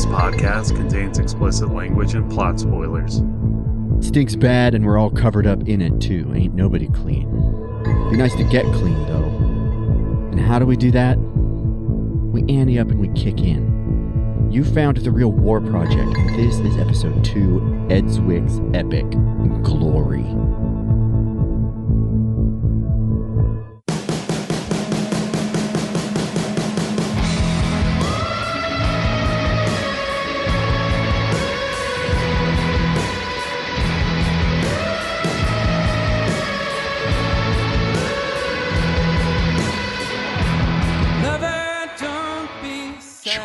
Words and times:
This 0.00 0.06
podcast 0.06 0.74
contains 0.74 1.18
explicit 1.18 1.68
language 1.74 2.14
and 2.14 2.32
plot 2.32 2.58
spoilers. 2.58 3.20
Stinks 4.00 4.34
bad 4.34 4.74
and 4.74 4.86
we're 4.86 4.96
all 4.96 5.10
covered 5.10 5.46
up 5.46 5.68
in 5.68 5.82
it 5.82 6.00
too. 6.00 6.32
Ain't 6.34 6.54
nobody 6.54 6.88
clean. 6.88 7.28
Be 8.10 8.16
nice 8.16 8.34
to 8.36 8.44
get 8.44 8.64
clean 8.72 8.96
though. 9.08 9.28
And 10.30 10.40
how 10.40 10.58
do 10.58 10.64
we 10.64 10.78
do 10.78 10.90
that? 10.92 11.18
We 11.18 12.40
ante 12.48 12.78
up 12.78 12.88
and 12.88 12.98
we 12.98 13.08
kick 13.08 13.40
in. 13.40 14.48
You 14.50 14.64
found 14.64 14.96
the 14.96 15.10
Reel 15.10 15.32
War 15.32 15.60
Project. 15.60 16.14
This 16.34 16.58
is 16.60 16.78
episode 16.78 17.22
2, 17.22 17.88
Ed 17.90 18.04
Zwick's 18.04 18.58
Epic 18.74 19.04
Glory. 19.62 20.24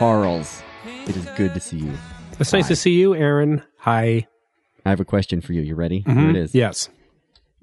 Charles, 0.05 0.61
it 1.07 1.17
is 1.17 1.25
good 1.35 1.55
to 1.55 1.59
see 1.59 1.77
you. 1.77 1.91
It's 2.39 2.53
nice 2.53 2.67
to 2.67 2.75
see 2.75 2.91
you, 2.91 3.15
Aaron. 3.15 3.63
Hi. 3.79 4.27
I 4.85 4.89
have 4.91 4.99
a 4.99 5.05
question 5.05 5.41
for 5.41 5.53
you. 5.53 5.63
You 5.63 5.73
ready? 5.73 6.01
Here 6.05 6.13
Mhm. 6.13 6.29
it 6.29 6.35
is. 6.35 6.53
Yes. 6.53 6.89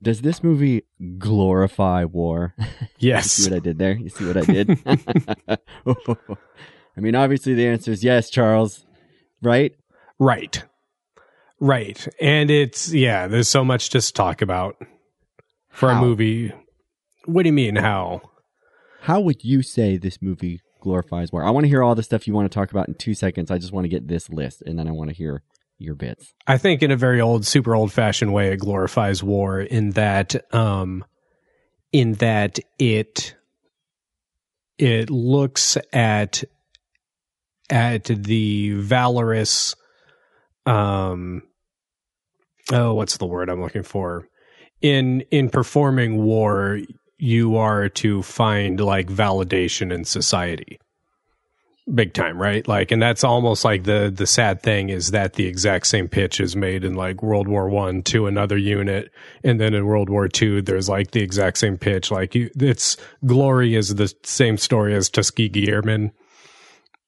Does 0.02 0.22
this 0.22 0.42
movie 0.42 0.82
glorify 1.18 2.02
war? 2.04 2.56
Yes. 2.98 3.30
see 3.30 3.48
what 3.48 3.56
I 3.56 3.60
did 3.60 3.78
there? 3.78 3.92
You 3.96 4.08
see 4.08 4.26
what 4.26 4.36
I 4.36 4.40
did? 4.40 4.76
I 6.96 7.00
mean, 7.00 7.14
obviously 7.14 7.54
the 7.54 7.68
answer 7.68 7.92
is 7.92 8.02
yes, 8.02 8.28
Charles. 8.28 8.84
Right? 9.40 9.76
Right. 10.18 10.64
Right. 11.60 12.08
And 12.20 12.50
it's, 12.50 12.92
yeah, 12.92 13.28
there's 13.28 13.48
so 13.48 13.64
much 13.64 13.90
to 13.90 14.00
talk 14.12 14.42
about 14.42 14.74
for 15.70 15.92
How? 15.92 15.98
a 15.98 16.00
movie. 16.00 16.52
What 17.26 17.44
do 17.44 17.48
you 17.50 17.52
mean, 17.52 17.76
how? 17.76 18.22
How 19.02 19.20
would 19.20 19.44
you 19.44 19.62
say 19.62 19.96
this 19.96 20.20
movie 20.20 20.60
glorifies 20.82 21.32
war? 21.32 21.42
I 21.44 21.50
want 21.50 21.64
to 21.64 21.68
hear 21.68 21.82
all 21.82 21.94
the 21.94 22.02
stuff 22.02 22.26
you 22.26 22.34
want 22.34 22.50
to 22.50 22.54
talk 22.54 22.70
about 22.70 22.88
in 22.88 22.94
two 22.94 23.14
seconds. 23.14 23.50
I 23.50 23.58
just 23.58 23.72
want 23.72 23.84
to 23.84 23.88
get 23.88 24.08
this 24.08 24.28
list 24.28 24.62
and 24.62 24.78
then 24.78 24.86
I 24.86 24.90
want 24.90 25.08
to 25.08 25.16
hear 25.16 25.42
your 25.78 25.94
bits. 25.94 26.34
I 26.46 26.58
think 26.58 26.82
in 26.82 26.90
a 26.90 26.96
very 26.96 27.20
old, 27.20 27.46
super 27.46 27.74
old 27.74 27.92
fashioned 27.92 28.32
way, 28.32 28.52
it 28.52 28.58
glorifies 28.58 29.22
war 29.22 29.60
in 29.60 29.90
that, 29.90 30.52
um, 30.54 31.04
in 31.92 32.14
that 32.14 32.58
it, 32.78 33.34
it 34.78 35.10
looks 35.10 35.78
at, 35.92 36.44
at 37.70 38.04
the 38.04 38.72
valorous, 38.72 39.74
um, 40.66 41.42
oh, 42.72 42.94
what's 42.94 43.16
the 43.16 43.26
word 43.26 43.48
I'm 43.48 43.62
looking 43.62 43.82
for? 43.82 44.28
In, 44.80 45.22
in 45.30 45.48
performing 45.48 46.22
war, 46.22 46.80
you 47.22 47.56
are 47.56 47.88
to 47.88 48.20
find 48.20 48.80
like 48.80 49.06
validation 49.06 49.94
in 49.94 50.04
society. 50.04 50.80
Big 51.94 52.14
time 52.14 52.36
right? 52.36 52.66
Like 52.66 52.90
and 52.90 53.00
that's 53.00 53.22
almost 53.22 53.64
like 53.64 53.84
the 53.84 54.12
the 54.12 54.26
sad 54.26 54.60
thing 54.60 54.88
is 54.88 55.12
that 55.12 55.34
the 55.34 55.46
exact 55.46 55.86
same 55.86 56.08
pitch 56.08 56.40
is 56.40 56.56
made 56.56 56.82
in 56.82 56.94
like 56.94 57.22
world 57.22 57.46
war 57.46 57.68
one 57.68 58.02
to 58.04 58.26
another 58.26 58.58
unit 58.58 59.12
and 59.44 59.60
then 59.60 59.72
in 59.72 59.86
world 59.86 60.10
war 60.10 60.26
two 60.26 60.62
there's 60.62 60.88
like 60.88 61.12
the 61.12 61.22
exact 61.22 61.58
same 61.58 61.78
pitch. 61.78 62.10
Like 62.10 62.34
you 62.34 62.50
it's 62.56 62.96
glory 63.24 63.76
is 63.76 63.94
the 63.94 64.12
same 64.24 64.56
story 64.56 64.92
as 64.92 65.08
tuskegee 65.08 65.68
airmen. 65.68 66.10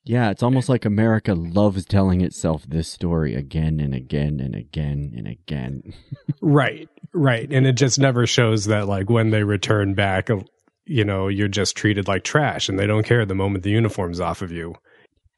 Yeah, 0.04 0.30
it's 0.30 0.44
almost 0.44 0.68
like 0.68 0.84
America 0.84 1.34
loves 1.34 1.86
telling 1.86 2.20
itself 2.20 2.62
this 2.68 2.86
story 2.88 3.34
again 3.34 3.80
and 3.80 3.94
again 3.94 4.38
and 4.38 4.54
again 4.54 5.12
and 5.16 5.26
again. 5.26 5.92
right 6.40 6.88
right 7.14 7.48
and 7.50 7.66
it 7.66 7.74
just 7.74 7.98
never 7.98 8.26
shows 8.26 8.66
that 8.66 8.86
like 8.88 9.08
when 9.08 9.30
they 9.30 9.42
return 9.44 9.94
back 9.94 10.28
uh, 10.30 10.40
you 10.84 11.04
know 11.04 11.28
you're 11.28 11.48
just 11.48 11.76
treated 11.76 12.06
like 12.08 12.24
trash 12.24 12.68
and 12.68 12.78
they 12.78 12.86
don't 12.86 13.04
care 13.06 13.24
the 13.24 13.34
moment 13.34 13.64
the 13.64 13.70
uniform's 13.70 14.20
off 14.20 14.42
of 14.42 14.50
you 14.52 14.74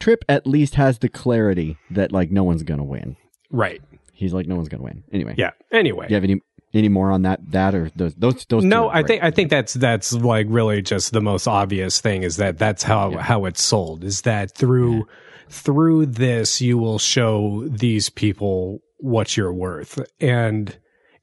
Trip 0.01 0.25
at 0.28 0.47
least 0.47 0.75
has 0.75 0.99
the 0.99 1.09
clarity 1.09 1.78
that 1.91 2.12
like 2.12 2.31
no 2.31 2.45
one's 2.45 2.62
gonna 2.65 2.84
win. 2.84 3.17
right 3.51 3.81
He's 4.12 4.33
like 4.34 4.47
no 4.47 4.56
one's 4.56 4.69
gonna 4.69 4.83
win. 4.83 5.05
Anyway, 5.12 5.34
yeah 5.37 5.51
anyway 5.71 6.06
Do 6.09 6.12
you 6.12 6.17
have 6.17 6.25
any 6.25 6.41
any 6.75 6.89
more 6.89 7.11
on 7.11 7.23
that 7.23 7.41
that 7.53 7.75
or 7.75 7.91
those 7.97 8.15
those 8.17 8.45
those? 8.47 8.65
no 8.65 8.89
i 8.91 9.01
great. 9.03 9.06
think 9.06 9.22
i 9.25 9.31
think 9.31 9.51
that's 9.51 9.72
that's 9.75 10.12
like 10.12 10.47
really 10.51 10.83
just 10.83 11.12
the 11.12 11.21
most 11.22 11.47
obvious 11.47 12.01
thing 12.01 12.22
is 12.25 12.37
that 12.37 12.59
that's 12.59 12.83
how 12.83 13.11
Yeah. 13.12 13.22
how 13.22 13.45
it's 13.47 13.62
sold 13.62 14.05
is 14.05 14.22
that 14.22 14.51
through 14.51 15.06
through 15.49 16.06
this 16.06 16.61
you 16.61 16.77
will 16.77 16.99
show 16.99 17.67
these 17.69 18.11
people 18.11 18.81
what 18.99 19.37
you're 19.37 19.53
worth 19.53 19.99
and 20.21 20.77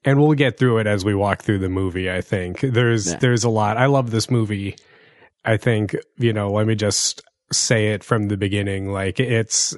and 0.04 0.20
we'll 0.20 0.34
get 0.34 0.58
through 0.58 0.78
it 0.78 0.86
as 0.86 1.04
we 1.04 1.14
walk 1.14 1.42
through 1.42 1.58
the 1.58 1.68
movie 1.68 2.10
i 2.10 2.20
think. 2.20 2.60
There's 2.60 3.12
Yeah. 3.12 3.18
there's 3.18 3.44
a 3.44 3.50
lot. 3.50 3.76
I 3.76 3.86
love 3.86 4.10
this 4.10 4.30
movie. 4.30 4.76
I 5.44 5.56
think 5.56 5.96
you 6.18 6.32
know 6.32 6.50
let 6.52 6.66
me 6.66 6.74
just 6.74 7.22
say 7.52 7.88
it 7.92 8.02
from 8.04 8.28
the 8.28 8.36
beginning. 8.36 8.90
Like 8.90 9.20
it's 9.20 9.76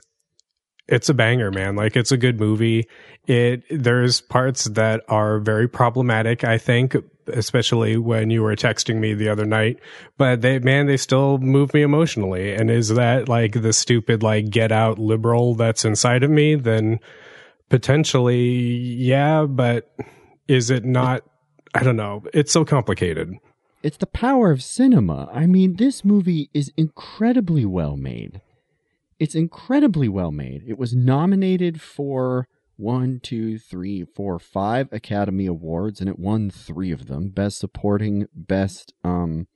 it's 0.89 1.09
a 1.09 1.15
banger 1.15 1.51
man. 1.51 1.75
Like 1.75 1.97
it's 1.97 2.13
a 2.13 2.17
good 2.17 2.39
movie. 2.39 2.87
It 3.27 3.65
there's 3.71 4.21
parts 4.21 4.65
that 4.67 5.03
are 5.09 5.41
very 5.41 5.69
problematic 5.69 6.45
i 6.45 6.59
think 6.59 6.95
especially 7.29 7.97
when 7.97 8.31
you 8.31 8.41
were 8.41 8.55
texting 8.55 9.01
me 9.01 9.13
the 9.13 9.29
other 9.29 9.45
night. 9.45 9.81
But 10.17 10.43
they 10.43 10.61
man 10.61 10.87
they 10.87 10.97
still 10.97 11.39
move 11.39 11.75
me 11.75 11.83
emotionally. 11.83 12.55
And 12.55 12.71
is 12.71 12.91
that 12.91 13.29
like 13.29 13.61
the 13.61 13.73
stupid 13.73 14.23
like 14.23 14.49
get 14.49 14.71
out 14.71 15.01
liberal 15.01 15.57
that's 15.57 15.85
inside 15.85 16.23
of 16.23 16.31
me? 16.31 16.55
Then 16.55 17.01
potentially 17.69 18.39
yeah 18.97 19.45
but 19.45 19.93
is 20.49 20.71
it 20.71 20.84
not 20.84 21.23
i 21.75 21.83
don't 21.83 21.97
know 21.97 22.23
it's 22.33 22.53
so 22.53 22.65
complicated 22.65 23.34
it's 23.83 23.99
the 23.99 24.07
power 24.07 24.51
of 24.51 24.65
cinema. 24.65 25.31
I 25.33 25.47
mean, 25.47 25.77
this 25.77 26.05
movie 26.05 26.51
is 26.53 26.73
incredibly 26.77 27.65
well 27.65 27.97
made. 27.97 28.41
It's 29.21 29.37
incredibly 29.37 30.09
well 30.09 30.33
made. 30.33 30.65
It 30.67 30.77
was 30.77 30.93
nominated 30.93 31.81
for 31.81 32.49
one, 32.77 33.21
two, 33.23 33.59
three, 33.59 34.05
four, 34.05 34.41
five 34.41 34.93
Academy 34.93 35.47
Awards, 35.47 36.01
and 36.01 36.09
it 36.11 36.19
won 36.19 36.51
three 36.51 36.91
of 36.91 37.07
them: 37.07 37.28
Best 37.28 37.59
Supporting, 37.61 38.27
Best 38.34 38.93
um, 39.05 39.47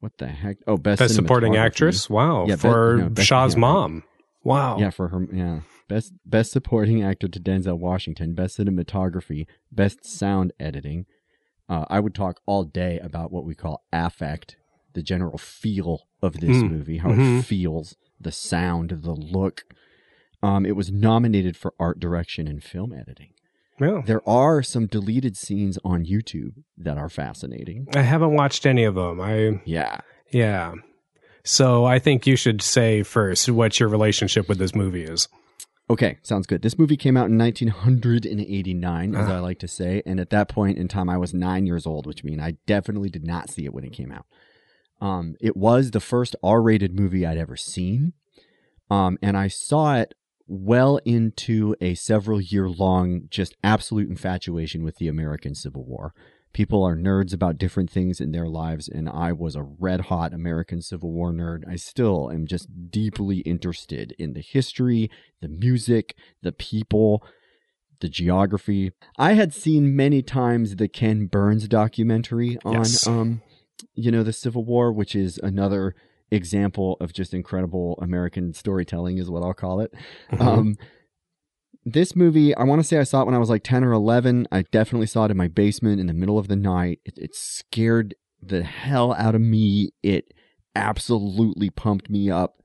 what 0.00 0.12
the 0.18 0.26
heck? 0.28 0.58
Oh, 0.66 0.76
Best, 0.76 0.98
best 0.98 1.14
supporting 1.14 1.56
actress 1.56 2.10
wow 2.10 2.46
Yeah, 2.46 2.56
for 2.56 3.10
no, 3.16 3.22
shaw's 3.22 3.56
mom 3.56 4.02
wow 4.44 4.78
Yeah, 4.78 4.90
for 4.90 5.08
her. 5.08 5.26
Yeah, 5.32 5.60
best 5.90 6.14
best 6.24 6.52
supporting 6.52 7.02
actor 7.02 7.28
to 7.28 7.38
Denzel 7.40 7.78
Washington. 7.78 8.32
Best 8.34 8.56
cinematography. 8.58 9.46
Best 9.70 10.06
sound 10.06 10.52
editing. 10.58 11.04
Uh, 11.68 11.84
I 11.90 12.00
would 12.00 12.14
talk 12.14 12.40
all 12.46 12.64
day 12.64 12.98
about 13.00 13.30
what 13.30 13.44
we 13.44 13.54
call 13.54 13.84
affect, 13.92 14.56
the 14.94 15.02
general 15.02 15.36
feel 15.38 16.06
of 16.22 16.40
this 16.40 16.56
Mm. 16.62 16.70
movie, 16.70 16.98
how 16.98 17.10
Mhm. 17.10 17.40
it 17.40 17.42
feels, 17.42 17.96
the 18.18 18.32
sound, 18.32 18.90
the 19.02 19.12
look. 19.12 19.64
Um, 20.42 20.64
it 20.64 20.74
was 20.74 20.90
nominated 20.90 21.56
for 21.56 21.74
art 21.78 22.00
direction 22.00 22.48
and 22.48 22.62
film 22.64 22.92
editing. 22.92 23.30
Yeah. 23.80 24.02
There 24.04 24.26
are 24.28 24.62
some 24.62 24.86
deleted 24.86 25.36
scenes 25.36 25.78
on 25.84 26.04
YouTube 26.04 26.62
that 26.78 26.98
are 26.98 27.08
fascinating. 27.08 27.86
I 27.94 28.02
haven't 28.02 28.32
watched 28.34 28.66
any 28.66 28.84
of 28.84 28.94
them. 28.94 29.20
I 29.20 29.60
Yeah. 29.64 30.00
yeah. 30.32 30.72
So 31.44 31.84
I 31.86 31.98
think 31.98 32.26
you 32.26 32.36
should 32.36 32.60
say 32.62 33.02
first 33.02 33.48
what 33.48 33.80
your 33.80 33.88
relationship 33.88 34.48
with 34.48 34.58
this 34.58 34.74
movie 34.74 35.04
is. 35.04 35.28
Okay, 35.90 36.18
sounds 36.22 36.46
good. 36.46 36.62
This 36.62 36.78
movie 36.78 36.96
came 36.96 37.16
out 37.16 37.30
in 37.30 37.36
1989, 37.36 39.14
as 39.16 39.28
Ah. 39.28 39.36
I 39.36 39.40
like 39.40 39.58
to 39.58 39.66
say, 39.68 40.02
and 40.06 40.20
at 40.20 40.30
that 40.30 40.48
point 40.48 40.78
in 40.78 40.86
time, 40.86 41.10
I 41.10 41.18
was 41.18 41.34
nine 41.34 41.66
years 41.66 41.84
old, 41.84 42.06
which 42.06 42.22
means 42.22 42.40
I 42.40 42.52
definitely 42.64 43.10
did 43.10 43.26
not 43.26 43.50
see 43.50 43.64
it 43.64 43.74
when 43.74 43.82
it 43.82 43.92
came 43.92 44.12
out. 44.12 44.24
Um, 45.00 45.34
it 45.40 45.56
was 45.56 45.90
the 45.90 45.98
first 45.98 46.36
R-rated 46.44 46.94
movie 46.94 47.26
I'd 47.26 47.38
ever 47.38 47.56
seen, 47.56 48.12
um, 48.88 49.18
and 49.20 49.36
I 49.36 49.48
saw 49.48 49.96
it 49.96 50.14
well 50.46 50.98
into 51.04 51.74
a 51.80 51.94
several-year-long 51.94 53.22
just 53.28 53.56
absolute 53.64 54.08
infatuation 54.08 54.84
with 54.84 54.96
the 54.96 55.08
American 55.08 55.56
Civil 55.56 55.84
War. 55.84 56.14
People 56.52 56.82
are 56.82 56.96
nerds 56.96 57.32
about 57.32 57.58
different 57.58 57.90
things 57.90 58.20
in 58.20 58.32
their 58.32 58.48
lives, 58.48 58.88
and 58.88 59.08
I 59.08 59.32
was 59.32 59.54
a 59.54 59.62
red 59.62 60.02
hot 60.02 60.34
American 60.34 60.82
Civil 60.82 61.12
War 61.12 61.32
nerd. 61.32 61.62
I 61.68 61.76
still 61.76 62.30
am 62.30 62.46
just 62.46 62.68
deeply 62.90 63.38
interested 63.38 64.14
in 64.18 64.32
the 64.32 64.40
history, 64.42 65.10
the 65.40 65.48
music, 65.48 66.16
the 66.42 66.50
people, 66.52 67.24
the 68.00 68.08
geography. 68.08 68.90
I 69.16 69.34
had 69.34 69.54
seen 69.54 69.94
many 69.94 70.22
times 70.22 70.76
the 70.76 70.88
Ken 70.88 71.26
Burns 71.26 71.68
documentary 71.68 72.58
on 72.64 72.74
Yes. 72.74 73.06
um 73.06 73.42
you 73.94 74.10
know 74.10 74.22
the 74.22 74.32
Civil 74.32 74.64
War, 74.64 74.92
which 74.92 75.14
is 75.14 75.38
another 75.42 75.94
example 76.32 76.96
of 77.00 77.12
just 77.12 77.32
incredible 77.34 77.98
American 78.02 78.52
storytelling 78.54 79.18
is 79.18 79.30
what 79.30 79.42
I'll 79.42 79.54
call 79.54 79.80
it. 79.80 79.92
Mhm. 80.32 80.40
Um 80.40 80.76
this 81.84 82.14
movie, 82.14 82.54
I 82.54 82.64
want 82.64 82.80
to 82.80 82.86
say 82.86 82.98
I 82.98 83.04
saw 83.04 83.22
it 83.22 83.26
when 83.26 83.34
I 83.34 83.38
was 83.38 83.50
like 83.50 83.64
10 83.64 83.84
or 83.84 83.92
11. 83.92 84.46
I 84.52 84.62
definitely 84.62 85.06
saw 85.06 85.24
it 85.24 85.30
in 85.30 85.36
my 85.36 85.48
basement 85.48 86.00
in 86.00 86.06
the 86.06 86.14
middle 86.14 86.38
of 86.38 86.48
the 86.48 86.56
night. 86.56 87.00
It, 87.04 87.18
it 87.18 87.34
scared 87.34 88.14
the 88.42 88.62
hell 88.62 89.14
out 89.14 89.34
of 89.34 89.40
me. 89.40 89.90
It 90.02 90.32
absolutely 90.74 91.70
pumped 91.70 92.10
me 92.10 92.30
up 92.30 92.60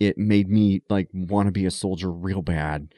it 0.00 0.16
made 0.16 0.48
me 0.48 0.82
like 0.88 1.08
want 1.12 1.46
to 1.46 1.52
be 1.52 1.66
a 1.66 1.70
soldier 1.70 2.10
real 2.10 2.42
bad. 2.42 2.94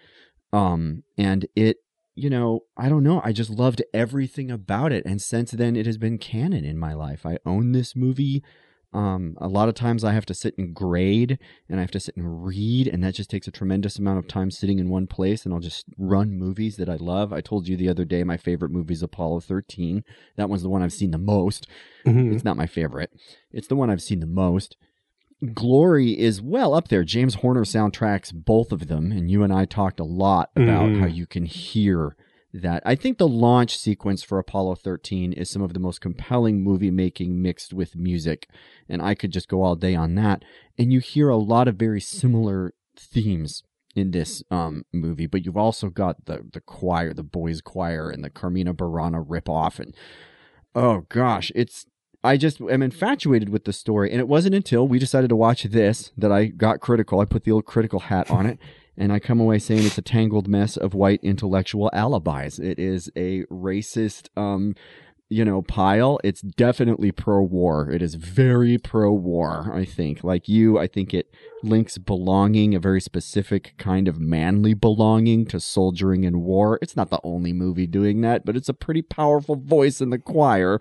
Um, 0.52 1.04
and 1.16 1.46
it, 1.56 1.78
you 2.14 2.28
know, 2.28 2.60
I 2.76 2.88
don't 2.88 3.04
know. 3.04 3.20
I 3.24 3.32
just 3.32 3.50
loved 3.50 3.82
everything 3.94 4.50
about 4.50 4.92
it. 4.92 5.04
And 5.06 5.22
since 5.22 5.52
then, 5.52 5.76
it 5.76 5.86
has 5.86 5.96
been 5.96 6.18
canon 6.18 6.64
in 6.64 6.78
my 6.78 6.92
life. 6.92 7.24
I 7.24 7.38
own 7.46 7.72
this 7.72 7.96
movie. 7.96 8.42
Um, 8.92 9.36
a 9.40 9.46
lot 9.46 9.68
of 9.68 9.74
times 9.76 10.02
I 10.02 10.12
have 10.12 10.26
to 10.26 10.34
sit 10.34 10.58
and 10.58 10.74
grade 10.74 11.38
and 11.68 11.78
I 11.78 11.82
have 11.82 11.92
to 11.92 12.00
sit 12.00 12.16
and 12.16 12.44
read, 12.44 12.88
and 12.88 13.04
that 13.04 13.14
just 13.14 13.30
takes 13.30 13.46
a 13.46 13.52
tremendous 13.52 13.98
amount 14.00 14.18
of 14.18 14.26
time 14.26 14.50
sitting 14.50 14.80
in 14.80 14.88
one 14.88 15.06
place. 15.06 15.44
And 15.44 15.54
I'll 15.54 15.60
just 15.60 15.86
run 15.96 16.36
movies 16.36 16.76
that 16.76 16.88
I 16.88 16.96
love. 16.96 17.32
I 17.32 17.40
told 17.40 17.68
you 17.68 17.76
the 17.76 17.88
other 17.88 18.04
day 18.04 18.24
my 18.24 18.36
favorite 18.36 18.72
movie 18.72 18.94
is 18.94 19.02
Apollo 19.02 19.40
13. 19.40 20.02
That 20.36 20.48
one's 20.48 20.62
the 20.62 20.68
one 20.68 20.82
I've 20.82 20.92
seen 20.92 21.12
the 21.12 21.18
most. 21.18 21.68
Mhm. 22.04 22.34
It's 22.34 22.44
not 22.44 22.56
my 22.56 22.66
favorite, 22.66 23.12
it's 23.52 23.68
the 23.68 23.76
one 23.76 23.90
I've 23.90 24.02
seen 24.02 24.18
the 24.20 24.26
most. 24.26 24.76
Glory 25.54 26.18
is 26.18 26.42
well 26.42 26.74
up 26.74 26.88
there. 26.88 27.02
James 27.04 27.36
Horner 27.36 27.64
soundtracks 27.64 28.30
both 28.34 28.72
of 28.72 28.88
them, 28.88 29.10
and 29.10 29.30
you 29.30 29.42
and 29.42 29.52
I 29.52 29.64
talked 29.64 29.98
a 30.00 30.04
lot 30.04 30.50
about 30.54 30.90
Mhm. 30.90 31.00
how 31.00 31.06
you 31.06 31.26
can 31.26 31.46
hear 31.46 32.14
that. 32.52 32.82
I 32.84 32.94
think 32.94 33.18
the 33.18 33.28
launch 33.28 33.76
sequence 33.78 34.22
for 34.22 34.38
Apollo 34.38 34.76
13 34.76 35.32
is 35.32 35.50
some 35.50 35.62
of 35.62 35.74
the 35.74 35.80
most 35.80 36.00
compelling 36.00 36.62
movie 36.62 36.90
making 36.90 37.40
mixed 37.40 37.72
with 37.72 37.96
music, 37.96 38.48
and 38.88 39.00
I 39.02 39.14
could 39.14 39.32
just 39.32 39.48
go 39.48 39.62
all 39.62 39.76
day 39.76 39.94
on 39.94 40.14
that. 40.16 40.44
And 40.78 40.92
you 40.92 41.00
hear 41.00 41.28
a 41.28 41.36
lot 41.36 41.68
of 41.68 41.76
very 41.76 42.00
similar 42.00 42.74
themes 42.96 43.62
in 43.94 44.12
this 44.12 44.42
um, 44.50 44.84
movie, 44.92 45.26
but 45.26 45.44
you've 45.44 45.56
also 45.56 45.88
got 45.88 46.26
the 46.26 46.46
the 46.52 46.60
choir, 46.60 47.12
the 47.12 47.22
boys' 47.22 47.60
choir, 47.60 48.10
and 48.10 48.24
the 48.24 48.30
Carmina 48.30 48.74
Burana 48.74 49.24
ripoff, 49.26 49.78
and 49.78 49.94
oh 50.74 51.06
gosh, 51.08 51.50
it's 51.54 51.86
I 52.22 52.36
just 52.36 52.60
am 52.60 52.82
infatuated 52.82 53.48
with 53.48 53.64
the 53.64 53.72
story. 53.72 54.10
And 54.10 54.20
it 54.20 54.28
wasn't 54.28 54.54
until 54.54 54.86
we 54.86 54.98
decided 54.98 55.30
to 55.30 55.36
watch 55.36 55.64
this 55.64 56.12
that 56.16 56.30
I 56.30 56.46
got 56.46 56.80
critical. 56.80 57.20
I 57.20 57.24
put 57.24 57.44
the 57.44 57.52
old 57.52 57.64
critical 57.64 58.00
hat 58.00 58.30
on 58.30 58.46
it. 58.46 58.58
And 59.00 59.14
I 59.14 59.18
come 59.18 59.40
away 59.40 59.58
saying 59.58 59.86
it's 59.86 59.96
a 59.96 60.02
tangled 60.02 60.46
mess 60.46 60.76
of 60.76 60.92
white 60.92 61.20
intellectual 61.22 61.90
alibis. 61.94 62.58
It 62.58 62.78
is 62.78 63.10
a 63.16 63.44
racist, 63.46 64.28
um, 64.36 64.74
you 65.30 65.42
know, 65.42 65.62
pile. 65.62 66.20
It's 66.22 66.42
definitely 66.42 67.10
pro 67.10 67.40
war. 67.40 67.90
It 67.90 68.02
is 68.02 68.16
very 68.16 68.76
pro 68.76 69.10
war, 69.10 69.72
I 69.74 69.86
think. 69.86 70.22
Like 70.22 70.50
you, 70.50 70.78
I 70.78 70.86
think 70.86 71.14
it 71.14 71.34
links 71.62 71.96
belonging, 71.96 72.74
a 72.74 72.78
very 72.78 73.00
specific 73.00 73.72
kind 73.78 74.06
of 74.06 74.20
manly 74.20 74.74
belonging 74.74 75.46
to 75.46 75.60
soldiering 75.60 76.24
in 76.24 76.42
war. 76.42 76.78
It's 76.82 76.94
not 76.94 77.08
the 77.08 77.20
only 77.24 77.54
movie 77.54 77.86
doing 77.86 78.20
that, 78.20 78.44
but 78.44 78.54
it's 78.54 78.68
a 78.68 78.74
pretty 78.74 79.00
powerful 79.00 79.56
voice 79.56 80.02
in 80.02 80.10
the 80.10 80.18
choir. 80.18 80.78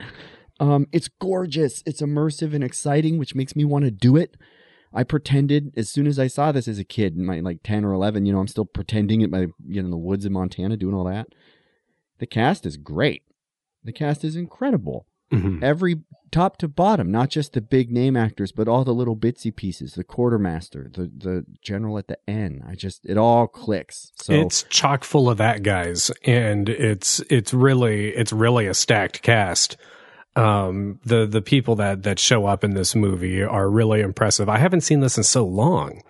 Um, 0.59 0.87
it's 0.91 1.07
gorgeous. 1.07 1.81
It's 1.85 2.01
immersive 2.01 2.53
and 2.53 2.65
exciting, 2.65 3.17
which 3.17 3.33
makes 3.33 3.55
me 3.55 3.63
want 3.63 3.85
to 3.85 3.91
do 3.91 4.17
it. 4.17 4.35
I 4.93 5.03
pretended 5.03 5.71
as 5.77 5.89
soon 5.89 6.07
as 6.07 6.17
I 6.17 6.27
saw 6.27 6.51
this 6.51 6.67
as 6.67 6.79
a 6.79 6.83
kid, 6.83 7.15
in 7.15 7.25
my 7.25 7.39
like 7.39 7.59
ten 7.63 7.85
or 7.85 7.93
eleven. 7.93 8.25
You 8.25 8.33
know, 8.33 8.39
I'm 8.39 8.47
still 8.47 8.65
pretending 8.65 9.23
at 9.23 9.29
my 9.29 9.47
you 9.67 9.81
know 9.81 9.85
in 9.85 9.91
the 9.91 9.97
woods 9.97 10.25
in 10.25 10.33
Montana 10.33 10.77
doing 10.77 10.95
all 10.95 11.05
that. 11.05 11.27
The 12.19 12.25
cast 12.27 12.65
is 12.65 12.77
great. 12.77 13.23
The 13.83 13.93
cast 13.93 14.23
is 14.23 14.35
incredible. 14.35 15.05
Mhm. 15.31 15.61
Every 15.63 15.97
top 16.31 16.57
to 16.57 16.67
bottom, 16.67 17.11
not 17.11 17.29
just 17.29 17.53
the 17.53 17.61
big 17.61 17.91
name 17.91 18.17
actors, 18.17 18.51
but 18.51 18.67
all 18.67 18.83
the 18.83 18.93
little 18.93 19.15
bitsy 19.15 19.55
pieces. 19.55 19.93
The 19.93 20.03
quartermaster, 20.03 20.89
the 20.91 21.03
the 21.15 21.45
general 21.61 21.99
at 21.99 22.07
the 22.07 22.17
end. 22.27 22.63
I 22.67 22.73
just 22.75 23.05
it 23.05 23.17
all 23.17 23.47
clicks. 23.47 24.11
So 24.15 24.33
it's 24.33 24.63
chock 24.63 25.03
full 25.03 25.29
of 25.29 25.37
that 25.37 25.61
guys 25.61 26.11
and 26.25 26.67
it's 26.67 27.19
it's 27.29 27.53
really 27.53 28.09
it's 28.09 28.33
really 28.33 28.65
a 28.65 28.73
stacked 28.73 29.21
cast 29.21 29.77
um 30.39 30.99
the 31.05 31.25
the 31.25 31.41
people 31.41 31.75
that 31.75 32.03
that 32.03 32.17
show 32.19 32.45
up 32.45 32.63
in 32.63 32.73
this 32.73 32.95
movie 32.95 33.41
are 33.43 33.69
really 33.69 34.01
impressive 34.01 34.47
i 34.49 34.57
haven't 34.57 34.81
seen 34.81 34.99
this 35.01 35.17
in 35.17 35.23
so 35.23 35.45
long 35.45 36.01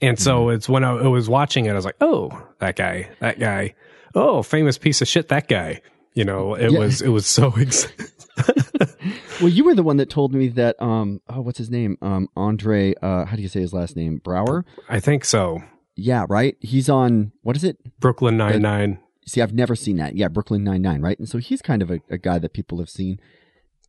and 0.00 0.18
so 0.18 0.46
Mm-hmm. 0.46 0.54
it's 0.56 0.68
when 0.68 0.84
I, 0.84 0.90
I 0.92 1.06
was 1.08 1.28
watching 1.28 1.66
it 1.66 1.70
i 1.70 1.74
was 1.74 1.84
like 1.84 1.96
oh 2.00 2.30
that 2.60 2.76
guy 2.76 3.08
that 3.20 3.38
guy 3.38 3.74
oh 4.14 4.42
famous 4.42 4.78
piece 4.78 5.00
of 5.02 5.08
shit 5.08 5.28
that 5.28 5.48
guy 5.48 5.80
you 6.14 6.24
know 6.24 6.54
it 6.54 6.70
Yeah. 6.70 6.78
was 6.78 7.02
it 7.02 7.08
was 7.08 7.26
so 7.26 7.52
ex- 7.58 7.88
well, 9.40 9.48
you 9.48 9.64
were 9.64 9.74
the 9.74 9.82
one 9.82 9.96
that 9.98 10.08
told 10.10 10.32
me 10.34 10.48
that 10.48 10.80
um 10.80 11.20
oh 11.28 11.40
what's 11.40 11.58
his 11.58 11.70
name 11.70 11.96
um 12.02 12.28
Andre 12.36 12.94
uh 13.02 13.24
how 13.24 13.36
do 13.36 13.42
you 13.42 13.48
say 13.48 13.60
his 13.60 13.72
last 13.72 13.96
name 13.96 14.20
Braugher 14.24 14.64
i 14.88 15.00
think 15.00 15.24
so 15.24 15.60
yeah 15.96 16.24
right 16.28 16.56
he's 16.60 16.88
on 16.88 17.32
what 17.42 17.56
is 17.56 17.64
it 17.64 17.76
brooklyn 18.00 18.36
Nine 18.36 18.62
Nine. 18.62 18.98
See, 19.24 19.40
I've 19.40 19.54
never 19.54 19.76
seen 19.76 19.98
that. 19.98 20.16
Yeah, 20.16 20.26
Brooklyn 20.26 20.64
Nine 20.64 20.82
Nine, 20.82 21.00
right? 21.00 21.16
And 21.16 21.28
so 21.28 21.38
he's 21.38 21.62
kind 21.62 21.80
of 21.80 21.92
a, 21.92 22.00
a 22.10 22.18
guy 22.18 22.40
that 22.40 22.52
people 22.54 22.78
have 22.80 22.90
seen. 22.90 23.20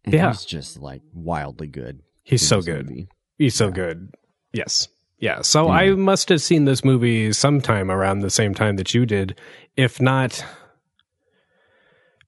And 0.05 0.13
Yeah. 0.13 0.29
he's 0.29 0.45
just 0.45 0.79
like 0.79 1.01
wildly 1.13 1.67
good. 1.67 2.01
he's 2.23 2.45
so 2.47 2.61
good 2.61 2.89
movie. 2.89 3.07
He's 3.37 3.55
so 3.55 3.71
good. 3.71 4.13
Yes. 4.53 4.87
Yeah. 5.19 5.41
So 5.41 5.69
I 5.69 5.91
must 5.91 6.29
have 6.29 6.41
seen 6.41 6.65
this 6.65 6.83
movie 6.83 7.31
sometime 7.33 7.89
around 7.89 8.19
the 8.19 8.29
same 8.29 8.53
time 8.53 8.75
that 8.77 8.93
you 8.93 9.05
did, 9.05 9.39
if 9.77 9.99
not 10.01 10.43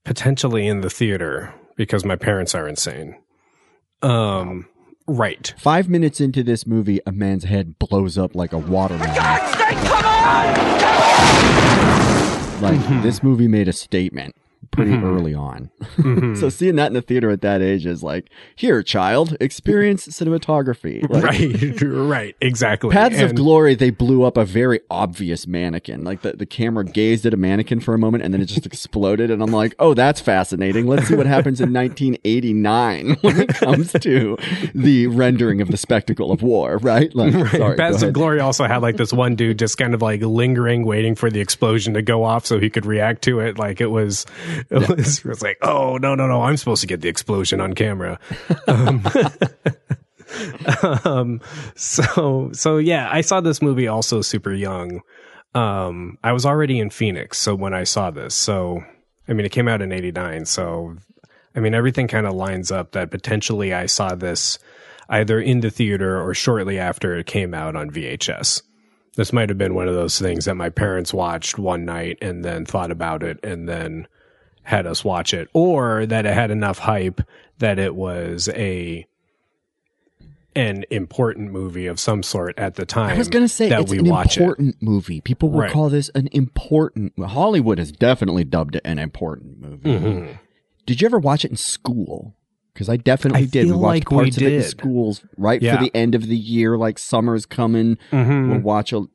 potentially 0.04 0.66
in 0.66 0.80
the 0.80 0.90
theater 0.90 1.52
because 1.76 2.04
my 2.04 2.16
parents 2.16 2.54
are 2.54 2.66
insane. 2.68 3.16
Um 4.02 4.66
right. 5.06 5.52
Five 5.58 5.88
minutes 5.88 6.20
into 6.20 6.42
this 6.42 6.66
movie, 6.66 7.00
a 7.06 7.12
man's 7.12 7.44
head 7.44 7.78
blows 7.78 8.16
up 8.18 8.34
like 8.34 8.52
a 8.52 8.58
watermelon. 8.58 9.14
Like 12.62 12.80
Mm-hmm. 12.80 13.02
this 13.02 13.22
movie 13.22 13.48
made 13.48 13.68
a 13.68 13.72
statement 13.72 14.34
pretty 14.72 14.90
Mhm. 14.92 15.04
early 15.04 15.32
on. 15.34 15.70
Mhm. 15.96 16.36
so 16.40 16.48
seeing 16.48 16.76
that 16.76 16.88
in 16.88 16.92
the 16.94 17.00
theater 17.02 17.30
at 17.30 17.40
that 17.40 17.62
age 17.62 17.86
is 17.86 18.02
like, 18.02 18.28
here, 18.56 18.82
child, 18.82 19.36
experience 19.40 20.06
cinematography. 20.08 21.02
Like, 21.16 21.24
right. 21.24 21.82
right. 21.82 22.36
Exactly. 22.40 22.90
Paths 22.90 23.20
of 23.20 23.34
Glory, 23.34 23.74
they 23.74 23.90
blew 23.90 24.22
up 24.24 24.36
a 24.36 24.44
very 24.44 24.80
obvious 24.90 25.46
mannequin. 25.46 26.04
Like 26.04 26.22
the, 26.22 26.32
the 26.32 26.46
camera 26.46 26.84
gazed 26.84 27.24
at 27.26 27.32
a 27.32 27.36
mannequin 27.36 27.80
for 27.80 27.94
a 27.94 27.98
moment 27.98 28.24
and 28.24 28.34
then 28.34 28.40
it 28.42 28.46
just 28.46 28.66
exploded. 28.66 29.30
And 29.30 29.42
I'm 29.42 29.52
like, 29.52 29.74
oh, 29.78 29.94
that's 29.94 30.20
fascinating. 30.20 30.86
Let's 30.86 31.06
see 31.08 31.14
what 31.14 31.26
happens 31.26 31.60
in 31.60 31.72
1989 31.72 33.16
when 33.20 33.40
it 33.40 33.48
comes 33.48 33.92
to 33.92 34.36
the 34.74 35.06
rendering 35.06 35.60
of 35.60 35.68
the 35.68 35.76
spectacle 35.76 36.32
of 36.32 36.42
war, 36.42 36.78
right? 36.78 37.14
Like, 37.14 37.32
sorry, 37.50 37.76
Paths 37.76 38.02
of. 38.02 38.12
Glory 38.12 38.40
also 38.40 38.64
had 38.66 38.78
like 38.82 38.96
this 38.96 39.12
one 39.12 39.36
dude 39.36 39.58
just 39.58 39.78
kind 39.78 39.94
of 39.94 40.02
like 40.02 40.20
lingering, 40.22 40.84
waiting 40.84 41.14
for 41.14 41.30
the 41.30 41.40
explosion 41.40 41.94
to 41.94 42.02
go 42.02 42.24
off 42.24 42.46
so 42.46 42.58
he 42.58 42.70
could 42.70 42.86
react 42.86 43.22
to 43.22 43.40
it. 43.40 43.58
Like 43.58 43.80
it 43.80 43.90
was, 43.90 44.26
it 44.70 44.88
was, 44.88 45.18
it 45.18 45.24
was 45.24 45.42
like, 45.42 45.58
oh 45.62 45.96
no, 45.96 46.14
no, 46.14 46.26
no, 46.26 46.42
I'm 46.42 46.56
supposed 46.56 46.80
to 46.82 46.86
get 46.86 47.00
the 47.00 47.08
explosion 47.08 47.60
on 47.60 47.74
camera. 47.74 48.18
Um, 48.66 49.02
um, 51.04 51.40
so, 51.74 52.50
so 52.52 52.78
yeah, 52.78 53.08
I 53.10 53.20
saw 53.20 53.40
this 53.40 53.62
movie 53.62 53.88
also 53.88 54.22
super 54.22 54.52
young. 54.52 55.00
Um, 55.54 56.18
I 56.22 56.32
was 56.32 56.44
already 56.44 56.78
in 56.78 56.90
Phoenix, 56.90 57.38
so 57.38 57.54
when 57.54 57.74
I 57.74 57.84
saw 57.84 58.10
this, 58.10 58.34
so 58.34 58.84
I 59.28 59.32
mean, 59.32 59.46
it 59.46 59.52
came 59.52 59.68
out 59.68 59.82
in 59.82 59.92
'89, 59.92 60.44
so 60.44 60.96
I 61.54 61.60
mean, 61.60 61.74
everything 61.74 62.06
kind 62.06 62.26
of 62.26 62.34
lines 62.34 62.70
up 62.70 62.92
that 62.92 63.10
potentially 63.10 63.72
I 63.72 63.86
saw 63.86 64.14
this 64.14 64.58
either 65.08 65.40
in 65.40 65.60
the 65.60 65.70
theater 65.70 66.20
or 66.20 66.34
shortly 66.34 66.78
after 66.78 67.16
it 67.16 67.26
came 67.26 67.54
out 67.54 67.74
on 67.74 67.90
VHS. 67.90 68.62
This 69.16 69.32
might 69.32 69.48
have 69.48 69.56
been 69.56 69.74
one 69.74 69.88
of 69.88 69.94
those 69.94 70.18
things 70.18 70.44
that 70.44 70.56
my 70.56 70.68
parents 70.68 71.14
watched 71.14 71.58
one 71.58 71.86
night 71.86 72.18
and 72.20 72.44
then 72.44 72.66
thought 72.66 72.90
about 72.90 73.22
it 73.22 73.40
and 73.42 73.66
then 73.66 74.06
had 74.66 74.86
us 74.86 75.04
watch 75.04 75.32
it, 75.32 75.48
or 75.52 76.06
that 76.06 76.26
it 76.26 76.34
had 76.34 76.50
enough 76.50 76.78
hype 76.78 77.20
that 77.58 77.78
it 77.78 77.94
was 77.94 78.48
a 78.48 79.06
an 80.54 80.84
important 80.90 81.52
movie 81.52 81.86
of 81.86 82.00
some 82.00 82.22
sort 82.22 82.58
at 82.58 82.76
the 82.76 82.86
time. 82.86 83.10
I 83.10 83.18
was 83.18 83.28
going 83.28 83.44
to 83.44 83.48
say 83.48 83.68
that 83.68 83.82
it's 83.82 83.90
we 83.92 83.98
an 83.98 84.06
watch 84.08 84.38
it. 84.38 84.40
important 84.40 84.76
movie. 84.80 85.20
People 85.20 85.50
will 85.50 85.60
Right. 85.60 85.70
call 85.70 85.90
this 85.90 86.08
an 86.14 86.28
important. 86.32 87.12
Hollywood 87.22 87.78
has 87.78 87.92
definitely 87.92 88.42
dubbed 88.44 88.76
it 88.76 88.82
an 88.84 88.98
important 88.98 89.60
movie. 89.60 89.90
Mhm. 89.90 90.38
Did 90.86 91.00
you 91.02 91.06
ever 91.06 91.18
watch 91.18 91.44
it 91.44 91.50
in 91.50 91.56
school? 91.58 92.34
Because 92.72 92.88
I 92.88 92.96
definitely 92.96 93.42
I 93.42 93.44
did. 93.44 93.66
We 93.66 93.72
watched 93.72 93.82
like 93.82 94.10
we 94.10 94.16
parts 94.16 94.36
of 94.38 94.42
it 94.44 94.52
in 94.54 94.62
schools 94.62 95.22
right 95.36 95.60
Yeah. 95.60 95.76
for 95.76 95.84
the 95.84 95.94
end 95.94 96.14
of 96.14 96.26
the 96.26 96.36
year, 96.36 96.76
like 96.78 96.98
summer's 96.98 97.44
coming. 97.46 97.98
Mhm. 98.10 98.48
We'll 98.50 98.60
watch 98.60 98.92
a 98.94 99.06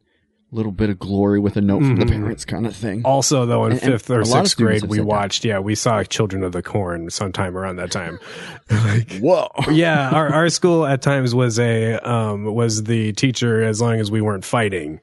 little 0.52 0.72
bit 0.74 0.90
of 0.90 1.00
glory 1.00 1.40
with 1.40 1.56
a 1.56 1.62
note 1.62 1.80
from 1.82 1.96
the 1.96 2.06
Mhm. 2.06 2.10
parents, 2.12 2.44
kind 2.46 2.66
of 2.66 2.76
thing. 2.76 3.02
Also, 3.06 3.46
though, 3.46 3.66
in 3.66 3.72
And- 3.74 3.82
fifth 3.82 4.10
or 4.12 4.26
sixth 4.26 4.58
grade, 4.58 4.84
we 4.84 4.98
said 4.98 5.06
that. 5.06 5.08
watched. 5.08 5.46
Yeah, 5.46 5.60
we 5.60 5.76
saw 5.76 6.04
Children 6.04 6.44
of 6.44 6.52
the 6.52 6.62
Corn 6.62 7.10
sometime 7.10 7.56
around 7.58 7.78
that 7.78 7.90
time. 7.92 8.20
like, 8.70 9.20
Whoa! 9.20 9.48
yeah, 9.72 10.10
our 10.10 10.28
our 10.34 10.50
school 10.50 10.86
at 10.86 11.02
times 11.02 11.34
was 11.34 11.58
a 11.60 11.96
um 12.00 12.54
was 12.54 12.84
the 12.84 13.14
teacher 13.14 13.64
as 13.64 13.82
long 13.82 14.00
as 14.00 14.12
we 14.12 14.20
weren't 14.22 14.46
fighting. 14.46 15.00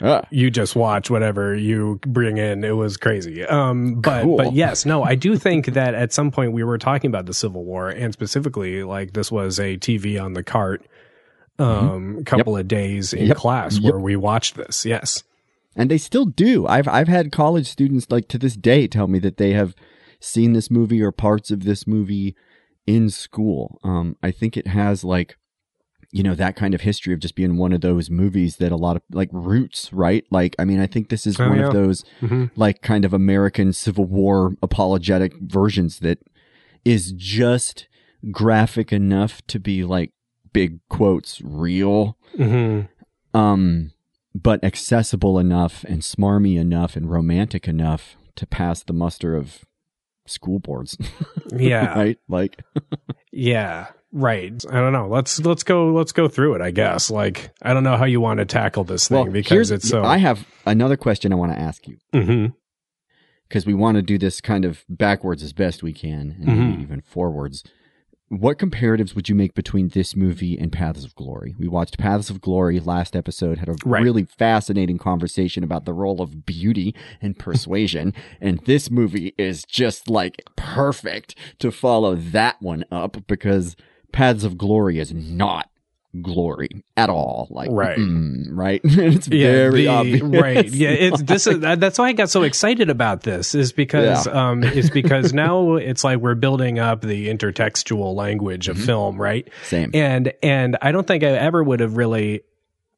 Ah, 0.00 0.22
You 0.30 0.48
just 0.48 0.76
watch 0.76 1.10
whatever 1.10 1.56
you 1.56 1.98
bring 2.06 2.38
in. 2.38 2.62
It 2.62 2.76
was 2.76 2.96
crazy. 2.96 3.44
Um, 3.44 3.96
but 3.96 4.22
Cool. 4.22 4.36
but 4.36 4.52
yes, 4.52 4.86
no, 4.86 5.02
I 5.02 5.16
do 5.16 5.36
think 5.36 5.66
that 5.74 5.92
at 5.94 6.12
some 6.12 6.30
point 6.30 6.52
we 6.52 6.62
were 6.62 6.78
talking 6.78 7.08
about 7.10 7.26
the 7.26 7.34
Civil 7.34 7.64
War, 7.64 7.88
and 7.88 8.12
specifically 8.12 8.84
like 8.84 9.12
this 9.14 9.32
was 9.32 9.58
a 9.58 9.76
TV 9.76 10.16
on 10.16 10.34
the 10.34 10.44
cart. 10.44 10.82
Um, 11.58 12.24
couple 12.24 12.56
of 12.56 12.68
days 12.68 13.12
in 13.12 13.20
Mm-hmm. 13.20 13.28
Yep. 13.28 13.36
class 13.36 13.78
Yep. 13.78 13.82
where 13.92 14.00
we 14.00 14.16
watched 14.16 14.54
this. 14.56 14.84
Yes. 14.86 15.22
and 15.76 15.90
they 15.90 15.98
still 15.98 16.26
do. 16.26 16.66
I've 16.66 16.88
I've 16.88 17.08
had 17.08 17.32
college 17.32 17.66
students 17.68 18.06
like 18.10 18.28
to 18.28 18.38
this 18.38 18.56
day 18.56 18.86
tell 18.88 19.06
me 19.08 19.18
that 19.20 19.36
they 19.36 19.52
have 19.52 19.74
seen 20.20 20.52
this 20.52 20.70
movie 20.70 21.00
or 21.02 21.12
parts 21.12 21.50
of 21.50 21.64
this 21.64 21.86
movie 21.86 22.34
in 22.86 23.10
school. 23.10 23.78
Um, 23.84 24.16
I 24.22 24.30
think 24.30 24.56
it 24.56 24.66
has 24.68 25.04
like 25.04 25.36
you 26.10 26.22
know 26.22 26.34
that 26.34 26.56
kind 26.56 26.74
of 26.74 26.80
history 26.80 27.12
of 27.12 27.20
just 27.20 27.34
being 27.34 27.56
one 27.58 27.72
of 27.74 27.82
those 27.82 28.08
movies 28.08 28.56
that 28.56 28.72
a 28.72 28.76
lot 28.76 28.96
of 28.96 29.02
like 29.12 29.28
roots 29.30 29.92
right 29.92 30.24
like 30.30 30.56
i 30.58 30.64
mean 30.64 30.80
i 30.80 30.86
think 30.86 31.10
this 31.10 31.26
is 31.26 31.38
Oh, 31.38 31.46
one 31.50 31.58
yeah. 31.58 31.66
of 31.66 31.74
those 31.74 32.02
hmm 32.20 32.46
like 32.56 32.80
kind 32.80 33.04
of 33.04 33.12
american 33.12 33.74
civil 33.74 34.06
war 34.06 34.54
apologetic 34.62 35.34
versions 35.38 35.98
that 35.98 36.18
is 36.82 37.12
just 37.12 37.88
graphic 38.30 38.90
enough 38.90 39.42
to 39.48 39.60
be 39.60 39.84
like 39.84 40.12
big 40.58 40.80
quotes 40.88 41.40
real 41.42 42.16
hmm 42.36 42.80
um 43.34 43.90
but 44.34 44.62
accessible 44.64 45.38
enough 45.38 45.84
and 45.84 46.02
smarmy 46.02 46.58
enough 46.58 46.96
and 46.96 47.10
romantic 47.10 47.66
enough 47.68 48.16
to 48.36 48.46
pass 48.46 48.82
the 48.82 48.92
muster 48.92 49.34
of 49.36 49.64
school 50.26 50.58
boards 50.58 50.96
Yeah. 51.56 51.98
right 51.98 52.18
like 52.28 52.60
Yeah. 53.32 53.88
Right. 54.10 54.64
I 54.70 54.76
don't 54.80 54.92
know. 54.94 55.06
Let's 55.06 55.38
let's 55.40 55.62
go 55.62 55.92
let's 55.92 56.12
go 56.12 56.28
through 56.28 56.54
it, 56.54 56.62
I 56.62 56.70
guess. 56.70 57.10
Like 57.10 57.50
I 57.60 57.74
don't 57.74 57.84
know 57.84 57.96
how 57.98 58.06
you 58.06 58.20
want 58.22 58.38
to 58.38 58.46
tackle 58.46 58.82
this 58.84 59.06
thing 59.06 59.30
because 59.32 59.70
it's 59.70 59.86
so 59.88 60.02
i 60.02 60.16
have 60.16 60.46
another 60.66 60.96
question 60.96 61.30
i 61.32 61.36
want 61.36 61.52
to 61.52 61.58
ask 61.60 61.86
you 61.86 61.98
Mhm. 62.14 62.54
because 63.46 63.66
we 63.66 63.74
want 63.74 63.96
to 63.96 64.02
do 64.02 64.16
this 64.18 64.40
kind 64.40 64.64
of 64.64 64.84
backwards 64.88 65.42
as 65.42 65.52
best 65.52 65.82
we 65.82 65.92
can 65.92 66.36
and 66.40 66.46
maybe 66.46 66.72
Mhm. 66.78 66.82
even 66.82 67.00
forwards. 67.02 67.64
What 68.30 68.58
comparatives 68.58 69.14
would 69.14 69.30
you 69.30 69.34
make 69.34 69.54
between 69.54 69.88
this 69.88 70.14
movie 70.14 70.58
and 70.58 70.70
Paths 70.70 71.02
of 71.02 71.14
Glory? 71.14 71.54
We 71.58 71.66
watched 71.66 71.96
Paths 71.96 72.28
of 72.28 72.42
Glory 72.42 72.78
last 72.78 73.16
episode, 73.16 73.56
had 73.58 73.70
a 73.70 73.76
Right. 73.86 74.02
really 74.02 74.24
fascinating 74.24 74.98
conversation 74.98 75.64
about 75.64 75.86
the 75.86 75.94
role 75.94 76.20
of 76.20 76.44
beauty 76.44 76.94
and 77.22 77.38
persuasion, 77.38 78.12
and 78.38 78.58
this 78.66 78.90
movie 78.90 79.32
is 79.38 79.64
just 79.64 80.10
like 80.10 80.42
perfect 80.56 81.34
to 81.60 81.70
follow 81.70 82.14
that 82.16 82.60
one 82.60 82.84
up 82.90 83.16
because 83.26 83.76
Paths 84.12 84.44
of 84.44 84.58
Glory 84.58 84.98
is 84.98 85.12
not 85.14 85.70
glory 86.22 86.82
at 86.96 87.10
all 87.10 87.46
like 87.50 87.68
Right. 87.70 87.98
mm, 87.98 88.46
right 88.50 88.80
it's 88.84 89.28
yeah, 89.28 89.46
very 89.48 89.82
the- 89.82 89.88
obvious 89.88 90.22
right. 90.22 90.68
Yeah, 90.68 90.88
it's 90.90 91.22
this 91.22 91.46
is 91.46 91.60
that- 91.60 91.80
that's 91.80 91.98
why 91.98 92.06
I 92.08 92.12
got 92.14 92.30
so 92.30 92.42
excited 92.44 92.88
about 92.88 93.22
this 93.24 93.54
is 93.54 93.72
because 93.72 94.26
um 94.26 94.64
it's 94.64 94.88
because 94.90 95.32
now 95.34 95.74
it's 95.74 96.04
like 96.04 96.18
we're 96.18 96.34
building 96.34 96.78
up 96.78 97.02
the 97.02 97.28
intertextual 97.28 98.14
language 98.14 98.68
of 98.68 98.78
Mhm. 98.78 98.86
film, 98.86 99.20
right? 99.20 99.48
same 99.64 99.90
And 99.94 100.32
and 100.42 100.78
I 100.80 100.92
don't 100.92 101.06
think 101.06 101.22
I 101.24 101.28
ever 101.28 101.62
would 101.62 101.80
have 101.80 101.96
really 101.96 102.40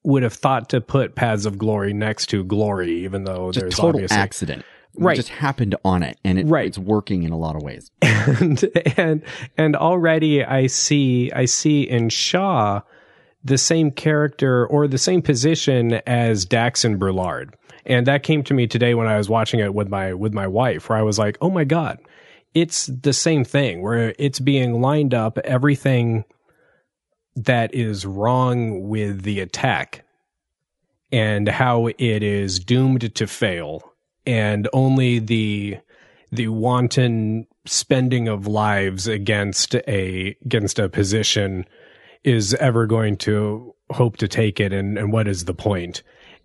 would 0.04 0.22
have 0.22 0.32
thought 0.32 0.70
to 0.70 0.80
put 0.80 1.14
Paths 1.16 1.44
of 1.46 1.58
Glory 1.58 1.92
next 1.92 2.26
to 2.28 2.44
Glory, 2.44 3.04
even 3.04 3.24
though 3.24 3.50
just 3.50 3.60
there's 3.64 3.74
total 3.74 3.96
obviously 4.00 4.16
accident. 4.16 4.64
Right. 4.96 5.14
just 5.14 5.28
happened 5.28 5.76
on 5.84 6.02
it, 6.02 6.18
and 6.24 6.38
it, 6.38 6.46
Right. 6.46 6.66
it's 6.66 6.78
working 6.78 7.22
in 7.22 7.32
a 7.32 7.36
lot 7.38 7.54
of 7.54 7.62
ways. 7.62 7.90
and 8.02 8.64
and 8.96 9.22
and 9.56 9.76
already 9.76 10.44
I 10.44 10.66
see 10.68 11.30
I 11.32 11.44
see 11.44 11.82
in 11.82 12.08
Shaw 12.08 12.80
the 13.42 13.58
same 13.58 13.90
character 13.90 14.66
or 14.66 14.86
the 14.86 14.98
same 14.98 15.22
position 15.22 15.94
as 16.06 16.44
Dax 16.44 16.84
and 16.84 17.00
Brulard. 17.00 17.54
And 17.86 18.06
that 18.06 18.22
came 18.22 18.42
to 18.44 18.54
me 18.54 18.66
today 18.66 18.94
when 18.94 19.06
I 19.06 19.16
was 19.16 19.28
watching 19.28 19.60
it 19.60 19.74
with 19.74 19.88
my 19.88 20.12
with 20.12 20.34
my 20.34 20.46
wife, 20.46 20.88
where 20.88 20.98
I 20.98 21.02
was 21.02 21.18
like, 21.18 21.38
"Oh 21.40 21.50
my 21.50 21.64
god, 21.64 21.98
it's 22.54 22.86
the 22.86 23.12
same 23.12 23.44
thing. 23.44 23.82
Where 23.82 24.14
it's 24.18 24.40
being 24.40 24.80
lined 24.80 25.14
up 25.14 25.38
everything 25.38 26.24
that 27.36 27.74
is 27.74 28.04
wrong 28.04 28.88
with 28.88 29.22
the 29.22 29.40
attack 29.40 30.04
and 31.12 31.48
how 31.48 31.86
it 31.86 32.22
is 32.22 32.58
doomed 32.58 33.14
to 33.14 33.26
fail 33.26 33.82
and 34.26 34.68
only 34.72 35.18
the 35.18 35.78
the 36.32 36.48
wanton 36.48 37.46
spending 37.66 38.28
of 38.28 38.46
lives 38.46 39.06
against 39.06 39.74
a 39.74 40.36
against 40.44 40.78
a 40.78 40.88
position 40.88 41.64
is 42.24 42.54
ever 42.54 42.86
going 42.86 43.16
to 43.16 43.74
hope 43.90 44.16
to 44.18 44.28
take 44.28 44.60
it 44.60 44.72
and, 44.72 44.98
and 44.98 45.12
what 45.12 45.26
is 45.28 45.44
the 45.44 45.54
point? 45.54 46.02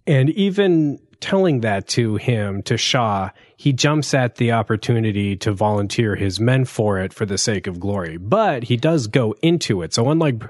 and 0.07 0.29
even 0.31 0.99
telling 1.19 1.61
that 1.61 1.87
to 1.87 2.15
him 2.17 2.61
to 2.61 2.77
shaw 2.77 3.29
he 3.57 3.73
jumps 3.73 4.13
at 4.13 4.35
the 4.35 4.51
opportunity 4.51 5.35
to 5.35 5.51
volunteer 5.51 6.15
his 6.15 6.39
men 6.39 6.63
for 6.65 6.99
it 6.99 7.11
for 7.11 7.25
the 7.25 7.37
sake 7.39 7.65
of 7.65 7.79
glory 7.79 8.17
but 8.17 8.63
he 8.65 8.77
does 8.77 9.07
go 9.07 9.33
into 9.41 9.81
it 9.81 9.93
so 9.93 10.09
unlike 10.11 10.43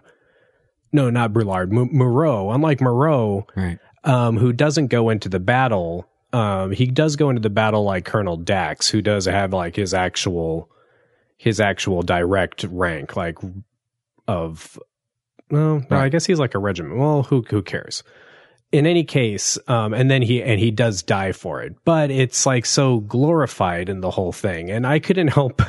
no 0.92 1.10
not 1.10 1.32
Broulard 1.32 1.72
M- 1.72 1.90
Moreau 1.94 2.50
unlike 2.52 2.82
Moreau 2.82 3.48
Right. 3.56 3.80
um, 4.04 4.36
who 4.38 4.52
doesn't 4.52 4.88
go 4.88 5.10
into 5.10 5.30
the 5.30 5.40
battle. 5.40 6.10
Um, 6.34 6.72
he 6.72 6.88
does 6.88 7.16
go 7.16 7.30
into 7.30 7.42
the 7.42 7.50
battle 7.50 7.84
like 7.86 8.04
Colonel 8.04 8.36
Dax, 8.36 8.90
who 8.90 9.02
does 9.02 9.26
have 9.26 9.54
like 9.54 9.76
his 9.78 9.94
actual, 9.94 10.70
his 11.38 11.62
actual 11.62 12.02
direct 12.02 12.66
rank, 12.66 13.16
like 13.16 13.38
of, 14.28 14.78
well, 15.50 15.84
no, 15.90 15.98
I 15.98 16.10
guess 16.10 16.26
he's 16.26 16.40
like 16.40 16.56
a 16.56 16.60
regiment. 16.60 16.98
Well, 16.98 17.24
who 17.24 17.44
who 17.50 17.62
cares? 17.62 18.04
In 18.72 18.86
any 18.86 19.04
case, 19.04 19.58
um, 19.68 19.94
and 19.94 20.10
then 20.10 20.22
he 20.22 20.42
and 20.42 20.60
he 20.60 20.72
does 20.72 21.04
die 21.04 21.32
for 21.32 21.62
it, 21.62 21.76
but 21.86 22.12
it's 22.12 22.46
like 22.46 22.66
so 22.66 23.00
glorified 23.02 23.90
in 23.90 24.02
the 24.02 24.12
whole 24.12 24.32
thing, 24.32 24.70
and 24.72 24.86
I 24.86 25.00
couldn't 25.00 25.28
help. 25.40 25.62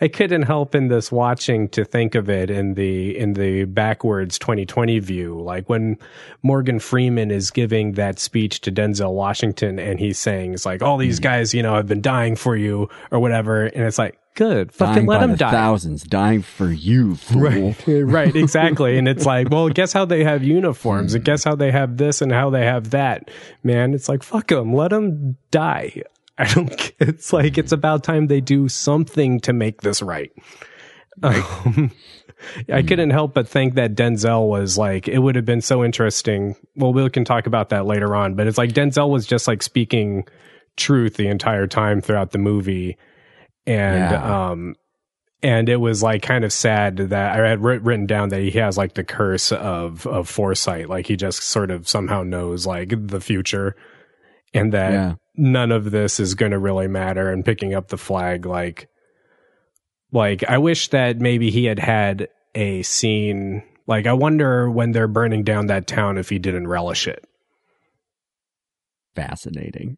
I 0.00 0.08
couldn't 0.08 0.42
help 0.42 0.74
in 0.74 0.88
this 0.88 1.10
watching 1.10 1.68
to 1.70 1.84
think 1.84 2.14
of 2.14 2.28
it 2.28 2.50
in 2.50 2.74
the 2.74 3.16
in 3.16 3.32
the 3.32 3.64
backwards 3.64 4.38
2020 4.38 4.98
view, 4.98 5.40
like 5.40 5.68
when 5.70 5.96
Morgan 6.42 6.78
Freeman 6.80 7.30
is 7.30 7.50
giving 7.50 7.92
that 7.92 8.18
speech 8.18 8.60
to 8.62 8.72
Denzel 8.72 9.12
Washington 9.14 9.78
and 9.78 9.98
he's 9.98 10.18
saying 10.18 10.52
it's 10.52 10.66
like 10.66 10.82
all 10.82 10.96
Hmm. 10.96 11.00
these 11.02 11.18
guys, 11.20 11.54
you 11.54 11.62
know, 11.62 11.74
have 11.76 11.86
been 11.86 12.02
dying 12.02 12.36
for 12.36 12.56
you 12.56 12.88
or 13.10 13.20
whatever, 13.20 13.64
and 13.64 13.84
it's 13.84 13.98
like 13.98 14.18
good, 14.34 14.70
fucking 14.70 14.94
Dying 14.96 15.06
let 15.06 15.20
them 15.20 15.30
the 15.30 15.36
die. 15.38 15.50
Thousands 15.50 16.02
dying 16.02 16.42
for 16.42 16.70
you, 16.70 17.14
fool. 17.14 17.40
Right, 17.40 17.74
right, 17.88 18.36
exactly. 18.36 18.98
And 18.98 19.08
it's 19.08 19.24
like, 19.24 19.48
well, 19.48 19.70
guess 19.70 19.94
how 19.94 20.04
they 20.04 20.24
have 20.24 20.42
uniforms, 20.42 21.14
and 21.14 21.24
guess 21.24 21.42
how 21.42 21.54
they 21.54 21.70
have 21.72 21.96
this, 21.96 22.20
and 22.20 22.30
how 22.30 22.50
they 22.50 22.66
have 22.66 22.90
that. 22.90 23.30
Man, 23.62 23.94
it's 23.94 24.10
like 24.10 24.22
fuck 24.22 24.48
them, 24.48 24.74
let 24.74 24.90
them 24.90 25.38
die. 25.50 26.02
I 26.38 26.52
don't. 26.52 26.92
It's 27.00 27.32
like 27.32 27.56
it's 27.58 27.72
about 27.72 28.04
time 28.04 28.26
they 28.26 28.40
do 28.40 28.68
something 28.68 29.40
to 29.40 29.52
make 29.52 29.80
this 29.80 30.02
right. 30.02 30.30
Um, 31.22 31.90
I 32.72 32.82
couldn't 32.82 33.10
help 33.10 33.32
but 33.34 33.48
think 33.48 33.74
that 33.74 33.94
Denzel 33.94 34.48
was 34.48 34.76
like, 34.76 35.08
it 35.08 35.18
would 35.18 35.36
have 35.36 35.46
been 35.46 35.62
so 35.62 35.82
interesting. 35.82 36.54
Well, 36.76 36.92
we 36.92 37.08
can 37.08 37.24
talk 37.24 37.46
about 37.46 37.70
that 37.70 37.86
later 37.86 38.14
on, 38.14 38.34
but 38.34 38.46
it's 38.46 38.58
like 38.58 38.70
Denzel 38.74 39.08
was 39.08 39.26
just 39.26 39.48
like 39.48 39.62
speaking 39.62 40.26
truth 40.76 41.14
the 41.14 41.28
entire 41.28 41.66
time 41.66 42.02
throughout 42.02 42.32
the 42.32 42.38
movie, 42.38 42.98
and 43.66 44.10
Yeah. 44.10 44.50
um, 44.50 44.74
and 45.42 45.68
it 45.70 45.76
was 45.76 46.02
like 46.02 46.22
kind 46.22 46.44
of 46.44 46.52
sad 46.52 46.96
that 46.98 47.40
I 47.40 47.48
had 47.48 47.62
written 47.62 48.04
down 48.06 48.28
that 48.30 48.42
he 48.42 48.50
has 48.52 48.76
like 48.76 48.92
the 48.94 49.04
curse 49.04 49.52
of 49.52 50.06
of 50.06 50.28
foresight, 50.28 50.90
like 50.90 51.06
he 51.06 51.16
just 51.16 51.42
sort 51.42 51.70
of 51.70 51.88
somehow 51.88 52.22
knows 52.22 52.66
like 52.66 52.92
the 53.08 53.20
future, 53.22 53.74
and 54.52 54.72
that 54.74 54.92
Yeah. 54.92 55.14
None 55.36 55.72
of 55.72 55.90
this 55.90 56.20
is 56.20 56.34
going 56.34 56.52
to 56.52 56.58
really 56.58 56.88
matter. 56.88 57.30
And 57.30 57.44
picking 57.44 57.74
up 57.74 57.88
the 57.88 57.98
flag, 57.98 58.46
like, 58.46 58.88
like 60.12 60.44
I 60.48 60.58
wish 60.58 60.88
that 60.88 61.18
maybe 61.18 61.50
he 61.50 61.64
had 61.64 61.78
had 61.78 62.28
a 62.54 62.82
scene. 62.82 63.62
Like, 63.86 64.06
I 64.06 64.12
wonder 64.12 64.70
when 64.70 64.92
they're 64.92 65.08
burning 65.08 65.44
down 65.44 65.66
that 65.66 65.86
town 65.86 66.18
if 66.18 66.28
he 66.28 66.38
didn't 66.38 66.68
relish 66.68 67.06
it. 67.06 67.24
Fascinating. 69.14 69.96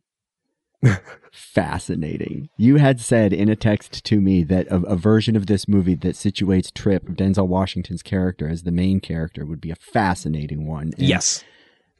Fascinating. 1.33 2.49
You 2.57 2.77
had 2.77 3.01
said 3.01 3.33
in 3.33 3.49
a 3.49 3.57
text 3.57 4.05
to 4.05 4.21
me 4.21 4.45
that 4.45 4.69
a, 4.69 4.77
a 4.77 4.97
version 4.97 5.37
of 5.37 5.47
this 5.47 5.67
movie 5.67 5.97
that 5.97 6.15
situates 6.15 6.73
Trip, 6.73 7.05
Denzel 7.09 7.49
Washington's 7.49 8.03
character, 8.03 8.49
as 8.49 8.63
the 8.63 8.71
main 8.71 9.01
character 9.01 9.45
would 9.45 9.61
be 9.61 9.71
a 9.71 9.77
fascinating 9.77 10.67
one. 10.67 10.93
And 10.97 11.09
yes. 11.09 11.45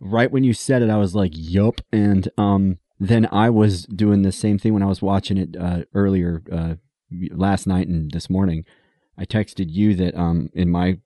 right 0.01 0.31
when 0.31 0.45
you 0.45 0.53
said 0.53 0.83
it, 0.83 0.91
I 0.91 0.97
was 0.97 1.15
like, 1.15 1.33
"Yup." 1.35 1.81
And 1.93 2.29
um, 2.39 2.79
then 3.01 3.29
I 3.31 3.51
was 3.51 3.85
doing 3.85 4.23
the 4.23 4.33
same 4.33 4.59
thing 4.59 4.75
when 4.75 4.83
I 4.83 4.87
was 4.87 5.03
watching 5.03 5.37
it 5.37 5.57
uh, 5.59 5.83
earlier 5.95 6.43
uh, 6.51 6.75
last 7.31 7.67
night 7.67 7.89
and 7.89 8.11
this 8.11 8.29
morning. 8.29 8.65
I 9.17 9.25
texted 9.25 9.67
you 9.69 9.95
that 9.97 10.15
um, 10.17 10.51
in 10.53 10.71
my 10.71 10.99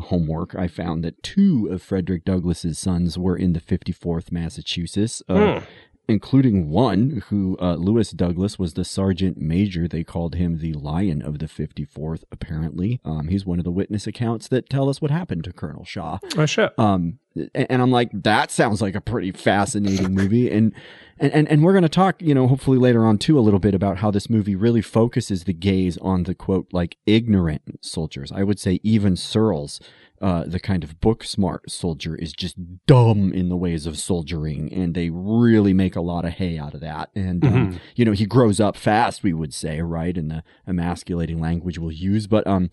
homework, 0.00 0.54
I 0.54 0.68
found 0.68 1.04
that 1.04 1.22
two 1.22 1.68
of 1.70 1.82
Frederick 1.82 2.24
Douglass's 2.24 2.78
sons 2.78 3.18
were 3.18 3.36
in 3.36 3.52
the 3.52 3.60
54th 3.60 4.32
Massachusetts, 4.32 5.22
uh, 5.28 5.34
Hmm. 5.60 5.64
Including 6.10 6.70
one 6.70 7.22
who, 7.28 7.58
uh, 7.60 7.74
Lewis 7.74 8.12
Douglass, 8.12 8.58
was 8.58 8.72
the 8.72 8.84
sergeant 8.84 9.36
major. 9.36 9.86
They 9.86 10.04
called 10.04 10.36
him 10.36 10.56
the 10.58 10.72
Lion 10.72 11.20
of 11.20 11.38
the 11.38 11.46
54th. 11.46 12.24
Apparently, 12.32 12.98
um, 13.04 13.28
he's 13.28 13.44
one 13.44 13.58
of 13.58 13.64
the 13.66 13.70
witness 13.70 14.06
accounts 14.06 14.48
that 14.48 14.70
tell 14.70 14.88
us 14.88 15.02
what 15.02 15.10
happened 15.10 15.44
to 15.44 15.52
Colonel 15.52 15.84
Shaw. 15.84 16.18
Oh 16.38 16.46
shit. 16.46 16.72
Um, 16.78 17.18
a- 17.36 17.70
and 17.70 17.82
I'm 17.82 17.90
like, 17.90 18.08
that 18.14 18.50
sounds 18.50 18.80
like 18.80 18.94
a 18.94 19.02
pretty 19.02 19.32
fascinating 19.32 20.14
movie. 20.14 20.50
And, 20.50 20.72
and, 21.18 21.30
and, 21.34 21.46
and 21.46 21.62
we're 21.62 21.72
going 21.72 21.82
to 21.82 21.90
talk, 21.90 22.22
you 22.22 22.34
know, 22.34 22.48
hopefully 22.48 22.78
later 22.78 23.04
on 23.04 23.18
too, 23.18 23.38
a 23.38 23.40
little 23.40 23.60
bit 23.60 23.74
about 23.74 23.98
how 23.98 24.10
this 24.10 24.30
movie 24.30 24.56
really 24.56 24.80
focuses 24.80 25.44
the 25.44 25.52
gaze 25.52 25.98
on 25.98 26.22
the 26.22 26.34
quote, 26.34 26.68
like 26.72 26.96
ignorant 27.04 27.84
soldiers. 27.84 28.32
I 28.32 28.44
would 28.44 28.58
say 28.58 28.80
even 28.82 29.14
Searles, 29.14 29.78
uh, 30.20 30.44
the 30.46 30.58
kind 30.60 30.82
of 30.84 31.00
book 31.00 31.22
smart 31.24 31.70
soldier 31.70 32.14
is 32.16 32.32
just 32.32 32.56
dumb 32.86 33.32
in 33.32 33.48
the 33.48 33.56
ways 33.56 33.86
of 33.86 33.98
soldiering. 33.98 34.72
And 34.72 34.94
they 34.94 35.10
really 35.10 35.72
make 35.72 35.94
a 35.96 36.00
lot 36.00 36.24
of 36.24 36.32
hay 36.32 36.58
out 36.58 36.74
of 36.74 36.80
that. 36.80 37.10
And, 37.14 37.44
um, 37.44 37.52
Mhm. 37.72 37.78
you 37.94 38.04
know, 38.04 38.12
he 38.12 38.26
grows 38.26 38.58
up 38.60 38.76
fast, 38.76 39.22
we 39.22 39.32
would 39.32 39.54
say, 39.54 39.80
right? 39.80 40.16
In 40.16 40.28
the 40.28 40.42
emasculating 40.66 41.40
language 41.40 41.78
we'll 41.78 41.92
use. 41.92 42.26
But, 42.26 42.46
um, 42.46 42.70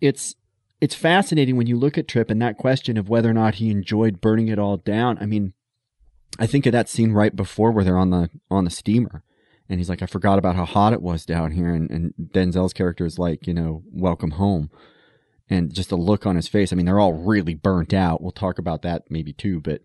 it's, 0.00 0.34
it's 0.80 0.94
fascinating 0.94 1.56
when 1.56 1.66
you 1.66 1.76
look 1.78 1.96
at 1.96 2.08
Trip 2.08 2.30
and 2.30 2.42
that 2.42 2.58
question 2.58 2.96
of 2.98 3.08
whether 3.08 3.30
or 3.30 3.34
not 3.34 3.54
he 3.56 3.70
enjoyed 3.70 4.20
burning 4.20 4.48
it 4.48 4.58
all 4.58 4.76
down. 4.76 5.16
I 5.18 5.26
mean, 5.26 5.54
I 6.38 6.46
think 6.46 6.66
of 6.66 6.72
that 6.72 6.88
scene 6.88 7.12
right 7.12 7.34
before 7.34 7.70
where 7.70 7.84
they're 7.84 7.96
on 7.96 8.10
the 8.10 8.28
on 8.50 8.64
the 8.64 8.70
steamer, 8.70 9.22
and 9.68 9.78
he's 9.78 9.88
like, 9.88 10.02
"I 10.02 10.06
forgot 10.06 10.36
about 10.38 10.56
how 10.56 10.64
hot 10.64 10.92
it 10.92 11.00
was 11.00 11.24
down 11.24 11.52
here," 11.52 11.72
and, 11.72 11.88
and 11.90 12.12
Denzel's 12.20 12.72
character 12.72 13.06
is 13.06 13.20
like, 13.20 13.46
you 13.46 13.54
know, 13.54 13.84
"Welcome 13.92 14.32
home," 14.32 14.68
and 15.50 15.72
just 15.74 15.90
the 15.90 15.96
look 15.96 16.26
on 16.26 16.36
his 16.36 16.48
face. 16.48 16.72
I 16.72 16.76
mean, 16.76 16.86
they're 16.86 17.00
all 17.00 17.12
really 17.12 17.54
burnt 17.54 17.92
out. 17.94 18.22
We'll 18.22 18.32
talk 18.32 18.58
about 18.58 18.82
that 18.82 19.04
maybe 19.10 19.32
too, 19.32 19.60
but 19.60 19.82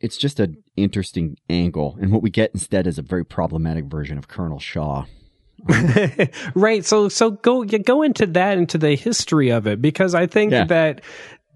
it's 0.00 0.16
just 0.16 0.38
an 0.38 0.62
interesting 0.76 1.36
angle, 1.50 1.96
and 2.00 2.12
what 2.12 2.22
we 2.22 2.30
get 2.30 2.52
instead 2.54 2.86
is 2.86 2.98
a 2.98 3.02
very 3.02 3.24
problematic 3.24 3.86
version 3.86 4.16
of 4.16 4.28
Colonel 4.28 4.60
Shaw. 4.60 5.04
Um, 5.68 5.92
right. 6.54 6.84
So 6.84 7.08
so 7.08 7.32
go 7.32 7.64
go 7.64 8.02
into 8.02 8.26
that 8.26 8.58
into 8.58 8.78
the 8.78 8.94
history 8.94 9.48
of 9.50 9.66
it 9.66 9.82
because 9.82 10.14
I 10.14 10.26
think 10.28 10.52
Yeah. 10.52 10.64
that 10.66 11.00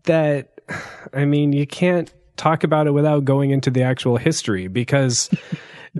that 0.05 0.59
I 1.15 1.25
mean 1.25 1.53
you 1.53 1.67
can't 1.69 2.13
talk 2.37 2.65
about 2.65 2.89
it 2.89 2.91
without 2.91 3.25
going 3.25 3.51
into 3.51 3.71
the 3.71 3.83
actual 3.83 4.17
history 4.17 4.67
because 4.67 5.31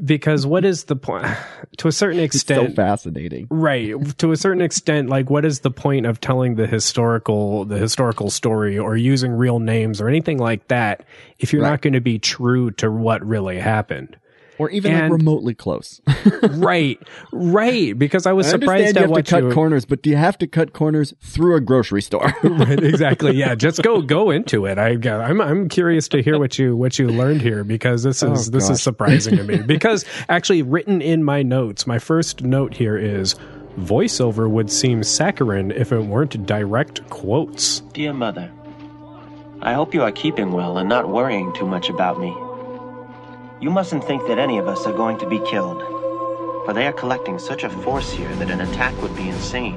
because 0.05 0.47
what 0.47 0.65
is 0.65 0.85
the 0.85 0.97
point 0.97 1.27
to 1.77 1.89
a 1.89 1.93
certain 1.93 2.19
It's 2.21 2.35
extent 2.37 2.71
so 2.71 2.75
fascinating. 2.75 3.47
right 3.51 3.95
to 4.19 4.33
a 4.33 4.37
certain 4.37 4.63
extent 4.63 5.09
like 5.09 5.29
what 5.29 5.45
is 5.45 5.61
the 5.61 5.71
point 5.71 6.07
of 6.07 6.21
telling 6.21 6.55
the 6.55 6.67
historical 6.67 7.65
the 7.65 7.77
historical 7.79 8.31
story 8.31 8.79
or 8.79 8.97
using 8.97 9.33
real 9.33 9.59
names 9.59 10.01
or 10.01 10.09
anything 10.09 10.39
like 10.39 10.69
that 10.69 11.05
if 11.39 11.53
you're 11.53 11.63
Right. 11.63 11.71
not 11.71 11.83
going 11.83 11.93
to 11.93 12.01
be 12.01 12.19
true 12.19 12.71
to 12.73 12.91
what 12.91 13.25
really 13.27 13.59
happened 13.59 14.17
Or 14.63 14.71
even 14.71 14.93
like 14.93 15.11
remotely 15.11 15.55
close. 15.55 16.01
right 16.51 16.99
right 17.33 17.99
because 17.99 18.27
i 18.27 18.33
was 18.33 18.47
I 18.47 18.51
surprised 18.51 18.71
understand 18.71 18.97
you 18.97 18.99
at 18.99 19.03
have 19.03 19.11
what 19.11 19.27
to 19.27 19.31
cut 19.31 19.43
you 19.43 19.53
corners, 19.53 19.85
but 19.85 20.03
do 20.03 20.11
you 20.11 20.17
have 20.17 20.39
to 20.39 20.47
cut 20.47 20.73
corners 20.73 21.13
through 21.21 21.57
a 21.57 21.61
grocery 21.61 22.01
store? 22.03 22.33
right, 22.45 22.83
exactly. 22.85 23.35
Yeah, 23.35 23.55
just 23.57 23.83
go 23.83 24.01
go 24.03 24.31
into 24.31 24.67
it. 24.67 24.79
I 24.79 24.91
I'm 25.09 25.41
I'm 25.41 25.69
curious 25.69 26.07
to 26.09 26.23
hear 26.23 26.39
what 26.39 26.59
you 26.59 26.77
what 26.77 26.99
you 26.99 27.09
learned 27.09 27.43
here 27.43 27.65
because 27.65 28.05
this 28.05 28.23
oh, 28.23 28.33
is 28.33 28.49
Oh, 28.49 28.51
this 28.53 28.69
gosh. 28.69 28.75
is 28.75 28.83
surprising 28.83 29.37
to 29.37 29.45
me. 29.45 29.59
Because 29.59 30.05
actually 30.29 30.63
written 30.63 31.03
in 31.03 31.25
my 31.25 31.43
notes, 31.43 31.87
my 31.87 31.99
first 31.99 32.43
note 32.43 32.75
here 32.75 32.97
is 32.97 33.35
voiceover 33.79 34.49
would 34.49 34.71
seem 34.71 35.03
saccharine 35.03 35.71
if 35.73 35.93
it 35.93 36.01
weren't 36.01 36.47
direct 36.47 37.09
quotes. 37.11 37.81
Dear 37.95 38.13
Mother, 38.13 38.51
I 39.63 39.73
hope 39.73 39.95
you 39.95 40.03
are 40.03 40.13
keeping 40.13 40.53
well 40.53 40.79
and 40.79 40.89
not 40.89 41.09
worrying 41.09 41.53
too 41.55 41.67
much 41.67 41.89
about 41.89 42.21
me. 42.21 42.35
You 43.63 43.71
mustn't 43.71 44.03
think 44.03 44.27
that 44.27 44.41
any 44.41 44.59
of 44.59 44.67
us 44.67 44.87
are 44.87 44.93
going 44.93 45.19
to 45.19 45.27
be 45.29 45.39
killed, 45.39 45.81
for 46.65 46.73
they 46.75 46.85
are 46.89 46.93
collecting 46.93 47.39
such 47.39 47.63
a 47.63 47.71
force 47.71 48.11
here 48.11 48.35
that 48.37 48.51
an 48.51 48.61
attack 48.61 49.01
would 49.01 49.15
be 49.15 49.29
insane. 49.29 49.77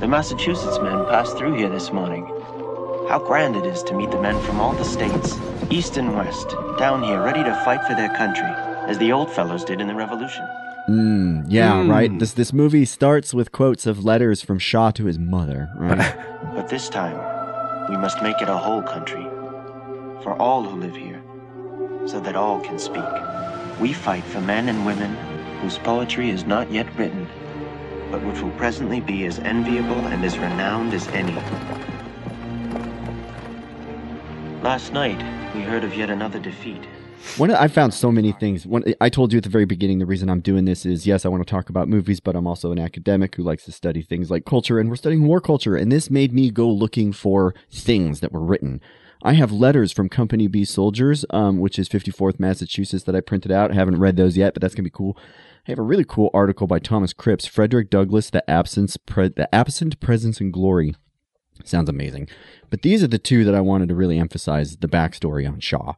The 0.00 0.08
Massachusetts 0.08 0.78
men 0.78 1.04
passed 1.10 1.36
through 1.36 1.52
here 1.54 1.68
this 1.68 1.92
morning. 1.92 2.24
How 3.10 3.18
grand 3.24 3.54
it 3.56 3.66
is 3.66 3.82
to 3.84 3.94
meet 3.94 4.10
the 4.10 4.20
men 4.20 4.40
from 4.44 4.60
all 4.60 4.72
the 4.72 4.84
states, 4.84 5.38
east 5.68 5.98
and 5.98 6.16
west, 6.16 6.56
down 6.78 7.02
here 7.02 7.22
ready 7.22 7.44
to 7.44 7.54
fight 7.66 7.84
for 7.86 7.94
their 7.94 8.08
country, 8.16 8.48
as 8.90 8.96
the 8.96 9.12
old 9.12 9.30
fellows 9.30 9.62
did 9.62 9.80
in 9.82 9.88
the 9.88 9.94
Revolution. 9.94 10.48
Mm, 10.88 11.44
yeah, 11.48 11.74
Mm. 11.74 11.90
right. 11.90 12.18
This 12.18 12.32
this 12.32 12.52
movie 12.52 12.84
starts 12.86 13.32
with 13.34 13.52
quotes 13.52 13.86
of 13.86 14.04
letters 14.04 14.40
from 14.42 14.58
Shaw 14.58 14.90
to 14.92 15.04
his 15.04 15.18
mother. 15.18 15.68
Right? 15.76 16.14
But 16.56 16.68
this 16.68 16.88
time, 16.88 17.16
we 17.90 17.96
must 17.96 18.20
make 18.22 18.40
it 18.42 18.48
a 18.48 18.56
whole 18.56 18.82
country. 18.82 19.26
For 20.22 20.32
all 20.40 20.62
who 20.64 20.78
live 20.80 20.96
here, 20.96 21.21
so 22.06 22.20
that 22.20 22.36
all 22.36 22.60
can 22.60 22.78
speak. 22.78 23.04
We 23.80 23.92
fight 23.92 24.24
for 24.24 24.40
men 24.40 24.68
and 24.68 24.84
women 24.84 25.14
whose 25.60 25.78
poetry 25.78 26.30
is 26.30 26.44
not 26.44 26.70
yet 26.70 26.86
written, 26.96 27.28
but 28.10 28.22
which 28.24 28.40
will 28.40 28.50
presently 28.52 29.00
be 29.00 29.24
as 29.26 29.38
enviable 29.38 30.06
and 30.06 30.24
as 30.24 30.36
renowned 30.38 30.94
as 30.94 31.06
any. 31.08 31.34
Last 34.62 34.92
night, 34.92 35.18
we 35.54 35.62
heard 35.62 35.84
of 35.84 35.94
yet 35.94 36.10
another 36.10 36.38
defeat. 36.38 36.84
One, 37.36 37.50
I 37.50 37.68
found 37.68 37.94
so 37.94 38.12
many 38.12 38.32
things. 38.32 38.66
One, 38.66 38.84
I 39.00 39.08
told 39.08 39.32
you 39.32 39.38
at 39.38 39.44
the 39.44 39.48
very 39.48 39.64
beginning 39.64 40.00
the 40.00 40.06
reason 40.06 40.28
I'm 40.28 40.40
doing 40.40 40.64
this 40.66 40.84
is 40.84 41.06
yes, 41.06 41.24
I 41.24 41.28
want 41.28 41.46
to 41.46 41.50
talk 41.50 41.70
about 41.70 41.88
movies, 41.88 42.20
but 42.20 42.36
I'm 42.36 42.46
also 42.46 42.72
an 42.72 42.78
academic 42.78 43.36
who 43.36 43.42
likes 43.42 43.64
to 43.64 43.72
study 43.72 44.02
things 44.02 44.30
like 44.30 44.44
culture, 44.44 44.78
and 44.78 44.90
we're 44.90 44.96
studying 44.96 45.26
war 45.26 45.40
culture. 45.40 45.76
And 45.76 45.90
this 45.90 46.10
made 46.10 46.32
me 46.32 46.50
go 46.50 46.68
looking 46.68 47.12
for 47.12 47.54
things 47.70 48.20
that 48.20 48.32
were 48.32 48.44
written. 48.44 48.80
I 49.22 49.34
have 49.34 49.52
letters 49.52 49.92
from 49.92 50.08
Company 50.08 50.48
B 50.48 50.64
soldiers, 50.64 51.24
um, 51.30 51.58
which 51.60 51.78
is 51.78 51.88
54th 51.88 52.40
Massachusetts, 52.40 53.04
that 53.04 53.14
I 53.14 53.20
printed 53.20 53.52
out. 53.52 53.70
I 53.70 53.74
haven't 53.74 54.00
read 54.00 54.16
those 54.16 54.36
yet, 54.36 54.52
but 54.54 54.60
that's 54.60 54.74
gonna 54.74 54.84
be 54.84 54.90
cool. 54.90 55.16
I 55.66 55.70
have 55.70 55.78
a 55.78 55.82
really 55.82 56.04
cool 56.04 56.30
article 56.34 56.66
by 56.66 56.80
Thomas 56.80 57.12
Cripps, 57.12 57.46
Frederick 57.46 57.88
Douglass, 57.88 58.30
the 58.30 58.48
absence, 58.50 58.96
pre- 58.96 59.28
the 59.28 59.52
absent 59.54 60.00
presence 60.00 60.40
and 60.40 60.52
glory. 60.52 60.96
Sounds 61.64 61.88
amazing. 61.88 62.28
But 62.68 62.82
these 62.82 63.04
are 63.04 63.08
the 63.08 63.18
two 63.18 63.44
that 63.44 63.54
I 63.54 63.60
wanted 63.60 63.88
to 63.90 63.94
really 63.94 64.18
emphasize 64.18 64.78
the 64.78 64.88
backstory 64.88 65.48
on 65.48 65.60
Shaw. 65.60 65.94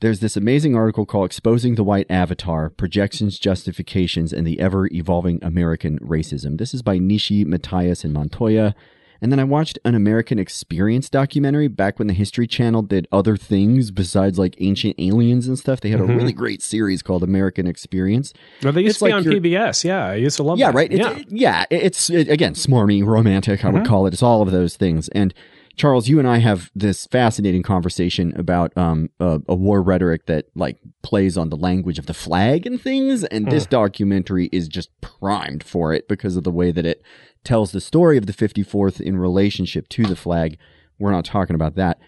There's 0.00 0.20
this 0.20 0.36
amazing 0.36 0.74
article 0.74 1.06
called 1.06 1.26
Exposing 1.26 1.76
the 1.76 1.84
White 1.84 2.10
Avatar 2.10 2.68
Projections, 2.68 3.38
Justifications, 3.38 4.32
and 4.32 4.46
the 4.46 4.60
Ever 4.60 4.88
Evolving 4.92 5.38
American 5.42 5.98
Racism. 6.00 6.58
This 6.58 6.74
is 6.74 6.82
by 6.82 6.98
Nishi, 6.98 7.46
Matias, 7.46 8.04
and 8.04 8.12
Montoya. 8.12 8.74
And 9.20 9.32
then 9.32 9.38
I 9.40 9.44
watched 9.44 9.78
an 9.84 9.94
American 9.94 10.38
Experience 10.38 11.08
documentary 11.08 11.68
back 11.68 11.98
when 11.98 12.08
the 12.08 12.14
History 12.14 12.46
Channel 12.46 12.82
did 12.82 13.06
other 13.10 13.36
things 13.36 13.90
besides 13.90 14.38
like 14.38 14.54
ancient 14.60 14.94
aliens 14.98 15.48
and 15.48 15.58
stuff. 15.58 15.80
They 15.80 15.90
had 15.90 16.00
Mhm. 16.00 16.10
a 16.10 16.16
really 16.16 16.32
great 16.32 16.62
series 16.62 17.02
called 17.02 17.22
American 17.22 17.66
Experience. 17.66 18.32
Well, 18.62 18.72
they 18.72 18.82
used 18.82 18.90
It's 18.92 18.98
to 19.00 19.04
be 19.06 19.12
like 19.12 19.26
on 19.26 19.32
PBS. 19.32 19.84
Yeah, 19.84 20.06
I 20.06 20.14
used 20.16 20.36
to 20.36 20.42
love 20.42 20.58
Yeah, 20.58 20.66
that. 20.70 20.74
right. 20.76 20.92
It's, 20.92 21.00
yeah. 21.00 21.16
it- 21.18 21.26
yeah. 21.30 21.64
It's 21.70 22.10
it, 22.10 22.28
again 22.28 22.54
smarmy, 22.54 23.04
romantic. 23.04 23.64
I 23.64 23.70
would 23.70 23.82
Mhm. 23.82 23.86
call 23.86 24.06
it. 24.06 24.12
It's 24.12 24.22
all 24.22 24.42
of 24.42 24.50
those 24.50 24.76
things. 24.76 25.08
And 25.08 25.32
Charles, 25.76 26.08
you 26.08 26.18
and 26.18 26.26
I 26.26 26.38
have 26.38 26.70
this 26.74 27.06
fascinating 27.06 27.62
conversation 27.62 28.32
about 28.36 28.72
um 28.78 29.10
a, 29.20 29.40
a 29.46 29.54
war 29.54 29.82
rhetoric 29.82 30.24
that 30.26 30.46
like 30.54 30.78
plays 31.02 31.36
on 31.36 31.50
the 31.50 31.56
language 31.56 31.98
of 31.98 32.06
the 32.06 32.14
flag 32.14 32.66
and 32.66 32.80
things. 32.80 33.24
And 33.24 33.50
this 33.50 33.66
documentary 33.66 34.48
is 34.52 34.68
just 34.68 34.88
primed 35.02 35.62
for 35.62 35.92
it 35.92 36.08
because 36.08 36.34
of 36.36 36.44
the 36.44 36.50
way 36.50 36.70
that 36.72 36.86
it 36.86 37.02
tells 37.46 37.72
the 37.72 37.80
story 37.80 38.18
of 38.18 38.26
the 38.26 38.32
54th 38.32 39.00
in 39.00 39.16
relationship 39.16 39.88
to 39.88 40.04
the 40.04 40.16
flag. 40.16 40.58
We're 40.98 41.12
not 41.12 41.24
talking 41.24 41.54
about 41.54 41.76
that. 41.76 41.98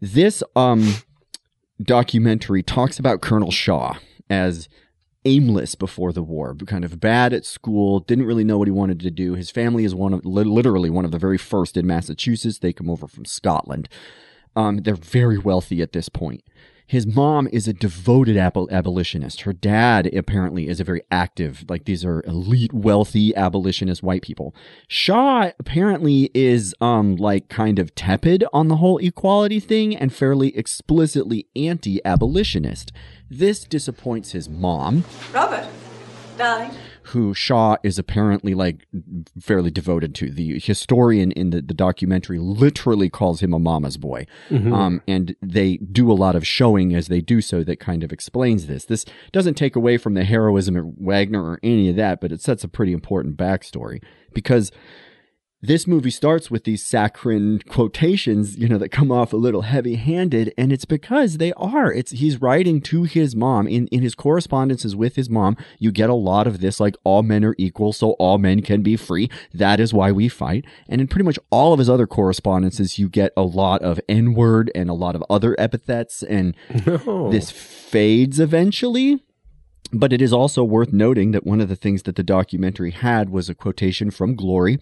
This 0.00 0.42
um 0.56 0.94
documentary 1.82 2.62
talks 2.62 2.98
about 2.98 3.20
Colonel 3.20 3.50
Shaw 3.50 3.94
as 4.28 4.68
aimless 5.24 5.74
before 5.74 6.12
the 6.12 6.22
war, 6.22 6.54
kind 6.66 6.84
of 6.84 6.98
bad 6.98 7.32
at 7.32 7.44
school, 7.44 8.00
didn't 8.00 8.24
really 8.26 8.44
know 8.44 8.58
what 8.58 8.68
he 8.68 8.72
wanted 8.72 9.00
to 9.00 9.10
do. 9.10 9.34
His 9.34 9.50
family 9.50 9.84
is 9.84 9.94
one 9.94 10.14
of 10.14 10.24
literally 10.24 10.90
one 10.90 11.04
of 11.04 11.10
the 11.10 11.18
very 11.18 11.38
first 11.38 11.76
in 11.76 11.86
Massachusetts. 11.86 12.58
They 12.58 12.72
come 12.72 12.88
over 12.88 13.06
from 13.06 13.24
Scotland. 13.24 13.88
Um, 14.56 14.78
they're 14.78 14.94
very 14.94 15.38
wealthy 15.38 15.82
at 15.82 15.92
this 15.92 16.08
point. 16.08 16.42
His 16.90 17.06
mom 17.06 17.46
is 17.52 17.68
a 17.68 17.72
devoted 17.72 18.34
abo- 18.34 18.68
abolitionist. 18.68 19.42
Her 19.42 19.52
dad 19.52 20.12
apparently 20.12 20.66
is 20.66 20.80
a 20.80 20.84
very 20.84 21.02
active, 21.08 21.64
like 21.68 21.84
these 21.84 22.04
are 22.04 22.20
elite, 22.26 22.72
wealthy 22.72 23.32
abolitionist 23.36 24.02
white 24.02 24.22
people. 24.22 24.56
Shaw 24.88 25.52
apparently 25.60 26.32
is, 26.34 26.74
um, 26.80 27.14
like 27.14 27.48
kind 27.48 27.78
of 27.78 27.94
tepid 27.94 28.42
on 28.52 28.66
the 28.66 28.78
whole 28.78 28.98
equality 28.98 29.60
thing 29.60 29.94
and 29.94 30.12
fairly 30.12 30.48
explicitly 30.56 31.46
anti-abolitionist. 31.54 32.90
This 33.30 33.62
disappoints 33.62 34.32
his 34.32 34.48
mom, 34.48 35.04
Robert, 35.32 35.68
darling. 36.36 36.72
Who 37.10 37.34
Shaw 37.34 37.76
is 37.82 37.98
apparently 37.98 38.54
like 38.54 38.86
fairly 39.40 39.70
devoted 39.70 40.14
to. 40.16 40.30
The 40.30 40.58
historian 40.58 41.32
in 41.32 41.50
the, 41.50 41.60
the 41.62 41.74
documentary 41.74 42.38
literally 42.38 43.08
calls 43.08 43.40
him 43.40 43.52
a 43.52 43.58
mama's 43.58 43.96
boy. 43.96 44.26
Um, 44.72 45.02
and 45.06 45.36
they 45.42 45.76
do 45.78 46.10
a 46.10 46.14
lot 46.14 46.34
of 46.34 46.46
showing 46.46 46.94
as 46.94 47.08
they 47.08 47.20
do 47.20 47.40
so 47.40 47.62
that 47.64 47.80
kind 47.80 48.02
of 48.04 48.12
explains 48.12 48.66
this. 48.66 48.84
This 48.84 49.04
doesn't 49.32 49.54
take 49.54 49.76
away 49.76 49.96
from 49.96 50.14
the 50.14 50.24
heroism 50.24 50.76
of 50.76 50.86
Wagner 50.98 51.42
or 51.42 51.60
any 51.62 51.88
of 51.88 51.96
that, 51.96 52.20
but 52.20 52.32
it 52.32 52.40
sets 52.40 52.64
a 52.64 52.68
pretty 52.68 52.92
important 52.92 53.36
backstory 53.36 54.02
because 54.32 54.70
this 55.62 55.86
movie 55.86 56.10
starts 56.10 56.50
with 56.50 56.64
these 56.64 56.84
saccharine 56.84 57.60
quotations, 57.68 58.56
you 58.56 58.66
know, 58.66 58.78
that 58.78 58.88
come 58.88 59.12
off 59.12 59.32
a 59.32 59.36
little 59.36 59.62
heavy-handed, 59.62 60.54
and 60.56 60.72
it's 60.72 60.86
because 60.86 61.36
they 61.36 61.52
are. 61.52 61.92
It's 61.92 62.12
he's 62.12 62.40
writing 62.40 62.80
to 62.82 63.02
his 63.02 63.36
mom 63.36 63.66
in 63.68 63.86
in 63.88 64.00
his 64.02 64.14
correspondences 64.14 64.96
with 64.96 65.16
his 65.16 65.28
mom. 65.28 65.56
You 65.78 65.92
get 65.92 66.08
a 66.08 66.14
lot 66.14 66.46
of 66.46 66.60
this, 66.60 66.80
like 66.80 66.96
all 67.04 67.22
men 67.22 67.44
are 67.44 67.54
equal, 67.58 67.92
so 67.92 68.12
all 68.12 68.38
men 68.38 68.62
can 68.62 68.82
be 68.82 68.96
free. 68.96 69.28
That 69.52 69.80
is 69.80 69.92
why 69.92 70.12
we 70.12 70.28
fight. 70.28 70.64
And 70.88 71.00
in 71.00 71.08
pretty 71.08 71.24
much 71.24 71.38
all 71.50 71.72
of 71.74 71.78
his 71.78 71.90
other 71.90 72.06
correspondences, 72.06 72.98
you 72.98 73.08
get 73.08 73.32
a 73.36 73.42
lot 73.42 73.82
of 73.82 74.00
N-word 74.08 74.70
and 74.74 74.88
a 74.88 74.94
lot 74.94 75.14
of 75.14 75.22
other 75.28 75.54
epithets, 75.58 76.22
and 76.22 76.54
Oh. 77.06 77.30
this 77.30 77.50
fades 77.50 78.40
eventually. 78.40 79.22
But 79.92 80.12
it 80.12 80.22
is 80.22 80.32
also 80.32 80.62
worth 80.62 80.92
noting 80.92 81.32
that 81.32 81.44
one 81.44 81.60
of 81.60 81.68
the 81.68 81.74
things 81.76 82.04
that 82.04 82.14
the 82.16 82.22
documentary 82.22 82.92
had 82.92 83.30
was 83.30 83.48
a 83.48 83.54
quotation 83.54 84.10
from 84.12 84.36
Glory, 84.36 84.78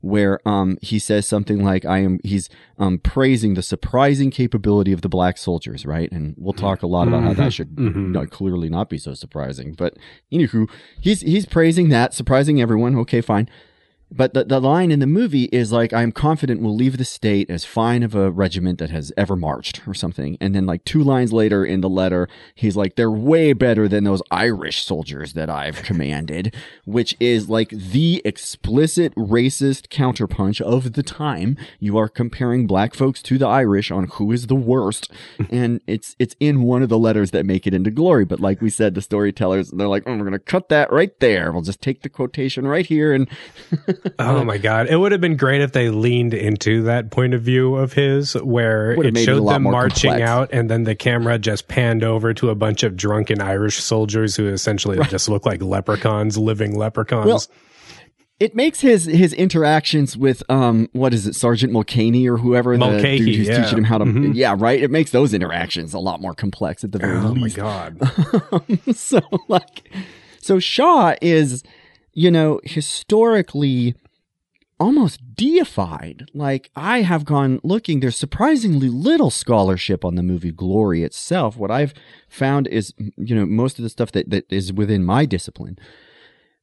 where 0.00 0.40
um, 0.48 0.78
he 0.80 0.98
says 1.00 1.26
something 1.26 1.64
like, 1.64 1.84
"I 1.84 1.98
am." 1.98 2.20
He's 2.22 2.48
um, 2.78 2.98
praising 2.98 3.54
the 3.54 3.62
surprising 3.62 4.30
capability 4.30 4.92
of 4.92 5.00
the 5.02 5.08
black 5.08 5.36
soldiers, 5.38 5.84
right? 5.84 6.10
And 6.12 6.34
we'll 6.38 6.52
talk 6.52 6.82
a 6.82 6.86
lot 6.86 7.08
about 7.08 7.22
how 7.24 7.32
that 7.34 7.52
should 7.52 7.74
Mhm. 7.74 8.12
not, 8.12 8.30
clearly 8.30 8.68
not 8.68 8.88
be 8.88 8.98
so 8.98 9.14
surprising. 9.14 9.74
But 9.76 9.96
anywho, 10.32 10.68
he's 11.00 11.22
he's 11.22 11.46
praising 11.46 11.88
that, 11.88 12.14
surprising 12.14 12.60
everyone. 12.60 12.94
Okay, 12.96 13.20
fine. 13.20 13.48
But 14.14 14.34
the, 14.34 14.44
the 14.44 14.60
line 14.60 14.90
in 14.90 15.00
the 15.00 15.06
movie 15.06 15.44
is 15.44 15.72
like, 15.72 15.92
I'm 15.92 16.12
confident 16.12 16.60
we'll 16.60 16.76
leave 16.76 16.98
the 16.98 17.04
state 17.04 17.50
as 17.50 17.64
fine 17.64 18.02
of 18.02 18.14
a 18.14 18.30
regiment 18.30 18.78
that 18.78 18.90
has 18.90 19.12
ever 19.16 19.36
marched 19.36 19.86
or 19.86 19.94
something. 19.94 20.36
And 20.40 20.54
then 20.54 20.66
like 20.66 20.84
two 20.84 21.02
lines 21.02 21.32
later 21.32 21.64
in 21.64 21.80
the 21.80 21.88
letter, 21.88 22.28
he's 22.54 22.76
like, 22.76 22.96
they're 22.96 23.10
way 23.10 23.52
better 23.52 23.88
than 23.88 24.04
those 24.04 24.22
Irish 24.30 24.84
soldiers 24.84 25.32
that 25.32 25.48
I've 25.48 25.82
commanded, 25.82 26.54
which 26.84 27.16
is 27.20 27.48
like 27.48 27.70
the 27.70 28.20
explicit 28.24 29.14
racist 29.14 29.88
counterpunch 29.88 30.60
of 30.60 30.92
the 30.92 31.02
time. 31.02 31.56
You 31.78 31.96
are 31.96 32.08
comparing 32.08 32.66
black 32.66 32.94
folks 32.94 33.22
to 33.22 33.38
the 33.38 33.46
Irish 33.46 33.90
on 33.90 34.08
who 34.08 34.30
is 34.32 34.46
the 34.46 34.54
worst. 34.54 35.10
and 35.50 35.80
it's, 35.86 36.16
it's 36.18 36.36
in 36.38 36.62
one 36.62 36.82
of 36.82 36.88
the 36.88 36.98
letters 36.98 37.30
that 37.30 37.46
make 37.46 37.66
it 37.66 37.74
into 37.74 37.90
glory. 37.90 38.24
But 38.24 38.40
like 38.40 38.60
we 38.60 38.70
said, 38.70 38.94
the 38.94 39.02
storytellers, 39.02 39.70
they're 39.70 39.88
like, 39.88 40.04
oh, 40.06 40.12
we're 40.12 40.18
going 40.18 40.32
to 40.32 40.38
cut 40.38 40.68
that 40.68 40.92
right 40.92 41.18
there. 41.20 41.50
We'll 41.50 41.62
just 41.62 41.80
take 41.80 42.02
the 42.02 42.08
quotation 42.08 42.66
right 42.66 42.86
here 42.86 43.12
and 43.12 43.28
Oh 44.18 44.44
my 44.44 44.58
god! 44.58 44.88
It 44.88 44.96
would 44.96 45.12
have 45.12 45.20
been 45.20 45.36
great 45.36 45.60
if 45.60 45.72
they 45.72 45.90
leaned 45.90 46.34
into 46.34 46.82
that 46.84 47.10
point 47.10 47.34
of 47.34 47.42
view 47.42 47.76
of 47.76 47.92
his, 47.92 48.34
where 48.34 48.92
it 48.92 48.98
made 49.12 49.16
it 49.16 49.24
showed 49.24 49.48
them 49.48 49.62
marching 49.64 50.10
complex. 50.10 50.28
out, 50.28 50.48
and 50.52 50.68
then 50.70 50.84
the 50.84 50.94
camera 50.94 51.38
just 51.38 51.68
panned 51.68 52.02
over 52.02 52.34
to 52.34 52.50
a 52.50 52.54
bunch 52.54 52.82
of 52.82 52.96
drunken 52.96 53.40
Irish 53.40 53.78
soldiers 53.78 54.36
who 54.36 54.48
essentially 54.48 54.98
just 55.08 55.28
look 55.28 55.46
like 55.46 55.62
leprechauns, 55.62 56.36
living 56.36 56.76
leprechauns. 56.76 57.26
Well, 57.26 57.42
it 58.40 58.56
makes 58.56 58.80
his 58.80 59.04
his 59.04 59.32
interactions 59.32 60.16
with 60.16 60.42
um 60.50 60.88
what 60.92 61.14
is 61.14 61.26
it 61.28 61.34
Sergeant 61.34 61.72
Mulcahy 61.72 62.28
or 62.28 62.38
whoever 62.38 62.76
the 62.76 62.98
dude 62.98 63.20
who's 63.20 63.46
yeah. 63.46 63.62
teaching 63.62 63.78
him 63.78 63.84
how 63.84 63.98
to 63.98 64.04
Mhm. 64.04 64.34
yeah 64.34 64.56
right 64.58 64.82
it 64.82 64.90
makes 64.90 65.12
those 65.12 65.32
interactions 65.32 65.94
a 65.94 66.00
lot 66.00 66.20
more 66.20 66.34
complex 66.34 66.82
at 66.82 66.90
the 66.90 66.98
very 66.98 67.18
oh 67.18 67.34
my 67.36 67.48
god! 67.50 68.00
so 68.96 69.20
like 69.46 69.88
so 70.40 70.58
Shaw 70.58 71.14
is 71.22 71.62
you 72.12 72.30
know 72.30 72.60
historically 72.64 73.94
almost 74.82 75.20
deified. 75.36 76.28
Like 76.34 76.70
I 76.74 77.02
have 77.02 77.24
gone 77.24 77.60
looking 77.62 78.00
there's 78.00 78.16
surprisingly 78.16 78.88
little 78.88 79.30
scholarship 79.30 80.04
on 80.04 80.16
the 80.16 80.22
movie 80.22 80.50
Glory 80.50 81.04
itself. 81.04 81.56
What 81.56 81.70
I've 81.70 81.94
found 82.28 82.66
is 82.68 82.92
you 83.16 83.34
know 83.34 83.46
most 83.46 83.78
of 83.78 83.84
the 83.84 83.88
stuff 83.88 84.12
that 84.12 84.30
that 84.30 84.52
is 84.52 84.72
within 84.72 85.04
my 85.04 85.24
discipline. 85.24 85.78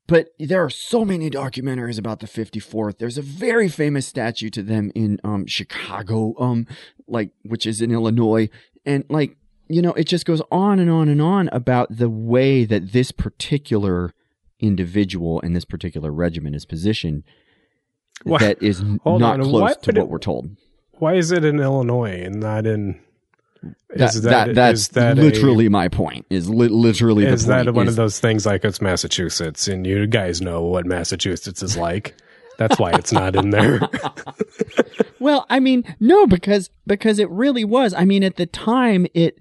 But 0.06 0.30
there 0.40 0.64
are 0.64 0.72
so 0.72 1.06
many 1.06 1.30
documentaries 1.30 2.00
about 2.00 2.20
the 2.20 2.26
54th. 2.26 2.98
There's 2.98 3.20
a 3.20 3.22
very 3.22 3.70
famous 3.70 4.08
statue 4.08 4.50
to 4.50 4.64
them 4.64 4.92
in 4.96 5.20
um, 5.24 5.46
Chicago, 5.46 6.34
um, 6.40 6.66
like 7.08 7.30
which 7.44 7.68
is 7.68 7.80
in 7.80 7.92
Illinois, 7.92 8.50
and 8.86 9.06
like 9.10 9.38
you 9.70 9.84
know, 9.84 9.94
it 9.94 10.06
just 10.06 10.26
goes 10.26 10.42
on 10.52 10.80
and 10.80 10.90
on 10.90 11.08
and 11.10 11.22
on 11.22 11.48
about 11.50 11.96
the 11.96 12.10
way 12.10 12.66
that 12.66 12.92
this 12.92 13.12
particular 13.12 14.14
individual 14.60 15.40
in 15.42 15.54
this 15.54 15.66
particular 15.66 16.12
regiment 16.12 16.56
is 16.56 16.66
positioned. 16.66 17.24
Why- 18.24 18.40
That 18.40 18.62
is 18.64 18.82
not 19.06 19.06
on, 19.06 19.42
close 19.44 19.76
to 19.78 19.92
what 19.92 19.98
it- 19.98 20.10
we're 20.10 20.20
told. 20.20 20.50
Why 20.94 21.14
is 21.16 21.32
it 21.32 21.46
in 21.46 21.60
Illinois 21.60 22.22
and 22.26 22.42
not 22.42 22.66
in? 22.68 23.00
That, 23.96 24.16
Is 24.16 24.22
that, 24.22 24.56
that's 24.56 24.90
that 24.90 25.18
a- 25.18 25.22
literally 25.22 25.68
my 25.70 25.88
point. 25.90 26.26
Is 26.30 26.50
li- 26.50 26.68
literally 26.70 27.26
is 27.26 27.46
the 27.46 27.54
point. 27.54 27.66
that 27.66 27.74
one 27.74 27.88
is- 27.88 27.94
of 27.94 27.98
those 27.98 28.20
things 28.20 28.46
like 28.46 28.64
it's 28.66 28.82
Massachusetts 28.82 29.68
and 29.68 29.86
you 29.88 30.08
guys 30.08 30.42
know 30.42 30.62
what 30.64 30.86
Massachusetts 30.86 31.62
is 31.64 31.76
like? 31.78 32.16
That's 32.58 32.78
why 32.80 32.92
it's 32.92 33.12
not 33.14 33.36
in 33.36 33.50
there. 33.52 33.80
Well, 35.20 35.46
I 35.50 35.60
mean, 35.60 35.84
no, 36.00 36.26
because 36.28 36.70
because 36.88 37.20
it 37.20 37.30
really 37.30 37.66
was. 37.66 37.94
I 37.94 38.06
mean, 38.06 38.24
at 38.24 38.38
the 38.38 38.46
time, 38.46 39.06
it 39.14 39.38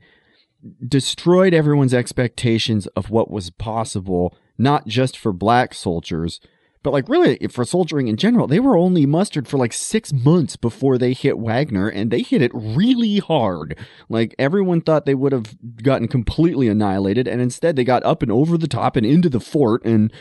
destroyed 0.86 1.54
everyone's 1.54 1.94
expectations 1.94 2.88
of 2.88 3.10
what 3.10 3.30
was 3.30 3.50
possible, 3.50 4.36
not 4.58 4.86
just 4.86 5.16
for 5.16 5.32
black 5.32 5.72
soldiers, 5.72 6.40
but 6.82 6.92
like 6.92 7.08
really 7.08 7.38
for 7.50 7.64
soldiering 7.64 8.08
in 8.08 8.16
general. 8.16 8.46
They 8.46 8.60
were 8.60 8.76
only 8.76 9.06
mustered 9.06 9.48
for 9.48 9.58
like 9.58 9.72
six 9.72 10.12
months 10.12 10.56
before 10.56 10.98
they 10.98 11.12
hit 11.12 11.38
Wagner, 11.38 11.88
and 11.88 12.10
they 12.10 12.22
hit 12.22 12.42
it 12.42 12.52
really 12.54 13.18
hard. 13.18 13.76
Like 14.08 14.34
everyone 14.38 14.80
thought 14.80 15.06
they 15.06 15.14
would 15.14 15.32
have 15.32 15.56
gotten 15.82 16.08
completely 16.08 16.68
annihilated, 16.68 17.26
and 17.26 17.40
instead 17.40 17.76
they 17.76 17.84
got 17.84 18.04
up 18.04 18.22
and 18.22 18.32
over 18.32 18.56
the 18.56 18.68
top 18.68 18.96
and 18.96 19.06
into 19.06 19.28
the 19.28 19.40
fort 19.40 19.84
and. 19.84 20.12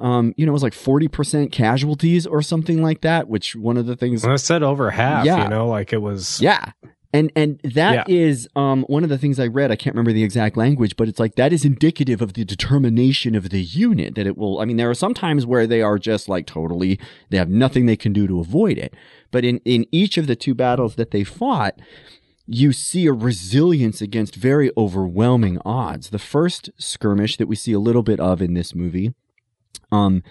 Um, 0.00 0.34
you 0.36 0.44
know, 0.44 0.50
it 0.50 0.54
was 0.54 0.64
like 0.64 0.72
40% 0.72 1.52
casualties 1.52 2.26
or 2.26 2.42
something 2.42 2.82
like 2.82 3.02
that, 3.02 3.28
which 3.28 3.54
one 3.54 3.76
of 3.76 3.86
the 3.86 3.94
things 3.94 4.24
I 4.24 4.34
said 4.34 4.64
over 4.64 4.90
half. 4.90 5.24
Yeah. 5.24 5.44
You 5.44 5.48
know, 5.48 5.68
like 5.68 5.92
it 5.92 6.02
was. 6.02 6.40
yeah. 6.40 6.72
And 7.14 7.30
and 7.36 7.60
that 7.62 8.10
is 8.10 8.48
um 8.56 8.82
one 8.88 9.04
of 9.04 9.08
the 9.08 9.18
things 9.18 9.38
I 9.38 9.46
read, 9.46 9.70
I 9.70 9.76
can't 9.76 9.94
remember 9.94 10.12
the 10.12 10.24
exact 10.24 10.56
language, 10.56 10.96
but 10.96 11.08
it's 11.08 11.20
like 11.20 11.36
that 11.36 11.52
is 11.52 11.64
indicative 11.64 12.20
of 12.20 12.32
the 12.32 12.44
determination 12.44 13.36
of 13.36 13.50
the 13.50 13.62
unit 13.62 14.16
that 14.16 14.26
it 14.26 14.36
will 14.36 14.58
I 14.58 14.64
mean 14.64 14.78
there 14.78 14.90
are 14.90 14.94
some 14.94 15.14
times 15.14 15.46
where 15.46 15.64
they 15.64 15.80
are 15.80 15.96
just 15.96 16.28
like 16.28 16.44
totally 16.44 16.98
they 17.30 17.36
have 17.36 17.48
nothing 17.48 17.86
they 17.86 17.96
can 17.96 18.12
do 18.12 18.26
to 18.26 18.40
avoid 18.40 18.78
it. 18.78 18.94
But 19.30 19.44
in 19.44 19.58
in 19.64 19.86
each 19.92 20.18
of 20.18 20.26
the 20.26 20.34
two 20.34 20.54
battles 20.54 20.96
that 20.96 21.12
they 21.12 21.22
fought, 21.22 21.78
you 22.48 22.72
see 22.72 23.06
a 23.06 23.12
resilience 23.12 24.00
against 24.02 24.34
very 24.34 24.72
overwhelming 24.76 25.60
odds. 25.64 26.10
The 26.10 26.18
first 26.18 26.70
skirmish 26.78 27.36
that 27.36 27.46
we 27.46 27.54
see 27.54 27.72
a 27.72 27.78
little 27.78 28.02
bit 28.02 28.18
of 28.18 28.42
in 28.42 28.54
this 28.54 28.74
movie 28.74 29.14
um 29.92 30.24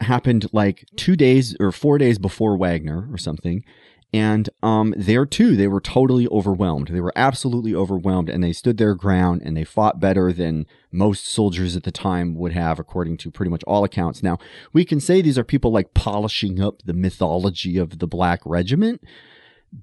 happened 0.00 0.46
like 0.52 0.84
2 0.96 1.16
days 1.16 1.56
or 1.58 1.72
4 1.72 1.98
days 1.98 2.18
before 2.18 2.56
Wagner 2.56 3.08
or 3.12 3.18
something. 3.18 3.64
And 4.14 4.50
um, 4.62 4.92
there 4.96 5.24
too, 5.24 5.56
they 5.56 5.68
were 5.68 5.80
totally 5.80 6.28
overwhelmed. 6.28 6.88
They 6.88 7.00
were 7.00 7.14
absolutely 7.16 7.74
overwhelmed, 7.74 8.28
and 8.28 8.44
they 8.44 8.52
stood 8.52 8.76
their 8.76 8.94
ground 8.94 9.40
and 9.42 9.56
they 9.56 9.64
fought 9.64 10.00
better 10.00 10.32
than 10.32 10.66
most 10.90 11.26
soldiers 11.26 11.76
at 11.76 11.84
the 11.84 11.90
time 11.90 12.34
would 12.34 12.52
have, 12.52 12.78
according 12.78 13.16
to 13.18 13.30
pretty 13.30 13.48
much 13.48 13.64
all 13.64 13.84
accounts. 13.84 14.22
Now, 14.22 14.38
we 14.74 14.84
can 14.84 15.00
say 15.00 15.22
these 15.22 15.38
are 15.38 15.44
people 15.44 15.72
like 15.72 15.94
polishing 15.94 16.60
up 16.60 16.82
the 16.82 16.92
mythology 16.92 17.78
of 17.78 18.00
the 18.00 18.06
Black 18.06 18.40
Regiment, 18.44 19.02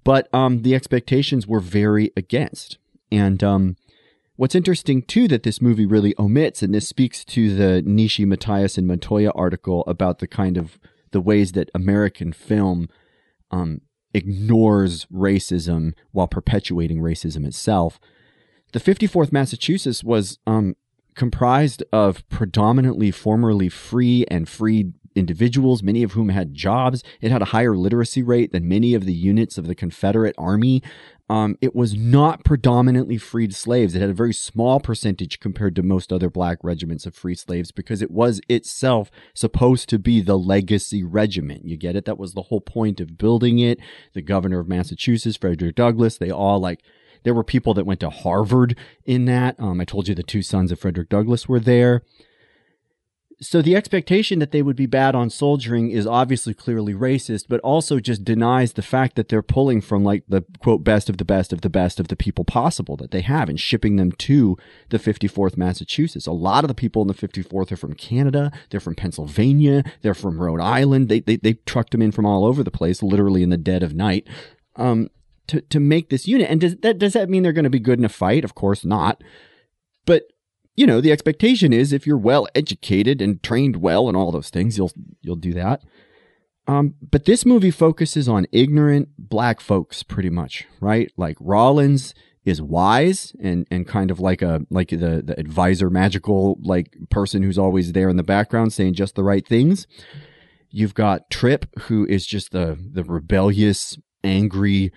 but 0.04 0.32
um, 0.32 0.62
the 0.62 0.76
expectations 0.76 1.48
were 1.48 1.60
very 1.60 2.12
against. 2.16 2.78
And 3.12 3.44
um, 3.44 3.78
what's 4.36 4.54
interesting 4.54 5.02
too 5.02 5.28
that 5.30 5.42
this 5.42 5.60
movie 5.60 5.88
really 5.88 6.14
omits, 6.20 6.62
and 6.62 6.72
this 6.72 6.88
speaks 6.88 7.26
to 7.26 7.56
the 7.56 7.82
Nishi 7.82 8.28
Matias 8.28 8.78
and 8.78 8.86
Montoya 8.86 9.32
article 9.32 9.84
about 9.88 10.20
the 10.20 10.28
kind 10.28 10.56
of 10.56 10.78
the 11.10 11.22
ways 11.22 11.54
that 11.54 11.72
American 11.74 12.32
film 12.32 12.88
um, 13.50 13.82
ignores 14.14 15.06
racism 15.06 15.94
while 16.12 16.28
perpetuating 16.28 17.00
racism 17.00 17.46
itself. 17.46 18.00
The 18.72 18.80
54th 18.80 19.32
Massachusetts 19.32 20.04
was 20.04 20.40
um, 20.46 20.76
comprised 21.16 21.84
of 21.92 22.28
predominantly 22.30 23.12
formerly 23.12 23.70
free 23.70 24.26
and 24.30 24.48
freed 24.48 24.94
individuals, 25.16 25.84
many 25.84 26.04
of 26.04 26.14
whom 26.14 26.30
had 26.30 26.54
jobs. 26.54 27.04
It 27.22 27.32
had 27.32 27.42
a 27.42 27.46
higher 27.46 27.76
literacy 27.76 28.24
rate 28.24 28.52
than 28.52 28.68
many 28.68 28.94
of 28.94 29.06
the 29.06 29.14
units 29.14 29.58
of 29.58 29.68
the 29.68 29.76
Confederate 29.76 30.36
Army. 30.38 30.84
Um, 31.30 31.58
it 31.62 31.76
was 31.76 31.94
not 31.94 32.44
predominantly 32.44 33.18
freed 33.18 33.54
slaves. 33.54 33.94
It 33.94 34.02
had 34.02 34.10
a 34.10 34.14
very 34.14 34.34
small 34.34 34.80
percentage 34.80 35.40
compared 35.40 35.76
to 35.76 35.84
most 35.84 36.12
other 36.12 36.30
black 36.30 36.58
regiments 36.64 37.06
of 37.06 37.14
free 37.14 37.36
slaves 37.36 37.72
because 37.72 38.02
it 38.02 38.10
was 38.10 38.42
itself 38.50 39.12
supposed 39.36 39.90
to 39.90 40.00
be 40.00 40.22
the 40.22 40.40
legacy 40.40 41.04
regiment. 41.04 41.66
You 41.66 41.78
get 41.78 41.96
it? 41.96 42.06
That 42.06 42.18
was 42.18 42.34
the 42.34 42.44
whole 42.44 42.62
point 42.62 43.00
of 43.00 43.18
building 43.18 43.60
it. 43.60 43.80
The 44.14 44.24
governor 44.24 44.60
of 44.60 44.68
Massachusetts, 44.68 45.38
Frederick 45.38 45.76
Douglass, 45.76 46.18
they 46.18 46.32
all 46.32 46.60
like, 46.60 46.82
there 47.24 47.34
were 47.34 47.44
people 47.44 47.74
that 47.76 47.86
went 47.86 48.00
to 48.00 48.10
Harvard 48.10 48.76
in 49.06 49.26
that. 49.26 49.60
Um, 49.60 49.80
I 49.82 49.86
told 49.86 50.08
you 50.08 50.16
the 50.16 50.24
two 50.24 50.42
sons 50.42 50.72
of 50.72 50.80
Frederick 50.80 51.10
Douglass 51.10 51.48
were 51.48 51.60
there. 51.60 52.02
So 53.42 53.62
the 53.62 53.76
expectation 53.76 54.40
that 54.40 54.52
they 54.52 54.62
would 54.62 54.76
be 54.76 54.86
bad 54.86 55.16
on 55.16 55.30
soldiering 55.30 55.92
is 55.92 56.06
obviously 56.06 56.54
clearly 56.54 56.94
racist, 56.94 57.46
but 57.48 57.62
also 57.62 58.02
just 58.02 58.26
denies 58.26 58.74
the 58.74 58.82
fact 58.82 59.16
that 59.16 59.30
they're 59.30 59.42
pulling 59.42 59.80
from 59.80 60.04
like 60.04 60.24
the 60.28 60.44
quote 60.60 60.84
best 60.84 61.10
of 61.10 61.18
the 61.18 61.26
best 61.26 61.54
of 61.54 61.62
the 61.62 61.70
best 61.70 62.02
of 62.02 62.10
the 62.10 62.18
people 62.18 62.44
possible 62.44 62.98
that 62.98 63.12
they 63.12 63.22
have 63.22 63.48
and 63.48 63.58
shipping 63.58 63.96
them 63.96 64.12
to 64.12 64.58
the 64.90 65.00
54th 65.00 65.56
Massachusetts. 65.56 66.28
A 66.28 66.34
lot 66.34 66.66
of 66.66 66.68
the 66.68 66.74
people 66.74 67.02
in 67.02 67.08
the 67.08 67.14
54th 67.14 67.72
are 67.72 67.78
from 67.78 67.94
Canada, 67.94 68.52
they're 68.72 68.82
from 68.82 68.96
Pennsylvania, 68.96 69.84
they're 70.02 70.14
from 70.14 70.42
Rhode 70.42 70.62
Island. 70.62 71.08
They 71.08 71.22
they 71.22 71.38
they 71.38 71.54
trucked 71.54 71.92
them 71.92 72.02
in 72.02 72.12
from 72.12 72.26
all 72.26 72.44
over 72.44 72.62
the 72.62 72.72
place, 72.72 73.02
literally 73.02 73.42
in 73.42 73.50
the 73.50 73.58
dead 73.58 73.84
of 73.84 73.96
night. 73.96 74.28
Um, 74.76 75.10
to, 75.48 75.62
to 75.62 75.80
make 75.80 76.10
this 76.10 76.28
unit. 76.28 76.50
And 76.50 76.62
does 76.62 76.76
that 76.78 77.00
does 77.00 77.14
that 77.14 77.30
mean 77.30 77.44
they're 77.44 77.54
going 77.54 77.64
to 77.64 77.70
be 77.70 77.80
good 77.80 78.00
in 78.00 78.06
a 78.06 78.10
fight? 78.10 78.44
Of 78.44 78.54
course 78.54 78.86
not. 78.86 79.24
But 80.06 80.24
you 80.80 80.88
know, 80.88 81.02
the 81.02 81.12
expectation 81.12 81.74
is 81.74 81.92
if 81.92 82.08
you're 82.08 82.18
well 82.18 82.48
educated 82.56 83.22
and 83.22 83.44
trained 83.44 83.76
well 83.76 84.08
and 84.08 84.16
all 84.16 84.32
those 84.32 84.50
things, 84.50 84.78
you'll 84.78 84.94
you'll 85.22 85.36
do 85.36 85.54
that. 85.54 85.84
Um, 86.70 86.96
but 87.02 87.26
this 87.26 87.46
movie 87.46 87.70
focuses 87.70 88.30
on 88.30 88.48
ignorant 88.54 89.10
black 89.18 89.60
folks 89.60 90.04
pretty 90.04 90.30
much, 90.30 90.66
right? 90.80 91.12
Like 91.18 91.36
Rawlins 91.42 92.14
is 92.46 92.62
wise 92.62 93.36
and 93.42 93.68
and 93.70 93.86
kind 93.90 94.10
of 94.10 94.22
like 94.22 94.42
a 94.42 94.62
like 94.70 94.88
the 94.88 95.22
the 95.22 95.38
advisor 95.38 95.90
magical 95.90 96.58
like 96.62 96.96
person 97.10 97.44
who's 97.44 97.58
always 97.58 97.92
there 97.92 98.08
in 98.08 98.16
the 98.16 98.24
background 98.24 98.72
saying 98.72 98.94
just 98.94 99.16
the 99.16 99.24
right 99.24 99.46
things. 99.46 99.86
You've 100.70 100.94
got 100.94 101.30
Trip 101.30 101.66
who 101.82 102.06
is 102.06 102.26
just 102.26 102.54
the 102.54 102.80
the 102.80 103.04
rebellious, 103.04 103.98
angry 104.24 104.94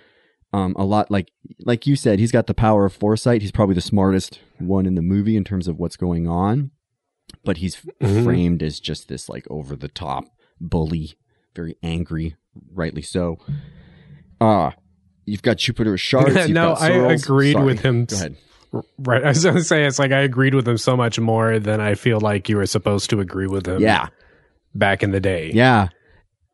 um, 0.52 0.74
a 0.78 0.84
lot 0.84 1.10
like 1.10 1.30
like 1.64 1.86
you 1.86 1.96
said, 1.96 2.18
he's 2.18 2.32
got 2.32 2.46
the 2.46 2.54
power 2.54 2.84
of 2.84 2.92
foresight. 2.92 3.40
He's 3.42 3.52
probably 3.52 3.74
the 3.74 3.80
smartest 3.80 4.40
one 4.58 4.86
in 4.86 4.94
the 4.94 5.02
movie 5.02 5.36
in 5.36 5.44
terms 5.44 5.66
of 5.68 5.78
what's 5.78 5.96
going 5.96 6.28
on, 6.28 6.70
but 7.44 7.58
he's 7.58 7.76
Mhm. 8.02 8.24
framed 8.24 8.62
as 8.62 8.78
just 8.80 9.08
this 9.08 9.28
like 9.28 9.46
over 9.50 9.74
the 9.76 9.88
top 9.88 10.24
bully 10.60 11.14
very 11.54 11.76
angry, 11.82 12.36
rightly 12.72 13.02
so. 13.02 13.38
Uh 14.40 14.70
you've 15.24 15.42
got 15.42 15.58
Jupiter 15.58 15.94
Sharts. 15.94 16.48
no, 16.52 16.72
I 16.74 16.88
agreed 17.12 17.52
Sorry. 17.52 17.64
with 17.64 17.80
him. 17.80 18.04
Go 18.06 18.16
ahead. 18.16 18.36
Right. 18.96 19.22
I 19.22 19.28
was 19.28 19.42
to 19.42 19.62
say, 19.62 19.84
it's 19.84 19.98
like 19.98 20.12
I 20.12 20.20
agreed 20.20 20.54
with 20.54 20.66
him 20.66 20.78
so 20.78 20.96
much 20.96 21.20
more 21.20 21.58
than 21.58 21.78
I 21.78 21.94
feel 21.94 22.18
like 22.20 22.48
you 22.48 22.56
were 22.56 22.64
supposed 22.64 23.10
to 23.10 23.20
agree 23.20 23.46
with 23.46 23.68
him 23.68 23.82
Yeah, 23.82 24.06
back 24.74 25.02
in 25.02 25.10
the 25.10 25.20
day. 25.20 25.50
yeah, 25.52 25.88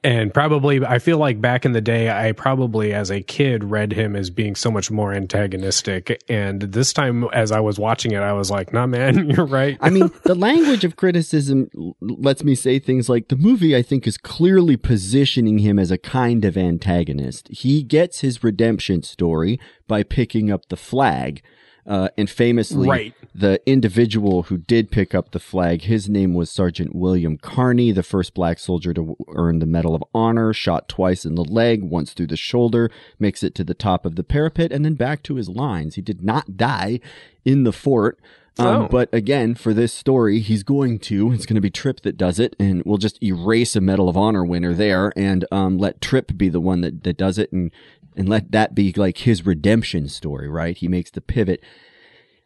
And 0.04 0.32
probably, 0.32 0.84
I 0.84 1.00
feel 1.00 1.18
like 1.18 1.40
back 1.40 1.64
in 1.64 1.72
the 1.72 1.80
day, 1.80 2.08
I 2.08 2.30
probably 2.30 2.94
as 2.94 3.10
a 3.10 3.20
kid 3.20 3.64
read 3.64 3.92
him 3.92 4.14
as 4.14 4.30
being 4.30 4.54
so 4.54 4.70
much 4.70 4.92
more 4.92 5.12
antagonistic. 5.12 6.22
And 6.28 6.60
this 6.60 6.92
time, 6.92 7.24
as 7.32 7.50
I 7.50 7.58
was 7.58 7.80
watching 7.80 8.12
it, 8.12 8.18
I 8.20 8.32
was 8.32 8.48
like, 8.48 8.72
nah, 8.72 8.86
man, 8.86 9.28
you're 9.36 9.44
right. 9.44 9.76
I 9.80 9.90
mean, 9.90 10.10
the 10.22 10.34
language 10.36 10.84
of 10.84 10.94
criticism 10.94 11.68
lets 12.00 12.44
me 12.44 12.54
say 12.54 12.78
things 12.78 13.08
like 13.08 13.26
the 13.26 13.36
movie, 13.36 13.74
I 13.74 13.82
think, 13.82 14.06
is 14.06 14.18
clearly 14.18 14.76
positioning 14.76 15.58
him 15.58 15.80
as 15.80 15.90
a 15.90 15.98
kind 15.98 16.44
of 16.44 16.56
antagonist. 16.56 17.48
He 17.48 17.82
gets 17.82 18.20
his 18.20 18.44
redemption 18.44 19.02
story 19.02 19.58
by 19.88 20.04
picking 20.04 20.48
up 20.48 20.68
the 20.68 20.76
flag. 20.76 21.42
Uh, 21.88 22.08
and 22.18 22.28
famously, 22.28 22.86
Right. 22.86 23.14
the 23.34 23.60
individual 23.64 24.42
who 24.44 24.58
did 24.58 24.90
pick 24.90 25.14
up 25.14 25.30
the 25.30 25.38
flag, 25.40 25.82
his 25.82 26.06
name 26.06 26.34
was 26.34 26.50
Sergeant 26.50 26.94
William 26.94 27.38
Carney, 27.38 27.92
the 27.92 28.02
first 28.02 28.34
black 28.34 28.58
soldier 28.58 28.92
to 28.92 29.16
earn 29.28 29.58
the 29.58 29.64
Medal 29.66 29.94
of 29.94 30.04
Honor, 30.14 30.52
shot 30.52 30.86
twice 30.90 31.24
in 31.24 31.34
the 31.34 31.44
leg, 31.44 31.82
once 31.82 32.12
through 32.12 32.26
the 32.26 32.36
shoulder, 32.36 32.90
makes 33.18 33.42
it 33.42 33.54
to 33.54 33.64
the 33.64 33.72
top 33.72 34.04
of 34.04 34.16
the 34.16 34.22
parapet, 34.22 34.70
and 34.70 34.84
then 34.84 34.94
back 34.94 35.22
to 35.22 35.36
his 35.36 35.48
lines. 35.48 35.94
He 35.94 36.02
did 36.02 36.22
not 36.22 36.58
die 36.58 37.00
in 37.46 37.64
the 37.64 37.72
fort. 37.72 38.18
Um, 38.60 38.66
Oh. 38.66 38.88
But 38.90 39.08
again, 39.14 39.54
for 39.54 39.72
this 39.72 39.92
story, 39.92 40.40
he's 40.40 40.64
going 40.64 40.98
to. 41.00 41.30
It's 41.32 41.46
going 41.46 41.54
to 41.54 41.60
be 41.60 41.70
Trip 41.70 42.00
that 42.00 42.16
does 42.16 42.40
it, 42.40 42.56
and 42.58 42.82
we'll 42.84 42.98
just 42.98 43.22
erase 43.22 43.76
a 43.76 43.80
Medal 43.80 44.08
of 44.08 44.16
Honor 44.16 44.44
winner 44.44 44.74
there, 44.74 45.12
and 45.16 45.44
um, 45.52 45.78
let 45.78 46.00
Trip 46.00 46.36
be 46.36 46.48
the 46.48 46.58
one 46.60 46.80
that, 46.80 47.04
that 47.04 47.16
does 47.16 47.38
it, 47.38 47.52
and 47.52 47.70
and 48.18 48.28
let 48.28 48.52
that 48.52 48.74
be 48.74 48.92
like 48.96 49.18
his 49.18 49.46
redemption 49.46 50.08
story, 50.08 50.48
right? 50.48 50.76
He 50.76 50.88
makes 50.88 51.10
the 51.10 51.20
pivot. 51.20 51.62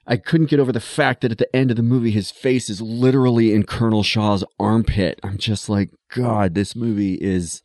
I 0.07 0.17
couldn't 0.17 0.51
get 0.51 0.61
over 0.61 0.73
the 0.73 0.81
fact 0.81 1.23
that 1.23 1.33
at 1.33 1.39
the 1.39 1.55
end 1.57 1.71
of 1.71 1.77
the 1.77 1.83
movie, 1.83 2.11
his 2.11 2.31
face 2.31 2.69
is 2.69 2.83
literally 2.83 3.55
in 3.55 3.65
Colonel 3.65 4.03
Shaw's 4.03 4.45
armpit. 4.61 5.19
I'm 5.23 5.39
just 5.39 5.69
like, 5.69 5.91
God, 6.15 6.55
this 6.55 6.77
movie 6.77 7.15
is 7.15 7.63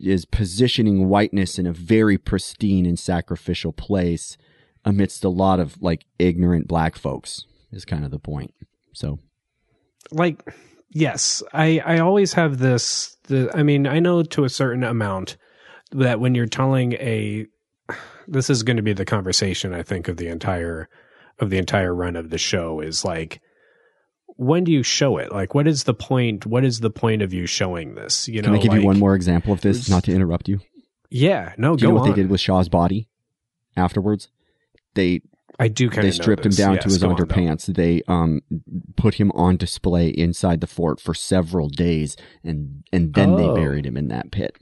is 0.00 0.24
positioning 0.24 1.08
whiteness 1.08 1.58
in 1.58 1.66
a 1.66 1.72
very 1.72 2.16
pristine 2.16 2.86
and 2.86 2.98
sacrificial 2.98 3.72
place 3.72 4.36
amidst 4.84 5.24
a 5.24 5.28
lot 5.28 5.60
of 5.60 5.80
like 5.82 6.06
ignorant 6.18 6.66
black 6.66 6.96
folks 6.96 7.44
is 7.70 7.84
kind 7.84 8.04
of 8.04 8.10
the 8.10 8.18
point. 8.18 8.54
So 8.92 9.18
like 10.10 10.42
yes 10.90 11.42
i 11.52 11.80
i 11.86 11.98
always 11.98 12.34
have 12.34 12.58
this 12.58 13.16
the 13.24 13.50
i 13.54 13.62
mean 13.62 13.86
i 13.86 13.98
know 13.98 14.22
to 14.22 14.44
a 14.44 14.48
certain 14.48 14.84
amount 14.84 15.36
that 15.92 16.20
when 16.20 16.34
you're 16.34 16.46
telling 16.46 16.92
a 16.94 17.46
this 18.28 18.48
is 18.50 18.62
going 18.62 18.76
to 18.76 18.82
be 18.82 18.92
the 18.92 19.04
conversation 19.04 19.72
i 19.74 19.82
think 19.82 20.08
of 20.08 20.16
the 20.16 20.28
entire 20.28 20.88
of 21.38 21.50
the 21.50 21.58
entire 21.58 21.94
run 21.94 22.16
of 22.16 22.30
the 22.30 22.38
show 22.38 22.80
is 22.80 23.04
like 23.04 23.40
when 24.36 24.64
do 24.64 24.72
you 24.72 24.82
show 24.82 25.18
it 25.18 25.30
like 25.32 25.54
what 25.54 25.66
is 25.68 25.84
the 25.84 25.94
point 25.94 26.46
what 26.46 26.64
is 26.64 26.80
the 26.80 26.90
point 26.90 27.20
of 27.22 27.32
you 27.34 27.46
showing 27.46 27.94
this 27.94 28.28
you 28.28 28.40
know 28.40 28.48
can 28.48 28.54
I 28.56 28.58
give 28.58 28.72
like, 28.72 28.80
you 28.80 28.86
one 28.86 28.98
more 28.98 29.14
example 29.14 29.52
of 29.52 29.60
this, 29.60 29.88
not 29.90 30.04
to 30.04 30.12
interrupt 30.14 30.48
you? 30.48 30.60
yeah 31.10 31.52
no 31.58 31.76
Do 31.76 31.82
you 31.82 31.88
go 31.88 31.94
know 31.94 32.00
what 32.00 32.08
on 32.10 32.16
they 32.16 32.22
did 32.22 32.30
with 32.30 32.40
Shaw's 32.40 32.68
body 32.68 33.08
afterwards? 33.76 34.28
They 34.94 35.20
i 35.58 35.68
do 35.68 35.90
kind 35.90 36.04
they 36.04 36.08
of 36.08 36.14
stripped 36.14 36.46
him 36.46 36.52
down 36.52 36.78
to 36.78 36.84
his 36.84 36.98
go 36.98 37.10
on, 37.10 37.16
underpants. 37.16 37.66
they 37.74 38.02
um 38.08 38.40
put 38.96 39.14
him 39.14 39.30
on 39.32 39.56
display 39.58 40.08
inside 40.08 40.60
the 40.62 40.66
fort 40.66 40.98
for 41.00 41.12
several 41.12 41.68
days, 41.68 42.16
and 42.42 42.84
and 42.92 43.12
then 43.12 43.36
they 43.36 43.44
Oh. 43.44 43.54
buried 43.54 43.84
him 43.84 43.98
in 43.98 44.08
that 44.08 44.30
pit. 44.30 44.56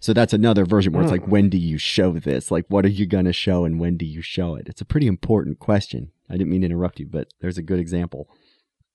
So 0.00 0.12
that's 0.14 0.32
another 0.32 0.64
version 0.64 0.92
where 0.92 1.02
it's 1.02 1.12
like, 1.12 1.24
Hmm. 1.24 1.30
when 1.30 1.48
do 1.50 1.58
you 1.58 1.76
show 1.78 2.12
this? 2.12 2.50
Like, 2.50 2.64
what 2.68 2.84
are 2.86 2.88
you 2.90 3.06
gonna 3.06 3.32
show, 3.34 3.64
and 3.64 3.78
when 3.78 3.96
do 3.98 4.06
you 4.06 4.22
show 4.22 4.54
it? 4.54 4.66
It's 4.68 4.80
a 4.80 4.86
pretty 4.86 5.06
important 5.06 5.58
question. 5.58 6.10
I 6.28 6.34
didn't 6.34 6.48
mean 6.50 6.62
to 6.62 6.66
interrupt 6.66 7.00
you, 7.00 7.06
but 7.06 7.28
there's 7.40 7.58
a 7.58 7.62
good 7.62 7.78
example. 7.78 8.28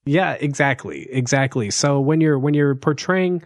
Yeah, 0.06 0.34
exactly. 0.34 1.08
Exactly. 1.12 1.70
So 1.72 2.00
when 2.00 2.22
you're 2.22 2.38
when 2.40 2.54
you're 2.54 2.76
portraying 2.76 3.44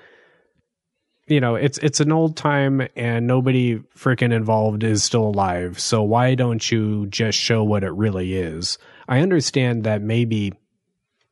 you 1.28 1.40
know, 1.40 1.54
it's 1.54 1.78
it's 1.80 2.00
an 2.00 2.12
old 2.12 2.36
time 2.36 2.88
and 2.96 3.28
nobody 3.28 3.78
freaking 3.96 4.34
involved 4.34 4.84
is 4.84 5.04
still 5.04 5.28
alive. 5.28 5.80
So 5.80 6.02
why 6.02 6.34
don't 6.34 6.72
you 6.72 7.06
just 7.06 7.38
show 7.38 7.64
what 7.64 7.84
it 7.84 7.92
really 7.92 8.34
is? 8.36 8.80
I 9.08 9.20
understand 9.20 9.84
that 9.84 10.02
maybe 10.02 10.54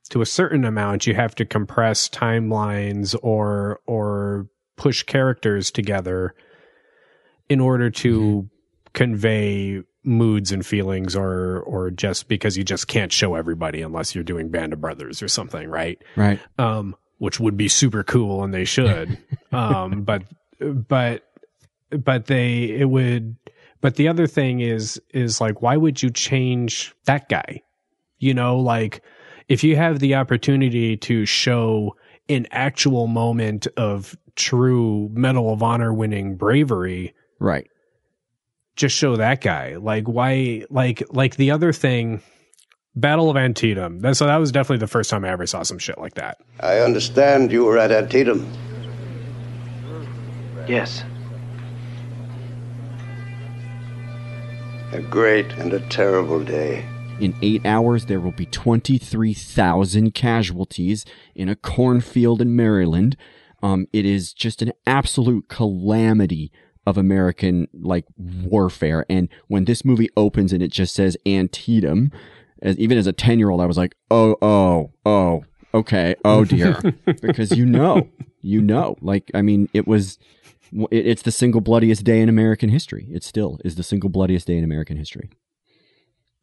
to 0.09 0.21
a 0.21 0.25
certain 0.27 0.65
amount 0.65 1.07
you 1.07 1.15
have 1.15 1.33
to 1.35 1.45
compress 1.45 2.07
timelines 2.09 3.15
or 3.23 3.79
or 3.87 4.47
push 4.77 5.03
characters 5.03 5.71
together 5.71 6.33
in 7.49 7.59
order 7.59 7.89
to 7.89 8.49
convey 8.93 9.83
moods 10.03 10.51
and 10.51 10.65
feelings 10.65 11.15
or 11.15 11.59
or 11.61 11.91
just 11.91 12.29
because 12.29 12.57
you 12.57 12.63
just 12.63 12.87
can't 12.87 13.11
show 13.11 13.35
everybody 13.35 13.81
unless 13.81 14.15
you're 14.15 14.23
doing 14.23 14.49
Band 14.49 14.71
of 14.71 14.79
Brothers 14.79 15.21
or 15.21 15.27
something, 15.27 15.69
right? 15.69 16.01
Right. 16.15 16.39
Um 16.57 16.95
which 17.17 17.39
would 17.39 17.57
be 17.57 17.67
super 17.67 18.03
cool 18.03 18.43
and 18.43 18.53
they 18.53 18.63
should. 18.63 19.17
um 19.51 20.03
but 20.03 20.23
but 20.59 21.23
but 21.89 22.27
they 22.27 22.63
it 22.63 22.89
would 22.89 23.35
but 23.81 23.95
the 23.95 24.07
other 24.07 24.27
thing 24.27 24.61
is 24.61 25.01
is 25.13 25.41
like 25.41 25.61
why 25.61 25.75
would 25.75 26.01
you 26.01 26.09
change 26.09 26.95
that 27.05 27.27
guy? 27.27 27.61
You 28.19 28.33
know, 28.33 28.57
like 28.57 29.03
if 29.49 29.63
you 29.63 29.75
have 29.75 29.99
the 29.99 30.15
opportunity 30.15 30.97
to 30.97 31.25
show 31.25 31.95
an 32.29 32.47
actual 32.51 33.07
moment 33.07 33.67
of 33.77 34.17
true 34.35 35.09
Medal 35.13 35.51
of 35.53 35.63
Honor 35.63 35.93
winning 35.93 36.35
bravery, 36.35 37.13
Right. 37.39 37.67
just 38.75 38.95
show 38.95 39.15
that 39.15 39.41
guy. 39.41 39.75
Like 39.77 40.05
why 40.07 40.63
like 40.69 41.03
like 41.11 41.35
the 41.37 41.51
other 41.51 41.71
thing 41.73 42.21
Battle 42.95 43.29
of 43.29 43.37
Antietam. 43.37 43.99
That, 43.99 44.17
so 44.17 44.25
that 44.25 44.37
was 44.37 44.51
definitely 44.51 44.79
the 44.79 44.87
first 44.87 45.09
time 45.11 45.23
I 45.23 45.29
ever 45.29 45.45
saw 45.45 45.61
some 45.63 45.77
shit 45.77 45.99
like 45.99 46.15
that. 46.15 46.39
I 46.59 46.79
understand 46.79 47.51
you 47.51 47.63
were 47.65 47.77
at 47.77 47.91
Antietam. 47.91 48.51
Yes. 50.67 51.03
A 54.93 54.99
great 55.01 55.45
and 55.53 55.73
a 55.73 55.79
terrible 55.89 56.43
day. 56.43 56.85
In 57.19 57.35
eight 57.41 57.65
hours, 57.65 58.05
there 58.05 58.19
will 58.19 58.31
be 58.31 58.45
23,000 58.45 60.13
casualties 60.13 61.03
in 61.33 61.49
a 61.49 61.55
cornfield 61.55 62.41
in 62.41 62.55
Maryland. 62.55 63.17
Um, 63.63 63.87
it 63.91 64.05
is 64.05 64.33
just 64.33 64.61
an 64.61 64.71
absolute 64.85 65.49
calamity 65.49 66.51
of 66.85 66.95
American 66.95 67.67
like 67.73 68.05
warfare. 68.17 69.03
And 69.09 69.29
when 69.47 69.65
this 69.65 69.83
movie 69.83 70.09
opens 70.15 70.53
and 70.53 70.61
it 70.61 70.71
just 70.71 70.93
says 70.93 71.17
Antietam, 71.25 72.11
as 72.61 72.77
even 72.77 72.99
as 72.99 73.07
a 73.07 73.13
10 73.13 73.39
year 73.39 73.49
old, 73.49 73.61
I 73.61 73.65
was 73.65 73.77
like, 73.77 73.95
oh, 74.11 74.35
oh, 74.43 74.91
oh, 75.05 75.43
okay, 75.73 76.15
oh 76.23 76.45
dear. 76.45 76.79
because 77.21 77.57
you 77.57 77.65
know, 77.65 78.07
you 78.41 78.61
know, 78.61 78.95
like, 79.01 79.31
I 79.33 79.41
mean, 79.41 79.69
it 79.73 79.87
was, 79.87 80.19
it, 80.71 81.07
it's 81.07 81.23
the 81.23 81.31
single 81.31 81.61
bloodiest 81.61 82.03
day 82.03 82.21
in 82.21 82.29
American 82.29 82.69
history. 82.69 83.07
It 83.11 83.23
still 83.23 83.59
is 83.65 83.75
the 83.75 83.83
single 83.83 84.09
bloodiest 84.09 84.45
day 84.45 84.57
in 84.57 84.63
American 84.63 84.97
history. 84.97 85.31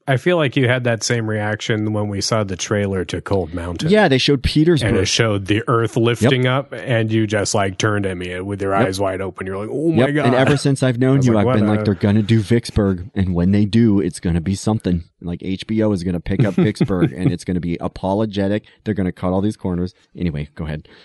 I 0.07 0.19
feel 0.19 0.37
like 0.37 0.55
you 0.55 0.69
had 0.69 0.85
that 0.85 1.03
same 1.03 1.29
reaction 1.31 1.95
when 1.95 2.09
we 2.09 2.21
saw 2.21 2.45
the 2.45 2.57
trailer 2.57 3.07
to 3.07 3.23
Cold 3.23 3.55
Mountain. 3.55 3.89
Yeah, 3.89 4.07
they 4.07 4.19
showed 4.19 4.43
Petersburg. 4.43 4.91
And 4.91 4.99
it 4.99 5.07
showed 5.07 5.47
the 5.47 5.63
earth 5.67 5.97
lifting 5.97 6.47
up, 6.47 6.75
and 6.75 7.11
you 7.11 7.27
just 7.27 7.55
like 7.55 7.79
turned 7.79 8.05
at 8.05 8.17
me 8.19 8.39
with 8.41 8.61
your 8.61 8.75
eyes 8.75 9.01
wide 9.01 9.23
open. 9.23 9.47
You're 9.47 9.57
like, 9.57 9.71
"Oh 9.73 9.91
my 9.93 10.07
Yep. 10.09 10.15
god!" 10.17 10.27
And 10.27 10.35
ever 10.35 10.59
since 10.59 10.83
I've 10.83 10.99
known 10.99 11.23
you, 11.23 11.33
like, 11.33 11.41
I've 11.41 11.47
what 11.47 11.55
been 11.57 11.67
like, 11.69 11.85
they're 11.87 11.95
gonna 11.95 12.23
do 12.23 12.41
Vicksburg, 12.41 13.09
and 13.15 13.35
when 13.35 13.53
they 13.53 13.65
do, 13.65 13.99
it's 14.01 14.21
gonna 14.21 14.43
be 14.43 14.55
something. 14.55 15.05
Like 15.23 15.41
HBO 15.41 15.95
is 15.95 16.03
gonna 16.05 16.21
pick 16.21 16.45
up 16.45 16.53
Vicksburg, 16.55 17.13
and 17.13 17.33
it's 17.33 17.45
gonna 17.45 17.61
be 17.61 17.79
apologetic. 17.81 18.65
They're 18.85 18.93
gonna 18.93 19.11
cut 19.13 19.33
all 19.33 19.41
these 19.41 19.57
corners. 19.57 19.95
Anyway, 20.15 20.49
go 20.55 20.65
ahead. 20.67 20.87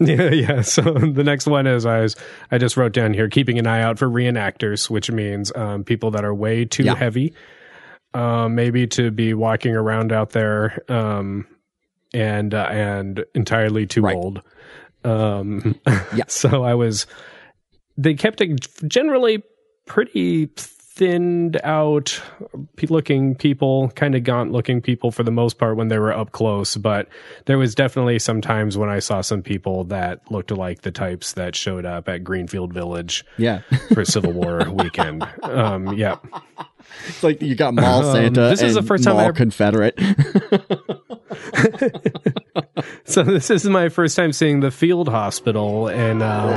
Yeah, 0.00 0.30
yeah. 0.30 0.60
So 0.62 0.82
the 0.82 1.22
next 1.22 1.46
one 1.46 1.68
is 1.68 1.86
I 1.86 2.00
was 2.00 2.16
I 2.50 2.58
just 2.58 2.76
wrote 2.76 2.92
down 2.92 3.14
here 3.14 3.28
keeping 3.28 3.60
an 3.60 3.66
eye 3.68 3.80
out 3.80 3.96
for 3.98 4.08
reenactors, 4.08 4.90
which 4.90 5.08
means 5.10 5.52
um, 5.54 5.84
people 5.84 6.10
that 6.12 6.24
are 6.24 6.34
way 6.34 6.64
too 6.64 6.82
Yeah. 6.82 6.96
heavy, 6.96 7.32
um, 8.14 8.54
maybe 8.54 8.86
to 8.88 9.10
be 9.10 9.34
walking 9.34 9.74
around 9.74 10.12
out 10.12 10.30
there, 10.30 10.82
um, 10.90 11.46
and 12.12 12.54
uh, 12.54 12.68
and 12.70 13.24
entirely 13.34 13.86
too 13.86 14.02
Right. 14.02 14.16
old. 14.16 14.40
Um, 15.04 15.78
Yeah. 16.14 16.24
So 16.28 16.62
I 16.64 16.74
was. 16.74 17.06
They 17.96 18.14
kept 18.14 18.40
it 18.40 18.66
generally 18.88 19.42
pretty 19.86 20.48
thinned 20.96 21.60
out 21.64 22.22
looking 22.88 23.34
people 23.34 23.88
kind 23.96 24.14
of 24.14 24.22
gaunt 24.22 24.52
looking 24.52 24.80
people 24.80 25.10
for 25.10 25.24
the 25.24 25.30
most 25.32 25.58
part 25.58 25.76
when 25.76 25.88
they 25.88 25.98
were 25.98 26.12
up 26.12 26.30
close 26.30 26.76
but 26.76 27.08
there 27.46 27.58
was 27.58 27.74
definitely 27.74 28.16
some 28.18 28.40
times 28.40 28.78
when 28.78 28.88
i 28.88 29.00
saw 29.00 29.20
some 29.20 29.42
people 29.42 29.82
that 29.82 30.20
looked 30.30 30.52
like 30.52 30.82
the 30.82 30.92
types 30.92 31.32
that 31.32 31.56
showed 31.56 31.84
up 31.84 32.08
at 32.08 32.22
greenfield 32.22 32.72
village 32.72 33.24
Yeah, 33.38 33.62
for 33.92 34.04
civil 34.04 34.30
war 34.32 34.70
weekend. 34.70 35.26
Um 35.42 35.94
yeah. 35.94 36.18
It's 37.08 37.22
like 37.24 37.42
you 37.42 37.56
got 37.56 37.74
Mall 37.74 38.04
Um, 38.06 38.12
Santa 38.14 38.40
this 38.50 38.60
and 38.60 38.68
is 38.68 38.74
the 38.76 38.82
first 38.82 39.02
time 39.02 39.14
Mall 39.14 39.22
I 39.22 39.24
ever- 39.26 39.32
Confederate. 39.32 39.98
So 43.06 43.22
this 43.22 43.50
is 43.50 43.64
my 43.66 43.88
first 43.88 44.16
time 44.16 44.32
seeing 44.32 44.60
the 44.60 44.70
field 44.70 45.08
hospital, 45.08 45.88
and 45.88 46.22
uh, 46.22 46.56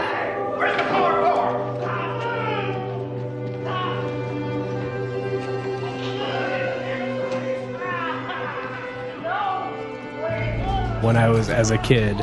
when 11.01 11.15
I 11.17 11.29
was 11.29 11.49
as 11.49 11.71
a 11.71 11.77
kid, 11.77 12.19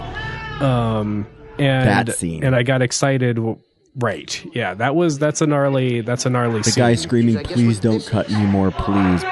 um, 0.61 1.27
and 1.59 1.89
That 1.89 2.17
scene. 2.17 2.43
and 2.45 2.55
I 2.55 2.63
got 2.63 2.83
excited. 2.83 3.39
Right, 3.97 4.45
yeah, 4.55 4.75
that 4.75 4.97
was 4.97 5.19
that's 5.19 5.41
a 5.41 5.47
gnarly 5.47 6.01
that's 6.01 6.27
a 6.27 6.31
gnarly 6.31 6.59
The 6.63 6.71
scene. 6.73 6.83
guy 6.83 6.95
screaming, 6.97 7.39
"Please 7.45 7.79
don't 7.79 8.05
cut 8.05 8.31
anymore, 8.31 8.71
please!" 8.73 9.23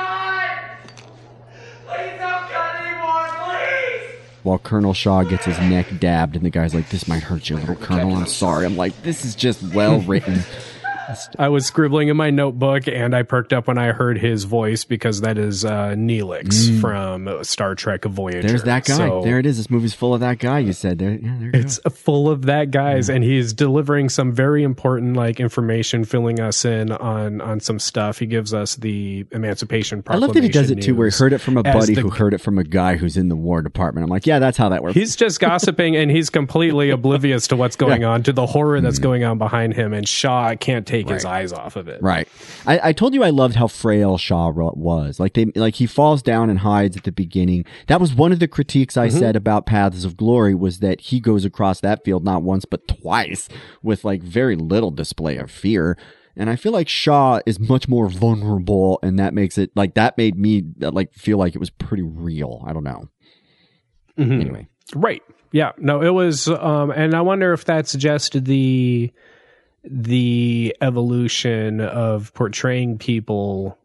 While 4.45 4.59
Colonel 4.59 4.93
Shaw 4.93 5.23
gets 5.23 5.45
his 5.45 5.59
neck 5.61 5.87
dabbed, 6.01 6.35
and 6.35 6.45
the 6.45 6.51
guy's 6.51 6.75
like, 6.75 6.89
"This 6.89 7.07
might 7.07 7.23
hurt 7.23 7.49
you, 7.49 7.57
little 7.57 7.77
Colonel. 7.77 8.17
I'm 8.17 8.27
sorry." 8.27 8.67
I'm 8.67 8.77
like, 8.77 9.01
"This 9.03 9.25
is 9.25 9.35
just 9.37 9.63
well 9.75 10.01
written." 10.01 10.41
I 11.39 11.49
was 11.49 11.67
scribbling 11.67 12.09
in 12.09 12.17
my 12.17 12.31
notebook, 12.31 12.87
and 12.89 13.15
I 13.15 13.23
perked 13.23 13.53
up 13.53 13.67
when 13.67 13.79
I 13.79 13.93
heard 13.93 14.19
his 14.19 14.45
voice 14.45 14.85
because 14.85 15.21
that 15.23 15.39
is 15.39 15.65
uh, 15.65 15.95
Neelix 15.97 16.81
from 16.81 17.45
Star 17.45 17.75
Trek 17.75 18.05
Voyager. 18.05 18.41
Mm. 18.41 18.49
There's 18.49 18.63
that 18.65 18.85
guy. 18.85 18.97
So 18.97 19.23
there 19.23 19.39
it 19.39 19.47
is. 19.47 19.57
This 19.57 19.71
movie's 19.71 19.95
full 19.95 20.15
of 20.15 20.21
that 20.21 20.39
guy. 20.39 20.59
You 20.61 20.73
said 20.73 20.99
there. 20.99 21.13
Yeah, 21.13 21.35
there 21.39 21.47
you 21.47 21.53
go. 21.53 21.59
It's 21.59 21.79
full 21.91 22.29
of 22.29 22.47
that 22.47 22.71
guys, 22.71 23.09
and 23.09 23.23
he's 23.25 23.53
delivering 23.53 24.09
some 24.09 24.33
very 24.33 24.63
important 24.63 25.17
like 25.17 25.41
information, 25.41 26.05
filling 26.05 26.41
us 26.41 26.65
in 26.65 26.93
on 26.93 27.41
on 27.41 27.61
some 27.61 27.79
stuff. 27.79 28.19
He 28.19 28.27
gives 28.27 28.53
us 28.55 28.77
the 28.77 29.27
Emancipation 29.33 30.03
Proclamation. 30.03 30.23
I 30.23 30.27
love 30.27 30.35
that 30.35 30.43
he 30.43 30.49
does 30.49 30.71
it 30.71 30.83
too, 30.83 30.95
where 30.95 31.09
he 31.09 31.17
heard 31.17 31.33
it 31.33 31.39
from 31.39 31.57
a 31.57 31.63
buddy 31.63 31.95
the- 31.95 32.01
who 32.03 32.11
heard 32.11 32.35
it 32.35 32.39
from 32.41 32.59
a 32.59 32.65
guy 32.65 32.97
who's 32.97 33.17
in 33.17 33.29
the 33.29 33.37
War 33.37 33.63
Department. 33.63 34.05
I'm 34.05 34.11
like, 34.11 34.27
yeah, 34.27 34.39
that's 34.39 34.57
how 34.59 34.69
that 34.71 34.83
works. 34.83 34.95
He's 34.95 35.17
just 35.17 35.41
gossiping, 35.41 35.97
and 35.97 36.11
he's 36.11 36.31
completely 36.31 36.91
oblivious 37.03 37.47
to 37.49 37.57
what's 37.57 37.77
going 37.77 38.05
on, 38.05 38.23
to 38.25 38.33
the 38.33 38.47
horror 38.47 38.81
that's 38.81 38.99
going 38.99 39.25
on 39.25 39.39
behind 39.39 39.75
him. 39.75 39.93
And 39.93 40.09
Shaw 40.09 40.55
can't 40.57 40.87
take 40.87 41.02
his 41.09 41.23
Mm. 41.23 41.27
Right. 41.27 41.35
eyes 41.41 41.53
off 41.53 41.77
of 41.77 41.89
it. 41.89 42.03
Right. 42.03 42.29
I, 42.67 42.89
I 42.89 42.93
told 42.93 43.15
you 43.15 43.23
I 43.23 43.31
loved 43.31 43.57
how 43.57 43.67
frail 43.67 44.19
Shaw 44.19 44.51
was. 44.51 45.19
Like 45.21 45.35
they, 45.35 45.47
like 45.55 45.75
he 45.77 45.87
falls 45.87 46.23
down 46.23 46.51
and 46.51 46.59
hides 46.61 46.97
at 46.97 47.05
the 47.05 47.13
beginning. 47.13 47.65
That 47.89 48.01
was 48.01 48.15
one 48.15 48.33
of 48.33 48.39
the 48.39 48.49
critiques 48.49 48.97
I 48.97 49.09
said 49.09 49.37
about 49.37 49.67
Paths 49.67 50.05
of 50.05 50.17
Glory 50.17 50.55
was 50.55 50.79
that 50.81 51.01
he 51.03 51.21
goes 51.21 51.45
across 51.45 51.81
that 51.81 52.05
field 52.05 52.25
not 52.25 52.43
once 52.43 52.65
but 52.65 52.87
twice 52.89 53.49
with 53.83 54.05
like 54.05 54.23
very 54.23 54.57
little 54.57 54.91
display 54.91 55.37
of 55.37 55.51
fear. 55.51 55.97
And 56.35 56.49
I 56.49 56.57
feel 56.57 56.73
like 56.73 56.89
Shaw 56.89 57.41
is 57.45 57.61
much 57.61 57.89
more 57.89 58.09
vulnerable, 58.09 58.99
and 59.03 59.19
that 59.19 59.35
makes 59.35 59.59
it 59.59 59.71
like 59.77 59.95
that 59.97 60.17
made 60.17 60.39
me 60.39 60.65
uh, 60.83 60.91
like 60.91 61.13
feel 61.13 61.37
like 61.37 61.55
it 61.55 61.59
was 61.59 61.69
pretty 61.69 62.03
real. 62.03 62.65
I 62.67 62.73
don't 62.73 62.85
know. 62.85 63.11
Mhm. 64.19 64.41
Anyway, 64.41 64.69
Right. 64.95 65.23
Yeah. 65.53 65.73
No, 65.79 66.01
it 66.03 66.09
was 66.11 66.49
um 66.49 66.91
and 66.91 67.15
I 67.15 67.21
wonder 67.21 67.53
if 67.53 67.65
that's 67.67 67.93
just 67.93 68.45
the 68.45 69.11
the 69.85 70.77
evolution 70.81 71.81
of 71.81 72.33
portraying 72.35 72.99
people 72.99 73.79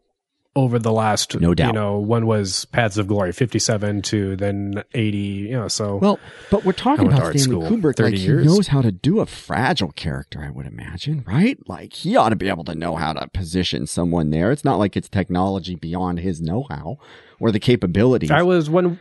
over 0.56 0.78
the 0.80 0.90
last 0.92 1.38
No 1.40 1.54
doubt. 1.54 1.68
you 1.68 1.72
know, 1.72 1.98
one 1.98 2.26
was 2.26 2.64
Paths 2.66 2.96
of 2.98 3.06
Glory 3.06 3.30
57 3.32 4.02
to 4.02 4.34
then 4.34 4.82
80, 4.92 5.18
you 5.18 5.50
know, 5.52 5.68
so 5.68 5.96
Well, 5.98 6.18
but 6.50 6.64
we're 6.64 6.72
talking 6.72 7.06
about 7.06 7.22
art 7.22 7.38
Stanley 7.38 7.64
school, 7.66 7.78
Kubrick. 7.78 7.96
30 7.96 8.02
Like 8.16 8.20
years. 8.20 8.42
he 8.44 8.48
knows 8.48 8.66
how 8.68 8.82
to 8.82 8.90
do 8.90 9.20
a 9.20 9.26
fragile 9.26 9.92
character. 9.92 10.42
I 10.42 10.50
would 10.50 10.66
imagine, 10.66 11.22
right? 11.28 11.58
Like 11.68 11.92
he 11.92 12.16
ought 12.16 12.30
to 12.30 12.36
be 12.36 12.48
able 12.48 12.64
to 12.64 12.74
know 12.74 12.96
how 12.96 13.12
to 13.12 13.28
position 13.28 13.86
someone 13.86 14.30
there. 14.30 14.50
It's 14.50 14.64
not 14.64 14.80
like 14.80 14.96
it's 14.96 15.08
technology 15.08 15.76
beyond 15.76 16.18
his 16.20 16.40
know-how 16.40 16.98
or 17.38 17.52
the 17.52 17.60
capabilities. 17.60 18.30
I 18.32 18.42
was 18.42 18.68
when 18.68 18.98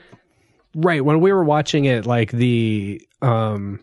right 0.76 1.04
when 1.04 1.22
we 1.22 1.32
were 1.32 1.44
watching 1.44 1.86
it 1.86 2.06
like 2.06 2.30
the 2.32 3.02
um 3.24 3.80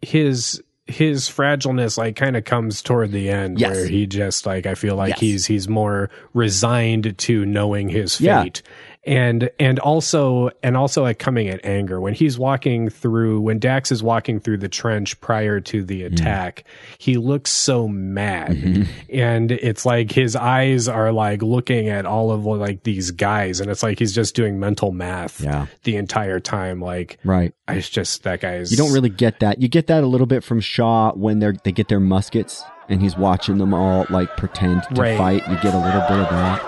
his 0.00 0.60
his 0.86 1.28
fragileness 1.28 1.96
like 1.96 2.16
kind 2.16 2.36
of 2.36 2.44
comes 2.44 2.82
toward 2.82 3.12
the 3.12 3.28
end 3.30 3.58
Yes. 3.60 3.70
where 3.70 3.86
he 3.86 4.06
just 4.06 4.46
like 4.46 4.66
I 4.66 4.74
feel 4.74 4.96
like 4.96 5.10
Yes. 5.10 5.20
he's 5.20 5.46
he's 5.46 5.68
more 5.68 6.10
resigned 6.34 7.16
to 7.18 7.46
knowing 7.46 7.88
his 7.88 8.20
Yeah. 8.20 8.44
And 9.04 9.50
and 9.58 9.80
also 9.80 10.50
and 10.62 10.76
also 10.76 11.02
like 11.02 11.18
coming 11.18 11.48
at 11.48 11.64
anger 11.64 12.00
when 12.00 12.14
he's 12.14 12.38
walking 12.38 12.88
through 12.88 13.40
when 13.40 13.58
Dax 13.58 13.90
is 13.90 14.00
walking 14.00 14.38
through 14.38 14.58
the 14.58 14.68
trench 14.68 15.20
prior 15.20 15.58
to 15.58 15.82
the 15.82 16.02
Mm. 16.02 16.12
attack, 16.12 16.62
he 16.98 17.16
looks 17.16 17.50
so 17.50 17.88
mad. 17.88 18.50
Mm-hmm. 18.52 18.82
And 19.12 19.50
it's 19.50 19.84
like 19.84 20.12
his 20.12 20.36
eyes 20.36 20.86
are 20.86 21.10
like 21.10 21.42
looking 21.42 21.88
at 21.88 22.06
all 22.06 22.30
of 22.30 22.44
like 22.46 22.84
these 22.84 23.10
guys 23.10 23.58
and 23.60 23.70
it's 23.72 23.82
like 23.82 23.98
he's 23.98 24.14
just 24.14 24.36
doing 24.36 24.60
mental 24.60 24.92
math 24.92 25.40
Yeah. 25.40 25.66
the 25.82 25.96
entire 25.96 26.38
time. 26.38 26.80
Like 26.80 27.18
right. 27.24 27.52
I 27.66 27.80
just 27.80 28.22
that 28.22 28.40
guy's 28.40 28.70
You 28.70 28.76
don't 28.76 28.92
really 28.92 29.08
get 29.10 29.40
that. 29.40 29.60
You 29.60 29.66
get 29.66 29.88
that 29.88 30.04
a 30.04 30.06
little 30.06 30.28
bit 30.28 30.44
from 30.44 30.60
Shaw 30.60 31.12
when 31.14 31.40
they're 31.40 31.54
they 31.64 31.72
get 31.72 31.88
their 31.88 31.98
muskets 32.00 32.62
and 32.88 33.02
he's 33.02 33.16
watching 33.16 33.58
them 33.58 33.74
all 33.74 34.06
like 34.10 34.36
pretend 34.36 34.84
to 34.94 35.00
Right. 35.00 35.18
fight. 35.18 35.48
You 35.48 35.56
get 35.56 35.74
a 35.74 35.78
little 35.78 36.02
bit 36.02 36.20
of 36.20 36.30
that. 36.30 36.62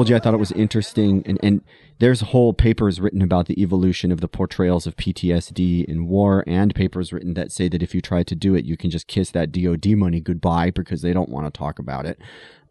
Told 0.00 0.08
you 0.08 0.16
I 0.16 0.18
thought 0.18 0.32
it 0.32 0.38
was 0.38 0.52
interesting, 0.52 1.22
and, 1.26 1.38
and 1.42 1.60
there's 1.98 2.22
whole 2.22 2.54
papers 2.54 3.02
written 3.02 3.20
about 3.20 3.48
the 3.48 3.60
evolution 3.60 4.10
of 4.10 4.22
the 4.22 4.28
portrayals 4.28 4.86
of 4.86 4.96
PTSD 4.96 5.84
in 5.84 6.08
war, 6.08 6.42
and 6.46 6.74
papers 6.74 7.12
written 7.12 7.34
that 7.34 7.52
say 7.52 7.68
that 7.68 7.82
if 7.82 7.94
you 7.94 8.00
try 8.00 8.22
to 8.22 8.34
do 8.34 8.54
it, 8.54 8.64
you 8.64 8.78
can 8.78 8.90
just 8.90 9.06
kiss 9.08 9.30
that 9.32 9.52
DoD 9.52 9.88
money 9.88 10.18
goodbye 10.18 10.70
because 10.70 11.02
they 11.02 11.12
don't 11.12 11.28
want 11.28 11.52
to 11.52 11.58
talk 11.58 11.78
about 11.78 12.06
it. 12.06 12.18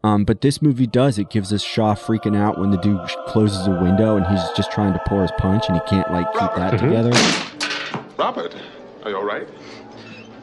Um, 0.02 0.24
but 0.24 0.40
this 0.40 0.60
movie 0.60 0.88
does. 0.88 1.20
It 1.20 1.30
gives 1.30 1.52
us 1.52 1.62
Shaw 1.62 1.94
freaking 1.94 2.36
out 2.36 2.58
when 2.58 2.72
the 2.72 2.78
dude 2.78 2.98
closes 3.28 3.64
a 3.68 3.80
window 3.80 4.16
and 4.16 4.26
he's 4.26 4.42
just 4.56 4.72
trying 4.72 4.92
to 4.94 5.02
pour 5.06 5.22
his 5.22 5.30
punch 5.38 5.66
and 5.68 5.76
he 5.76 5.82
can't 5.86 6.10
like 6.10 6.26
keep 6.32 6.52
that 6.56 6.80
together. 6.80 7.12
Robert, 8.18 8.56
are 9.04 9.10
you 9.10 9.16
all 9.16 9.24
right? 9.24 9.46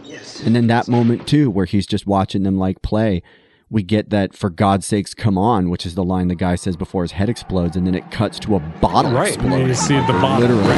Yes. 0.06 0.40
And 0.40 0.56
then 0.56 0.68
that 0.68 0.88
moment 0.88 1.28
too, 1.28 1.50
where 1.50 1.66
he's 1.66 1.86
just 1.86 2.08
watching 2.08 2.44
them 2.44 2.58
like 2.58 2.82
play, 2.82 3.24
we 3.70 3.84
get 3.84 4.10
that 4.12 4.36
"For 4.36 4.50
God's 4.50 4.86
sakes, 4.86 5.14
come 5.14 5.38
on," 5.38 5.70
which 5.70 5.86
is 5.86 5.96
the 5.96 6.04
line 6.04 6.28
the 6.30 6.36
guy 6.36 6.56
says 6.56 6.76
before 6.78 7.04
his 7.04 7.12
head 7.14 7.30
explodes, 7.30 7.76
and 7.76 7.86
then 7.86 7.96
it 7.96 8.10
cuts 8.12 8.40
to 8.40 8.56
a 8.56 8.60
bottle 8.60 9.12
Right. 9.12 9.30
exploding. 9.34 9.68
You 9.68 9.74
see 9.76 9.96
the 9.96 10.14
bottom. 10.14 10.42
Literally. 10.42 10.76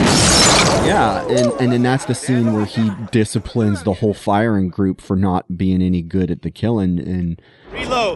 Yeah, 0.87 1.25
and 1.27 1.51
and 1.61 1.71
then 1.71 1.83
that's 1.83 2.05
the 2.05 2.15
scene 2.15 2.53
where 2.53 2.65
he 2.65 2.91
disciplines 3.11 3.83
the 3.83 3.93
whole 3.95 4.13
firing 4.13 4.69
group 4.69 5.01
for 5.01 5.15
not 5.15 5.57
being 5.57 5.81
any 5.81 6.01
good 6.01 6.31
at 6.31 6.41
the 6.41 6.49
killing, 6.51 6.99
and 6.99 7.41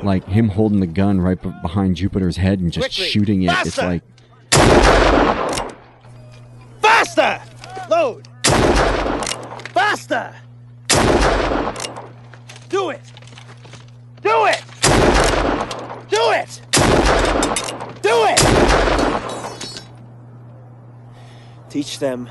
like 0.03 0.25
him 0.27 0.49
holding 0.49 0.79
the 0.79 0.87
gun 0.87 1.21
right 1.21 1.41
be- 1.41 1.53
behind 1.61 1.95
Jupiter's 1.97 2.37
head 2.37 2.59
and 2.59 2.71
just 2.71 2.91
shooting 2.91 3.43
it. 3.43 3.51
It's 3.65 3.77
like 3.77 4.01
Faster! 6.81 7.41
Load! 7.89 8.27
Faster! 9.73 10.33
Do 12.69 12.89
it! 12.89 13.01
Do 14.21 14.45
it! 14.45 14.52
Do 16.13 16.31
it! 16.31 16.61
Do 18.03 18.25
it! 18.29 19.81
Teach 21.69 21.97
them 21.97 22.29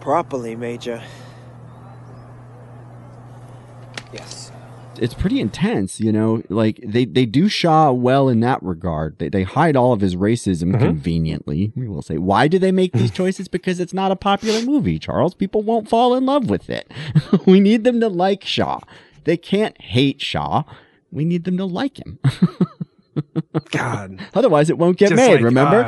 properly, 0.00 0.56
Major. 0.56 1.02
Yes. 4.12 4.50
it's 4.98 5.12
pretty 5.12 5.38
intense, 5.40 6.00
you 6.00 6.12
know. 6.12 6.42
Like 6.48 6.80
they 6.82 7.04
they 7.04 7.26
do 7.26 7.48
Shaw 7.48 7.90
well 7.92 8.28
in 8.30 8.40
that 8.40 8.62
regard. 8.62 9.18
They 9.18 9.28
they 9.28 9.42
hide 9.42 9.76
all 9.76 9.92
of 9.92 10.00
his 10.00 10.16
racism 10.16 10.70
Mm-hmm. 10.72 10.78
conveniently. 10.78 11.72
We 11.76 11.88
will 11.88 12.00
say, 12.02 12.16
why 12.16 12.48
do 12.48 12.58
they 12.58 12.72
make 12.72 12.92
these 12.92 13.10
choices? 13.20 13.48
Because 13.48 13.80
it's 13.80 13.92
not 13.92 14.12
a 14.12 14.16
popular 14.16 14.62
movie, 14.62 14.98
Charles. 14.98 15.34
People 15.34 15.62
won't 15.62 15.88
fall 15.90 16.14
in 16.14 16.24
love 16.24 16.48
with 16.48 16.70
it. 16.70 16.90
we 17.46 17.60
need 17.60 17.84
them 17.84 18.00
to 18.00 18.08
like 18.08 18.44
Shaw. 18.44 18.80
They 19.24 19.36
can't 19.36 19.78
hate 19.80 20.22
Shaw. 20.22 20.62
We 21.10 21.24
need 21.24 21.44
them 21.44 21.56
to 21.58 21.64
like 21.66 21.98
him. 21.98 22.18
God. 23.70 24.20
Otherwise, 24.34 24.70
it 24.70 24.78
won't 24.78 24.96
get 24.98 25.10
Just 25.10 25.16
made. 25.16 25.34
like, 25.34 25.42
remember? 25.42 25.84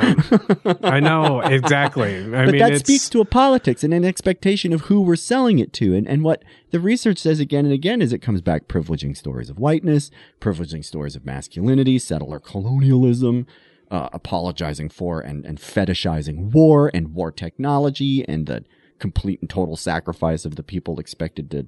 um, 0.65 0.77
I 0.83 0.99
know 0.99 1.41
exactly. 1.41 2.17
I 2.35 2.45
but 2.45 2.51
mean, 2.51 2.57
that 2.59 2.73
it's, 2.73 2.81
speaks 2.81 3.09
to 3.09 3.21
a 3.21 3.25
politics 3.25 3.83
and 3.83 3.93
an 3.93 4.05
expectation 4.05 4.73
of 4.73 4.81
who 4.81 5.01
we're 5.01 5.15
selling 5.15 5.59
it 5.59 5.73
to. 5.73 5.95
And, 5.95 6.07
and 6.07 6.23
what 6.23 6.43
the 6.71 6.79
research 6.79 7.17
says 7.19 7.39
again 7.39 7.65
and 7.65 7.73
again 7.73 8.01
is 8.01 8.13
it 8.13 8.19
comes 8.19 8.41
back 8.41 8.67
privileging 8.67 9.15
stories 9.15 9.49
of 9.49 9.59
whiteness, 9.59 10.11
privileging 10.39 10.83
stories 10.83 11.15
of 11.15 11.25
masculinity, 11.25 11.99
settler 11.99 12.39
colonialism, 12.39 13.47
uh, 13.89 14.09
apologizing 14.13 14.89
for 14.89 15.21
and, 15.21 15.45
and 15.45 15.59
fetishizing 15.59 16.51
war 16.51 16.91
and 16.93 17.13
war 17.13 17.31
technology 17.31 18.27
and 18.27 18.45
the 18.45 18.63
complete 18.99 19.39
and 19.41 19.49
total 19.49 19.75
sacrifice 19.77 20.43
of 20.45 20.55
the 20.55 20.63
people 20.63 20.99
expected 20.99 21.51
to 21.51 21.67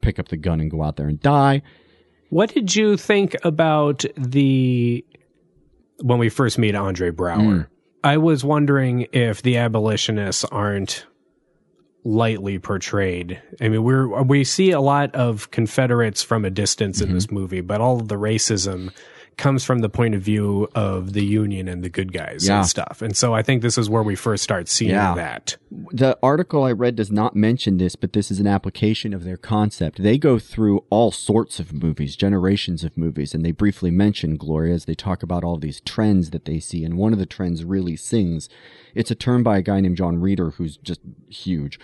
pick 0.00 0.18
up 0.18 0.28
the 0.28 0.36
gun 0.36 0.60
and 0.60 0.70
go 0.70 0.82
out 0.82 0.96
there 0.96 1.08
and 1.08 1.20
die. 1.20 1.62
What 2.30 2.54
did 2.54 2.74
you 2.74 2.96
think 2.96 3.36
about 3.44 4.04
the 4.16 5.04
when 6.02 6.18
we 6.18 6.28
first 6.28 6.58
meet 6.58 6.74
Andre 6.74 7.10
Braugher? 7.10 7.66
Hmm. 7.66 7.72
I 8.02 8.16
was 8.16 8.42
wondering 8.44 9.06
if 9.12 9.42
the 9.42 9.58
abolitionists 9.58 10.44
aren't 10.44 11.04
lightly 12.04 12.58
portrayed. 12.58 13.42
I 13.60 13.68
mean, 13.68 13.82
we're 13.82 14.22
we 14.22 14.44
see 14.44 14.70
a 14.70 14.80
lot 14.80 15.14
of 15.14 15.50
Confederates 15.50 16.22
from 16.22 16.44
a 16.44 16.50
distance 16.50 17.00
in 17.00 17.08
mm-hmm. 17.08 17.14
this 17.14 17.30
movie, 17.30 17.60
but 17.60 17.80
all 17.80 18.00
of 18.00 18.08
the 18.08 18.16
racism 18.16 18.90
comes 19.40 19.64
from 19.64 19.80
the 19.80 19.88
point 19.88 20.14
of 20.14 20.22
view 20.22 20.68
of 20.74 21.12
the 21.14 21.24
Union 21.24 21.66
and 21.66 21.82
the 21.82 21.88
good 21.88 22.12
guys 22.12 22.46
Yeah. 22.46 22.58
and 22.58 22.66
stuff. 22.68 23.02
And 23.02 23.16
so 23.16 23.34
I 23.34 23.42
think 23.42 23.62
this 23.62 23.76
is 23.76 23.90
where 23.90 24.02
we 24.02 24.14
first 24.14 24.44
start 24.44 24.68
seeing 24.68 24.90
Yeah. 24.92 25.14
that. 25.14 25.56
The 25.90 26.16
article 26.22 26.62
I 26.62 26.72
read 26.72 26.94
does 26.94 27.10
not 27.10 27.34
mention 27.34 27.78
this, 27.78 27.96
but 27.96 28.12
this 28.12 28.30
is 28.30 28.38
an 28.38 28.46
application 28.46 29.12
of 29.12 29.24
their 29.24 29.36
concept. 29.36 30.02
They 30.02 30.18
go 30.18 30.38
through 30.38 30.84
all 30.90 31.10
sorts 31.10 31.58
of 31.58 31.72
movies, 31.72 32.14
generations 32.16 32.84
of 32.84 32.96
movies, 32.96 33.34
and 33.34 33.44
they 33.44 33.52
briefly 33.52 33.90
mention 33.90 34.36
Gloria 34.36 34.74
as 34.74 34.84
they 34.84 34.94
talk 34.94 35.22
about 35.22 35.42
all 35.42 35.56
these 35.56 35.80
trends 35.80 36.30
that 36.30 36.44
they 36.44 36.60
see. 36.60 36.84
And 36.84 36.94
one 36.96 37.12
of 37.12 37.18
the 37.18 37.26
trends 37.26 37.64
really 37.64 37.96
sings. 37.96 38.48
It's 38.94 39.10
a 39.10 39.14
term 39.14 39.42
by 39.42 39.58
a 39.58 39.62
guy 39.62 39.80
named 39.80 39.96
John 39.96 40.18
Reeder 40.20 40.50
who's 40.50 40.76
just 40.76 41.00
huge. 41.28 41.80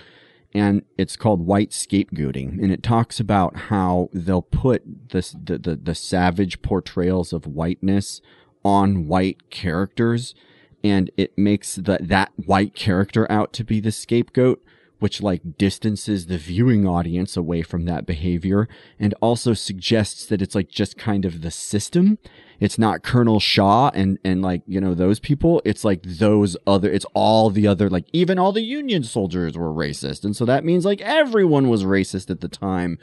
And 0.57 0.83
it's 0.97 1.17
called 1.17 1.47
white 1.47 1.71
scapegoating. 1.71 2.63
And 2.63 2.73
it 2.73 2.83
talks 2.83 3.21
about 3.21 3.57
how 3.57 4.09
they'll 4.13 4.41
put 4.41 5.11
this, 5.11 5.33
the, 5.33 5.59
the, 5.59 5.77
the 5.77 5.95
savage 5.95 6.63
portrayals 6.63 7.33
of 7.33 7.47
whiteness 7.47 8.23
on 8.65 9.07
white 9.07 9.51
characters 9.51 10.35
and 10.83 11.11
it 11.17 11.37
makes 11.37 11.75
the, 11.75 11.99
that 12.01 12.33
white 12.37 12.75
character 12.75 13.31
out 13.31 13.53
to 13.55 13.65
be 13.65 13.81
the 13.81 13.91
scapegoat, 13.91 14.63
which 14.99 15.21
like 15.21 15.59
distances 15.59 16.27
the 16.27 16.39
viewing 16.39 16.87
audience 16.87 17.37
away 17.37 17.63
from 17.63 17.85
that 17.85 18.07
behavior 18.07 18.69
and 18.99 19.15
also 19.21 19.53
suggests 19.53 20.27
that 20.27 20.41
it's 20.41 20.55
like 20.55 20.69
just 20.69 20.97
kind 20.97 21.25
of 21.25 21.43
the 21.43 21.51
system. 21.51 22.19
It's 22.61 22.79
not 22.79 23.03
Colonel 23.03 23.41
Shaw 23.41 23.91
and, 23.95 24.19
and 24.25 24.43
like, 24.43 24.63
you 24.67 24.81
know, 24.81 24.95
those 24.95 25.21
people. 25.21 25.61
It's 25.65 25.85
like 25.85 26.03
those 26.03 26.57
other, 26.67 26.91
it's 26.91 27.07
all 27.15 27.51
the 27.51 27.67
other, 27.67 27.91
like 27.91 28.07
even 28.13 28.39
all 28.39 28.53
the 28.53 28.63
Union 28.63 29.03
soldiers 29.03 29.57
were 29.57 29.73
racist. 29.73 30.25
And 30.25 30.35
so 30.35 30.45
that 30.45 30.65
means 30.65 30.85
like 30.85 31.01
everyone 31.01 31.69
was 31.69 31.85
racist 31.85 32.31
at 32.31 32.41
the 32.41 32.49
time. 32.49 32.99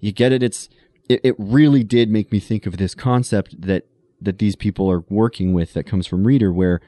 You 0.00 0.12
get 0.12 0.32
it? 0.32 0.42
It's, 0.42 0.68
it, 1.08 1.20
it 1.24 1.34
really 1.38 1.82
did 1.84 2.10
make 2.10 2.30
me 2.30 2.40
think 2.40 2.66
of 2.66 2.76
this 2.76 2.94
concept 2.94 3.60
that, 3.60 3.86
that 4.20 4.38
these 4.38 4.56
people 4.56 4.90
are 4.90 5.04
working 5.08 5.52
with 5.52 5.74
that 5.74 5.84
comes 5.84 6.06
from 6.06 6.26
Reader 6.26 6.52
where 6.52 6.80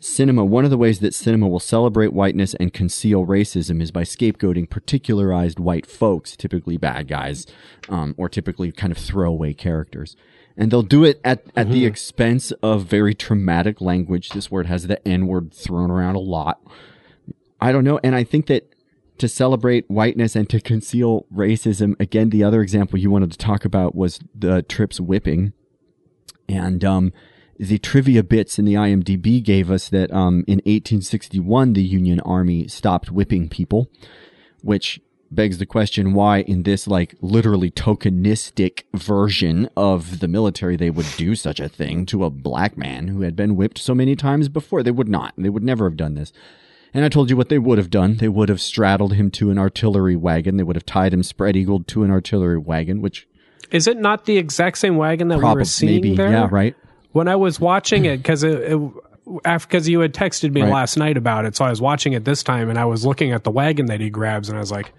cinema, 0.00 0.44
one 0.44 0.64
of 0.64 0.70
the 0.70 0.78
ways 0.78 1.00
that 1.00 1.14
cinema 1.14 1.46
will 1.46 1.60
celebrate 1.60 2.12
whiteness 2.12 2.54
and 2.54 2.72
conceal 2.72 3.26
racism 3.26 3.82
is 3.82 3.90
by 3.90 4.02
scapegoating 4.02 4.68
particularized 4.68 5.58
white 5.58 5.86
folks, 5.86 6.36
typically 6.36 6.76
bad 6.76 7.06
guys, 7.06 7.46
um, 7.88 8.14
or 8.16 8.28
typically 8.28 8.72
kind 8.72 8.90
of 8.90 8.98
throwaway 8.98 9.52
characters. 9.52 10.16
And 10.60 10.70
they'll 10.70 10.82
do 10.82 11.04
it 11.04 11.22
at, 11.24 11.42
at 11.56 11.70
the 11.70 11.86
expense 11.86 12.52
of 12.62 12.84
very 12.84 13.14
traumatic 13.14 13.80
language. 13.80 14.28
This 14.28 14.50
word 14.50 14.66
has 14.66 14.86
the 14.86 15.08
N 15.08 15.26
word 15.26 15.54
thrown 15.54 15.90
around 15.90 16.16
a 16.16 16.20
lot. 16.20 16.60
I 17.62 17.72
don't 17.72 17.82
know. 17.82 17.98
And 18.04 18.14
I 18.14 18.24
think 18.24 18.46
that 18.48 18.74
to 19.16 19.26
celebrate 19.26 19.90
whiteness 19.90 20.36
and 20.36 20.50
to 20.50 20.60
conceal 20.60 21.24
racism, 21.34 21.98
again, 21.98 22.28
the 22.28 22.44
other 22.44 22.60
example 22.60 22.98
you 22.98 23.10
wanted 23.10 23.32
to 23.32 23.38
talk 23.38 23.64
about 23.64 23.94
was 23.94 24.20
the 24.34 24.62
Trips 24.62 25.00
whipping. 25.00 25.54
And 26.46 26.84
um, 26.84 27.14
the 27.58 27.78
trivia 27.78 28.22
bits 28.22 28.58
in 28.58 28.66
the 28.66 28.74
IMDb 28.74 29.42
gave 29.42 29.70
us 29.70 29.88
that 29.88 30.12
um, 30.12 30.44
in 30.46 30.58
1861, 30.58 31.72
the 31.72 31.82
Union 31.82 32.20
Army 32.20 32.68
stopped 32.68 33.10
whipping 33.10 33.48
people, 33.48 33.90
which 34.62 35.00
begs 35.30 35.58
the 35.58 35.66
question 35.66 36.12
why 36.12 36.38
in 36.42 36.64
this 36.64 36.86
like 36.88 37.14
literally 37.20 37.70
tokenistic 37.70 38.82
version 38.94 39.68
of 39.76 40.20
the 40.20 40.28
military 40.28 40.76
they 40.76 40.90
would 40.90 41.06
do 41.16 41.34
such 41.34 41.60
a 41.60 41.68
thing 41.68 42.04
to 42.06 42.24
a 42.24 42.30
black 42.30 42.76
man 42.76 43.08
who 43.08 43.22
had 43.22 43.36
been 43.36 43.56
whipped 43.56 43.78
so 43.78 43.94
many 43.94 44.16
times 44.16 44.48
before? 44.48 44.82
They 44.82 44.90
would 44.90 45.08
not. 45.08 45.34
They 45.38 45.48
would 45.48 45.62
never 45.62 45.84
have 45.88 45.96
done 45.96 46.14
this. 46.14 46.32
And 46.92 47.04
i 47.04 47.08
told 47.08 47.30
you 47.30 47.36
what 47.36 47.48
they 47.48 47.58
would 47.58 47.78
have 47.78 47.90
done. 47.90 48.16
They 48.16 48.28
would 48.28 48.48
have 48.48 48.60
straddled 48.60 49.14
him 49.14 49.30
to 49.32 49.50
an 49.50 49.58
artillery 49.58 50.16
wagon. 50.16 50.56
They 50.56 50.64
would 50.64 50.74
have 50.74 50.86
tied 50.86 51.14
him 51.14 51.22
spread 51.22 51.54
eagled 51.56 51.86
to 51.88 52.02
an 52.02 52.10
artillery 52.10 52.58
wagon 52.58 53.00
which 53.00 53.28
Is 53.70 53.86
it 53.86 53.96
not 53.98 54.24
the 54.24 54.36
exact 54.38 54.78
same 54.78 54.96
wagon 54.96 55.28
that 55.28 55.38
we 55.38 55.44
were 55.44 55.64
seeing 55.64 55.92
maybe 56.02 56.16
there? 56.16 56.30
yeah 56.30 56.48
right. 56.50 56.74
When 57.12 57.28
I 57.28 57.36
was 57.36 57.58
watching 57.60 58.04
it, 58.04 58.16
because 58.18 58.42
it, 58.44 58.72
it 58.72 58.80
because 59.44 59.88
you 59.88 60.00
had 60.00 60.12
texted 60.12 60.52
me 60.52 60.62
Right. 60.62 60.72
last 60.72 60.96
night 60.96 61.16
about 61.16 61.44
it, 61.44 61.54
so 61.56 61.64
I 61.64 61.70
was 61.70 61.80
watching 61.80 62.12
it 62.14 62.24
this 62.24 62.42
time, 62.42 62.68
and 62.68 62.78
I 62.78 62.84
was 62.84 63.04
looking 63.06 63.30
at 63.32 63.44
the 63.44 63.50
wagon 63.50 63.86
that 63.86 64.00
he 64.00 64.10
grabs, 64.10 64.48
and 64.48 64.56
I 64.56 64.60
was 64.60 64.70
like, 64.72 64.92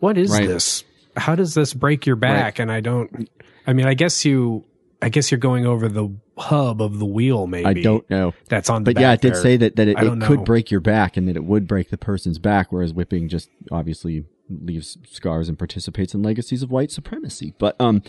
"What 0.00 0.18
is 0.18 0.30
Right. 0.30 0.46
this? 0.46 0.84
How 1.16 1.34
does 1.34 1.54
this 1.54 1.72
break 1.74 2.06
your 2.06 2.16
back?" 2.16 2.58
And 2.58 2.70
I 2.70 2.80
don't. 2.80 3.28
I 3.66 3.72
mean, 3.72 3.86
I 3.86 3.94
guess 3.94 4.24
you. 4.24 4.64
I 5.02 5.08
guess 5.08 5.30
you're 5.30 5.38
going 5.38 5.64
over 5.64 5.88
the 5.88 6.10
hub 6.36 6.82
of 6.82 6.98
the 6.98 7.06
wheel, 7.06 7.46
maybe. 7.46 7.64
i 7.64 7.72
don't 7.72 8.08
know 8.10 8.34
That's 8.48 8.68
on 8.68 8.84
the 8.84 8.92
but 8.92 9.00
yeah, 9.00 9.12
it 9.14 9.22
did 9.22 9.32
there. 9.34 9.40
say 9.40 9.56
that, 9.56 9.76
that 9.76 9.88
it, 9.88 9.96
it 9.98 10.22
could 10.22 10.44
break 10.44 10.70
your 10.70 10.80
back 10.80 11.16
and 11.16 11.26
that 11.26 11.36
it 11.36 11.44
would 11.44 11.66
break 11.66 11.88
the 11.88 11.96
person's 11.96 12.38
back, 12.38 12.70
whereas 12.70 12.92
whipping 12.92 13.26
just 13.28 13.48
obviously 13.72 14.24
leaves 14.50 14.98
scars 15.08 15.48
and 15.48 15.58
participates 15.58 16.12
in 16.12 16.22
legacies 16.22 16.62
of 16.62 16.70
white 16.70 16.90
supremacy. 16.90 17.54
But 17.58 17.80
um, 17.80 18.02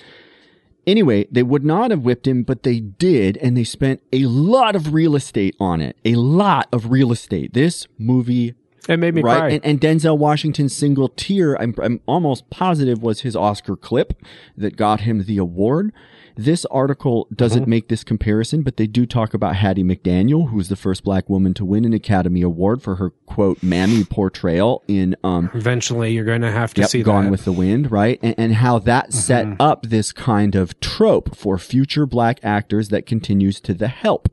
anyway, 0.85 1.27
they 1.31 1.43
would 1.43 1.63
not 1.63 1.91
have 1.91 2.01
whipped 2.01 2.27
him, 2.27 2.43
but 2.43 2.63
they 2.63 2.79
did, 2.81 3.37
and 3.37 3.55
they 3.55 3.63
spent 3.63 4.01
a 4.11 4.25
lot 4.25 4.75
of 4.75 4.93
real 4.93 5.15
estate 5.15 5.55
on 5.59 5.79
it. 5.81 5.95
A 6.03 6.15
lot 6.15 6.67
of 6.73 6.91
real 6.91 7.11
estate. 7.13 7.53
This 7.53 7.87
movie 7.97 8.53
It 8.89 8.97
made 8.97 9.13
me 9.13 9.21
right? 9.21 9.37
cry. 9.37 9.49
And, 9.49 9.65
and 9.65 9.79
Denzel 9.81 10.17
Washington's 10.17 10.75
single 10.75 11.09
tear, 11.09 11.59
I'm, 11.61 11.75
I'm 11.81 12.01
almost 12.07 12.49
positive, 12.49 13.01
was 13.01 13.21
his 13.21 13.35
Oscar 13.35 13.75
clip 13.75 14.13
that 14.57 14.75
got 14.75 15.01
him 15.01 15.25
the 15.25 15.37
award. 15.37 15.91
This 16.37 16.65
article 16.65 17.27
doesn't 17.35 17.67
make 17.67 17.89
this 17.89 18.03
comparison, 18.05 18.61
but 18.63 18.77
they 18.77 18.87
do 18.87 19.05
talk 19.05 19.33
about 19.33 19.57
Hattie 19.57 19.83
McDaniel, 19.83 20.49
who's 20.49 20.69
the 20.69 20.77
first 20.77 21.03
black 21.03 21.29
woman 21.29 21.53
to 21.55 21.65
win 21.65 21.83
an 21.83 21.93
Academy 21.93 22.41
Award 22.41 22.81
for 22.81 22.95
her 22.95 23.09
quote 23.25 23.61
mammy 23.61 24.05
portrayal 24.05 24.81
in 24.87 25.15
um, 25.25 25.51
Eventually, 25.53 26.13
you're 26.13 26.25
going 26.25 26.41
to 26.41 26.51
have 26.51 26.73
to 26.75 26.81
Yep, 26.81 26.89
see 26.89 27.03
Gone 27.03 27.25
that. 27.25 27.31
with 27.31 27.45
the 27.45 27.51
Wind, 27.51 27.91
right? 27.91 28.17
And, 28.23 28.35
and 28.37 28.55
how 28.55 28.79
that 28.79 29.11
set 29.13 29.45
up 29.59 29.83
this 29.83 30.13
kind 30.13 30.55
of 30.55 30.79
trope 30.79 31.35
for 31.35 31.57
future 31.57 32.05
black 32.05 32.39
actors 32.43 32.89
that 32.89 33.05
continues 33.05 33.59
to 33.61 33.73
the 33.73 33.89
help. 33.89 34.29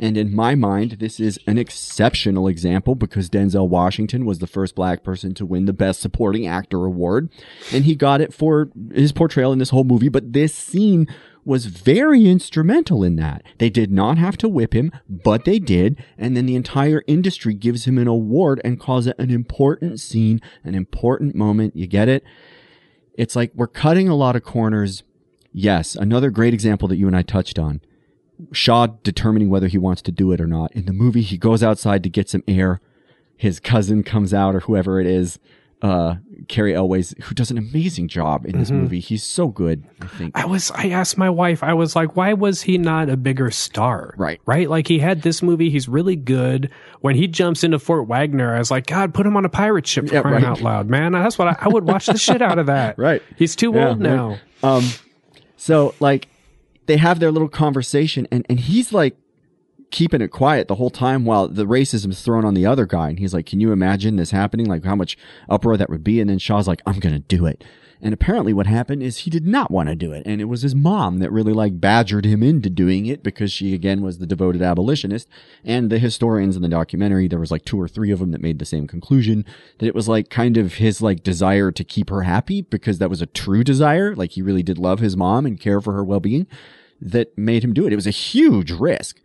And 0.00 0.16
in 0.16 0.34
my 0.34 0.54
mind, 0.54 0.92
this 0.92 1.20
is 1.20 1.38
an 1.46 1.58
exceptional 1.58 2.48
example 2.48 2.94
because 2.94 3.28
Denzel 3.28 3.68
Washington 3.68 4.24
was 4.24 4.38
the 4.38 4.46
first 4.46 4.74
black 4.74 5.04
person 5.04 5.34
to 5.34 5.44
win 5.44 5.66
the 5.66 5.74
Best 5.74 6.00
Supporting 6.00 6.46
Actor 6.46 6.86
award. 6.86 7.28
And 7.70 7.84
he 7.84 7.94
got 7.94 8.22
it 8.22 8.32
for 8.32 8.70
his 8.92 9.12
portrayal 9.12 9.52
in 9.52 9.58
this 9.58 9.68
whole 9.68 9.84
movie. 9.84 10.08
But 10.08 10.32
this 10.32 10.54
scene 10.54 11.06
was 11.44 11.66
very 11.66 12.26
instrumental 12.26 13.04
in 13.04 13.16
that. 13.16 13.42
They 13.58 13.68
did 13.68 13.92
not 13.92 14.16
have 14.16 14.38
to 14.38 14.48
whip 14.48 14.74
him, 14.74 14.90
but 15.06 15.44
they 15.44 15.58
did. 15.58 16.02
And 16.16 16.34
then 16.34 16.46
the 16.46 16.56
entire 16.56 17.02
industry 17.06 17.52
gives 17.52 17.84
him 17.84 17.98
an 17.98 18.08
award 18.08 18.58
and 18.64 18.80
calls 18.80 19.06
it 19.06 19.18
an 19.18 19.30
important 19.30 20.00
scene, 20.00 20.40
an 20.64 20.74
important 20.74 21.34
moment. 21.34 21.76
You 21.76 21.86
get 21.86 22.08
it? 22.08 22.24
It's 23.14 23.36
like 23.36 23.52
we're 23.54 23.66
cutting 23.66 24.08
a 24.08 24.16
lot 24.16 24.34
of 24.34 24.44
corners. 24.44 25.02
Yes, 25.52 25.94
another 25.94 26.30
great 26.30 26.54
example 26.54 26.88
that 26.88 26.96
you 26.96 27.06
and 27.06 27.16
I 27.16 27.20
touched 27.20 27.58
on. 27.58 27.82
Shaw 28.52 28.86
determining 29.02 29.50
whether 29.50 29.68
he 29.68 29.78
wants 29.78 30.02
to 30.02 30.12
do 30.12 30.32
it 30.32 30.40
or 30.40 30.46
not. 30.46 30.72
In 30.72 30.86
the 30.86 30.92
movie, 30.92 31.22
he 31.22 31.36
goes 31.38 31.62
outside 31.62 32.02
to 32.04 32.08
get 32.08 32.28
some 32.28 32.42
air. 32.48 32.80
His 33.36 33.58
cousin 33.60 34.02
comes 34.02 34.34
out 34.34 34.54
or 34.54 34.60
whoever 34.60 35.00
it 35.00 35.06
is, 35.06 35.38
uh, 35.82 36.16
Cary 36.48 36.74
Elwes, 36.74 37.14
who 37.22 37.34
does 37.34 37.50
an 37.50 37.56
amazing 37.56 38.06
job 38.08 38.44
in 38.44 38.58
this 38.58 38.70
movie. 38.70 39.00
He's 39.00 39.24
so 39.24 39.48
good, 39.48 39.82
I 40.02 40.06
think. 40.08 40.36
I 40.36 40.44
was 40.44 40.70
I 40.72 40.90
asked 40.90 41.16
my 41.16 41.30
wife, 41.30 41.62
I 41.62 41.72
was 41.72 41.96
like, 41.96 42.16
why 42.16 42.34
was 42.34 42.60
he 42.60 42.76
not 42.76 43.08
a 43.08 43.16
bigger 43.16 43.50
star? 43.50 44.12
Right. 44.18 44.38
Right? 44.44 44.68
Like 44.68 44.86
he 44.88 44.98
had 44.98 45.22
this 45.22 45.42
movie, 45.42 45.70
he's 45.70 45.88
really 45.88 46.16
good. 46.16 46.70
When 47.00 47.16
he 47.16 47.26
jumps 47.28 47.64
into 47.64 47.78
Fort 47.78 48.06
Wagner, 48.08 48.54
I 48.54 48.58
was 48.58 48.70
like, 48.70 48.86
God, 48.86 49.14
put 49.14 49.24
him 49.26 49.38
on 49.38 49.46
a 49.46 49.48
pirate 49.48 49.86
ship 49.86 50.08
for 50.08 50.14
Yeah, 50.16 50.20
crying 50.20 50.44
right. 50.44 50.50
out 50.50 50.60
loud, 50.60 50.90
man. 50.90 51.12
That's 51.12 51.38
what 51.38 51.48
I, 51.48 51.56
I 51.60 51.68
would 51.68 51.84
watch 51.84 52.06
the 52.06 52.18
shit 52.18 52.42
out 52.42 52.58
of 52.58 52.66
that. 52.66 52.98
Right. 52.98 53.22
He's 53.36 53.56
too 53.56 53.72
Yeah, 53.74 53.88
old 53.88 54.02
right. 54.02 54.10
now. 54.10 54.38
Um, 54.62 54.84
so 55.56 55.94
like 55.98 56.28
they 56.90 56.96
have 56.96 57.20
their 57.20 57.30
little 57.30 57.48
conversation 57.48 58.26
and, 58.32 58.44
and 58.48 58.58
he's 58.58 58.92
like 58.92 59.16
keeping 59.92 60.20
it 60.20 60.28
quiet 60.28 60.66
the 60.66 60.74
whole 60.74 60.90
time 60.90 61.24
while 61.24 61.46
the 61.46 61.66
racism 61.66 62.10
is 62.10 62.22
thrown 62.22 62.44
on 62.44 62.54
the 62.54 62.66
other 62.66 62.84
guy. 62.86 63.08
And 63.08 63.18
he's 63.18 63.32
like, 63.32 63.46
can 63.46 63.60
you 63.60 63.70
imagine 63.70 64.16
this 64.16 64.32
happening? 64.32 64.66
Like 64.66 64.84
how 64.84 64.96
much 64.96 65.16
uproar 65.48 65.76
that 65.76 65.88
would 65.88 66.02
be? 66.02 66.20
And 66.20 66.28
then 66.28 66.38
Shaw's 66.38 66.66
like, 66.66 66.82
I'm 66.86 67.00
to 67.00 67.18
do 67.20 67.46
it. 67.46 67.64
And 68.02 68.14
apparently 68.14 68.52
what 68.52 68.66
happened 68.66 69.02
is 69.02 69.18
he 69.18 69.30
did 69.30 69.46
not 69.46 69.70
want 69.70 69.88
to 69.90 69.94
do 69.94 70.12
it. 70.12 70.22
And 70.24 70.40
it 70.40 70.46
was 70.46 70.62
his 70.62 70.74
mom 70.74 71.18
that 71.18 71.30
really 71.30 71.52
like 71.52 71.80
badgered 71.80 72.24
him 72.24 72.42
into 72.42 72.70
doing 72.70 73.06
it 73.06 73.22
because 73.22 73.52
she 73.52 73.74
again 73.74 74.00
was 74.00 74.18
the 74.18 74.26
devoted 74.26 74.62
abolitionist. 74.62 75.28
And 75.64 75.90
the 75.90 75.98
historians 75.98 76.56
in 76.56 76.62
the 76.62 76.68
documentary, 76.68 77.28
there 77.28 77.38
was 77.38 77.50
like 77.50 77.64
two 77.64 77.80
or 77.80 77.88
three 77.88 78.10
of 78.10 78.20
them 78.20 78.30
that 78.30 78.40
made 78.40 78.58
the 78.58 78.64
same 78.64 78.86
conclusion 78.86 79.44
that 79.78 79.86
it 79.86 79.94
was 79.94 80.08
like 80.08 80.30
kind 80.30 80.56
of 80.56 80.74
his 80.74 81.02
like 81.02 81.22
desire 81.22 81.70
to 81.72 81.84
keep 81.84 82.08
her 82.10 82.22
happy 82.22 82.62
because 82.62 82.98
that 82.98 83.10
was 83.10 83.20
a 83.20 83.26
true 83.26 83.62
desire. 83.62 84.14
Like 84.14 84.32
he 84.32 84.42
really 84.42 84.62
did 84.62 84.78
love 84.78 85.00
his 85.00 85.16
mom 85.16 85.44
and 85.44 85.60
care 85.60 85.80
for 85.80 85.92
her 85.92 86.04
well-being 86.04 86.46
that 87.00 87.36
made 87.36 87.64
him 87.64 87.72
do 87.72 87.86
it. 87.86 87.92
It 87.92 87.96
was 87.96 88.06
a 88.06 88.10
huge 88.10 88.70
risk. 88.70 89.20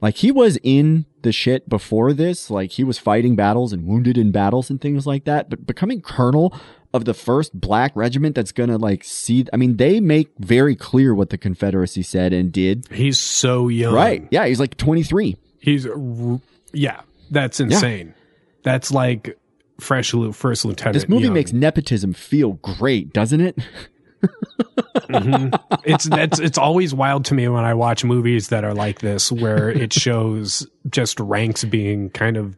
Like 0.00 0.16
he 0.16 0.30
was 0.30 0.58
in 0.62 1.06
the 1.22 1.32
shit 1.32 1.68
before 1.68 2.12
this. 2.12 2.50
Like 2.50 2.72
he 2.72 2.84
was 2.84 2.98
fighting 2.98 3.36
battles 3.36 3.72
and 3.72 3.86
wounded 3.86 4.18
in 4.18 4.32
battles 4.32 4.68
and 4.70 4.80
things 4.80 5.06
like 5.06 5.24
that. 5.24 5.48
But 5.48 5.66
becoming 5.66 6.00
colonel 6.02 6.54
of 6.92 7.04
the 7.06 7.14
first 7.14 7.58
black 7.58 7.92
regiment 7.94 8.34
that's 8.34 8.52
gonna 8.52 8.76
like 8.76 9.02
see. 9.02 9.46
I 9.52 9.56
mean, 9.56 9.78
they 9.78 10.00
make 10.00 10.30
very 10.38 10.76
clear 10.76 11.14
what 11.14 11.30
the 11.30 11.38
Confederacy 11.38 12.02
said 12.02 12.32
and 12.32 12.52
did. 12.52 12.86
He's 12.90 13.18
so 13.18 13.68
young. 13.68 13.94
Right? 13.94 14.28
Yeah, 14.30 14.46
he's 14.46 14.60
like 14.60 14.76
23. 14.76 15.36
He's 15.58 15.86
yeah. 16.72 17.00
That's 17.30 17.58
insane. 17.58 18.14
That's 18.62 18.90
like 18.90 19.38
fresh 19.80 20.12
first 20.32 20.64
lieutenant. 20.64 20.94
This 20.94 21.08
movie 21.08 21.24
young. 21.24 21.34
makes 21.34 21.52
nepotism 21.52 22.12
feel 22.12 22.52
great, 22.54 23.12
doesn't 23.12 23.40
it? 23.40 23.58
Mm-hmm. 24.94 25.54
it's 25.84 26.04
that's 26.04 26.38
it's 26.38 26.58
always 26.58 26.94
wild 26.94 27.24
to 27.26 27.34
me 27.34 27.48
when 27.48 27.64
I 27.64 27.74
watch 27.74 28.04
movies 28.04 28.48
that 28.48 28.64
are 28.64 28.74
like 28.74 29.00
this 29.00 29.30
where 29.30 29.68
it 29.68 29.92
shows 30.04 30.66
just 30.90 31.20
ranks 31.20 31.64
being 31.64 32.10
kind 32.10 32.36
of 32.36 32.56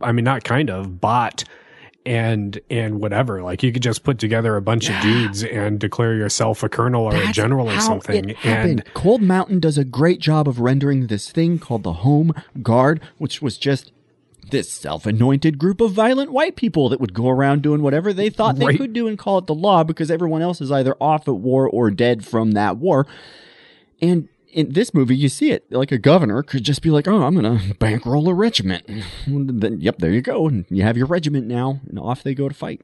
I 0.00 0.12
mean 0.12 0.24
not 0.24 0.44
kind 0.44 0.70
of 0.70 1.00
bought 1.00 1.44
and 2.06 2.60
and 2.70 3.00
whatever. 3.00 3.42
Like 3.42 3.62
you 3.62 3.72
could 3.72 3.82
just 3.82 4.02
put 4.02 4.18
together 4.18 4.56
a 4.56 4.62
bunch 4.62 4.90
of 4.90 5.00
dudes 5.02 5.42
and 5.42 5.78
declare 5.78 6.14
yourself 6.14 6.62
a 6.62 6.68
colonel 6.68 7.04
or 7.04 7.16
a 7.16 7.32
general 7.32 7.68
or 7.70 7.80
something. 7.80 8.34
and 8.44 8.84
Cold 8.94 9.22
Mountain 9.22 9.60
does 9.60 9.78
a 9.78 9.84
great 9.84 10.20
job 10.20 10.48
of 10.48 10.60
rendering 10.60 11.06
this 11.06 11.30
thing 11.30 11.58
called 11.58 11.82
the 11.82 11.92
Home 11.94 12.32
Guard, 12.62 13.00
which 13.18 13.40
was 13.40 13.56
just 13.56 13.92
this 14.50 14.70
self-anointed 14.70 15.58
group 15.58 15.80
of 15.80 15.92
violent 15.92 16.32
white 16.32 16.56
people 16.56 16.88
that 16.88 17.00
would 17.00 17.14
go 17.14 17.28
around 17.28 17.62
doing 17.62 17.82
whatever 17.82 18.12
they 18.12 18.30
thought 18.30 18.56
they 18.56 18.76
could 18.76 18.92
do 18.92 19.06
and 19.08 19.18
call 19.18 19.38
it 19.38 19.46
the 19.46 19.54
law 19.54 19.84
because 19.84 20.10
everyone 20.10 20.42
else 20.42 20.60
is 20.60 20.70
either 20.72 20.94
off 21.00 21.28
at 21.28 21.34
war 21.34 21.68
or 21.68 21.90
dead 21.90 22.24
from 22.24 22.52
that 22.52 22.76
war. 22.76 23.06
And 24.00 24.28
in 24.54 24.72
this 24.72 24.94
movie, 24.94 25.16
you 25.16 25.28
see 25.28 25.50
it 25.50 25.70
like 25.70 25.90
a 25.90 25.98
governor 25.98 26.42
could 26.42 26.62
just 26.62 26.80
be 26.80 26.90
like, 26.90 27.08
"Oh, 27.08 27.24
I'm 27.24 27.34
going 27.34 27.58
to 27.58 27.74
bankroll 27.74 28.28
a 28.28 28.34
regiment." 28.34 28.88
then, 29.26 29.80
yep, 29.80 29.98
there 29.98 30.12
you 30.12 30.22
go, 30.22 30.46
and 30.46 30.64
you 30.70 30.84
have 30.84 30.96
your 30.96 31.06
regiment 31.06 31.46
now, 31.46 31.80
and 31.88 31.98
off 31.98 32.22
they 32.22 32.34
go 32.34 32.48
to 32.48 32.54
fight. 32.54 32.80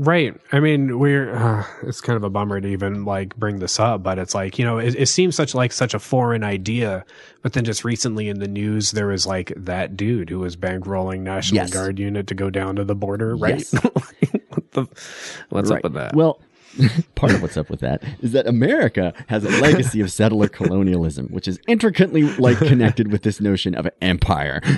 Right. 0.00 0.32
I 0.52 0.60
mean, 0.60 0.98
we're 1.00 1.34
uh, 1.34 1.66
it's 1.82 2.00
kind 2.00 2.16
of 2.16 2.22
a 2.22 2.30
bummer 2.30 2.60
to 2.60 2.68
even 2.68 3.04
like 3.04 3.34
bring 3.36 3.58
this 3.58 3.80
up, 3.80 4.02
but 4.02 4.18
it's 4.18 4.34
like 4.34 4.58
you 4.58 4.64
know, 4.64 4.78
it, 4.78 4.94
it 4.94 5.06
seems 5.06 5.34
such 5.34 5.54
like 5.54 5.72
such 5.72 5.92
a 5.94 5.98
foreign 5.98 6.44
idea. 6.44 7.04
But 7.42 7.52
then 7.52 7.64
just 7.64 7.84
recently 7.84 8.28
in 8.28 8.38
the 8.38 8.48
news, 8.48 8.92
there 8.92 9.08
was 9.08 9.26
like 9.26 9.52
that 9.56 9.96
dude 9.96 10.30
who 10.30 10.38
was 10.40 10.56
bankrolling 10.56 11.20
National 11.20 11.56
Yes. 11.62 11.70
Guard 11.72 11.98
unit 11.98 12.26
to 12.28 12.34
go 12.34 12.48
down 12.50 12.76
to 12.76 12.84
the 12.84 12.94
border. 12.94 13.36
Right. 13.36 13.58
Yes. 13.58 13.72
what 14.48 14.70
the, 14.72 14.86
what's 15.48 15.70
Right. 15.70 15.78
up 15.78 15.82
with 15.84 15.94
that? 15.94 16.14
Well, 16.14 16.40
part 17.16 17.32
of 17.32 17.42
what's 17.42 17.56
up 17.56 17.70
with 17.70 17.80
that 17.80 18.02
is 18.20 18.32
that 18.32 18.46
America 18.46 19.12
has 19.26 19.44
a 19.44 19.48
legacy 19.60 20.00
of 20.00 20.12
settler 20.12 20.46
colonialism, 20.48 21.26
which 21.28 21.48
is 21.48 21.58
intricately 21.66 22.22
like 22.36 22.58
connected 22.58 23.10
with 23.10 23.22
this 23.22 23.40
notion 23.40 23.74
of 23.74 23.86
an 23.86 23.92
empire. 24.00 24.60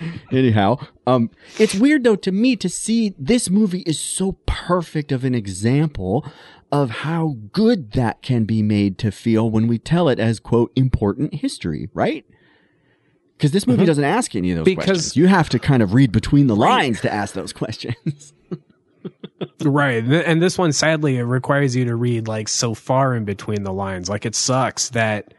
Anyhow, 0.32 0.78
um, 1.06 1.30
it's 1.58 1.74
weird 1.74 2.04
though 2.04 2.16
to 2.16 2.32
me 2.32 2.56
to 2.56 2.68
see 2.68 3.14
this 3.18 3.50
movie 3.50 3.80
is 3.80 3.98
so 3.98 4.32
perfect 4.46 5.12
of 5.12 5.24
an 5.24 5.34
example 5.34 6.24
of 6.70 6.90
how 6.90 7.36
good 7.52 7.92
that 7.92 8.20
can 8.22 8.44
be 8.44 8.62
made 8.62 8.98
to 8.98 9.10
feel 9.10 9.50
when 9.50 9.66
we 9.66 9.78
tell 9.78 10.08
it 10.08 10.18
as 10.18 10.38
quote 10.40 10.70
important 10.76 11.34
history, 11.34 11.88
right? 11.94 12.24
Because 13.36 13.52
this 13.52 13.66
movie 13.66 13.84
doesn't 13.86 14.04
ask 14.04 14.34
any 14.34 14.50
of 14.50 14.56
those 14.58 14.64
Because- 14.64 14.84
questions. 14.84 15.16
You 15.16 15.26
have 15.28 15.48
to 15.50 15.58
kind 15.58 15.82
of 15.82 15.94
read 15.94 16.10
between 16.12 16.48
the 16.48 16.56
lines 16.56 17.00
to 17.02 17.12
ask 17.12 17.34
those 17.34 17.52
questions. 17.52 18.32
Right. 19.64 20.04
And 20.04 20.40
this 20.42 20.58
one, 20.58 20.72
sadly, 20.72 21.16
it 21.16 21.22
requires 21.22 21.74
you 21.74 21.84
to 21.86 21.94
read 21.96 22.28
like 22.28 22.48
so 22.48 22.74
far 22.74 23.14
in 23.14 23.24
between 23.24 23.62
the 23.64 23.72
lines. 23.72 24.08
Like 24.08 24.24
it 24.26 24.34
sucks 24.34 24.90
that 24.90 25.34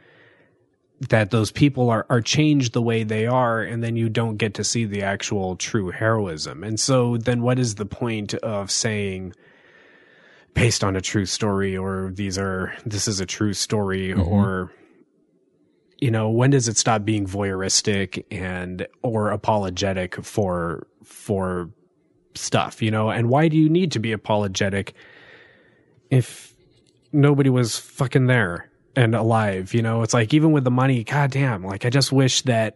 that 1.08 1.32
those 1.32 1.52
people 1.52 1.90
are, 1.90 2.06
are 2.10 2.22
changed 2.22 2.74
the 2.74 2.82
way 2.82 3.04
they 3.04 3.26
are 3.26 3.62
and 3.62 3.82
then 3.84 3.96
you 3.96 4.10
don't 4.10 4.38
get 4.38 4.54
to 4.56 4.64
see 4.64 4.86
the 4.86 5.02
actual 5.02 5.56
true 5.56 5.92
heroism. 5.92 6.64
And 6.64 6.80
so 6.80 7.18
then 7.18 7.42
what 7.42 7.58
is 7.58 7.76
the 7.76 7.86
point 7.86 8.34
of 8.36 8.70
saying 8.70 9.34
based 10.54 10.84
on 10.84 10.96
a 10.96 11.02
true 11.02 11.26
story 11.26 11.78
or 11.78 12.12
these 12.14 12.38
are 12.38 12.74
this 12.86 13.08
is 13.08 13.22
a 13.22 13.26
true 13.26 13.54
story 13.54 14.10
mm-hmm. 14.10 14.22
or 14.22 14.74
you 16.00 16.12
know, 16.12 16.30
when 16.30 16.50
does 16.50 16.70
it 16.70 16.78
stop 16.78 17.04
being 17.04 17.28
voyeuristic 17.28 18.24
and 18.32 18.88
or 19.02 19.32
apologetic 19.32 20.24
for 20.24 20.88
for 21.04 21.70
stuff, 22.36 22.82
you 22.82 22.90
know? 22.90 23.10
And 23.10 23.30
why 23.30 23.48
do 23.50 23.58
you 23.58 23.70
need 23.70 23.92
to 23.94 24.00
be 24.00 24.14
apologetic 24.14 24.94
if 26.10 26.54
nobody 27.12 27.50
was 27.50 27.78
fucking 27.78 28.28
there 28.28 28.69
and 29.00 29.16
alive, 29.16 29.74
you 29.74 29.82
know? 29.82 30.04
It's 30.04 30.14
like 30.14 30.34
even 30.34 30.52
with 30.52 30.66
the 30.66 30.72
money, 30.72 31.04
goddamn, 31.04 31.64
like 31.64 31.86
I 31.86 31.90
just 31.90 32.12
wish 32.12 32.42
that 32.44 32.76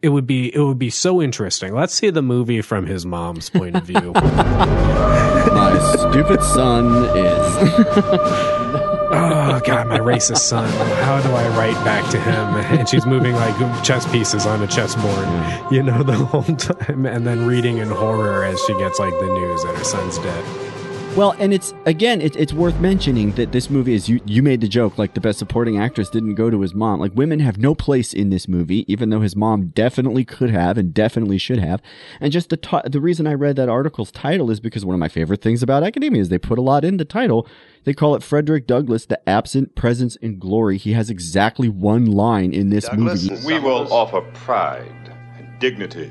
it 0.00 0.08
would 0.08 0.26
be 0.26 0.54
it 0.54 0.60
would 0.60 0.78
be 0.78 0.90
so 0.90 1.20
interesting. 1.20 1.74
Let's 1.74 1.94
see 1.94 2.10
the 2.10 2.22
movie 2.22 2.62
from 2.62 2.86
his 2.86 3.04
mom's 3.04 3.50
point 3.50 3.76
of 3.76 3.84
view. 3.84 4.12
My 4.14 5.78
stupid 5.96 6.42
son 6.42 7.04
is. 7.16 7.56
oh 9.14 9.60
god, 9.64 9.88
my 9.88 9.98
racist 9.98 10.38
son. 10.38 10.68
How 11.04 11.20
do 11.20 11.30
I 11.30 11.48
write 11.58 11.84
back 11.84 12.08
to 12.12 12.18
him? 12.18 12.78
And 12.78 12.88
she's 12.88 13.04
moving 13.04 13.34
like 13.34 13.84
chess 13.84 14.10
pieces 14.10 14.46
on 14.46 14.62
a 14.62 14.66
chessboard, 14.66 15.28
you 15.70 15.82
know, 15.82 16.02
the 16.02 16.14
whole 16.14 16.42
time, 16.56 17.06
and 17.06 17.26
then 17.26 17.46
reading 17.46 17.78
in 17.78 17.88
horror 17.88 18.44
as 18.44 18.60
she 18.64 18.72
gets 18.78 18.98
like 18.98 19.12
the 19.20 19.26
news 19.26 19.62
that 19.64 19.76
her 19.76 19.84
son's 19.84 20.18
dead. 20.18 20.71
Well, 21.14 21.36
and 21.38 21.52
it's 21.52 21.74
again, 21.84 22.22
it, 22.22 22.36
it's 22.36 22.54
worth 22.54 22.80
mentioning 22.80 23.32
that 23.32 23.52
this 23.52 23.68
movie 23.68 23.92
is 23.92 24.08
you. 24.08 24.18
You 24.24 24.42
made 24.42 24.62
the 24.62 24.66
joke 24.66 24.96
like 24.96 25.12
the 25.12 25.20
best 25.20 25.38
supporting 25.38 25.78
actress 25.78 26.08
didn't 26.08 26.36
go 26.36 26.48
to 26.48 26.62
his 26.62 26.74
mom. 26.74 27.00
Like 27.00 27.12
women 27.14 27.38
have 27.40 27.58
no 27.58 27.74
place 27.74 28.14
in 28.14 28.30
this 28.30 28.48
movie, 28.48 28.90
even 28.90 29.10
though 29.10 29.20
his 29.20 29.36
mom 29.36 29.68
definitely 29.68 30.24
could 30.24 30.48
have 30.48 30.78
and 30.78 30.94
definitely 30.94 31.36
should 31.36 31.58
have. 31.58 31.82
And 32.18 32.32
just 32.32 32.48
the 32.48 32.56
ti 32.56 32.78
the 32.86 33.00
reason 33.00 33.26
I 33.26 33.34
read 33.34 33.56
that 33.56 33.68
article's 33.68 34.10
title 34.10 34.50
is 34.50 34.58
because 34.58 34.86
one 34.86 34.94
of 34.94 35.00
my 35.00 35.08
favorite 35.08 35.42
things 35.42 35.62
about 35.62 35.82
academia 35.82 36.22
is 36.22 36.30
they 36.30 36.38
put 36.38 36.58
a 36.58 36.62
lot 36.62 36.82
in 36.82 36.96
the 36.96 37.04
title. 37.04 37.46
They 37.84 37.92
call 37.92 38.14
it 38.14 38.22
Frederick 38.22 38.66
Douglass, 38.66 39.04
the 39.04 39.28
absent 39.28 39.74
presence 39.74 40.16
in 40.16 40.38
glory. 40.38 40.78
He 40.78 40.94
has 40.94 41.10
exactly 41.10 41.68
one 41.68 42.06
line 42.06 42.54
in 42.54 42.70
this 42.70 42.88
Douglas 42.88 43.28
movie. 43.28 43.46
We 43.46 43.58
will 43.58 43.92
offer 43.92 44.22
pride 44.32 45.14
and 45.36 45.58
dignity 45.58 46.10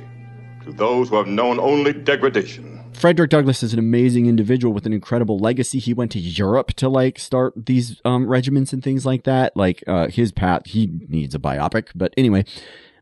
to 0.64 0.72
those 0.72 1.10
who 1.10 1.16
have 1.16 1.28
known 1.28 1.60
only 1.60 1.92
degradation. 1.92 2.71
Frederick 3.02 3.32
Douglass 3.32 3.64
is 3.64 3.74
an 3.74 3.80
amazing 3.80 4.28
individual 4.28 4.76
with 4.76 4.86
an 4.86 4.94
incredible 4.94 5.40
legacy. 5.40 5.80
He 5.80 5.92
went 5.92 6.12
to 6.12 6.20
Europe 6.20 6.74
to 6.74 6.88
like 6.88 7.18
start 7.18 7.54
these 7.66 8.00
um, 8.06 8.28
regiments 8.28 8.74
and 8.74 8.84
things 8.84 9.08
like 9.08 9.24
that. 9.24 9.58
Like 9.58 9.84
uh, 9.88 10.10
his 10.10 10.32
path, 10.32 10.68
he 10.68 10.88
needs 11.08 11.34
a 11.34 11.40
biopic. 11.40 11.88
But 11.96 12.14
anyway, 12.16 12.46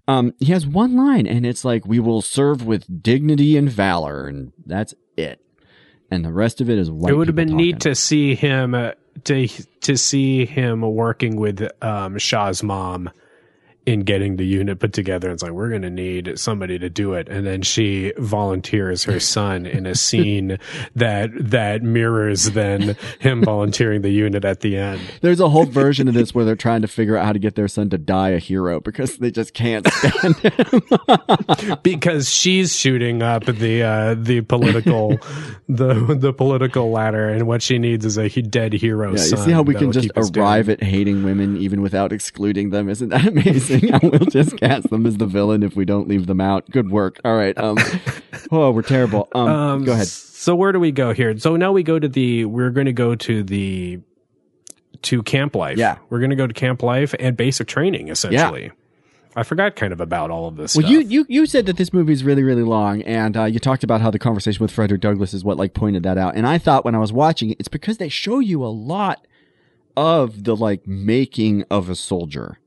um, 0.07 0.33
he 0.39 0.53
has 0.53 0.65
one 0.65 0.95
line, 0.95 1.27
and 1.27 1.45
it's 1.45 1.65
like, 1.65 1.85
"We 1.85 1.99
will 1.99 2.21
serve 2.21 2.65
with 2.65 3.03
dignity 3.03 3.57
and 3.57 3.69
valor," 3.69 4.25
and 4.25 4.53
that's 4.65 4.93
it. 5.17 5.41
And 6.09 6.23
the 6.23 6.31
rest 6.31 6.61
of 6.61 6.69
it 6.69 6.77
is 6.77 6.89
white. 6.89 7.11
it 7.11 7.17
would 7.17 7.27
have 7.27 7.35
been 7.35 7.49
people 7.49 7.57
neat 7.57 7.81
to 7.81 7.93
see 7.93 8.35
him 8.35 8.73
uh, 8.73 8.91
to 9.25 9.49
to 9.81 9.97
see 9.97 10.45
him 10.45 10.79
working 10.79 11.35
with 11.35 11.69
um, 11.83 12.17
Shaw's 12.17 12.63
mom 12.63 13.09
in 13.89 14.01
getting 14.01 14.35
the 14.35 14.45
unit 14.45 14.79
put 14.79 14.93
together. 14.93 15.27
And 15.27 15.33
it's 15.33 15.41
like 15.41 15.51
we're 15.51 15.69
going 15.69 15.81
to 15.81 15.89
need 15.89 16.37
somebody 16.37 16.77
to 16.77 16.89
do 16.89 17.13
it, 17.13 17.27
and 17.27 17.45
then 17.45 17.63
she 17.63 18.13
volunteers 18.17 19.03
her 19.05 19.19
son 19.19 19.65
in 19.65 19.87
a 19.87 19.95
scene 19.95 20.59
that 20.95 21.31
that 21.33 21.81
mirrors 21.81 22.51
then 22.51 22.95
him 23.17 23.43
volunteering 23.43 24.01
the 24.01 24.11
unit 24.11 24.45
at 24.45 24.59
the 24.59 24.77
end. 24.77 25.01
There's 25.21 25.39
a 25.39 25.49
whole 25.49 25.65
version 25.65 26.07
of 26.07 26.13
this 26.13 26.35
where 26.35 26.45
they're 26.45 26.55
trying 26.55 26.83
to 26.83 26.87
figure 26.87 27.17
out 27.17 27.25
how 27.25 27.33
to 27.33 27.39
get 27.39 27.55
their 27.55 27.67
son 27.67 27.89
to 27.89 27.97
die 27.97 28.29
a 28.29 28.39
hero 28.39 28.79
because 28.79 29.17
they 29.17 29.31
just 29.31 29.55
can't 29.55 29.87
stand 29.91 30.35
him. 30.37 31.79
because 31.83 32.29
she's 32.29 32.75
shooting 32.75 33.23
up 33.23 33.45
the 33.45 33.81
uh, 33.81 34.15
the 34.15 34.41
political 34.41 35.17
the 35.67 36.15
the 36.15 36.31
political 36.31 36.91
ladder, 36.91 37.27
and 37.27 37.47
what 37.47 37.63
she 37.63 37.79
needs 37.79 38.05
is 38.05 38.17
a 38.19 38.29
dead 38.29 38.73
hero. 38.73 39.15
Yeah, 39.15 39.23
you 39.23 39.37
see 39.37 39.51
how 39.51 39.63
we 39.63 39.73
can 39.73 39.91
just 39.91 40.11
arrive 40.15 40.69
at 40.69 40.83
hating 40.83 41.23
women 41.23 41.57
even 41.57 41.81
without 41.81 42.13
excluding 42.13 42.69
them? 42.69 42.87
Isn't 42.87 43.09
that 43.09 43.27
amazing? 43.27 43.78
I 43.93 43.99
will 44.03 44.25
just 44.25 44.57
cast 44.57 44.89
them 44.89 45.05
as 45.05 45.17
the 45.17 45.25
villain 45.25 45.63
if 45.63 45.75
we 45.75 45.85
don't 45.85 46.07
leave 46.07 46.27
them 46.27 46.41
out. 46.41 46.69
Good 46.69 46.89
work. 46.91 47.19
All 47.23 47.35
right. 47.35 47.57
Um, 47.57 47.77
oh, 48.51 48.71
we're 48.71 48.81
terrible. 48.81 49.27
Um, 49.33 49.47
Um, 49.47 49.83
go 49.85 49.93
ahead. 49.93 50.07
So 50.07 50.55
where 50.55 50.71
do 50.71 50.79
we 50.79 50.91
go 50.91 51.13
here? 51.13 51.37
So 51.37 51.55
now 51.55 51.71
we 51.71 51.83
go 51.83 51.99
to 51.99 52.07
the. 52.07 52.45
We're 52.45 52.69
going 52.71 52.85
to 52.85 52.93
go 52.93 53.15
to 53.15 53.43
the 53.43 53.99
to 55.01 55.23
camp 55.23 55.55
life. 55.55 55.77
Yeah. 55.77 55.97
we're 56.09 56.19
going 56.19 56.29
to 56.31 56.35
go 56.35 56.47
to 56.47 56.53
camp 56.53 56.83
life 56.83 57.13
and 57.19 57.35
basic 57.37 57.67
training. 57.67 58.09
Essentially, 58.09 58.71
I 59.35 59.43
forgot 59.43 59.75
kind 59.75 59.93
of 59.93 60.01
about 60.01 60.31
all 60.31 60.47
of 60.47 60.55
this. 60.57 60.75
Well, 60.75 60.81
stuff. 60.81 60.91
you, 60.91 60.99
you 61.01 61.25
you 61.29 61.45
said 61.45 61.65
that 61.67 61.77
this 61.77 61.93
movie 61.93 62.13
is 62.13 62.23
really 62.23 62.43
really 62.43 62.63
long, 62.63 63.01
and 63.03 63.37
uh, 63.37 63.45
you 63.45 63.59
talked 63.59 63.83
about 63.83 64.01
how 64.01 64.11
the 64.11 64.19
conversation 64.19 64.61
with 64.63 64.71
Frederick 64.71 65.01
Douglass 65.01 65.33
is 65.33 65.43
what 65.43 65.57
like 65.57 65.73
pointed 65.73 66.03
that 66.03 66.17
out. 66.17 66.35
And 66.35 66.47
I 66.47 66.57
thought 66.57 66.83
when 66.85 66.95
I 66.95 66.99
was 66.99 67.13
watching 67.13 67.51
it, 67.51 67.57
it's 67.59 67.67
because 67.69 67.97
they 67.97 68.09
show 68.09 68.39
you 68.39 68.63
a 68.63 68.67
lot 68.67 69.25
of 69.95 70.43
the 70.45 70.55
like 70.55 70.87
making 70.87 71.63
of 71.69 71.89
a 71.89 71.95
soldier. 71.95 72.59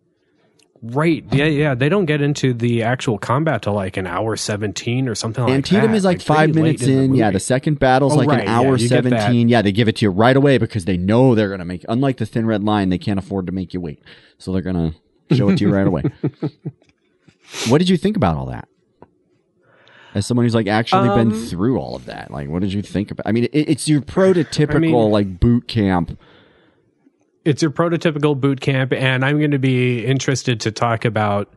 Right? 0.83 1.25
Yeah, 1.33 1.45
yeah. 1.47 1.75
They 1.75 1.89
don't 1.89 2.05
get 2.07 2.21
into 2.21 2.53
the 2.53 2.83
actual 2.83 3.17
combat 3.19 3.63
till 3.63 3.73
like 3.75 3.97
an 3.97 4.07
hour 4.07 4.37
seventeen 4.37 5.09
or 5.09 5.15
something 5.15 5.45
like 5.45 5.53
Antietam 5.55 5.93
that. 5.93 5.97
is 5.97 6.05
like, 6.05 6.19
pretty 6.19 6.27
five 6.29 6.55
minutes 6.55 6.83
the 6.85 6.93
in. 6.93 7.15
yeah, 7.15 7.31
the 7.31 7.41
second 7.41 7.79
battle's 7.79 8.13
Oh, 8.15 8.17
like 8.17 8.29
right, 8.29 8.41
an 8.43 8.49
hour 8.49 8.77
that. 8.77 8.89
seventeen. 8.89 9.49
Yeah, 9.49 9.63
they 9.63 9.73
give 9.73 9.89
it 9.89 9.97
to 9.97 10.05
you 10.07 10.11
right 10.11 10.37
away 10.37 10.59
because 10.59 10.85
they 10.85 10.97
know 10.97 11.35
they're 11.35 11.51
gonna 11.51 11.65
make. 11.65 11.85
Unlike 11.89 12.19
the 12.19 12.27
Thin 12.27 12.47
Red 12.47 12.63
Line, 12.65 12.89
they 12.89 12.99
can't 12.99 13.19
afford 13.19 13.47
to 13.47 13.53
make 13.53 13.73
you 13.73 13.81
wait, 13.81 14.01
so 14.39 14.53
they're 14.53 14.63
gonna 14.63 14.95
show 15.33 15.49
it 15.49 15.57
to 15.59 15.65
you 15.65 15.73
right 15.73 15.87
away. 15.87 16.03
what 17.69 17.79
did 17.79 17.89
you 17.89 17.97
think 17.97 18.17
about 18.17 18.37
all 18.37 18.47
that? 18.47 18.69
As 20.15 20.27
someone 20.27 20.45
who's 20.45 20.55
like 20.55 20.67
actually 20.67 21.09
been 21.09 21.33
Um, 21.33 21.47
through 21.47 21.79
all 21.79 21.97
of 21.97 22.05
that, 22.05 22.31
like, 22.31 22.49
what 22.49 22.61
did 22.61 22.73
you 22.73 22.83
think 22.83 23.11
about? 23.11 23.27
I 23.27 23.33
mean, 23.33 23.45
it, 23.45 23.51
it's 23.71 23.89
your 23.89 24.03
prototypical 24.03 24.75
I 24.75 24.79
mean- 24.79 25.11
like 25.11 25.41
boot 25.41 25.67
camp. 25.69 26.19
It's 27.45 27.63
your 27.63 27.71
prototypical 27.71 28.39
boot 28.39 28.61
camp 28.61 28.93
and 28.93 29.25
i'm 29.25 29.39
going 29.39 29.51
to 29.51 29.59
be 29.59 30.05
interested 30.05 30.61
to 30.61 30.71
talk 30.71 31.05
about 31.05 31.55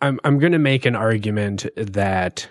i'm 0.00 0.18
i'm 0.24 0.38
going 0.38 0.52
to 0.52 0.58
make 0.58 0.86
an 0.86 0.96
argument 0.96 1.66
that 1.76 2.48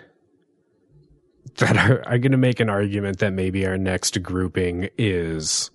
that 1.56 1.76
our, 1.76 2.06
i'm 2.08 2.20
going 2.20 2.32
to 2.32 2.38
make 2.38 2.60
an 2.60 2.70
argument 2.70 3.18
that 3.18 3.32
maybe 3.32 3.66
our 3.66 3.78
next 3.78 4.22
grouping 4.22 4.88
is 4.96 5.70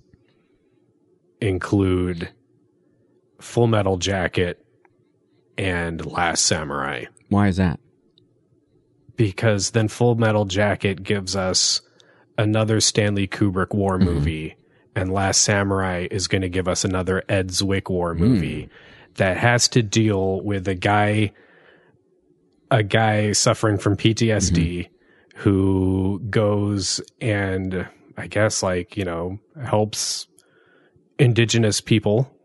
include 1.41 2.29
full 3.39 3.67
metal 3.67 3.97
jacket 3.97 4.65
and 5.57 6.05
last 6.05 6.45
samurai 6.45 7.05
Why 7.29 7.47
is 7.47 7.57
that? 7.57 7.79
because 9.17 9.71
then 9.71 9.87
Full 9.89 10.15
Metal 10.15 10.45
Jacket 10.45 11.03
gives 11.03 11.35
us 11.35 11.81
another 12.37 12.79
Stanley 12.79 13.27
Kubrick 13.27 13.73
war 13.73 13.97
mm-hmm. 13.97 14.05
movie, 14.05 14.55
and 14.97 15.13
Last 15.13 15.43
Samurai 15.43 16.07
is 16.09 16.27
going 16.27 16.41
to 16.41 16.49
give 16.49 16.67
us 16.67 16.83
another 16.83 17.23
Ed 17.29 17.49
Zwick 17.49 17.87
war 17.87 18.15
movie 18.15 18.67
that 19.15 19.37
has 19.37 19.67
to 19.69 19.83
deal 19.83 20.41
with 20.41 20.67
a 20.67 20.73
guy, 20.73 21.33
a 22.71 22.81
guy 22.81 23.31
suffering 23.33 23.77
from 23.77 23.95
PTSD 23.95 24.89
who 25.35 26.19
goes 26.31 26.99
and 27.21 27.87
I 28.17 28.25
guess 28.25 28.63
like 28.63 28.97
you 28.97 29.05
know 29.05 29.37
helps 29.63 30.25
indigenous 31.19 31.79
people 31.79 32.35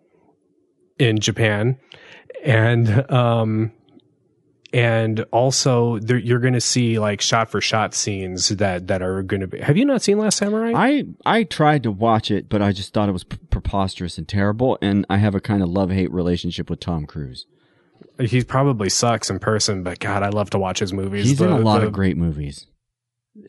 in 0.99 1.21
Japan, 1.21 1.79
and 2.45 3.11
um 3.11 3.73
and 4.73 5.21
also 5.33 5.99
there, 5.99 6.17
you're 6.17 6.39
going 6.39 6.55
to 6.55 6.61
see 6.61 6.99
like 6.99 7.21
shot 7.21 7.51
for 7.51 7.61
shot 7.61 7.95
scenes 7.95 8.49
that 8.49 8.87
that 8.89 9.03
are 9.03 9.23
going 9.23 9.41
to 9.41 9.47
be. 9.47 9.59
Have 9.61 9.77
you 9.77 9.85
not 9.85 10.03
seen 10.03 10.19
Last 10.19 10.39
Samurai? 10.39 10.73
I 10.75 11.05
I 11.27 11.43
tried 11.45 11.83
to 11.83 11.91
watch 11.91 12.31
it, 12.31 12.49
but 12.49 12.63
I 12.63 12.73
just 12.73 12.93
thought 12.95 13.09
it 13.09 13.13
was 13.13 13.25
preposterous 13.25 14.19
and 14.19 14.27
terrible. 14.27 14.79
And 14.81 15.05
I 15.11 15.19
have 15.19 15.35
a 15.35 15.41
kind 15.41 15.63
of 15.63 15.69
love 15.69 15.91
hate 15.91 16.11
relationship 16.13 16.71
with 16.71 16.81
Tom 16.81 17.07
Cruise. 17.07 17.47
he 18.19 18.43
probably 18.45 18.89
sucks 18.89 19.29
in 19.31 19.39
person, 19.39 19.83
but 19.83 19.99
God, 19.99 20.23
I 20.23 20.29
love 20.31 20.51
to 20.51 20.59
watch 20.59 20.79
his 20.79 20.93
movies. 20.93 21.27
He's 21.27 21.41
in 21.41 21.51
a 21.51 21.59
lot 21.59 21.81
the- 21.81 21.89
of 21.89 21.93
great 21.93 22.17
movies. 22.17 22.67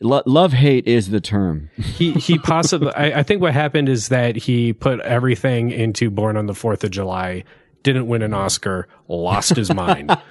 Lo- 0.00 0.22
love 0.24 0.54
hate 0.54 0.86
is 0.86 1.10
the 1.10 1.20
term. 1.20 1.68
He 1.78 2.12
he 2.12 2.38
possibly. 2.38 2.90
I, 2.94 3.20
I 3.20 3.22
think 3.22 3.40
what 3.42 3.52
happened 3.52 3.88
is 3.88 4.08
that 4.08 4.34
he 4.36 4.72
put 4.72 4.98
everything 5.00 5.70
into 5.70 6.10
Born 6.10 6.36
on 6.38 6.46
the 6.46 6.54
Fourth 6.54 6.84
of 6.84 6.90
July. 6.90 7.44
Didn't 7.84 8.08
win 8.08 8.22
an 8.22 8.34
Oscar, 8.34 8.88
lost 9.06 9.54
his 9.54 9.72
mind. 9.72 10.10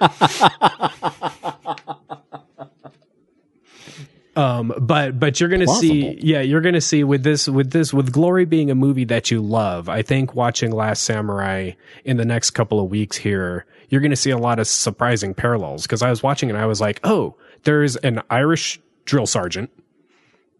Um, 4.36 4.72
but 4.80 5.18
but 5.20 5.38
you're 5.38 5.48
gonna 5.48 5.66
see, 5.66 6.18
yeah, 6.20 6.40
you're 6.40 6.60
gonna 6.60 6.80
see 6.80 7.04
with 7.04 7.22
this 7.22 7.48
with 7.48 7.70
this 7.70 7.94
with 7.94 8.12
Glory 8.12 8.44
being 8.44 8.70
a 8.70 8.74
movie 8.74 9.04
that 9.04 9.30
you 9.30 9.40
love. 9.40 9.88
I 9.88 10.02
think 10.02 10.34
watching 10.34 10.72
Last 10.72 11.04
Samurai 11.04 11.72
in 12.04 12.16
the 12.16 12.24
next 12.24 12.50
couple 12.50 12.80
of 12.80 12.90
weeks 12.90 13.16
here, 13.16 13.64
you're 13.90 14.00
gonna 14.00 14.16
see 14.16 14.30
a 14.30 14.38
lot 14.38 14.58
of 14.58 14.66
surprising 14.66 15.34
parallels. 15.34 15.82
Because 15.82 16.02
I 16.02 16.10
was 16.10 16.22
watching 16.22 16.50
and 16.50 16.58
I 16.58 16.66
was 16.66 16.80
like, 16.80 16.98
oh, 17.04 17.36
there's 17.62 17.96
an 17.96 18.22
Irish 18.28 18.80
drill 19.04 19.26
sergeant. 19.26 19.70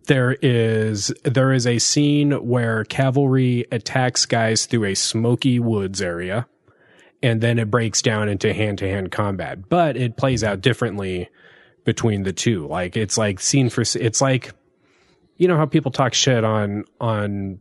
There 0.06 0.36
is 0.40 1.12
there 1.24 1.52
is 1.52 1.66
a 1.66 1.78
scene 1.80 2.32
where 2.46 2.84
cavalry 2.84 3.66
attacks 3.72 4.24
guys 4.24 4.66
through 4.66 4.84
a 4.84 4.94
smoky 4.94 5.58
woods 5.58 6.00
area, 6.00 6.46
and 7.24 7.40
then 7.40 7.58
it 7.58 7.70
breaks 7.70 8.02
down 8.02 8.28
into 8.28 8.52
hand 8.52 8.78
to 8.78 8.88
hand 8.88 9.10
combat. 9.10 9.68
But 9.68 9.96
it 9.96 10.16
plays 10.16 10.44
out 10.44 10.60
differently 10.60 11.28
between 11.84 12.22
the 12.22 12.32
two. 12.32 12.66
Like 12.66 12.96
it's 12.96 13.16
like 13.18 13.40
scene 13.40 13.70
for 13.70 13.82
it's 13.82 14.20
like 14.20 14.52
you 15.36 15.48
know 15.48 15.56
how 15.56 15.66
people 15.66 15.90
talk 15.90 16.14
shit 16.14 16.44
on 16.44 16.84
on 17.00 17.58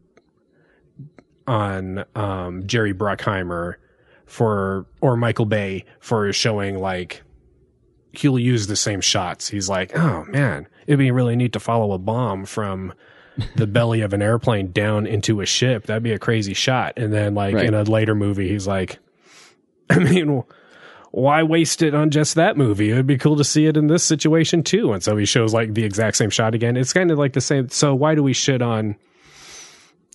on 1.48 2.06
um 2.16 2.66
Jerry 2.68 2.94
Bruckheimer 2.94 3.76
for 4.26 4.86
or 5.02 5.18
Michael 5.18 5.46
Bay 5.46 5.86
for 6.00 6.32
showing 6.34 6.78
like 6.80 7.24
he'll 8.14 8.40
use 8.40 8.68
the 8.68 8.76
same 8.76 9.02
shots. 9.02 9.48
He's 9.50 9.70
like, 9.70 9.96
"Oh 9.98 10.26
man, 10.26 10.68
it'd 10.88 11.00
be 11.00 11.12
really 11.12 11.36
neat 11.36 11.54
to 11.54 11.60
follow 11.60 11.92
a 11.94 11.98
bomb 11.98 12.46
from 12.46 12.94
the 13.56 13.66
belly 13.68 14.02
of 14.02 14.14
an 14.14 14.22
airplane 14.22 14.72
down 14.72 15.08
into 15.08 15.42
a 15.42 15.46
ship. 15.46 15.86
That'd 15.88 16.04
be 16.04 16.12
a 16.14 16.20
crazy 16.20 16.54
shot." 16.54 16.94
And 16.98 17.12
then 17.12 17.34
like 17.36 17.56
Right. 17.56 17.66
in 17.66 17.74
a 17.74 17.84
later 17.84 18.16
movie, 18.16 18.48
he's 18.48 18.68
like, 18.68 19.00
I 19.90 20.00
mean, 20.00 20.44
why 21.12 21.44
waste 21.44 21.84
it 21.84 21.94
on 21.94 22.10
just 22.10 22.36
that 22.36 22.58
movie? 22.58 22.90
It'd 22.90 23.06
be 23.06 23.20
cool 23.20 23.38
to 23.38 23.44
see 23.44 23.68
it 23.68 23.78
in 23.78 23.86
this 23.86 24.04
situation 24.04 24.64
too. 24.64 24.94
And 24.94 25.04
so 25.04 25.16
he 25.16 25.26
shows 25.26 25.54
like 25.54 25.76
the 25.76 25.84
exact 25.84 26.18
same 26.18 26.32
shot 26.32 26.56
again. 26.56 26.76
It's 26.76 26.92
kind 26.92 27.12
of 27.12 27.20
like 27.20 27.34
the 27.34 27.42
same. 27.42 27.70
So 27.70 27.94
why 27.94 28.16
do 28.16 28.24
we 28.24 28.34
shit 28.34 28.64
on 28.64 28.96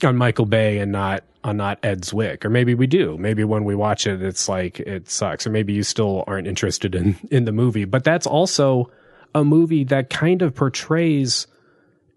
on 0.03 0.17
Michael 0.17 0.47
Bay 0.47 0.79
and 0.79 0.91
not 0.91 1.23
on 1.45 1.57
not 1.57 1.79
Ed 1.85 2.03
Zwick? 2.03 2.45
Or 2.45 2.51
maybe 2.51 2.75
we 2.75 2.89
do. 2.89 3.17
Maybe 3.17 3.45
when 3.45 3.63
we 3.63 3.77
watch 3.77 4.09
it, 4.09 4.21
it's 4.23 4.49
like 4.49 4.81
it 4.81 5.09
sucks. 5.09 5.47
Or 5.47 5.51
maybe 5.51 5.73
you 5.73 5.85
still 5.85 6.25
aren't 6.27 6.49
interested 6.49 6.97
in 6.97 7.17
in 7.31 7.45
the 7.45 7.53
movie. 7.53 7.85
But 7.85 8.03
that's 8.03 8.27
also 8.27 8.91
a 9.37 9.45
movie 9.45 9.85
that 9.85 10.11
kind 10.11 10.43
of 10.43 10.53
portrays 10.55 11.47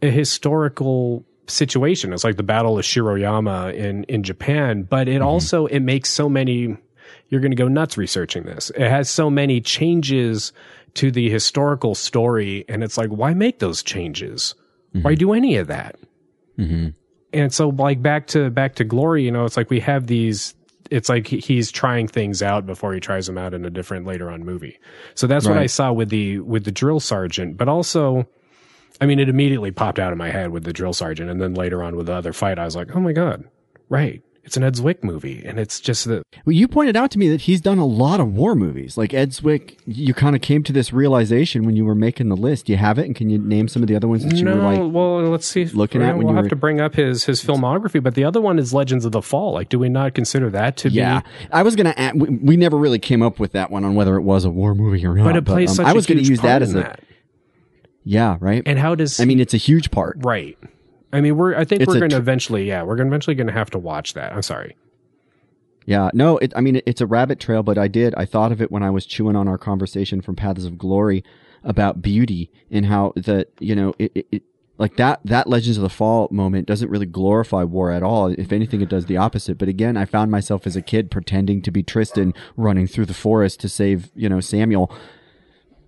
a 0.01 0.09
historical 0.09 1.23
situation. 1.45 2.13
It's 2.13 2.23
like 2.23 2.37
the 2.37 2.43
Battle 2.43 2.79
of 2.79 2.85
Shiroyama 2.85 3.75
in 3.75 4.05
in 4.05 4.23
Japan, 4.23 4.83
but 4.83 5.07
it 5.07 5.15
mm-hmm. 5.15 5.27
also 5.27 5.67
it 5.67 5.81
makes 5.81 6.09
so 6.09 6.27
many 6.27 6.77
you're 7.31 7.41
going 7.41 7.51
to 7.51 7.57
go 7.57 7.67
nuts 7.67 7.97
researching 7.97 8.43
this. 8.43 8.69
It 8.75 8.87
has 8.87 9.09
so 9.09 9.31
many 9.31 9.59
changes 9.61 10.53
to 10.93 11.09
the 11.09 11.29
historical 11.31 11.95
story 11.95 12.65
and 12.69 12.83
it's 12.83 12.97
like 12.97 13.09
why 13.09 13.33
make 13.33 13.57
those 13.57 13.81
changes? 13.81 14.53
Why 15.01 15.15
do 15.15 15.33
any 15.33 15.55
of 15.55 15.67
that? 15.67 15.95
Mm-hmm. 16.59 16.89
and 17.33 17.53
so 17.53 17.69
like 17.69 18.01
back 18.03 18.27
to 18.27 18.49
back 18.51 18.75
to 18.75 18.83
glory 18.83 19.23
you 19.23 19.31
know 19.31 19.45
it's 19.45 19.55
like 19.55 19.69
we 19.69 19.79
have 19.79 20.05
these 20.07 20.53
it's 20.91 21.07
like 21.07 21.25
he's 21.25 21.71
trying 21.71 22.07
things 22.09 22.43
out 22.43 22.65
before 22.67 22.93
he 22.93 22.99
tries 22.99 23.25
them 23.25 23.37
out 23.37 23.53
in 23.53 23.63
a 23.65 23.69
different 23.69 24.05
later 24.05 24.29
on 24.29 24.43
movie 24.43 24.77
so 25.15 25.25
that's 25.25 25.47
what 25.47 25.57
i 25.57 25.65
saw 25.65 25.91
with 25.93 26.09
the 26.09 26.39
with 26.39 26.65
the 26.65 26.71
drill 26.71 26.99
sergeant 26.99 27.55
but 27.57 27.69
also 27.69 28.27
i 28.99 29.05
mean 29.05 29.17
it 29.17 29.29
immediately 29.29 29.71
popped 29.71 29.97
out 29.97 30.11
of 30.11 30.17
my 30.17 30.29
head 30.29 30.51
with 30.51 30.65
the 30.65 30.73
drill 30.73 30.93
sergeant 30.93 31.31
and 31.31 31.41
then 31.41 31.53
later 31.53 31.81
on 31.81 31.95
with 31.95 32.07
the 32.07 32.13
other 32.13 32.33
fight 32.33 32.59
i 32.59 32.65
was 32.65 32.75
like 32.75 32.93
oh 32.95 32.99
my 32.99 33.13
god 33.13 33.45
right 33.89 34.21
it's 34.43 34.57
an 34.57 34.63
ed 34.63 34.73
zwick 34.75 35.03
movie 35.03 35.43
and 35.45 35.59
it's 35.59 35.79
just 35.79 36.05
that 36.05 36.23
Well, 36.45 36.53
you 36.53 36.67
pointed 36.67 36.97
out 36.97 37.11
to 37.11 37.19
me 37.19 37.29
that 37.29 37.41
he's 37.41 37.61
done 37.61 37.77
a 37.77 37.85
lot 37.85 38.19
of 38.19 38.33
war 38.33 38.55
movies. 38.55 38.97
Like 38.97 39.13
Ed 39.13 39.29
Zwick, 39.31 39.77
you 39.85 40.13
kind 40.15 40.35
of 40.35 40.41
came 40.41 40.63
to 40.63 40.73
this 40.73 40.91
realization 40.91 41.63
when 41.65 41.75
you 41.75 41.85
were 41.85 41.93
making 41.93 42.29
the 42.29 42.35
list. 42.35 42.65
Do 42.65 42.71
you 42.73 42.77
have 42.77 42.97
it? 42.97 43.05
And 43.05 43.15
can 43.15 43.29
you 43.29 43.37
name 43.37 43.67
some 43.67 43.83
of 43.83 43.87
the 43.87 43.95
other 43.95 44.07
ones 44.07 44.25
that 44.25 44.35
you 44.35 44.43
no 44.43 44.55
were 44.55 44.61
like? 44.63 44.93
well 44.93 45.21
let's 45.29 45.45
see 45.47 45.65
looking 45.65 46.01
at 46.01 46.17
when 46.17 46.25
we'll 46.25 46.33
you 46.33 46.35
have 46.37 46.45
were- 46.45 46.49
to 46.49 46.55
bring 46.55 46.81
up 46.81 46.95
his 46.95 47.25
his 47.25 47.43
filmography 47.43 48.01
but 48.01 48.15
the 48.15 48.23
other 48.23 48.41
one 48.41 48.57
is 48.57 48.73
legends 48.73 49.05
of 49.05 49.11
the 49.11 49.21
fall 49.21 49.53
like 49.53 49.69
do 49.69 49.77
we 49.77 49.89
not 49.89 50.13
consider 50.15 50.49
that 50.49 50.75
to 50.77 50.89
Yeah, 50.89 51.21
be 51.21 51.27
Yeah, 51.41 51.47
I 51.51 51.63
was 51.63 51.75
gonna. 51.75 51.93
Add, 51.95 52.19
we, 52.19 52.29
we 52.37 52.57
never 52.57 52.77
really 52.77 52.99
came 52.99 53.21
up 53.21 53.39
with 53.39 53.51
that 53.51 53.69
one 53.69 53.85
on 53.85 53.93
whether 53.95 54.15
it 54.17 54.21
was 54.23 54.43
a 54.45 54.49
war 54.49 54.73
movie 54.73 55.05
or 55.05 55.13
not. 55.15 55.25
but 55.25 55.35
it 55.35 55.45
plays 55.45 55.69
um, 55.71 55.75
such 55.75 55.85
I 55.85 55.91
a 55.91 55.93
was 55.93 56.07
gonna 56.07 56.19
huge 56.21 56.29
use 56.29 56.39
part 56.39 56.47
that 56.49 56.61
as 56.63 56.71
in 56.71 56.77
a. 56.79 56.81
that. 56.83 56.99
Yeah, 58.03 58.37
right. 58.39 58.63
and 58.65 58.79
how 58.79 58.95
does 58.95 59.19
I 59.19 59.25
mean, 59.25 59.39
it's 59.39 59.53
a 59.53 59.57
huge 59.57 59.91
part. 59.91 60.17
Right. 60.21 60.57
I 61.13 61.21
mean, 61.21 61.37
we're. 61.37 61.55
I 61.55 61.65
think 61.65 61.81
It's 61.81 61.87
we're 61.87 61.99
going 61.99 62.09
to 62.11 62.15
tr- 62.17 62.21
eventually. 62.21 62.67
Yeah, 62.67 62.83
we're 62.83 62.95
gonna 62.95 63.09
eventually 63.09 63.35
going 63.35 63.47
to 63.47 63.53
have 63.53 63.69
to 63.71 63.79
watch 63.79 64.13
that. 64.13 64.33
I'm 64.33 64.41
sorry. 64.41 64.75
Yeah, 65.85 66.09
no, 66.13 66.37
it, 66.37 66.53
I 66.55 66.61
mean, 66.61 66.77
it, 66.77 66.83
it's 66.85 67.01
a 67.01 67.07
rabbit 67.07 67.39
trail, 67.39 67.63
but 67.63 67.77
I 67.77 67.87
did. 67.87 68.13
I 68.15 68.25
thought 68.25 68.51
of 68.51 68.61
it 68.61 68.71
when 68.71 68.83
I 68.83 68.89
was 68.89 69.05
chewing 69.05 69.35
on 69.35 69.47
our 69.47 69.57
conversation 69.57 70.21
from 70.21 70.35
Paths 70.35 70.65
of 70.65 70.77
Glory 70.77 71.23
about 71.63 72.01
beauty 72.01 72.51
and 72.69 72.85
how 72.85 73.13
that, 73.15 73.49
you 73.59 73.75
know, 73.75 73.93
it, 73.97 74.11
it, 74.15 74.27
it 74.31 74.43
like 74.77 74.95
that, 74.97 75.19
that 75.25 75.47
Legends 75.47 75.77
of 75.77 75.83
the 75.83 75.89
Fall 75.89 76.27
moment 76.31 76.67
doesn't 76.67 76.89
really 76.89 77.05
glorify 77.05 77.63
war 77.63 77.91
at 77.91 78.03
all. 78.03 78.27
If 78.27 78.51
anything, 78.51 78.81
it 78.81 78.89
does 78.89 79.05
the 79.05 79.17
opposite. 79.17 79.57
But 79.57 79.69
again, 79.69 79.97
I 79.97 80.05
found 80.05 80.31
myself 80.31 80.65
as 80.65 80.75
a 80.75 80.81
kid 80.81 81.11
pretending 81.11 81.61
to 81.63 81.71
be 81.71 81.83
Tristan 81.83 82.33
running 82.57 82.87
through 82.87 83.05
the 83.05 83.13
forest 83.13 83.59
to 83.61 83.69
save, 83.69 84.11
you 84.15 84.29
know, 84.29 84.39
Samuel. 84.39 84.91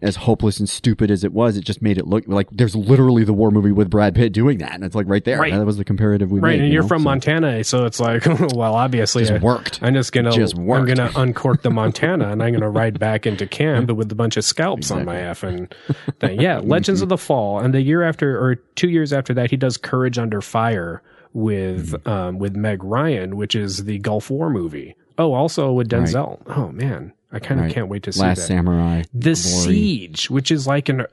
As 0.03 0.17
hopeless 0.17 0.59
and 0.59 0.67
stupid 0.67 1.09
as 1.09 1.23
it 1.23 1.31
was, 1.33 1.55
it 1.57 1.63
just 1.63 1.81
made 1.81 1.97
it 1.97 2.05
look 2.05 2.25
like 2.27 2.47
there's 2.51 2.75
literally 2.75 3.23
the 3.23 3.31
war 3.33 3.49
movie 3.51 3.71
with 3.71 3.89
Brad 3.89 4.13
Pitt 4.13 4.33
doing 4.33 4.57
that. 4.57 4.73
And 4.73 4.83
it's 4.83 4.95
like 4.95 5.07
right 5.07 5.23
there. 5.23 5.39
Right. 5.39 5.53
That 5.53 5.65
was 5.65 5.77
the 5.77 5.85
comparative 5.85 6.29
we 6.29 6.41
Right, 6.41 6.57
made. 6.57 6.59
and 6.59 6.67
you 6.67 6.73
you're 6.73 6.81
know? 6.83 6.87
from 6.89 7.01
So- 7.03 7.09
Montana, 7.09 7.63
so 7.63 7.85
it's 7.85 7.99
like, 8.01 8.25
well, 8.53 8.75
obviously, 8.75 9.23
Just 9.23 9.33
I- 9.33 9.37
worked. 9.39 9.79
I'm 9.81 9.93
just 9.93 10.11
gonna, 10.11 10.31
Just 10.31 10.57
I'm 10.57 10.85
gonna 10.85 11.09
uncork 11.15 11.61
the 11.61 11.69
Montana, 11.71 12.27
and 12.29 12.43
I'm 12.43 12.51
gonna 12.53 12.69
ride 12.69 12.99
back 12.99 13.25
into 13.25 13.47
camp 13.47 13.89
with 13.91 14.11
a 14.11 14.15
bunch 14.15 14.35
of 14.37 14.43
scalps 14.43 14.91
on 14.91 15.05
my 15.05 15.15
effing 15.15 15.71
thing. 16.19 16.39
Yeah, 16.41 16.59
Legends 16.61 17.01
of 17.01 17.07
the 17.09 17.17
Fall, 17.17 17.59
and 17.59 17.73
the 17.73 17.81
year 17.81 18.03
after, 18.03 18.37
or 18.37 18.55
two 18.75 18.89
years 18.89 19.13
after 19.13 19.33
that, 19.35 19.49
he 19.51 19.57
does 19.57 19.77
Courage 19.77 20.17
Under 20.17 20.41
Fire 20.41 21.01
with 21.33 21.91
Mm-hmm. 21.93 22.09
um, 22.09 22.39
with 22.39 22.55
Meg 22.55 22.83
Ryan, 22.83 23.37
which 23.37 23.55
is 23.55 23.85
the 23.85 23.97
Gulf 23.99 24.29
War 24.29 24.49
movie. 24.49 24.95
Oh, 25.17 25.33
also 25.33 25.71
with 25.71 25.89
Denzel. 25.89 26.41
Oh 26.47 26.69
man, 26.71 27.13
I 27.31 27.39
kind 27.39 27.59
of 27.59 27.65
Right. 27.65 27.73
can't 27.73 27.87
wait 27.87 28.03
to 28.03 28.11
see 28.13 28.21
Last 28.21 28.39
that. 28.39 28.47
Samurai. 28.47 29.03
the 29.13 29.19
Glory. 29.21 29.35
siege 29.35 30.29
which 30.29 30.51
is 30.51 30.65
like 30.67 30.89
an 30.89 31.05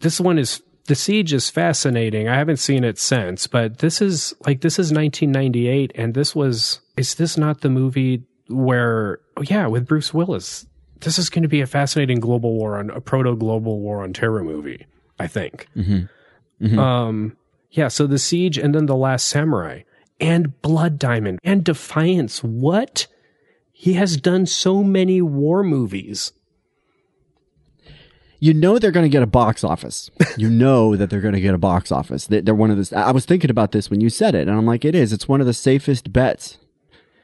this 0.00 0.20
one 0.20 0.38
is 0.38 0.62
the 0.86 0.94
siege 0.94 1.32
is 1.32 1.50
fascinating 1.50 2.28
i 2.28 2.36
haven't 2.36 2.58
seen 2.58 2.84
it 2.84 2.96
since 2.98 3.46
but 3.48 3.78
this 3.78 4.00
is 4.00 4.34
like 4.46 4.60
this 4.60 4.74
is 4.78 4.92
1998 4.92 5.90
and 5.96 6.14
this 6.14 6.34
was 6.36 6.80
is 6.96 7.14
this 7.16 7.36
not 7.36 7.60
the 7.62 7.68
movie 7.70 8.22
where 8.48 9.18
oh 9.36 9.42
yeah 9.42 9.66
with 9.66 9.86
bruce 9.86 10.14
willis 10.14 10.66
this 11.00 11.18
is 11.18 11.28
going 11.28 11.42
to 11.42 11.48
be 11.48 11.60
a 11.60 11.66
fascinating 11.66 12.20
global 12.20 12.52
war 12.54 12.78
on 12.78 12.90
a 12.90 13.00
proto 13.00 13.34
global 13.36 13.80
war 13.80 14.02
on 14.02 14.12
terror 14.14 14.42
movie. 14.42 14.86
I 15.18 15.26
think. 15.26 15.66
Mm-hmm. 15.76 16.78
Um, 16.78 17.36
yeah. 17.70 17.88
So 17.88 18.06
the 18.06 18.18
siege, 18.18 18.56
and 18.56 18.74
then 18.74 18.86
the 18.86 18.96
Last 18.96 19.26
Samurai, 19.26 19.82
and 20.20 20.60
Blood 20.62 20.98
Diamond, 20.98 21.38
and 21.44 21.62
Defiance. 21.64 22.42
What? 22.42 23.06
He 23.72 23.92
has 23.94 24.16
done 24.16 24.46
so 24.46 24.82
many 24.82 25.20
war 25.20 25.62
movies. 25.62 26.32
you 28.38 28.52
know 28.54 28.78
they're 28.78 28.90
going 28.90 29.04
to 29.04 29.10
get 29.10 29.22
a 29.22 29.26
box 29.26 29.64
office. 29.64 30.10
You 30.38 30.50
know 30.50 30.96
that 30.96 31.08
they're 31.08 31.22
going 31.22 31.34
to 31.34 31.40
get 31.40 31.54
a 31.54 31.58
box 31.58 31.90
office. 31.90 32.26
They- 32.26 32.40
They're 32.42 32.54
one 32.54 32.70
of 32.70 32.76
the. 32.76 32.96
I 32.98 33.10
was 33.10 33.24
thinking 33.24 33.50
about 33.50 33.72
this 33.72 33.88
when 33.90 34.02
you 34.02 34.10
said 34.10 34.34
it, 34.34 34.48
and 34.48 34.56
I'm 34.56 34.66
like, 34.66 34.84
it 34.84 34.94
is. 34.94 35.12
It's 35.12 35.26
one 35.28 35.40
of 35.40 35.46
the 35.46 35.54
safest 35.54 36.12
bets. 36.12 36.58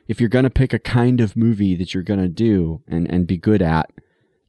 If 0.08 0.18
you're 0.18 0.30
going 0.30 0.44
to 0.44 0.50
pick 0.50 0.72
a 0.72 0.78
kind 0.78 1.20
of 1.20 1.36
movie 1.36 1.74
that 1.76 1.92
you're 1.92 2.02
going 2.02 2.20
to 2.20 2.28
do 2.28 2.82
and 2.88 3.10
and 3.10 3.26
be 3.26 3.36
good 3.36 3.60
at, 3.62 3.90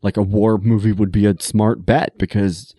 like 0.02 0.16
a 0.18 0.22
war 0.22 0.58
movie 0.58 0.94
would 0.94 1.12
be 1.12 1.26
a 1.26 1.36
smart 1.40 1.86
bet 1.86 2.18
because 2.18 2.74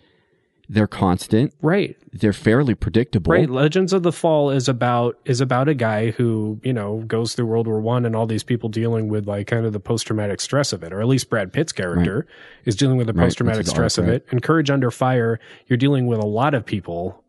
they're 0.68 0.86
constant. 0.86 1.52
Right. 1.60 1.96
They're 2.12 2.32
fairly 2.32 2.74
predictable. 2.74 3.32
Right. 3.32 3.50
Legends 3.50 3.92
of 3.92 4.02
the 4.02 4.12
Fall 4.12 4.50
is 4.50 4.68
about 4.68 5.18
is 5.24 5.40
about 5.40 5.68
a 5.68 5.74
guy 5.74 6.12
who, 6.12 6.60
you 6.62 6.72
know, 6.72 7.02
goes 7.06 7.34
through 7.34 7.46
World 7.46 7.66
War 7.66 7.80
One 7.80 8.06
and 8.06 8.16
all 8.16 8.26
these 8.26 8.42
people 8.42 8.68
dealing 8.68 9.08
with 9.08 9.26
like 9.26 9.46
kind 9.46 9.66
of 9.66 9.72
the 9.72 9.80
post 9.80 10.06
traumatic 10.06 10.40
stress 10.40 10.72
of 10.72 10.82
it, 10.82 10.92
or 10.92 11.00
at 11.00 11.06
least 11.06 11.28
Brad 11.28 11.52
Pitt's 11.52 11.72
character 11.72 12.26
is 12.64 12.76
dealing 12.76 12.96
with 12.96 13.06
the 13.06 13.14
post 13.14 13.36
traumatic 13.36 13.64
his 13.66 13.70
stress 13.70 13.98
arc, 13.98 14.04
of 14.04 14.08
right. 14.10 14.16
it. 14.16 14.26
And 14.30 14.42
Courage 14.42 14.70
Under 14.70 14.90
Fire, 14.90 15.38
you're 15.66 15.76
dealing 15.76 16.06
with 16.06 16.18
a 16.18 16.26
lot 16.26 16.54
of 16.54 16.64
people 16.64 17.22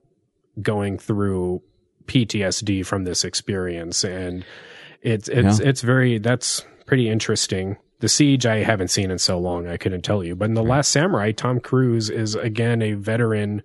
going 0.61 0.97
through 0.97 1.61
PTSD 2.05 2.85
from 2.85 3.03
this 3.03 3.25
experience. 3.25 4.03
And 4.03 4.45
it's 5.01 5.27
it's 5.27 5.59
Yeah. 5.59 5.67
it's 5.67 5.81
very 5.81 6.19
that's 6.19 6.63
pretty 6.85 7.09
interesting. 7.09 7.77
The 8.05 8.09
Siege 8.09 8.45
I 8.45 8.57
haven't 8.57 8.89
seen 8.89 9.09
in 9.09 9.17
so 9.17 9.39
long 9.39 9.65
I 9.65 9.77
couldn't 9.77 10.03
tell 10.03 10.23
you. 10.23 10.35
But 10.35 10.45
in 10.45 10.53
The 10.53 10.61
Last 10.61 10.91
Samurai, 10.91 11.31
Tom 11.31 11.59
Cruise 11.59 12.11
is 12.11 12.35
again 12.35 12.83
a 12.83 12.93
veteran 12.93 13.63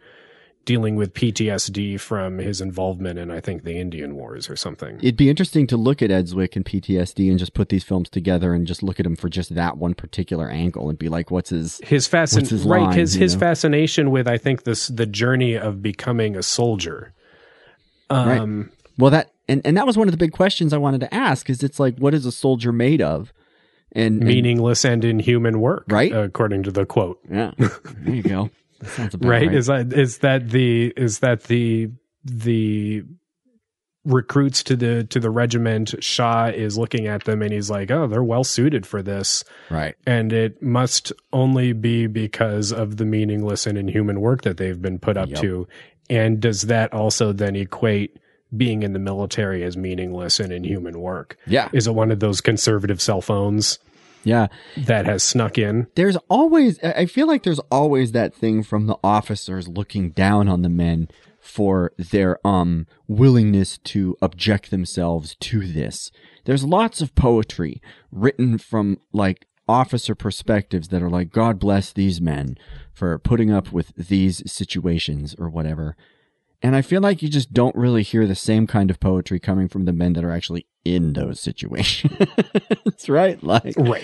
dealing 0.65 0.97
with 0.97 1.13
PTSD 1.13 2.01
from 2.01 2.39
his 2.39 2.63
involvement 2.63 3.19
in 3.19 3.31
I 3.31 3.41
think 3.41 3.65
the 3.65 3.77
Indian 3.79 4.15
Wars 4.15 4.49
or 4.49 4.57
something. 4.57 4.97
It'd 5.01 5.19
be 5.19 5.29
interesting 5.29 5.67
to 5.67 5.77
look 5.77 6.01
at 6.01 6.11
Ed 6.11 6.29
Zwick 6.29 6.57
and 6.57 6.65
PTSD 6.65 7.29
and 7.29 7.39
just 7.39 7.53
put 7.53 7.69
these 7.69 7.85
films 7.85 8.09
together 8.09 8.55
and 8.55 8.67
just 8.67 8.83
look 8.83 8.99
at 8.99 9.05
him 9.05 9.15
for 9.15 9.29
just 9.29 9.55
that 9.57 9.77
one 9.77 9.93
particular 9.93 10.49
angle 10.49 10.89
and 10.89 10.99
be 10.99 11.11
like, 11.11 11.31
what's 11.31 11.51
his 11.51 11.79
His 11.85 12.09
fascin 12.09 12.49
his 12.49 12.65
right 12.65 12.81
line, 12.85 12.97
his 12.97 13.13
his 13.13 13.35
know? 13.35 13.41
fascination 13.41 14.11
with 14.11 14.27
I 14.27 14.39
think 14.39 14.63
this 14.63 14.89
the 14.89 15.05
journey 15.05 15.55
of 15.55 15.83
becoming 15.83 16.35
a 16.35 16.43
soldier. 16.43 17.13
Um 18.09 18.71
Well, 18.97 19.11
that 19.11 19.33
and, 19.49 19.61
and 19.67 19.77
that 19.77 19.87
was 19.87 19.99
one 19.99 20.09
of 20.09 20.13
the 20.13 20.19
big 20.19 20.33
questions 20.33 20.73
I 20.73 20.79
wanted 20.79 21.01
to 21.01 21.13
ask. 21.13 21.51
Is 21.51 21.63
it's 21.63 21.79
like, 21.79 21.99
what 21.99 22.15
is 22.15 22.25
a 22.25 22.33
soldier 22.33 22.73
made 22.73 23.03
of? 23.03 23.35
And, 23.93 24.17
and- 24.21 24.25
meaningless 24.25 24.85
and 24.85 25.05
inhuman 25.05 25.61
work, 25.61 25.85
Right. 25.89 26.13
According 26.13 26.63
to 26.65 26.71
the 26.71 26.87
quote, 26.87 27.19
yeah, 27.31 27.53
there 27.59 28.15
you 28.15 28.23
go. 28.23 28.51
That 28.81 28.89
sounds 28.91 29.15
about 29.15 29.29
right? 29.29 29.47
right. 29.49 29.55
Is 29.55 29.67
that 29.67 29.93
is 29.93 30.19
that 30.19 30.51
the 30.51 30.93
is 30.97 31.19
that 31.19 31.45
the 31.45 31.91
the 32.25 33.03
recruits 34.05 34.63
to 34.65 34.77
the 34.77 35.05
to 35.05 35.21
the 35.21 35.31
regiment? 35.31 35.95
Shaw 36.03 36.47
is 36.47 36.79
looking 36.79 37.07
at 37.07 37.25
them 37.25 37.43
and 37.43 37.53
he's 37.53 37.69
like, 37.71 37.91
"Oh, 37.91 38.07
they're 38.07 38.25
well 38.25 38.45
suited 38.45 38.87
for 38.87 39.03
this." 39.03 39.45
right. 39.71 39.95
and 40.07 40.33
it 40.33 40.63
must 40.63 41.13
only 41.33 41.73
be 41.73 42.07
because 42.07 42.73
of 42.73 42.97
the 42.97 43.05
meaningless 43.05 43.67
and 43.67 43.77
inhuman 43.77 44.21
work 44.21 44.43
that 44.43 44.57
they've 44.57 44.81
been 44.81 44.99
put 44.99 45.17
up 45.17 45.29
Yep. 45.29 45.41
to. 45.41 45.69
And 46.09 46.41
does 46.41 46.63
that 46.63 46.93
also 46.93 47.33
then 47.33 47.55
equate 47.57 48.19
being 48.57 48.83
in 48.83 48.93
the 48.93 48.99
military 48.99 49.63
as 49.63 49.77
meaningless 49.77 50.41
and 50.41 50.53
inhuman 50.53 51.01
work? 51.01 51.37
Yeah, 51.47 51.69
Is 51.73 51.87
it 51.87 51.95
one 51.95 52.11
of 52.11 52.21
those 52.21 52.41
conservative 52.41 53.01
cell 53.01 53.21
phones 53.21 53.79
yeah. 54.25 54.49
that 54.77 55.07
has 55.07 55.23
snuck 55.23 55.59
in? 55.59 55.87
There's 55.95 56.17
always, 56.29 56.79
I 56.83 56.93
I 56.93 57.07
feel 57.07 57.27
like 57.27 57.43
there's 57.43 57.61
always 57.71 58.13
that 58.13 58.35
thing 58.35 58.63
from 58.63 58.87
the 58.87 58.97
officers 59.03 59.69
looking 59.69 60.11
down 60.11 60.49
on 60.49 60.63
the 60.63 60.69
men 60.69 61.09
for 61.41 61.93
their 61.97 62.45
um 62.47 62.87
willingness 63.09 63.79
to 63.79 64.17
object 64.21 64.71
themselves 64.71 65.37
to 65.41 65.67
this. 65.67 66.13
There's 66.45 66.65
lots 66.65 67.01
of 67.01 67.15
poetry 67.15 67.81
written 68.13 68.59
from 68.59 68.99
like 69.13 69.47
officer 69.67 70.15
perspectives 70.15 70.89
that 70.89 71.03
are 71.03 71.11
like 71.11 71.31
God 71.31 71.59
bless 71.59 71.93
these 71.93 72.21
men 72.21 72.59
for 72.93 73.19
putting 73.19 73.51
up 73.51 73.73
with 73.73 73.95
these 73.97 74.43
situations 74.51 75.35
or 75.39 75.49
whatever. 75.49 75.97
And 76.63 76.77
I 76.77 76.83
feel 76.83 77.01
like 77.01 77.23
you 77.23 77.29
just 77.29 77.53
don't 77.55 77.75
really 77.75 78.03
hear 78.03 78.27
the 78.27 78.35
same 78.35 78.67
kind 78.67 78.91
of 78.91 79.01
poetry 79.01 79.41
coming 79.41 79.67
from 79.69 79.87
the 79.87 79.93
men 79.93 80.13
that 80.13 80.25
are 80.25 80.31
actually 80.33 80.67
in 80.85 81.15
those 81.15 81.41
situations. 81.41 82.13
right? 83.09 83.43
Like 83.43 83.75
Right. 83.79 84.03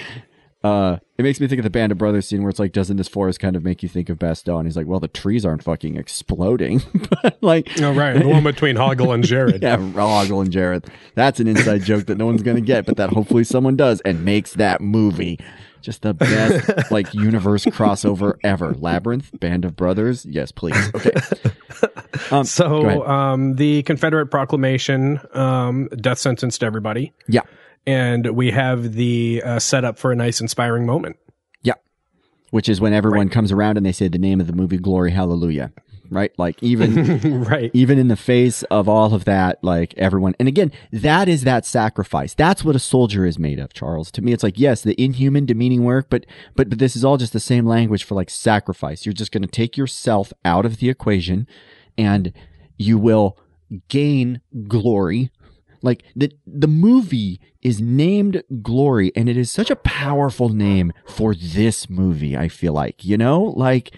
uh, 0.64 0.96
it 1.18 1.22
makes 1.22 1.38
me 1.38 1.48
think 1.48 1.58
of 1.58 1.64
the 1.64 1.70
Band 1.70 1.92
of 1.92 1.98
Brothers 1.98 2.26
scene 2.26 2.40
where 2.42 2.48
it's 2.48 2.58
like, 2.58 2.72
doesn't 2.72 2.96
this 2.96 3.08
forest 3.08 3.40
kind 3.40 3.56
of 3.56 3.62
make 3.62 3.82
you 3.82 3.90
think 3.90 4.08
of 4.08 4.18
Bastogne? 4.18 4.60
And 4.60 4.66
he's 4.66 4.76
like, 4.76 4.86
well, 4.86 5.00
the 5.00 5.06
trees 5.08 5.44
aren't 5.44 5.62
fucking 5.62 5.96
exploding. 5.98 6.80
but 7.22 7.36
like, 7.42 7.68
Oh, 7.80 7.92
right. 7.92 8.18
The 8.18 8.26
one 8.26 8.42
between 8.42 8.76
Hoggle 8.76 9.12
and 9.14 9.22
Jareth. 9.22 9.60
yeah, 9.62 9.76
Hoggle 9.76 10.40
and 10.40 10.50
Jareth. 10.50 10.88
That's 11.14 11.40
an 11.40 11.48
inside 11.48 11.82
joke 11.82 12.06
that 12.06 12.16
no 12.16 12.24
one's 12.24 12.42
going 12.42 12.56
to 12.56 12.62
get, 12.62 12.86
but 12.86 12.96
that 12.96 13.10
hopefully 13.10 13.44
someone 13.44 13.76
does 13.76 14.00
and 14.00 14.24
makes 14.24 14.54
that 14.54 14.80
movie. 14.80 15.38
Just 15.82 16.02
the 16.02 16.14
best, 16.14 16.90
like, 16.90 17.14
universe 17.14 17.64
crossover 17.66 18.38
ever. 18.42 18.74
Labyrinth, 18.74 19.30
Band 19.38 19.64
of 19.64 19.76
Brothers. 19.76 20.26
Yes, 20.26 20.50
please. 20.50 20.74
Okay. 20.96 21.12
Um, 22.30 22.44
So, 22.44 23.06
um, 23.06 23.54
the 23.56 23.82
Confederate 23.84 24.26
proclamation, 24.28 25.20
um, 25.32 25.88
death 26.00 26.18
sentence 26.18 26.58
to 26.58 26.66
everybody. 26.66 27.12
yeah. 27.28 27.42
And 27.86 28.34
we 28.34 28.50
have 28.50 28.94
the 28.94 29.42
uh, 29.44 29.58
setup 29.60 29.96
for 29.96 30.10
a 30.10 30.16
nice, 30.16 30.40
inspiring 30.40 30.86
moment. 30.86 31.16
Yeah. 31.62 31.74
Which 32.50 32.68
is 32.68 32.80
when 32.80 32.92
everyone 32.92 33.28
comes 33.28 33.52
around 33.52 33.76
and 33.76 33.86
they 33.86 33.92
say 33.92 34.08
the 34.08 34.18
name 34.18 34.40
of 34.40 34.48
the 34.48 34.52
movie, 34.52 34.78
Glory 34.78 35.12
Hallelujah. 35.12 35.72
Right? 36.10 36.32
Like, 36.38 36.62
even. 36.62 37.44
right. 37.44 37.70
even 37.74 37.98
in 37.98 38.08
the 38.08 38.16
face 38.16 38.62
of 38.64 38.88
all 38.88 39.14
of 39.14 39.24
that, 39.24 39.62
like 39.62 39.94
everyone, 39.96 40.34
and 40.38 40.48
again, 40.48 40.72
that 40.92 41.28
is 41.28 41.44
that 41.44 41.64
sacrifice. 41.64 42.34
That's 42.34 42.64
what 42.64 42.76
a 42.76 42.80
soldier 42.80 43.26
is 43.26 43.38
made 43.38 43.58
of, 43.58 43.72
Charles. 43.72 44.10
To 44.12 44.22
me, 44.22 44.32
it's 44.32 44.42
like, 44.42 44.58
yes, 44.58 44.82
the 44.82 45.00
inhuman, 45.02 45.46
demeaning 45.46 45.84
work, 45.84 46.06
but, 46.10 46.26
but, 46.54 46.68
but 46.68 46.78
this 46.78 46.96
is 46.96 47.04
all 47.04 47.16
just 47.16 47.32
the 47.32 47.40
same 47.40 47.66
language 47.66 48.04
for 48.04 48.14
like 48.14 48.30
sacrifice. 48.30 49.06
You're 49.06 49.12
just 49.12 49.32
going 49.32 49.42
to 49.42 49.48
take 49.48 49.76
yourself 49.76 50.32
out 50.44 50.66
of 50.66 50.78
the 50.78 50.88
equation 50.88 51.46
and 51.96 52.32
you 52.76 52.98
will 52.98 53.38
gain 53.88 54.40
glory. 54.68 55.30
Like 55.82 56.04
the, 56.14 56.32
the 56.46 56.68
movie 56.68 57.40
is 57.62 57.80
named 57.80 58.42
Glory 58.62 59.10
and 59.16 59.28
it 59.28 59.36
is 59.36 59.50
such 59.50 59.70
a 59.70 59.76
powerful 59.76 60.48
name 60.48 60.92
for 61.04 61.34
this 61.34 61.90
movie. 61.90 62.36
I 62.36 62.48
feel 62.48 62.72
like, 62.72 63.04
you 63.04 63.18
know, 63.18 63.42
like, 63.42 63.92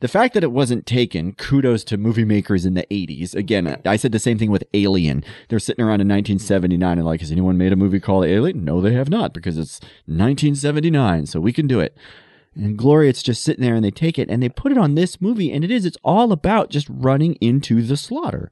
the 0.00 0.08
fact 0.08 0.34
that 0.34 0.42
it 0.42 0.52
wasn't 0.52 0.86
taken, 0.86 1.32
kudos 1.34 1.84
to 1.84 1.96
movie 1.96 2.24
makers 2.24 2.66
in 2.66 2.74
the 2.74 2.86
80s. 2.90 3.34
Again, 3.34 3.80
I 3.84 3.96
said 3.96 4.12
the 4.12 4.18
same 4.18 4.38
thing 4.38 4.50
with 4.50 4.64
Alien. 4.74 5.24
They're 5.48 5.58
sitting 5.58 5.84
around 5.84 6.00
in 6.00 6.08
1979 6.08 6.98
and 6.98 7.06
like, 7.06 7.20
has 7.20 7.30
anyone 7.30 7.58
made 7.58 7.72
a 7.72 7.76
movie 7.76 8.00
called 8.00 8.24
Alien? 8.24 8.64
No, 8.64 8.80
they 8.80 8.94
have 8.94 9.10
not 9.10 9.32
because 9.32 9.58
it's 9.58 9.80
1979, 10.06 11.26
so 11.26 11.40
we 11.40 11.52
can 11.52 11.66
do 11.66 11.80
it. 11.80 11.96
And 12.56 12.76
Glory, 12.76 13.08
it's 13.08 13.22
just 13.22 13.44
sitting 13.44 13.62
there 13.62 13.74
and 13.74 13.84
they 13.84 13.90
take 13.90 14.18
it 14.18 14.28
and 14.28 14.42
they 14.42 14.48
put 14.48 14.72
it 14.72 14.78
on 14.78 14.94
this 14.94 15.20
movie 15.20 15.52
and 15.52 15.64
it 15.64 15.70
is, 15.70 15.84
it's 15.84 15.98
all 16.02 16.32
about 16.32 16.70
just 16.70 16.88
running 16.90 17.34
into 17.34 17.82
the 17.82 17.96
slaughter. 17.96 18.50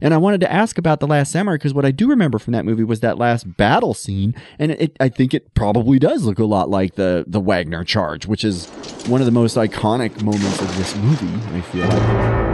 And 0.00 0.12
I 0.12 0.16
wanted 0.16 0.40
to 0.40 0.52
ask 0.52 0.78
about 0.78 1.00
The 1.00 1.06
Last 1.06 1.32
Samurai 1.32 1.56
because 1.56 1.74
what 1.74 1.84
I 1.84 1.90
do 1.90 2.08
remember 2.08 2.38
from 2.38 2.52
that 2.52 2.64
movie 2.64 2.84
was 2.84 3.00
that 3.00 3.18
last 3.18 3.56
battle 3.56 3.94
scene. 3.94 4.34
And 4.58 4.72
it, 4.72 4.96
I 5.00 5.08
think 5.08 5.34
it 5.34 5.54
probably 5.54 5.98
does 5.98 6.24
look 6.24 6.38
a 6.38 6.44
lot 6.44 6.68
like 6.68 6.94
the, 6.96 7.24
the 7.26 7.40
Wagner 7.40 7.84
charge, 7.84 8.26
which 8.26 8.44
is 8.44 8.66
one 9.06 9.20
of 9.20 9.26
the 9.26 9.32
most 9.32 9.56
iconic 9.56 10.22
moments 10.22 10.60
of 10.60 10.76
this 10.76 10.94
movie, 10.96 11.56
I 11.56 11.60
feel 11.60 11.86
like. 11.86 12.53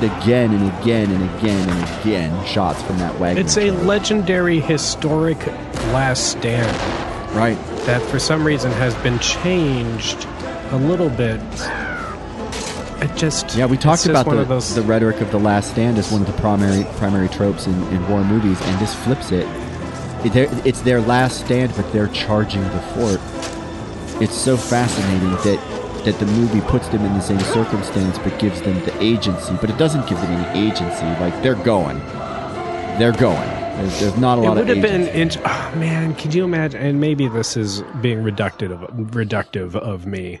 See 0.00 0.06
it 0.06 0.22
again 0.22 0.52
and 0.52 0.80
again 0.80 1.10
and 1.10 1.38
again 1.38 1.68
and 1.68 2.00
again, 2.00 2.46
shots 2.46 2.82
from 2.82 2.98
that 2.98 3.18
wagon. 3.18 3.44
It's 3.44 3.56
a 3.56 3.70
legendary, 3.70 4.60
historic 4.60 5.38
last 5.92 6.30
stand 6.30 6.66
right. 7.34 7.58
that 7.86 8.02
for 8.02 8.18
some 8.18 8.46
reason 8.46 8.70
has 8.72 8.94
been 8.96 9.18
changed 9.18 10.26
a 10.70 10.76
little 10.76 11.10
bit. 11.10 11.40
It 12.98 13.14
just 13.16 13.54
Yeah, 13.54 13.66
we 13.66 13.76
talked 13.76 14.06
about 14.06 14.26
the, 14.26 14.44
those. 14.44 14.74
the 14.74 14.82
rhetoric 14.82 15.20
of 15.20 15.30
the 15.30 15.38
last 15.38 15.70
stand 15.70 15.98
as 15.98 16.10
one 16.10 16.22
of 16.22 16.26
the 16.26 16.40
primary 16.40 16.84
primary 16.96 17.28
tropes 17.28 17.66
in, 17.66 17.74
in 17.88 18.08
war 18.08 18.24
movies, 18.24 18.60
and 18.62 18.80
this 18.80 18.94
flips 18.94 19.32
it 19.32 19.46
it's 20.24 20.80
their 20.80 21.00
last 21.00 21.44
stand, 21.44 21.72
but 21.76 21.92
they're 21.92 22.08
charging 22.08 22.62
the 22.62 22.80
fort. 22.94 23.20
It's 24.20 24.34
so 24.34 24.56
fascinating 24.56 25.30
that 25.30 25.75
that 26.06 26.18
the 26.18 26.26
movie 26.26 26.62
puts 26.62 26.88
them 26.88 27.04
in 27.04 27.12
the 27.12 27.20
same 27.20 27.40
circumstance, 27.40 28.18
but 28.20 28.38
gives 28.38 28.62
them 28.62 28.82
the 28.84 29.02
agency. 29.02 29.54
But 29.60 29.68
it 29.68 29.76
doesn't 29.76 30.08
give 30.08 30.18
them 30.20 30.30
any 30.30 30.66
agency. 30.66 31.04
Like 31.20 31.42
they're 31.42 31.54
going, 31.56 31.98
they're 32.98 33.12
going. 33.12 33.50
There's, 33.76 34.00
there's 34.00 34.16
not 34.16 34.38
a 34.38 34.40
lot 34.40 34.56
It 34.56 34.60
would 34.60 34.70
of 34.70 34.76
have 34.78 34.82
been, 34.82 35.08
int- 35.08 35.38
oh, 35.44 35.74
man. 35.76 36.14
Could 36.14 36.32
you 36.32 36.44
imagine? 36.44 36.80
And 36.80 36.98
maybe 36.98 37.28
this 37.28 37.58
is 37.58 37.82
being 38.00 38.20
reductive 38.20 38.72
of, 38.72 39.10
reductive 39.10 39.74
of 39.74 40.06
me, 40.06 40.40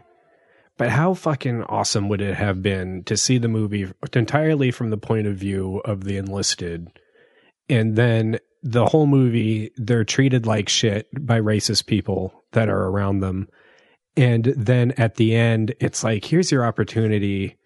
but 0.78 0.88
how 0.88 1.12
fucking 1.12 1.64
awesome 1.64 2.08
would 2.08 2.22
it 2.22 2.34
have 2.36 2.62
been 2.62 3.04
to 3.04 3.16
see 3.16 3.36
the 3.36 3.48
movie 3.48 3.92
entirely 4.14 4.70
from 4.70 4.88
the 4.88 4.96
point 4.96 5.26
of 5.26 5.36
view 5.36 5.82
of 5.84 6.04
the 6.04 6.16
enlisted, 6.16 6.88
and 7.68 7.94
then 7.96 8.38
the 8.62 8.86
whole 8.86 9.06
movie 9.06 9.70
they're 9.76 10.04
treated 10.04 10.46
like 10.46 10.68
shit 10.68 11.06
by 11.26 11.38
racist 11.38 11.86
people 11.86 12.42
that 12.52 12.70
are 12.70 12.86
around 12.86 13.20
them, 13.20 13.48
and 14.16 14.44
then 14.56 14.92
at 14.92 15.16
the 15.16 15.34
end 15.34 15.74
it's 15.80 16.02
like, 16.02 16.24
here's 16.24 16.50
your 16.50 16.64
opportunity 16.64 17.56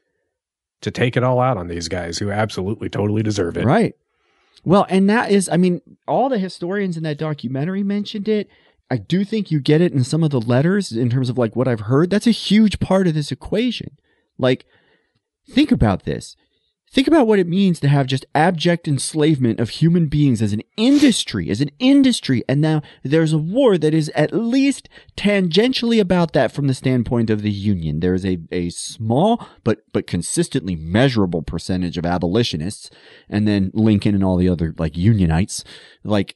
to 0.80 0.90
take 0.90 1.16
it 1.16 1.22
all 1.22 1.40
out 1.40 1.56
on 1.56 1.68
these 1.68 1.88
guys 1.88 2.18
who 2.18 2.30
absolutely 2.30 2.88
totally 2.88 3.22
deserve 3.22 3.56
it. 3.56 3.64
Right. 3.64 3.94
Well, 4.64 4.86
and 4.88 5.08
that 5.08 5.30
is, 5.30 5.48
I 5.48 5.56
mean, 5.56 5.80
all 6.06 6.28
the 6.28 6.38
historians 6.38 6.96
in 6.96 7.02
that 7.04 7.18
documentary 7.18 7.82
mentioned 7.82 8.28
it. 8.28 8.48
I 8.90 8.96
do 8.96 9.24
think 9.24 9.50
you 9.50 9.60
get 9.60 9.80
it 9.80 9.92
in 9.92 10.04
some 10.04 10.24
of 10.24 10.30
the 10.30 10.40
letters 10.40 10.92
in 10.92 11.10
terms 11.10 11.30
of 11.30 11.38
like 11.38 11.54
what 11.54 11.68
I've 11.68 11.80
heard. 11.80 12.10
That's 12.10 12.26
a 12.26 12.32
huge 12.32 12.80
part 12.80 13.06
of 13.06 13.14
this 13.14 13.30
equation. 13.30 13.96
Like, 14.36 14.66
think 15.48 15.70
about 15.70 16.04
this. 16.04 16.36
Think 16.92 17.06
about 17.06 17.28
what 17.28 17.38
it 17.38 17.46
means 17.46 17.78
to 17.80 17.88
have 17.88 18.08
just 18.08 18.26
abject 18.34 18.88
enslavement 18.88 19.60
of 19.60 19.70
human 19.70 20.08
beings 20.08 20.42
as 20.42 20.52
an 20.52 20.62
industry, 20.76 21.48
as 21.48 21.60
an 21.60 21.70
industry. 21.78 22.42
And 22.48 22.60
now 22.60 22.82
there's 23.04 23.32
a 23.32 23.38
war 23.38 23.78
that 23.78 23.94
is 23.94 24.10
at 24.16 24.32
least 24.32 24.88
tangentially 25.16 26.00
about 26.00 26.32
that 26.32 26.50
from 26.50 26.66
the 26.66 26.74
standpoint 26.74 27.30
of 27.30 27.42
the 27.42 27.50
Union. 27.50 28.00
There 28.00 28.14
is 28.14 28.26
a, 28.26 28.38
a 28.50 28.70
small 28.70 29.46
but 29.62 29.84
but 29.92 30.08
consistently 30.08 30.74
measurable 30.74 31.42
percentage 31.42 31.96
of 31.96 32.04
abolitionists, 32.04 32.90
and 33.28 33.46
then 33.46 33.70
Lincoln 33.72 34.16
and 34.16 34.24
all 34.24 34.36
the 34.36 34.48
other 34.48 34.74
like 34.76 34.96
Unionites. 34.96 35.62
Like 36.02 36.34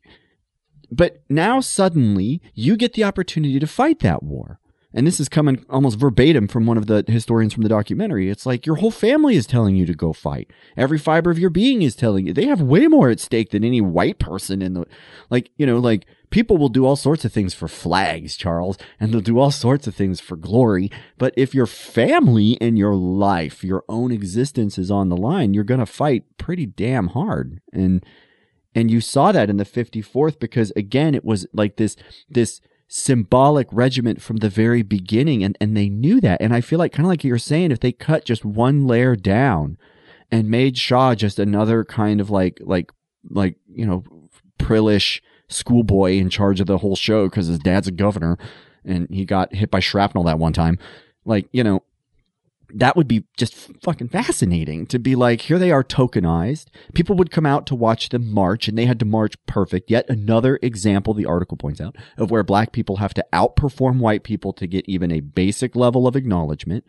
but 0.88 1.24
now 1.28 1.58
suddenly 1.58 2.40
you 2.54 2.76
get 2.76 2.92
the 2.92 3.02
opportunity 3.02 3.58
to 3.58 3.66
fight 3.66 3.98
that 4.00 4.22
war. 4.22 4.60
And 4.96 5.08
this 5.08 5.18
is 5.18 5.28
coming 5.28 5.66
almost 5.68 5.98
verbatim 5.98 6.46
from 6.46 6.66
one 6.66 6.78
of 6.78 6.86
the 6.86 7.04
historians 7.08 7.52
from 7.52 7.64
the 7.64 7.68
documentary. 7.68 8.30
It's 8.30 8.46
like 8.46 8.64
your 8.64 8.76
whole 8.76 8.92
family 8.92 9.34
is 9.34 9.44
telling 9.44 9.74
you 9.74 9.86
to 9.86 9.94
go 9.94 10.12
fight. 10.12 10.52
Every 10.76 10.98
fiber 10.98 11.32
of 11.32 11.38
your 11.38 11.50
being 11.50 11.82
is 11.82 11.96
telling 11.96 12.28
you. 12.28 12.32
They 12.32 12.46
have 12.46 12.62
way 12.62 12.86
more 12.86 13.10
at 13.10 13.18
stake 13.18 13.50
than 13.50 13.64
any 13.64 13.80
white 13.80 14.20
person 14.20 14.62
in 14.62 14.74
the, 14.74 14.86
like, 15.30 15.50
you 15.56 15.66
know, 15.66 15.78
like 15.78 16.06
people 16.30 16.56
will 16.56 16.68
do 16.68 16.86
all 16.86 16.94
sorts 16.94 17.24
of 17.24 17.32
things 17.32 17.54
for 17.54 17.66
flags, 17.66 18.36
Charles, 18.36 18.78
and 19.00 19.12
they'll 19.12 19.20
do 19.20 19.40
all 19.40 19.50
sorts 19.50 19.88
of 19.88 19.96
things 19.96 20.20
for 20.20 20.36
glory. 20.36 20.92
But 21.18 21.34
if 21.36 21.56
your 21.56 21.66
family 21.66 22.56
and 22.60 22.78
your 22.78 22.94
life, 22.94 23.64
your 23.64 23.82
own 23.88 24.12
existence 24.12 24.78
is 24.78 24.92
on 24.92 25.08
the 25.08 25.16
line, 25.16 25.54
you're 25.54 25.64
going 25.64 25.80
to 25.80 25.86
fight 25.86 26.22
pretty 26.38 26.66
damn 26.66 27.08
hard. 27.08 27.60
And, 27.72 28.06
and 28.76 28.92
you 28.92 29.00
saw 29.00 29.32
that 29.32 29.50
in 29.50 29.56
the 29.56 29.64
54th 29.64 30.38
because 30.38 30.72
again, 30.76 31.16
it 31.16 31.24
was 31.24 31.48
like 31.52 31.78
this, 31.78 31.96
this, 32.28 32.60
symbolic 32.88 33.66
regiment 33.72 34.20
from 34.22 34.36
the 34.38 34.48
very 34.48 34.82
beginning 34.82 35.42
and, 35.42 35.56
and 35.60 35.76
they 35.76 35.88
knew 35.88 36.20
that. 36.20 36.40
And 36.40 36.54
i 36.54 36.60
feel 36.60 36.78
like 36.78 36.92
kind 36.92 37.06
of 37.06 37.10
like 37.10 37.24
you're 37.24 37.38
saying 37.38 37.70
if 37.70 37.80
they 37.80 37.92
cut 37.92 38.24
just 38.24 38.44
one 38.44 38.86
layer 38.86 39.16
down 39.16 39.78
and 40.30 40.50
made 40.50 40.76
shaw 40.76 41.14
just 41.14 41.38
another 41.38 41.84
kind 41.84 42.20
of 42.20 42.30
like 42.30 42.58
like 42.62 42.92
like 43.30 43.56
you 43.72 43.86
know 43.86 44.04
prillish 44.58 45.22
schoolboy 45.48 46.12
in 46.12 46.30
charge 46.30 46.60
of 46.60 46.66
the 46.66 46.78
whole 46.78 46.96
show 46.96 47.28
because 47.28 47.46
his 47.46 47.58
dad's 47.58 47.88
a 47.88 47.92
governor 47.92 48.38
and 48.84 49.08
he 49.10 49.24
got 49.24 49.54
hit 49.54 49.70
by 49.70 49.80
shrapnel 49.80 50.24
that 50.24 50.38
one 50.38 50.52
time 50.52 50.78
like 51.24 51.48
you 51.52 51.62
know 51.62 51.82
that 52.74 52.96
would 52.96 53.06
be 53.06 53.24
just 53.36 53.54
fucking 53.82 54.08
fascinating 54.08 54.86
to 54.86 54.98
be 54.98 55.14
like, 55.14 55.42
here 55.42 55.58
they 55.58 55.70
are 55.70 55.84
tokenized. 55.84 56.66
People 56.92 57.14
would 57.16 57.30
come 57.30 57.46
out 57.46 57.66
to 57.66 57.74
watch 57.74 58.08
them 58.08 58.30
march 58.30 58.66
and 58.66 58.76
they 58.76 58.86
had 58.86 58.98
to 58.98 59.04
march 59.04 59.34
perfect. 59.46 59.90
Yet 59.90 60.08
another 60.08 60.58
example, 60.60 61.14
the 61.14 61.26
article 61.26 61.56
points 61.56 61.80
out, 61.80 61.96
of 62.16 62.30
where 62.30 62.42
black 62.42 62.72
people 62.72 62.96
have 62.96 63.14
to 63.14 63.24
outperform 63.32 63.98
white 63.98 64.24
people 64.24 64.52
to 64.54 64.66
get 64.66 64.88
even 64.88 65.12
a 65.12 65.20
basic 65.20 65.76
level 65.76 66.06
of 66.08 66.16
acknowledgement. 66.16 66.84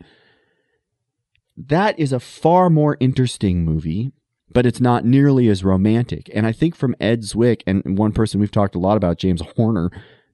That 1.56 1.98
is 1.98 2.12
a 2.12 2.20
far 2.20 2.68
more 2.68 2.96
interesting 2.98 3.64
movie, 3.64 4.12
but 4.50 4.66
it's 4.66 4.80
not 4.80 5.04
nearly 5.04 5.48
as 5.48 5.64
romantic. 5.64 6.28
And 6.34 6.46
I 6.46 6.52
think 6.52 6.74
from 6.74 6.96
Ed 7.00 7.20
Zwick 7.20 7.62
and 7.66 7.96
one 7.96 8.12
person 8.12 8.40
we've 8.40 8.50
talked 8.50 8.74
a 8.74 8.80
lot 8.80 8.96
about, 8.96 9.18
James 9.18 9.42
Horner, 9.56 9.90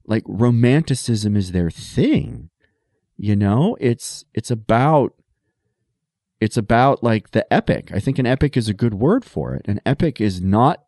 like 0.07 0.25
romanticism 0.27 1.37
is 1.37 1.53
their 1.53 1.71
thing. 1.71 2.49
You 3.19 3.37
know, 3.37 3.77
it's 3.81 4.25
it's 4.35 4.51
about 4.51 5.15
it's 6.43 6.57
about 6.57 7.05
like 7.05 7.31
the 7.31 7.51
epic. 7.53 7.93
I 7.95 8.01
think 8.01 8.19
an 8.19 8.27
epic 8.27 8.57
is 8.57 8.69
a 8.69 8.75
good 8.75 8.95
word 8.95 9.25
for 9.25 9.55
it. 9.55 9.63
An 9.69 9.81
epic 9.87 10.21
is 10.21 10.43
not 10.43 10.83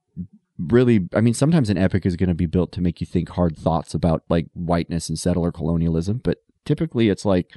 really 0.58 1.08
I 1.14 1.20
mean 1.20 1.34
sometimes 1.34 1.70
an 1.70 1.78
epic 1.78 2.04
is 2.04 2.16
going 2.16 2.28
to 2.28 2.34
be 2.34 2.46
built 2.46 2.72
to 2.72 2.80
make 2.80 3.00
you 3.00 3.06
think 3.06 3.28
hard 3.28 3.56
thoughts 3.56 3.94
about 3.94 4.24
like 4.28 4.46
whiteness 4.52 5.08
and 5.08 5.16
settler 5.16 5.52
colonialism, 5.52 6.20
but 6.24 6.38
typically 6.64 7.08
it's 7.08 7.24
like 7.24 7.52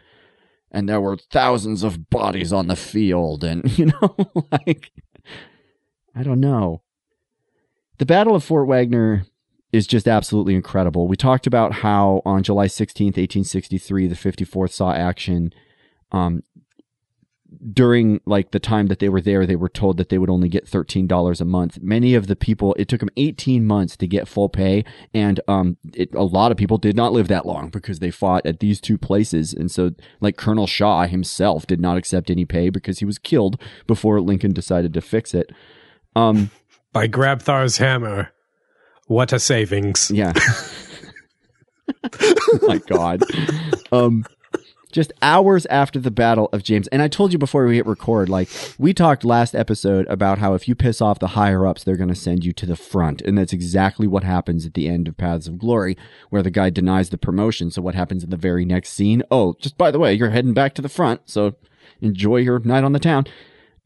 and 0.71 0.87
there 0.87 1.01
were 1.01 1.17
thousands 1.17 1.81
of 1.81 2.11
bodies 2.11 2.53
on 2.53 2.67
the 2.67 2.75
field 2.75 3.43
and 3.43 3.77
you 3.79 3.87
know 3.87 4.15
like 4.51 4.91
I 6.15 6.21
don't 6.21 6.39
know. 6.39 6.83
The 7.97 8.05
Battle 8.05 8.35
of 8.35 8.43
Fort 8.43 8.67
Wagner 8.67 9.25
is 9.73 9.87
just 9.87 10.07
absolutely 10.07 10.53
incredible. 10.53 11.07
We 11.07 11.15
talked 11.15 11.47
about 11.47 11.73
how 11.73 12.21
on 12.25 12.43
July 12.43 12.67
16th, 12.67 13.17
1863, 13.17 14.07
the 14.07 14.15
54th 14.15 14.71
saw 14.71 14.93
action. 14.93 15.51
Um, 16.11 16.43
during 17.73 18.19
like 18.25 18.51
the 18.51 18.59
time 18.59 18.87
that 18.87 18.99
they 18.99 19.09
were 19.09 19.21
there, 19.21 19.45
they 19.45 19.55
were 19.55 19.69
told 19.69 19.97
that 19.97 20.09
they 20.09 20.17
would 20.17 20.29
only 20.29 20.49
get 20.49 20.65
$13 20.65 21.41
a 21.41 21.45
month. 21.45 21.79
Many 21.81 22.13
of 22.13 22.27
the 22.27 22.35
people, 22.35 22.75
it 22.77 22.87
took 22.87 22.99
them 22.99 23.09
18 23.15 23.65
months 23.65 23.95
to 23.97 24.07
get 24.07 24.27
full 24.27 24.49
pay. 24.49 24.83
And, 25.13 25.39
um, 25.47 25.77
it, 25.93 26.13
a 26.13 26.23
lot 26.23 26.51
of 26.51 26.57
people 26.57 26.77
did 26.77 26.95
not 26.95 27.13
live 27.13 27.27
that 27.29 27.45
long 27.45 27.69
because 27.69 27.99
they 27.99 28.11
fought 28.11 28.45
at 28.45 28.59
these 28.59 28.81
two 28.81 28.97
places. 28.97 29.53
And 29.53 29.71
so 29.71 29.91
like 30.19 30.37
Colonel 30.37 30.67
Shaw 30.67 31.05
himself 31.07 31.65
did 31.65 31.79
not 31.79 31.97
accept 31.97 32.29
any 32.29 32.45
pay 32.45 32.69
because 32.69 32.99
he 32.99 33.05
was 33.05 33.17
killed 33.17 33.61
before 33.85 34.19
Lincoln 34.19 34.53
decided 34.53 34.93
to 34.93 35.01
fix 35.01 35.33
it. 35.33 35.51
Um, 36.15 36.51
By 36.93 37.07
Grabthar's 37.07 37.77
hammer. 37.77 38.31
What 39.07 39.31
a 39.31 39.39
savings. 39.39 40.11
Yeah. 40.11 40.33
oh 42.21 42.59
my 42.63 42.77
God. 42.79 43.21
Um, 43.89 44.25
just 44.91 45.11
hours 45.21 45.65
after 45.67 45.99
the 45.99 46.11
Battle 46.11 46.49
of 46.51 46.63
James, 46.63 46.87
and 46.87 47.01
I 47.01 47.07
told 47.07 47.33
you 47.33 47.39
before 47.39 47.65
we 47.65 47.75
hit 47.75 47.85
record, 47.85 48.29
like 48.29 48.49
we 48.77 48.93
talked 48.93 49.25
last 49.25 49.55
episode 49.55 50.07
about 50.07 50.37
how 50.37 50.53
if 50.53 50.67
you 50.67 50.75
piss 50.75 51.01
off 51.01 51.19
the 51.19 51.27
higher 51.27 51.65
ups, 51.65 51.83
they're 51.83 51.97
going 51.97 52.09
to 52.09 52.15
send 52.15 52.43
you 52.43 52.53
to 52.53 52.65
the 52.65 52.75
front, 52.75 53.21
and 53.21 53.37
that's 53.37 53.53
exactly 53.53 54.07
what 54.07 54.23
happens 54.23 54.65
at 54.65 54.73
the 54.73 54.87
end 54.87 55.07
of 55.07 55.17
Paths 55.17 55.47
of 55.47 55.57
Glory, 55.57 55.97
where 56.29 56.43
the 56.43 56.51
guy 56.51 56.69
denies 56.69 57.09
the 57.09 57.17
promotion. 57.17 57.71
So 57.71 57.81
what 57.81 57.95
happens 57.95 58.23
in 58.23 58.29
the 58.29 58.37
very 58.37 58.65
next 58.65 58.93
scene? 58.93 59.23
Oh, 59.29 59.55
just 59.59 59.77
by 59.77 59.91
the 59.91 59.99
way, 59.99 60.13
you're 60.13 60.29
heading 60.29 60.53
back 60.53 60.73
to 60.75 60.81
the 60.81 60.89
front, 60.89 61.21
so 61.25 61.55
enjoy 62.01 62.37
your 62.37 62.59
night 62.59 62.83
on 62.83 62.93
the 62.93 62.99
town. 62.99 63.25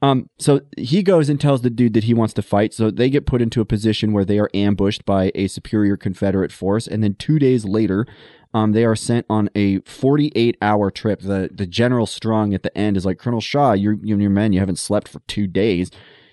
Um, 0.02 0.30
so 0.40 0.62
he 0.78 1.04
goes 1.04 1.30
and 1.30 1.40
tells 1.40 1.62
the 1.62 1.70
dude 1.70 1.94
that 1.94 2.06
he 2.06 2.14
wants 2.14 2.34
to 2.34 2.42
fight. 2.42 2.74
So 2.74 2.90
they 2.90 3.10
get 3.10 3.28
put 3.28 3.42
into 3.42 3.62
a 3.62 3.66
position 3.66 4.14
where 4.14 4.26
they 4.26 4.40
are 4.40 4.50
ambushed 4.54 5.06
by 5.06 5.32
a 5.36 5.48
superior 5.48 5.96
Confederate 5.96 6.52
force. 6.52 6.88
And 6.88 7.04
then 7.04 7.14
two 7.14 7.38
days 7.38 7.66
later, 7.66 8.08
um, 8.54 8.74
they 8.74 8.86
are 8.86 8.96
sent 8.96 9.26
on 9.30 9.50
a 9.56 9.80
48 9.80 10.58
hour 10.62 10.92
trip. 10.92 11.22
The, 11.22 11.50
the 11.54 11.66
General 11.66 12.06
Strong 12.06 12.54
at 12.54 12.64
the 12.64 12.76
end 12.78 12.98
is 12.98 13.06
like, 13.06 13.18
Colonel 13.18 13.42
Shaw, 13.42 13.74
you, 13.74 14.00
you 14.04 14.16
and 14.16 14.22
your 14.22 14.32
men, 14.32 14.54
you 14.54 14.60
haven't 14.60 14.80
slept 14.80 15.08
for 15.08 15.20
two 15.28 15.48
days. 15.48 15.92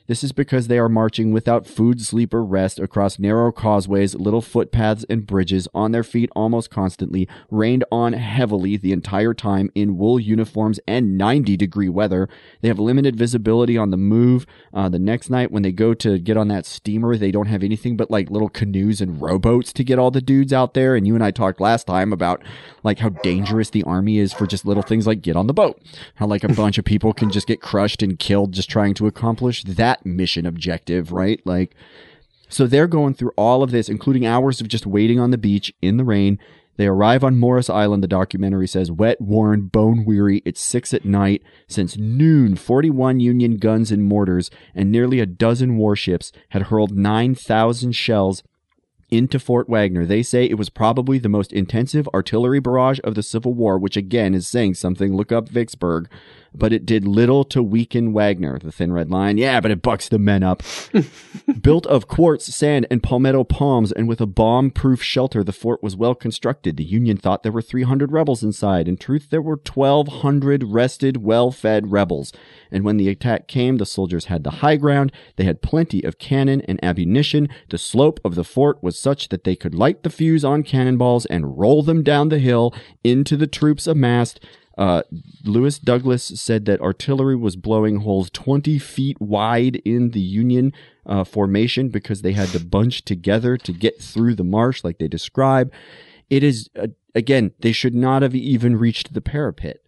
This 0.09 0.25
is 0.25 0.33
because 0.33 0.69
they 0.69 0.79
are 0.79 0.89
marching 0.89 1.33
without 1.33 1.67
food, 1.67 2.01
sleep, 2.01 2.33
or 2.33 2.43
rest 2.43 2.79
across 2.79 3.19
narrow 3.19 3.53
causeways, 3.53 4.15
little 4.15 4.41
footpaths, 4.41 5.05
and 5.11 5.27
bridges, 5.27 5.69
on 5.75 5.93
their 5.93 6.03
feet 6.03 6.31
almost 6.35 6.71
constantly, 6.71 7.29
rained 7.51 7.85
on 7.93 8.15
heavily 8.15 8.79
the 8.79 8.93
entire 8.93 9.35
time 9.35 9.71
in 9.75 9.99
wool 9.99 10.19
uniforms 10.19 10.81
and 10.89 11.19
90 11.19 11.59
degree 11.59 11.91
weather. 11.91 12.27
They 12.63 12.69
have 12.69 12.79
limited 12.79 13.17
visibility 13.17 13.77
on 13.77 13.91
the 13.91 13.99
move. 13.99 14.47
Uh, 14.73 14.89
the 14.89 14.99
next 14.99 15.29
night, 15.29 15.53
when 15.53 15.63
they 15.63 15.73
go 15.73 15.93
to 15.93 16.19
get 16.19 16.39
on 16.39 16.49
that 16.49 16.65
steamer, 16.65 17.15
they 17.19 17.31
don't 17.31 17.49
have 17.49 17.63
anything 17.63 17.95
but 17.99 18.11
like 18.11 18.31
little 18.31 18.49
canoes 18.49 19.03
and 19.03 19.21
rowboats 19.21 19.75
to 19.75 19.85
get 19.85 19.99
all 19.99 20.11
the 20.11 20.23
dudes 20.23 20.55
out 20.55 20.73
there. 20.73 20.97
And 20.97 21.07
you 21.07 21.17
and 21.17 21.23
I 21.23 21.33
talked 21.33 21.61
last 21.61 21.87
time 21.87 22.15
about 22.15 22.43
like 22.83 23.01
how 23.01 23.11
dangerous 23.11 23.69
the 23.69 23.83
army 23.83 24.17
is 24.17 24.33
for 24.33 24.47
just 24.47 24.65
little 24.65 24.83
things 24.83 25.07
like 25.07 25.21
get 25.21 25.37
on 25.37 25.49
the 25.49 25.53
boat. 25.53 25.79
How 26.15 26.27
like 26.27 26.45
a 26.45 26.49
bunch 26.55 26.79
of 26.79 26.87
people 26.87 27.13
can 27.13 27.31
just 27.31 27.47
get 27.47 27.61
crushed 27.61 28.03
and 28.03 28.19
killed 28.19 28.53
just 28.53 28.71
trying 28.71 28.95
to 28.95 29.07
accomplish 29.07 29.65
that 29.65 29.98
mission 30.05 30.47
objective, 30.47 31.13
right? 31.13 31.41
Like, 31.45 31.75
so 32.49 32.67
they're 32.67 32.87
going 32.87 33.15
through 33.15 33.33
all 33.37 33.63
of 33.63 33.71
this, 33.71 33.89
including 33.89 34.27
hours 34.27 34.61
of 34.61 34.69
just 34.69 34.87
waiting 34.87 35.21
on 35.21 35.31
the 35.31 35.39
beach 35.39 35.73
in 35.83 35.97
the 35.97 36.05
rain. 36.05 36.39
They 36.77 36.87
arrive 36.87 37.25
on 37.25 37.39
Morris 37.39 37.69
Island, 37.69 38.05
the 38.05 38.09
documentary 38.09 38.69
says, 38.69 38.91
wet, 38.91 39.21
worn, 39.21 39.63
bone 39.63 40.05
weary. 40.05 40.43
It's 40.45 40.61
six 40.61 40.95
at 40.95 41.05
night. 41.05 41.43
Since 41.67 41.97
noon, 41.97 42.55
41 42.55 43.19
Union 43.19 43.57
guns 43.57 43.91
and 43.91 44.05
mortars 44.05 44.49
and 44.75 44.91
nearly 44.91 45.19
a 45.19 45.27
dozen 45.27 45.77
warships 45.77 46.31
had 46.51 46.65
hurled 46.65 46.97
9,000 46.97 47.93
shells 47.93 48.45
into 49.11 49.39
Fort 49.39 49.69
Wagner. 49.69 50.07
They 50.07 50.23
say 50.23 50.45
it 50.45 50.59
was 50.59 50.71
probably 50.71 51.19
the 51.19 51.29
most 51.29 51.53
intensive 51.53 52.09
artillery 52.15 52.61
barrage 52.61 53.01
of 53.03 53.15
the 53.15 53.23
Civil 53.23 53.55
War, 53.55 53.79
which 53.79 53.97
again 53.97 54.35
is 54.35 54.47
saying 54.47 54.75
something. 54.75 55.17
Look 55.17 55.33
up 55.33 55.49
Vicksburg. 55.49 56.09
But 56.59 56.73
it 56.73 56.85
did 56.85 57.07
little 57.07 57.45
to 57.45 57.63
weaken 57.63 58.13
Wagner. 58.13 58.59
The 58.59 58.73
thin 58.73 58.93
red 58.93 59.11
line. 59.11 59.39
Yeah, 59.39 59.61
but 59.61 59.71
it 59.71 59.83
bucks 59.83 60.09
the 60.09 60.19
men 60.19 60.43
up. 60.43 60.63
Built 61.61 61.87
of 61.87 62.09
quartz, 62.09 62.53
sand, 62.55 62.87
and 62.91 63.03
palmetto 63.03 63.45
palms, 63.45 63.93
and 63.93 64.09
with 64.09 64.21
a 64.21 64.27
bomb 64.27 64.71
proof 64.71 65.03
shelter, 65.03 65.45
the 65.45 65.53
fort 65.53 65.83
was 65.83 65.97
well 65.97 66.15
constructed. 66.15 66.77
The 66.77 66.85
Union 66.85 67.17
thought 67.17 67.43
there 67.43 67.53
were 67.53 67.63
300 67.63 68.13
rebels 68.13 68.43
inside. 68.43 68.89
In 68.89 68.97
truth, 68.97 69.29
there 69.31 69.43
were 69.43 69.61
1,200 69.65 70.65
rested, 70.65 71.19
well 71.19 71.51
fed 71.51 71.93
rebels. 71.93 72.33
And 72.71 72.85
when 72.85 72.97
the 72.97 73.09
attack 73.09 73.49
came, 73.49 73.77
the 73.77 73.87
soldiers 73.87 74.27
had 74.27 74.45
the 74.45 74.51
high 74.51 74.77
ground. 74.77 75.13
They 75.37 75.45
had 75.45 75.63
plenty 75.63 76.03
of 76.03 76.19
cannon 76.19 76.63
and 76.63 76.83
ammunition. 76.83 77.49
The 77.71 77.79
slope 77.79 78.21
of 78.25 78.35
the 78.35 78.45
fort 78.45 78.83
was 78.83 78.99
such 78.99 79.29
that 79.29 79.45
they 79.45 79.57
could 79.57 79.75
light 79.75 80.03
the 80.03 80.11
fuse 80.11 80.45
on 80.45 80.63
cannonballs 80.63 81.27
and 81.27 81.59
roll 81.59 81.83
them 81.83 82.03
down 82.03 82.29
the 82.29 82.39
hill 82.39 82.75
into 83.05 83.37
the 83.37 83.47
troops 83.47 83.87
amassed. 83.87 84.41
Uh, 84.79 85.03
Lewis 85.45 85.77
Douglass 85.77 86.23
said 86.23 86.65
that 86.67 86.81
artillery 86.81 87.35
was 87.35 87.57
blowing 87.57 87.97
holes 87.97 88.31
20 88.31 88.79
feet 88.79 89.21
wide 89.21 89.77
in 89.85 90.13
the 90.13 90.21
Union 90.21 90.73
uh, 91.05 91.25
formation 91.25 91.89
because 91.89 92.23
they 92.23 92.33
had 92.33 92.49
to 92.51 92.61
bunch 92.61 93.05
together 93.05 93.57
to 93.57 93.73
get 93.73 94.01
through 94.01 94.37
the 94.37 94.45
marsh, 94.45 94.85
like 94.85 94.99
they 94.99 95.09
describe. 95.09 95.73
It 96.31 96.45
is, 96.45 96.71
uh, 96.79 96.87
again, 97.13 97.53
they 97.59 97.73
should 97.73 97.95
not 97.95 98.23
have 98.23 98.37
even 98.37 98.77
reached 98.77 99.15
the 99.15 99.21
parapet. 99.21 99.83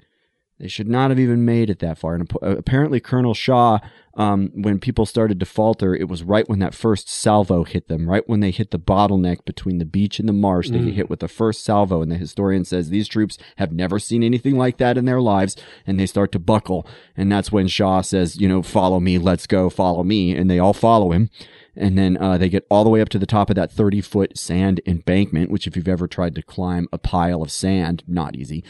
They 0.60 0.68
should 0.68 0.88
not 0.88 1.10
have 1.10 1.18
even 1.18 1.46
made 1.46 1.70
it 1.70 1.78
that 1.78 1.96
far. 1.96 2.14
And 2.14 2.30
apparently, 2.42 3.00
Colonel 3.00 3.32
Shaw, 3.32 3.78
um, 4.12 4.50
when 4.54 4.78
people 4.78 5.06
started 5.06 5.40
to 5.40 5.46
falter, 5.46 5.94
it 5.94 6.06
was 6.06 6.22
right 6.22 6.46
when 6.50 6.58
that 6.58 6.74
first 6.74 7.08
salvo 7.08 7.64
hit 7.64 7.88
them, 7.88 8.10
right 8.10 8.28
when 8.28 8.40
they 8.40 8.50
hit 8.50 8.70
the 8.70 8.78
bottleneck 8.78 9.46
between 9.46 9.78
the 9.78 9.86
beach 9.86 10.18
and 10.20 10.28
the 10.28 10.34
marsh. 10.34 10.68
They 10.68 10.78
get 10.80 10.94
hit 10.94 11.10
with 11.10 11.20
the 11.20 11.28
first 11.28 11.64
salvo. 11.64 12.02
And 12.02 12.12
the 12.12 12.16
historian 12.16 12.66
says 12.66 12.90
these 12.90 13.08
troops 13.08 13.38
have 13.56 13.72
never 13.72 13.98
seen 13.98 14.22
anything 14.22 14.58
like 14.58 14.76
that 14.76 14.98
in 14.98 15.06
their 15.06 15.22
lives. 15.22 15.56
And 15.86 15.98
they 15.98 16.04
start 16.04 16.30
to 16.32 16.38
buckle. 16.38 16.86
And 17.16 17.32
that's 17.32 17.50
when 17.50 17.66
Shaw 17.66 18.02
says, 18.02 18.38
you 18.38 18.46
know, 18.46 18.62
follow 18.62 19.00
me, 19.00 19.16
let's 19.16 19.46
go, 19.46 19.70
follow 19.70 20.04
me. 20.04 20.36
And 20.36 20.50
they 20.50 20.58
all 20.58 20.74
follow 20.74 21.12
him. 21.12 21.30
And 21.74 21.96
then 21.96 22.18
uh, 22.18 22.36
they 22.36 22.50
get 22.50 22.66
all 22.68 22.84
the 22.84 22.90
way 22.90 23.00
up 23.00 23.08
to 23.10 23.18
the 23.18 23.24
top 23.24 23.48
of 23.48 23.56
that 23.56 23.72
30 23.72 24.02
foot 24.02 24.36
sand 24.36 24.82
embankment, 24.84 25.50
which, 25.50 25.66
if 25.66 25.74
you've 25.74 25.88
ever 25.88 26.06
tried 26.06 26.34
to 26.34 26.42
climb 26.42 26.86
a 26.92 26.98
pile 26.98 27.40
of 27.40 27.50
sand, 27.50 28.02
not 28.06 28.36
easy. 28.36 28.62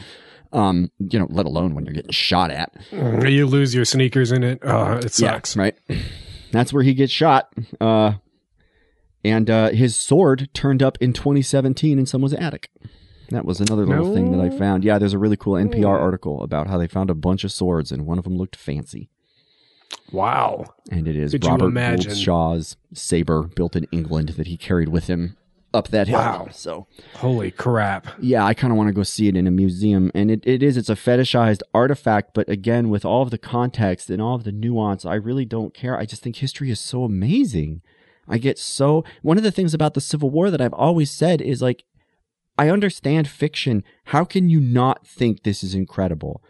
Um, 0.53 0.91
you 0.99 1.17
know, 1.17 1.27
let 1.29 1.45
alone 1.45 1.75
when 1.75 1.85
you're 1.85 1.93
getting 1.93 2.11
shot 2.11 2.51
at. 2.51 2.73
You 2.91 3.47
lose 3.47 3.73
your 3.73 3.85
sneakers 3.85 4.31
in 4.31 4.43
it. 4.43 4.59
Oh, 4.63 4.97
it 4.97 5.13
sucks. 5.13 5.55
right? 5.55 5.77
That's 6.51 6.73
where 6.73 6.83
he 6.83 6.93
gets 6.93 7.13
shot. 7.13 7.53
Uh, 7.79 8.13
and 9.23 9.49
uh, 9.49 9.69
his 9.69 9.95
sword 9.95 10.49
turned 10.53 10.83
up 10.83 10.97
in 10.99 11.13
2017 11.13 11.97
in 11.97 12.05
someone's 12.05 12.33
attic. 12.33 12.69
That 13.29 13.45
was 13.45 13.61
another 13.61 13.85
little 13.85 14.13
thing 14.13 14.31
that 14.37 14.41
I 14.41 14.49
found. 14.49 14.83
Yeah, 14.83 14.97
there's 14.99 15.13
a 15.13 15.17
really 15.17 15.37
cool 15.37 15.53
NPR 15.53 15.85
article 15.97 16.43
about 16.43 16.67
how 16.67 16.77
they 16.77 16.87
found 16.87 17.09
a 17.09 17.15
bunch 17.15 17.45
of 17.45 17.51
swords 17.51 17.91
and 17.91 18.05
one 18.05 18.17
of 18.17 18.25
them 18.25 18.37
looked 18.37 18.57
fancy. 18.57 19.09
Wow. 20.11 20.65
And 20.91 21.07
it 21.07 21.15
is 21.15 21.31
Could 21.31 21.45
Robert? 21.45 22.13
Shaw's 22.15 22.75
saber 22.93 23.43
built 23.43 23.75
in 23.77 23.87
England 23.91 24.29
that 24.29 24.47
he 24.47 24.57
carried 24.57 24.89
with 24.89 25.07
him 25.07 25.37
up 25.73 25.89
that 25.89 26.07
hill. 26.07 26.19
Wow. 26.19 26.49
So 26.51 26.87
Holy 27.15 27.51
crap. 27.51 28.07
yeah, 28.19 28.43
I 28.43 28.53
kind 28.53 28.71
of 28.71 28.77
want 28.77 28.89
to 28.89 28.93
go 28.93 29.03
see 29.03 29.27
it 29.27 29.35
in 29.35 29.47
a 29.47 29.51
museum. 29.51 30.11
And 30.13 30.29
it, 30.29 30.45
it 30.45 30.61
is, 30.61 30.77
it's 30.77 30.89
a 30.89 30.95
fetishized 30.95 31.61
artifact. 31.73 32.33
But 32.33 32.49
again, 32.49 32.89
with 32.89 33.05
all 33.05 33.21
of 33.21 33.31
the 33.31 33.37
context 33.37 34.09
and 34.09 34.21
all 34.21 34.35
of 34.35 34.43
the 34.43 34.51
nuance, 34.51 35.05
I 35.05 35.15
really 35.15 35.45
don't 35.45 35.73
care. 35.73 35.97
I 35.97 36.05
just 36.05 36.23
think 36.23 36.37
history 36.37 36.69
is 36.71 36.79
so 36.79 37.03
amazing. 37.03 37.81
I 38.27 38.37
get 38.37 38.59
so, 38.59 39.03
one 39.21 39.37
of 39.37 39.43
the 39.43 39.51
things 39.51 39.73
about 39.73 39.93
the 39.93 40.01
Civil 40.01 40.29
War 40.29 40.51
that 40.51 40.61
I've 40.61 40.73
always 40.73 41.11
said 41.11 41.41
is 41.41 41.61
like, 41.61 41.83
I 42.57 42.69
understand 42.69 43.27
fiction. 43.27 43.83
How 44.05 44.23
can 44.23 44.49
you 44.49 44.59
not 44.59 45.07
think 45.07 45.43
this 45.43 45.63
is 45.63 45.73
incredible? 45.73 46.43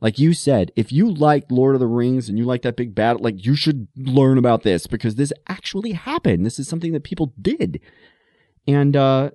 Like 0.00 0.18
you 0.18 0.34
said, 0.34 0.72
if 0.76 0.92
you 0.92 1.10
like 1.10 1.50
Lord 1.50 1.74
of 1.74 1.80
the 1.80 1.86
Rings 1.86 2.28
and 2.28 2.36
you 2.36 2.44
like 2.44 2.62
that 2.62 2.76
big 2.76 2.94
battle, 2.94 3.22
like 3.22 3.46
you 3.46 3.56
should 3.56 3.88
learn 3.96 4.36
about 4.36 4.62
this 4.62 4.86
because 4.86 5.14
this 5.14 5.32
actually 5.48 5.92
happened. 5.92 6.44
This 6.44 6.58
is 6.58 6.68
something 6.68 6.92
that 6.92 7.02
people 7.02 7.32
did. 7.40 7.80
And 8.66 8.96
uh, 8.96 9.30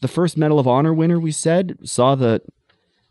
the 0.00 0.08
first 0.08 0.36
Medal 0.36 0.58
of 0.58 0.68
Honor 0.68 0.92
winner, 0.92 1.18
we 1.18 1.32
said, 1.32 1.78
saw 1.84 2.14
the. 2.14 2.42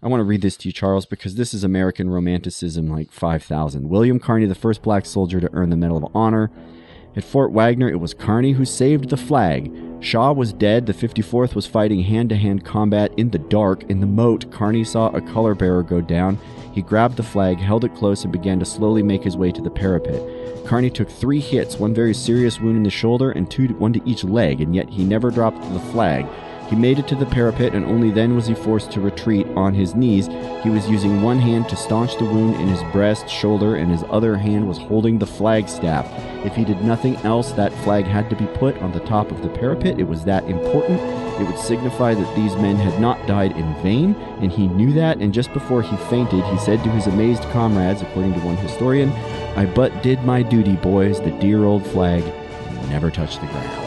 I 0.01 0.07
want 0.07 0.19
to 0.19 0.25
read 0.25 0.41
this 0.41 0.57
to 0.57 0.67
you, 0.67 0.73
Charles, 0.73 1.05
because 1.05 1.35
this 1.35 1.53
is 1.53 1.63
American 1.63 2.09
Romanticism 2.09 2.89
like 2.89 3.09
5,000. 3.11 3.87
William 3.87 4.19
Carney, 4.19 4.45
the 4.45 4.53
first 4.53 4.81
black 4.81 5.05
soldier 5.05 5.39
to 5.39 5.49
earn 5.53 5.69
the 5.69 5.77
Medal 5.77 5.97
of 5.97 6.15
Honor. 6.15 6.51
At 7.15 7.23
Fort 7.23 7.51
Wagner, 7.51 7.89
it 7.89 8.01
was 8.01 8.13
Carney 8.13 8.53
who 8.53 8.65
saved 8.65 9.09
the 9.09 9.17
flag. 9.17 9.71
Shaw 10.03 10.33
was 10.33 10.51
dead. 10.51 10.85
The 10.85 10.93
54th 10.93 11.55
was 11.55 11.65
fighting 11.65 12.03
hand 12.03 12.29
to 12.29 12.35
hand 12.35 12.65
combat 12.65 13.13
in 13.15 13.29
the 13.29 13.39
dark. 13.39 13.83
In 13.83 14.01
the 14.01 14.05
moat, 14.05 14.51
Carney 14.51 14.83
saw 14.83 15.07
a 15.09 15.21
color 15.21 15.55
bearer 15.55 15.81
go 15.81 16.01
down. 16.01 16.37
He 16.73 16.81
grabbed 16.81 17.15
the 17.15 17.23
flag, 17.23 17.57
held 17.57 17.85
it 17.85 17.95
close, 17.95 18.23
and 18.23 18.33
began 18.33 18.59
to 18.59 18.65
slowly 18.65 19.01
make 19.01 19.23
his 19.23 19.37
way 19.37 19.51
to 19.53 19.61
the 19.61 19.69
parapet. 19.69 20.65
Carney 20.65 20.89
took 20.89 21.09
three 21.09 21.39
hits, 21.39 21.77
one 21.77 21.93
very 21.93 22.13
serious 22.13 22.59
wound 22.59 22.75
in 22.75 22.83
the 22.83 22.89
shoulder 22.89 23.31
and 23.31 23.49
two 23.49 23.67
one 23.75 23.93
to 23.93 24.09
each 24.09 24.25
leg, 24.25 24.59
and 24.59 24.75
yet 24.75 24.89
he 24.89 25.05
never 25.05 25.31
dropped 25.31 25.61
the 25.73 25.79
flag. 25.79 26.25
He 26.69 26.75
made 26.75 26.97
it 26.97 27.07
to 27.09 27.15
the 27.15 27.25
parapet, 27.25 27.75
and 27.75 27.85
only 27.85 28.09
then 28.09 28.35
was 28.35 28.47
he 28.47 28.55
forced 28.55 28.91
to 28.91 29.01
retreat 29.01 29.45
on 29.55 29.73
his 29.73 29.93
knees. 29.93 30.27
He 30.63 30.69
was 30.69 30.89
using 30.89 31.21
one 31.21 31.39
hand 31.39 31.69
to 31.69 31.75
staunch 31.75 32.17
the 32.17 32.25
wound 32.25 32.55
in 32.55 32.67
his 32.67 32.81
breast, 32.91 33.29
shoulder, 33.29 33.75
and 33.75 33.91
his 33.91 34.03
other 34.09 34.37
hand 34.37 34.67
was 34.67 34.77
holding 34.77 35.19
the 35.19 35.27
flagstaff. 35.27 36.07
If 36.45 36.55
he 36.55 36.65
did 36.65 36.81
nothing 36.83 37.15
else, 37.17 37.51
that 37.51 37.73
flag 37.83 38.05
had 38.05 38.29
to 38.29 38.35
be 38.35 38.47
put 38.47 38.77
on 38.81 38.91
the 38.91 39.01
top 39.01 39.29
of 39.29 39.43
the 39.43 39.49
parapet. 39.49 39.99
It 39.99 40.07
was 40.07 40.23
that 40.23 40.45
important. 40.45 40.99
It 41.39 41.47
would 41.47 41.59
signify 41.59 42.13
that 42.13 42.35
these 42.35 42.55
men 42.55 42.75
had 42.75 42.99
not 42.99 43.25
died 43.27 43.55
in 43.57 43.73
vain, 43.83 44.15
and 44.39 44.51
he 44.51 44.67
knew 44.67 44.93
that. 44.93 45.17
And 45.17 45.33
just 45.33 45.53
before 45.53 45.81
he 45.81 45.95
fainted, 46.07 46.43
he 46.45 46.57
said 46.57 46.83
to 46.83 46.89
his 46.91 47.07
amazed 47.07 47.43
comrades, 47.51 48.01
according 48.01 48.33
to 48.33 48.39
one 48.39 48.57
historian, 48.57 49.11
I 49.55 49.65
but 49.65 50.01
did 50.01 50.23
my 50.23 50.41
duty, 50.41 50.75
boys. 50.77 51.19
The 51.19 51.31
dear 51.39 51.65
old 51.65 51.85
flag 51.85 52.23
never 52.89 53.11
touched 53.11 53.41
the 53.41 53.47
ground. 53.47 53.82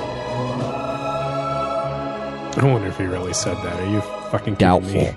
I 2.59 2.65
wonder 2.65 2.89
if 2.89 2.97
he 2.99 3.05
really 3.05 3.35
said 3.35 3.57
that. 3.59 3.81
Are 3.81 3.91
you 3.91 4.01
fucking 4.31 4.55
Doubtful. 4.55 4.93
me? 4.93 5.11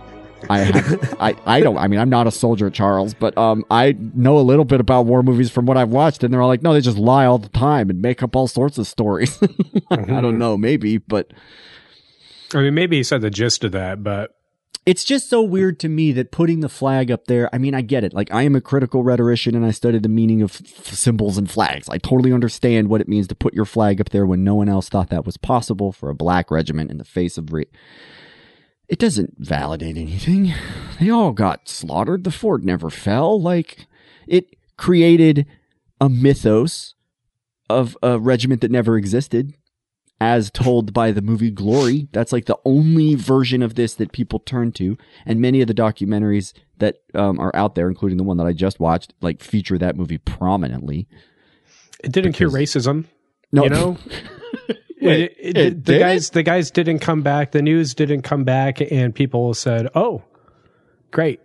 I, 0.49 0.59
have, 0.59 1.17
I 1.19 1.35
I 1.45 1.59
don't 1.59 1.77
I 1.77 1.87
mean 1.87 1.99
I'm 1.99 2.09
not 2.09 2.25
a 2.25 2.31
soldier 2.31 2.69
Charles 2.69 3.13
but 3.13 3.37
um 3.37 3.65
I 3.69 3.97
know 4.15 4.37
a 4.37 4.39
little 4.39 4.63
bit 4.63 4.79
about 4.79 5.05
war 5.05 5.21
movies 5.21 5.51
from 5.51 5.65
what 5.65 5.75
I've 5.75 5.89
watched 5.89 6.23
and 6.23 6.33
they're 6.33 6.41
all 6.41 6.47
like 6.47 6.63
no 6.63 6.71
they 6.71 6.79
just 6.79 6.97
lie 6.97 7.25
all 7.25 7.39
the 7.39 7.49
time 7.49 7.89
and 7.89 8.01
make 8.01 8.23
up 8.23 8.37
all 8.37 8.47
sorts 8.47 8.77
of 8.77 8.87
stories 8.87 9.37
I 9.91 9.97
don't 9.97 10.37
know 10.37 10.57
maybe 10.57 10.97
but 10.97 11.33
I 12.53 12.61
mean, 12.61 12.73
maybe 12.73 12.97
he 12.97 13.03
said 13.03 13.21
the 13.21 13.29
gist 13.29 13.63
of 13.63 13.73
that, 13.73 14.03
but 14.03 14.35
it's 14.85 15.03
just 15.03 15.29
so 15.29 15.41
weird 15.41 15.79
to 15.81 15.89
me 15.89 16.11
that 16.13 16.31
putting 16.31 16.61
the 16.61 16.69
flag 16.69 17.11
up 17.11 17.25
there 17.25 17.53
i 17.53 17.57
mean 17.57 17.75
i 17.75 17.81
get 17.81 18.03
it. 18.03 18.13
Like 18.13 18.31
i 18.33 18.43
am 18.43 18.55
a 18.55 18.61
critical 18.61 19.03
rhetorician 19.03 19.55
and 19.55 19.65
i 19.65 19.71
study 19.71 19.99
the 19.99 20.09
meaning 20.09 20.41
of 20.41 20.51
f- 20.51 20.87
symbols 20.93 21.37
and 21.37 21.49
flags. 21.49 21.89
I 21.89 21.97
totally 21.97 22.33
understand 22.33 22.89
what 22.89 23.01
it 23.01 23.07
means 23.07 23.27
to 23.27 23.35
put 23.35 23.53
your 23.53 23.65
flag 23.65 24.01
up 24.01 24.09
there 24.09 24.25
when 24.25 24.43
no 24.43 24.55
one 24.55 24.69
else 24.69 24.89
thought 24.89 25.09
that 25.09 25.25
was 25.25 25.37
possible 25.37 25.91
for 25.91 26.09
a 26.09 26.15
black 26.15 26.49
regiment 26.49 26.91
in 26.91 26.97
the 26.97 27.05
face 27.05 27.37
of 27.37 27.53
re- 27.53 27.67
it 28.87 28.97
doesn't 28.97 29.35
validate 29.37 29.97
anything. 29.97 30.53
They 30.99 31.11
all 31.11 31.31
got 31.31 31.69
slaughtered. 31.69 32.23
The 32.23 32.31
fort 32.31 32.63
never 32.63 32.89
fell. 32.89 33.39
Like 33.39 33.85
it 34.27 34.47
created 34.77 35.45
a 36.01 36.09
mythos 36.09 36.95
of 37.69 37.95
a 38.01 38.17
regiment 38.17 38.61
that 38.61 38.71
never 38.71 38.97
existed 38.97 39.53
as 40.21 40.51
told 40.51 40.93
by 40.93 41.11
the 41.11 41.21
movie 41.21 41.51
Glory. 41.51 42.07
That's 42.11 42.31
like 42.33 42.45
the 42.45 42.57
only 42.65 43.15
version 43.15 43.61
of 43.61 43.75
this 43.75 43.93
that 43.95 44.11
people 44.11 44.39
turn 44.39 44.71
to, 44.73 44.97
and 45.25 45.39
many 45.39 45.61
of 45.61 45.67
the 45.67 45.73
documentaries 45.73 46.53
that 46.79 46.97
um, 47.13 47.39
are 47.39 47.55
out 47.55 47.75
there, 47.75 47.87
including 47.87 48.17
the 48.17 48.23
one 48.23 48.37
that 48.37 48.45
I 48.47 48.53
just 48.53 48.79
watched, 48.79 49.13
like 49.21 49.41
feature 49.41 49.77
that 49.77 49.95
movie 49.95 50.17
prominently. 50.17 51.07
it 52.03 52.11
didn't 52.11 52.33
cure 52.33 52.49
racism. 52.49 53.05
No, 53.51 53.63
You 53.63 53.69
know, 53.69 53.97
Wait, 55.01 55.21
It- 55.21 55.37
it- 55.39 55.57
it 55.57 55.85
the 55.85 55.97
guys 55.99 56.29
the 56.31 56.43
guys 56.43 56.69
didn't 56.71 56.99
come 56.99 57.21
back. 57.21 57.51
The 57.51 57.61
news 57.61 57.93
didn't 57.93 58.23
come 58.23 58.43
back, 58.43 58.81
and 58.91 59.15
people 59.15 59.53
said, 59.53 59.87
"Oh, 59.95 60.23
great, 61.11 61.39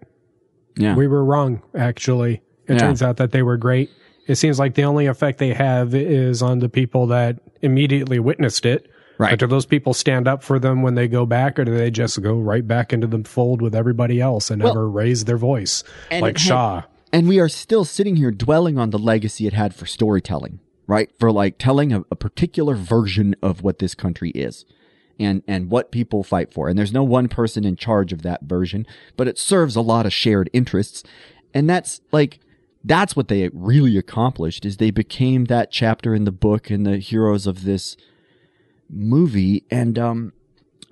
yeah, 0.76 0.96
we 0.96 1.06
were 1.06 1.24
wrong." 1.24 1.62
Actually, 1.74 2.42
it 2.66 2.72
Yeah. 2.74 2.78
turns 2.78 3.00
out 3.02 3.16
that 3.18 3.30
they 3.30 3.42
were 3.42 3.56
great. 3.56 3.90
It 4.26 4.34
seems 4.36 4.58
like 4.58 4.74
the 4.74 4.82
only 4.84 5.06
effect 5.06 5.38
they 5.38 5.52
have 5.54 5.94
is 5.94 6.42
on 6.42 6.58
the 6.58 6.68
people 6.68 7.06
that 7.08 7.38
immediately 7.64 8.18
witnessed 8.18 8.64
it. 8.66 8.90
Right. 9.16 9.30
But 9.30 9.38
do 9.40 9.46
those 9.46 9.66
people 9.66 9.94
stand 9.94 10.26
up 10.26 10.42
for 10.42 10.58
them 10.58 10.82
when 10.82 10.96
they 10.96 11.06
go 11.06 11.24
back, 11.24 11.58
or 11.58 11.64
do 11.64 11.76
they 11.76 11.90
just 11.90 12.20
go 12.20 12.34
right 12.38 12.66
back 12.66 12.92
into 12.92 13.06
the 13.06 13.22
fold 13.22 13.62
with 13.62 13.74
everybody 13.74 14.20
else 14.20 14.50
and 14.50 14.62
Well- 14.62 14.74
never 14.74 14.88
raise 14.90 15.24
their 15.24 15.36
voice 15.36 15.84
like 16.10 16.22
had- 16.22 16.40
Shaw? 16.40 16.82
and 17.12 17.28
we 17.28 17.38
are 17.38 17.48
still 17.48 17.84
sitting 17.84 18.16
here 18.16 18.32
dwelling 18.32 18.76
on 18.76 18.90
the 18.90 18.98
legacy 18.98 19.46
it 19.46 19.52
had 19.52 19.72
for 19.72 19.86
storytelling, 19.86 20.58
right? 20.88 21.10
For 21.20 21.30
like 21.30 21.58
telling 21.58 21.92
a, 21.92 22.00
a 22.10 22.16
particular 22.16 22.74
version 22.74 23.36
of 23.40 23.62
what 23.62 23.78
this 23.78 23.94
country 23.94 24.30
is. 24.30 24.64
And, 25.16 25.44
and 25.46 25.70
what 25.70 25.92
people 25.92 26.24
fight 26.24 26.52
for. 26.52 26.68
And 26.68 26.76
there's 26.76 26.92
no 26.92 27.04
one 27.04 27.28
person 27.28 27.64
in 27.64 27.76
charge 27.76 28.12
of 28.12 28.22
that 28.22 28.42
version, 28.42 28.84
but 29.16 29.28
it 29.28 29.38
serves 29.38 29.76
a 29.76 29.80
lot 29.80 30.06
of 30.06 30.12
shared 30.12 30.50
interests. 30.52 31.04
And 31.54 31.70
that's 31.70 32.00
like, 32.10 32.40
that's 32.84 33.16
what 33.16 33.28
they 33.28 33.48
really 33.52 33.96
accomplished 33.96 34.64
is 34.64 34.76
they 34.76 34.90
became 34.90 35.46
that 35.46 35.70
chapter 35.70 36.14
in 36.14 36.24
the 36.24 36.32
book 36.32 36.70
and 36.70 36.86
the 36.86 36.98
heroes 36.98 37.46
of 37.46 37.64
this 37.64 37.96
movie, 38.90 39.64
and 39.70 39.98
um, 39.98 40.32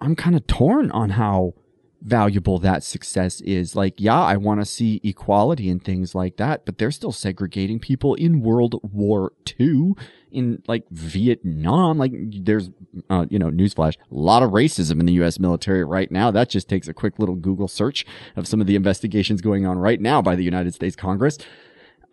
I'm 0.01 0.16
kind 0.16 0.34
of 0.34 0.47
torn 0.47 0.90
on 0.90 1.11
how 1.11 1.55
valuable 2.01 2.59
that 2.59 2.82
success 2.82 3.40
is. 3.43 3.76
Like, 3.76 3.95
yeah, 3.99 4.20
I 4.20 4.36
want 4.36 4.61
to 4.61 4.64
see 4.64 5.01
equality 5.05 5.68
and 5.70 5.84
things 5.84 6.14
like 6.14 6.36
that, 6.36 6.64
but 6.64 6.78
they're 6.78 6.90
still 6.90 7.12
segregating 7.12 7.78
people 7.78 8.14
in 8.14 8.40
World 8.40 8.80
War 8.82 9.32
II, 9.61 9.93
in 10.32 10.62
like 10.66 10.88
Vietnam. 10.90 11.99
Like, 11.99 12.12
there's, 12.14 12.70
uh, 13.11 13.26
you 13.28 13.38
know, 13.38 13.51
newsflash, 13.51 13.97
a 13.97 14.14
lot 14.14 14.43
of 14.43 14.51
racism 14.51 14.99
in 14.99 15.07
the 15.07 15.12
U.S. 15.14 15.38
military 15.38 15.84
right 15.84 16.11
now. 16.11 16.30
That 16.30 16.49
just 16.49 16.68
takes 16.68 16.88
a 16.88 16.95
quick 16.95 17.18
little 17.18 17.36
Google 17.36 17.68
search 17.68 18.05
of 18.34 18.49
some 18.49 18.61
of 18.61 18.66
the 18.66 18.76
investigations 18.76 19.40
going 19.40 19.66
on 19.66 19.78
right 19.78 20.01
now 20.01 20.22
by 20.22 20.34
the 20.34 20.45
United 20.45 20.74
States 20.74 20.97
Congress. 20.97 21.38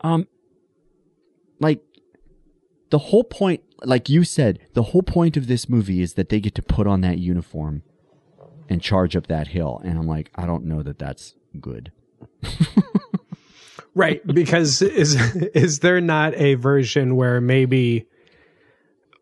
Um, 0.02 0.28
like, 1.60 1.84
the 2.89 2.97
whole 2.97 3.24
point, 3.24 3.62
like 3.84 4.10
you 4.10 4.24
said, 4.24 4.60
the 4.74 4.84
whole 4.84 5.04
point 5.04 5.38
of 5.38 5.47
this 5.47 5.70
movie 5.70 6.02
is 6.02 6.14
that 6.14 6.30
they 6.30 6.39
get 6.39 6.56
to 6.56 6.62
put 6.62 6.88
on 6.88 7.02
that 7.02 7.20
uniform 7.20 7.84
and 8.68 8.82
charge 8.82 9.16
up 9.16 9.28
that 9.28 9.47
hill. 9.47 9.82
And 9.84 9.97
I'm 9.97 10.08
like, 10.08 10.32
I 10.36 10.45
don't 10.45 10.66
know 10.66 10.84
that 10.84 11.00
that's 11.00 11.36
good. 11.60 11.91
right. 13.95 14.26
Because 14.26 14.82
is, 14.82 15.16
is 15.36 15.80
there 15.80 16.02
not 16.02 16.34
a 16.36 16.56
version 16.56 17.16
where 17.16 17.41
maybe 17.41 18.08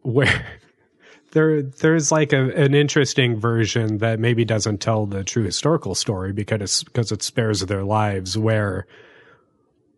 where 0.02 0.46
there, 1.32 1.62
there's 1.62 2.12
like 2.12 2.34
a, 2.34 2.54
an 2.56 2.74
interesting 2.74 3.40
version 3.40 3.98
that 4.00 4.20
maybe 4.20 4.46
doesn't 4.46 4.80
tell 4.80 5.06
the 5.06 5.24
true 5.24 5.44
historical 5.44 5.96
story 5.96 6.34
because, 6.34 6.62
it's, 6.62 6.84
because 6.84 7.12
it 7.12 7.24
spares 7.24 7.62
their 7.62 7.84
lives 7.84 8.38
where, 8.38 8.88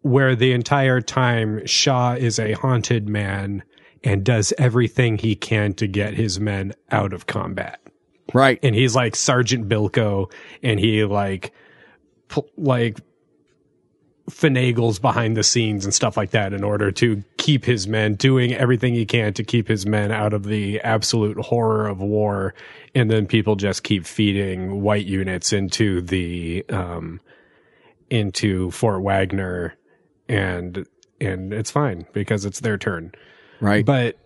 where 0.02 0.36
the 0.36 0.54
entire 0.54 1.02
time 1.02 1.66
Shaw 1.66 2.14
is 2.14 2.40
a 2.40 2.54
haunted 2.54 3.10
man 3.10 3.64
and 4.04 4.24
does 4.24 4.54
everything 4.58 5.18
he 5.18 5.36
can 5.36 5.74
to 5.74 5.88
get 5.88 6.14
his 6.14 6.40
men 6.40 6.74
out 6.92 7.14
of 7.14 7.28
combat. 7.28 7.80
Right. 8.34 8.60
And 8.64 8.76
he's 8.76 8.96
like 8.96 9.16
Sergeant 9.16 9.68
Bilko 9.68 10.32
and 10.64 10.80
he 10.80 11.04
like 11.04 11.52
like 12.58 13.00
finagles 14.30 15.02
behind 15.02 15.36
the 15.36 15.44
scenes 15.44 15.86
and 15.86 15.94
stuff 15.94 16.16
like 16.16 16.30
that 16.32 16.54
in 16.54 16.64
order 16.64 16.92
to 16.92 17.24
keep 17.38 17.66
his 17.66 17.88
men 17.88 18.14
doing 18.14 18.54
everything 18.54 18.94
he 18.94 19.06
can 19.06 19.34
to 19.34 19.44
keep 19.44 19.68
his 19.68 19.88
men 19.88 20.12
out 20.12 20.34
of 20.34 20.44
the 20.44 20.80
absolute 20.82 21.38
horror 21.38 21.88
of 21.88 22.00
war 22.00 22.54
and 22.94 23.10
then 23.10 23.26
people 23.26 23.56
just 23.56 23.84
keep 23.84 24.06
feeding 24.06 24.82
white 24.82 25.08
units 25.08 25.52
into 25.52 26.02
the 26.02 26.64
um 26.70 27.20
into 28.12 28.70
Fort 28.72 29.02
Wagner 29.02 29.76
and 30.30 30.88
and 31.20 31.52
it's 31.52 31.72
fine 31.72 32.06
because 32.14 32.46
it's 32.46 32.62
their 32.62 32.78
turn. 32.78 33.12
Right. 33.60 33.86
But 33.86 34.18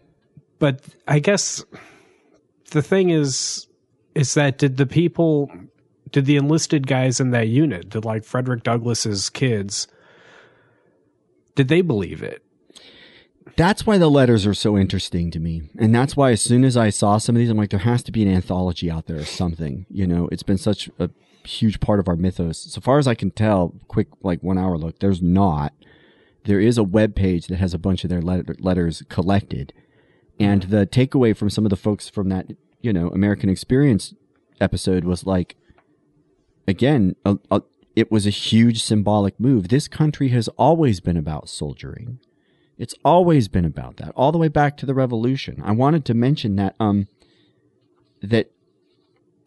but 0.60 0.82
I 1.08 1.20
guess 1.20 1.64
the 2.72 2.84
thing 2.84 3.10
is 3.10 3.68
is 4.14 4.36
that 4.36 4.60
did 4.60 4.78
the 4.78 4.86
people 4.86 5.50
did 6.12 6.26
the 6.26 6.36
enlisted 6.36 6.86
guys 6.86 7.20
in 7.20 7.32
that 7.32 7.48
unit, 7.48 7.90
did 7.90 8.06
like 8.06 8.24
Frederick 8.24 8.62
Douglass's 8.62 9.32
kids, 9.32 9.88
did 11.56 11.70
they 11.70 11.82
believe 11.82 12.22
it? 12.22 12.44
That's 13.56 13.86
why 13.86 13.98
the 13.98 14.10
letters 14.10 14.46
are 14.46 14.54
so 14.54 14.78
interesting 14.78 15.32
to 15.32 15.40
me. 15.40 15.70
And 15.78 15.94
that's 15.94 16.16
why 16.16 16.32
as 16.32 16.42
soon 16.42 16.64
as 16.64 16.78
I 16.78 16.90
saw 16.90 17.18
some 17.18 17.36
of 17.36 17.40
these, 17.40 17.50
I'm 17.50 17.58
like, 17.58 17.70
there 17.70 17.80
has 17.80 18.02
to 18.04 18.12
be 18.12 18.24
an 18.24 18.34
anthology 18.34 18.90
out 18.90 19.06
there 19.06 19.18
or 19.18 19.26
something. 19.26 19.86
You 19.90 20.08
know, 20.08 20.28
it's 20.32 20.44
been 20.44 20.58
such 20.58 20.90
a 21.00 21.10
huge 21.46 21.80
part 21.80 22.00
of 22.00 22.08
our 22.08 22.16
mythos. 22.16 22.60
So 22.72 22.82
far 22.82 23.00
as 23.00 23.08
I 23.08 23.16
can 23.16 23.32
tell, 23.32 23.76
quick, 23.88 24.08
like 24.22 24.42
one 24.42 24.58
hour 24.58 24.78
look, 24.78 25.00
there's 25.00 25.22
not 25.22 25.74
there 26.46 26.60
is 26.60 26.78
a 26.78 26.84
web 26.84 27.16
page 27.16 27.48
that 27.48 27.58
has 27.58 27.74
a 27.74 27.80
bunch 27.80 28.04
of 28.04 28.10
their 28.10 28.22
letters 28.22 29.04
collected. 29.10 29.74
And 30.40 30.64
the 30.64 30.86
takeaway 30.86 31.36
from 31.36 31.50
some 31.50 31.66
of 31.66 31.70
the 31.70 31.76
folks 31.76 32.10
from 32.10 32.30
that, 32.30 32.48
you 32.82 32.92
know, 32.92 33.10
American 33.10 33.50
Experience 33.50 34.14
episode 34.60 35.06
was 35.06 35.26
like, 35.26 35.56
again, 36.68 37.16
a, 37.26 37.38
a, 37.50 37.62
it 37.96 38.12
was 38.12 38.26
a 38.26 38.32
huge 38.32 38.84
symbolic 38.84 39.40
move. 39.40 39.70
This 39.70 39.88
country 39.88 40.30
has 40.30 40.48
always 40.50 41.00
been 41.00 41.18
about 41.18 41.50
soldiering. 41.50 42.20
It's 42.78 42.96
always 43.06 43.48
been 43.48 43.66
about 43.66 43.98
that, 43.98 44.12
all 44.16 44.32
the 44.32 44.40
way 44.40 44.48
back 44.48 44.76
to 44.78 44.86
the 44.86 44.96
revolution. 44.96 45.62
I 45.64 45.72
wanted 45.72 46.04
to 46.06 46.14
mention 46.14 46.56
that, 46.56 46.76
um, 46.80 47.08
that 48.22 48.52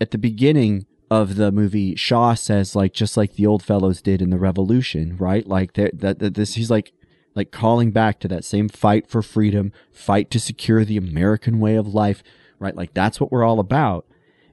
at 0.01 0.13
the 0.13 0.19
beginning 0.19 0.87
of 1.11 1.37
the 1.37 1.53
movie, 1.53 1.95
Shaw 1.95 2.35
says 2.35 2.75
like 2.75 2.93
just 2.93 3.17
like 3.17 3.35
the 3.35 3.47
old 3.47 3.63
fellows 3.63 4.03
did 4.03 4.21
in 4.21 4.31
the 4.31 4.39
Revolution, 4.39 5.17
right? 5.19 5.47
Like 5.47 5.75
that 5.75 6.01
that 6.01 6.35
this 6.35 6.55
he's 6.55 6.71
like 6.71 6.93
like 7.35 7.51
calling 7.51 7.93
back 7.93 8.19
to 8.21 8.29
that 8.29 8.45
same 8.45 8.69
fight 8.69 9.07
for 9.09 9.23
freedom, 9.23 9.73
fight 9.93 10.31
to 10.33 10.41
secure 10.41 10.85
the 10.85 10.97
American 10.97 11.61
way 11.61 11.77
of 11.77 11.95
life, 11.95 12.23
right? 12.59 12.75
Like 12.75 12.95
that's 12.95 13.21
what 13.21 13.31
we're 13.31 13.45
all 13.45 13.61
about. 13.61 14.07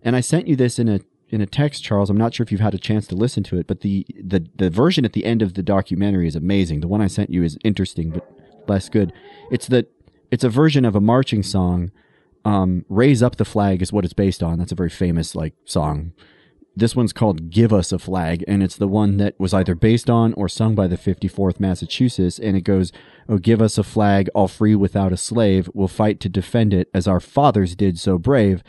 And 0.04 0.16
I 0.16 0.22
sent 0.22 0.48
you 0.48 0.56
this 0.56 0.78
in 0.78 0.90
a 0.90 1.00
in 1.30 1.42
a 1.42 1.48
text, 1.48 1.84
Charles. 1.84 2.12
I'm 2.12 2.18
not 2.18 2.36
sure 2.36 2.44
if 2.44 2.52
you've 2.52 2.62
had 2.62 2.76
a 2.76 2.80
chance 2.80 3.08
to 3.08 3.16
listen 3.16 3.42
to 3.46 3.58
it, 3.58 3.66
but 3.66 3.82
the 3.82 4.06
the 4.22 4.48
the 4.56 4.70
version 4.70 5.06
at 5.06 5.14
the 5.14 5.26
end 5.26 5.42
of 5.42 5.56
the 5.56 5.64
documentary 5.64 6.28
is 6.28 6.36
amazing. 6.36 6.82
The 6.82 6.88
one 6.88 7.02
I 7.02 7.08
sent 7.08 7.32
you 7.32 7.42
is 7.44 7.58
interesting 7.64 8.12
but 8.12 8.30
less 8.68 8.90
good. 8.90 9.12
It's 9.50 9.68
the 9.68 9.88
it's 10.30 10.44
a 10.44 10.50
version 10.50 10.86
of 10.86 10.96
a 10.96 11.02
marching 11.02 11.42
song. 11.42 11.92
Um, 12.46 12.86
"Raise 12.90 13.24
Up 13.24 13.38
the 13.38 13.46
Flag" 13.46 13.82
is 13.82 13.94
what 13.94 14.04
it's 14.04 14.14
based 14.14 14.44
on. 14.44 14.60
That's 14.60 14.74
a 14.74 14.76
very 14.76 14.90
famous 14.90 15.34
like 15.34 15.54
song 15.64 16.12
this 16.76 16.96
one's 16.96 17.14
called 17.14 17.50
Give 17.52 17.72
Us 17.72 17.92
a 17.92 18.00
Flag, 18.00 18.44
and 18.48 18.64
it's 18.64 18.78
the 18.78 18.88
one 18.88 19.18
that 19.18 19.40
was 19.40 19.54
either 19.54 19.76
based 19.76 20.10
on 20.10 20.34
or 20.34 20.50
sung 20.50 20.74
by 20.74 20.88
the 20.88 20.98
54th 20.98 21.60
Massachusetts, 21.60 22.40
and 22.40 22.58
it 22.58 22.62
goes, 22.62 22.92
Oh, 23.30 23.38
give 23.38 23.62
us 23.62 23.78
a 23.78 23.84
flag, 23.84 24.30
all 24.34 24.48
free 24.48 24.76
without 24.76 25.14
a 25.14 25.18
slave. 25.18 25.70
We'll 25.74 25.88
fight 25.88 26.20
to 26.22 26.30
defend 26.30 26.74
it 26.74 26.90
as 26.94 27.08
our 27.08 27.20
fathers 27.20 27.76
did 27.76 28.00
so 28.00 28.18
brave. 28.18 28.64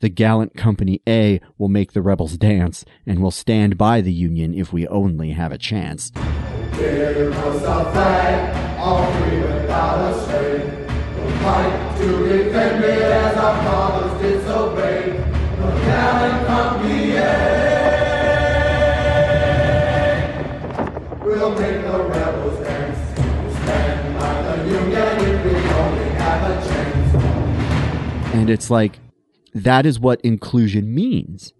The 0.00 0.08
gallant 0.08 0.56
Company 0.56 1.02
A 1.08 1.40
will 1.58 1.68
make 1.68 1.92
the 1.92 2.02
rebels 2.02 2.36
dance, 2.36 2.84
and 3.04 3.20
will 3.20 3.32
stand 3.32 3.76
by 3.76 4.00
the 4.00 4.12
Union 4.12 4.54
if 4.54 4.72
we 4.72 4.86
only 4.86 5.32
have 5.32 5.50
a 5.50 5.58
chance. 5.58 6.10
Give 6.10 7.32
us 7.36 7.62
a 7.62 7.92
flag, 7.92 8.78
all 8.78 9.04
free 9.14 9.40
without 9.40 10.14
a 10.14 10.24
slave. 10.24 10.90
We'll 11.16 11.38
fight 11.38 11.98
to 11.98 12.28
defend 12.28 12.84
it 12.84 13.02
as 13.02 13.36
our 13.36 13.64
fathers 13.64 14.22
did 14.22 14.44
so 14.44 14.74
brave. 14.74 15.17
And 28.48 28.50
it's 28.50 28.70
like, 28.70 28.98
that 29.54 29.84
is 29.84 30.00
what 30.00 30.20
inclusion 30.22 30.94
means. 30.94 31.52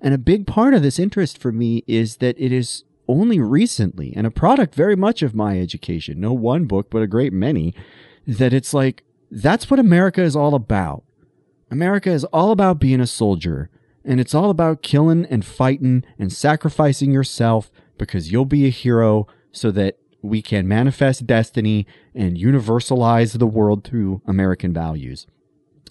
And 0.00 0.14
a 0.14 0.18
big 0.18 0.46
part 0.46 0.74
of 0.74 0.82
this 0.82 0.98
interest 0.98 1.38
for 1.38 1.50
me 1.50 1.82
is 1.88 2.18
that 2.18 2.38
it 2.38 2.52
is 2.52 2.84
only 3.08 3.40
recently, 3.40 4.12
and 4.14 4.26
a 4.26 4.30
product 4.30 4.74
very 4.74 4.94
much 4.94 5.22
of 5.22 5.34
my 5.34 5.58
education, 5.58 6.20
no 6.20 6.32
one 6.32 6.66
book, 6.66 6.88
but 6.90 7.02
a 7.02 7.08
great 7.08 7.32
many, 7.32 7.74
that 8.26 8.52
it's 8.52 8.72
like, 8.72 9.02
that's 9.30 9.70
what 9.70 9.80
America 9.80 10.22
is 10.22 10.36
all 10.36 10.54
about. 10.54 11.02
America 11.70 12.10
is 12.10 12.24
all 12.26 12.52
about 12.52 12.78
being 12.78 13.00
a 13.00 13.06
soldier, 13.06 13.70
and 14.06 14.20
it's 14.20 14.34
all 14.34 14.50
about 14.50 14.82
killing 14.82 15.26
and 15.26 15.44
fighting 15.44 16.04
and 16.18 16.32
sacrificing 16.32 17.12
yourself 17.12 17.70
because 17.98 18.30
you'll 18.30 18.44
be 18.44 18.64
a 18.64 18.70
hero 18.70 19.26
so 19.52 19.70
that 19.72 19.98
we 20.22 20.40
can 20.42 20.68
manifest 20.68 21.26
destiny 21.26 21.86
and 22.14 22.36
universalize 22.36 23.38
the 23.38 23.46
world 23.46 23.84
through 23.84 24.22
American 24.26 24.72
values. 24.72 25.26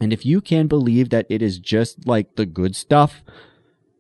And 0.02 0.12
if 0.12 0.26
you 0.26 0.42
can 0.42 0.68
believe 0.68 1.10
that 1.10 1.26
it 1.30 1.42
is 1.42 1.60
just 1.60 2.08
like 2.08 2.36
the 2.36 2.46
good 2.46 2.76
stuff, 2.76 3.24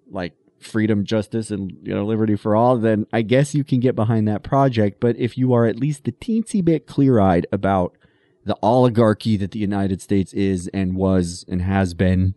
like 0.09 0.33
freedom, 0.59 1.05
justice, 1.05 1.51
and 1.51 1.77
you 1.83 1.93
know 1.93 2.05
liberty 2.05 2.35
for 2.35 2.55
all, 2.55 2.77
then 2.77 3.07
I 3.13 3.21
guess 3.21 3.55
you 3.55 3.63
can 3.63 3.79
get 3.79 3.95
behind 3.95 4.27
that 4.27 4.43
project. 4.43 4.99
But 4.99 5.15
if 5.17 5.37
you 5.37 5.53
are 5.53 5.65
at 5.65 5.79
least 5.79 6.03
the 6.03 6.11
teensy 6.11 6.63
bit 6.63 6.87
clear-eyed 6.87 7.47
about 7.51 7.97
the 8.43 8.57
oligarchy 8.61 9.37
that 9.37 9.51
the 9.51 9.59
United 9.59 10.01
States 10.01 10.33
is 10.33 10.69
and 10.73 10.95
was 10.95 11.45
and 11.47 11.61
has 11.61 11.93
been, 11.93 12.35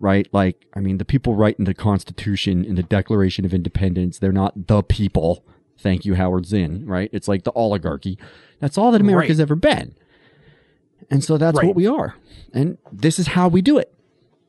right? 0.00 0.28
Like, 0.32 0.66
I 0.74 0.80
mean, 0.80 0.98
the 0.98 1.04
people 1.04 1.34
writing 1.34 1.64
the 1.64 1.74
Constitution 1.74 2.64
and 2.64 2.78
the 2.78 2.82
Declaration 2.82 3.44
of 3.44 3.54
Independence, 3.54 4.18
they're 4.18 4.32
not 4.32 4.66
the 4.66 4.82
people. 4.82 5.44
Thank 5.78 6.04
you, 6.04 6.14
Howard 6.14 6.46
Zinn, 6.46 6.86
right? 6.86 7.10
It's 7.12 7.28
like 7.28 7.44
the 7.44 7.52
oligarchy. 7.52 8.18
That's 8.60 8.78
all 8.78 8.92
that 8.92 9.00
America's 9.00 9.38
right. 9.38 9.42
ever 9.42 9.56
been. 9.56 9.94
And 11.10 11.22
so 11.22 11.36
that's 11.36 11.58
right. 11.58 11.66
what 11.66 11.76
we 11.76 11.86
are. 11.86 12.16
And 12.52 12.78
this 12.92 13.18
is 13.18 13.28
how 13.28 13.48
we 13.48 13.60
do 13.62 13.78
it 13.78 13.92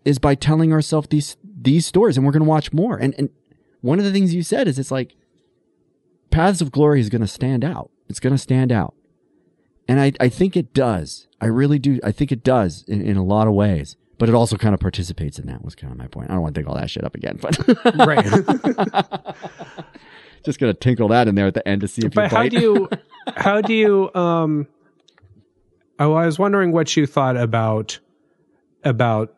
is 0.05 0.19
by 0.19 0.35
telling 0.35 0.71
ourselves 0.71 1.07
these 1.09 1.37
these 1.43 1.85
stories 1.85 2.15
and 2.15 2.25
we're 2.25 2.31
going 2.31 2.43
to 2.43 2.49
watch 2.49 2.71
more. 2.71 2.97
And 2.97 3.15
and 3.17 3.29
one 3.81 3.99
of 3.99 4.05
the 4.05 4.11
things 4.11 4.33
you 4.33 4.43
said 4.43 4.67
is 4.67 4.79
it's 4.79 4.91
like 4.91 5.15
Paths 6.29 6.61
of 6.61 6.71
Glory 6.71 6.99
is 6.99 7.09
going 7.09 7.21
to 7.21 7.27
stand 7.27 7.65
out. 7.65 7.89
It's 8.07 8.19
going 8.19 8.33
to 8.33 8.41
stand 8.41 8.71
out. 8.71 8.93
And 9.87 9.99
I, 9.99 10.13
I 10.19 10.29
think 10.29 10.55
it 10.55 10.73
does. 10.73 11.27
I 11.41 11.47
really 11.47 11.79
do. 11.79 11.99
I 12.03 12.11
think 12.11 12.31
it 12.31 12.43
does 12.43 12.83
in, 12.87 13.01
in 13.01 13.17
a 13.17 13.23
lot 13.23 13.47
of 13.47 13.53
ways 13.53 13.97
but 14.17 14.29
it 14.29 14.35
also 14.35 14.55
kind 14.57 14.73
of 14.73 14.79
participates 14.79 15.39
in 15.39 15.47
that 15.47 15.63
was 15.63 15.75
kind 15.75 15.91
of 15.91 15.97
my 15.97 16.07
point. 16.07 16.29
I 16.29 16.33
don't 16.33 16.41
want 16.41 16.55
to 16.55 16.61
dig 16.61 16.67
all 16.67 16.75
that 16.75 16.89
shit 16.89 17.03
up 17.03 17.15
again, 17.15 17.37
but 17.41 17.57
right. 17.95 18.25
Just 20.45 20.59
gonna 20.59 20.73
tinkle 20.73 21.07
that 21.09 21.27
in 21.27 21.35
there 21.35 21.47
at 21.47 21.53
the 21.55 21.67
end 21.67 21.81
to 21.81 21.87
see 21.87 22.05
if. 22.05 22.13
But 22.13 22.31
you 22.31 22.37
how 22.37 22.47
do 22.47 22.59
you, 22.59 22.89
how 23.35 23.61
do 23.61 23.73
you, 23.73 24.13
um, 24.13 24.67
oh, 25.99 26.13
I 26.13 26.25
was 26.27 26.37
wondering 26.37 26.71
what 26.71 26.95
you 26.95 27.07
thought 27.07 27.35
about, 27.35 27.99
about 28.83 29.33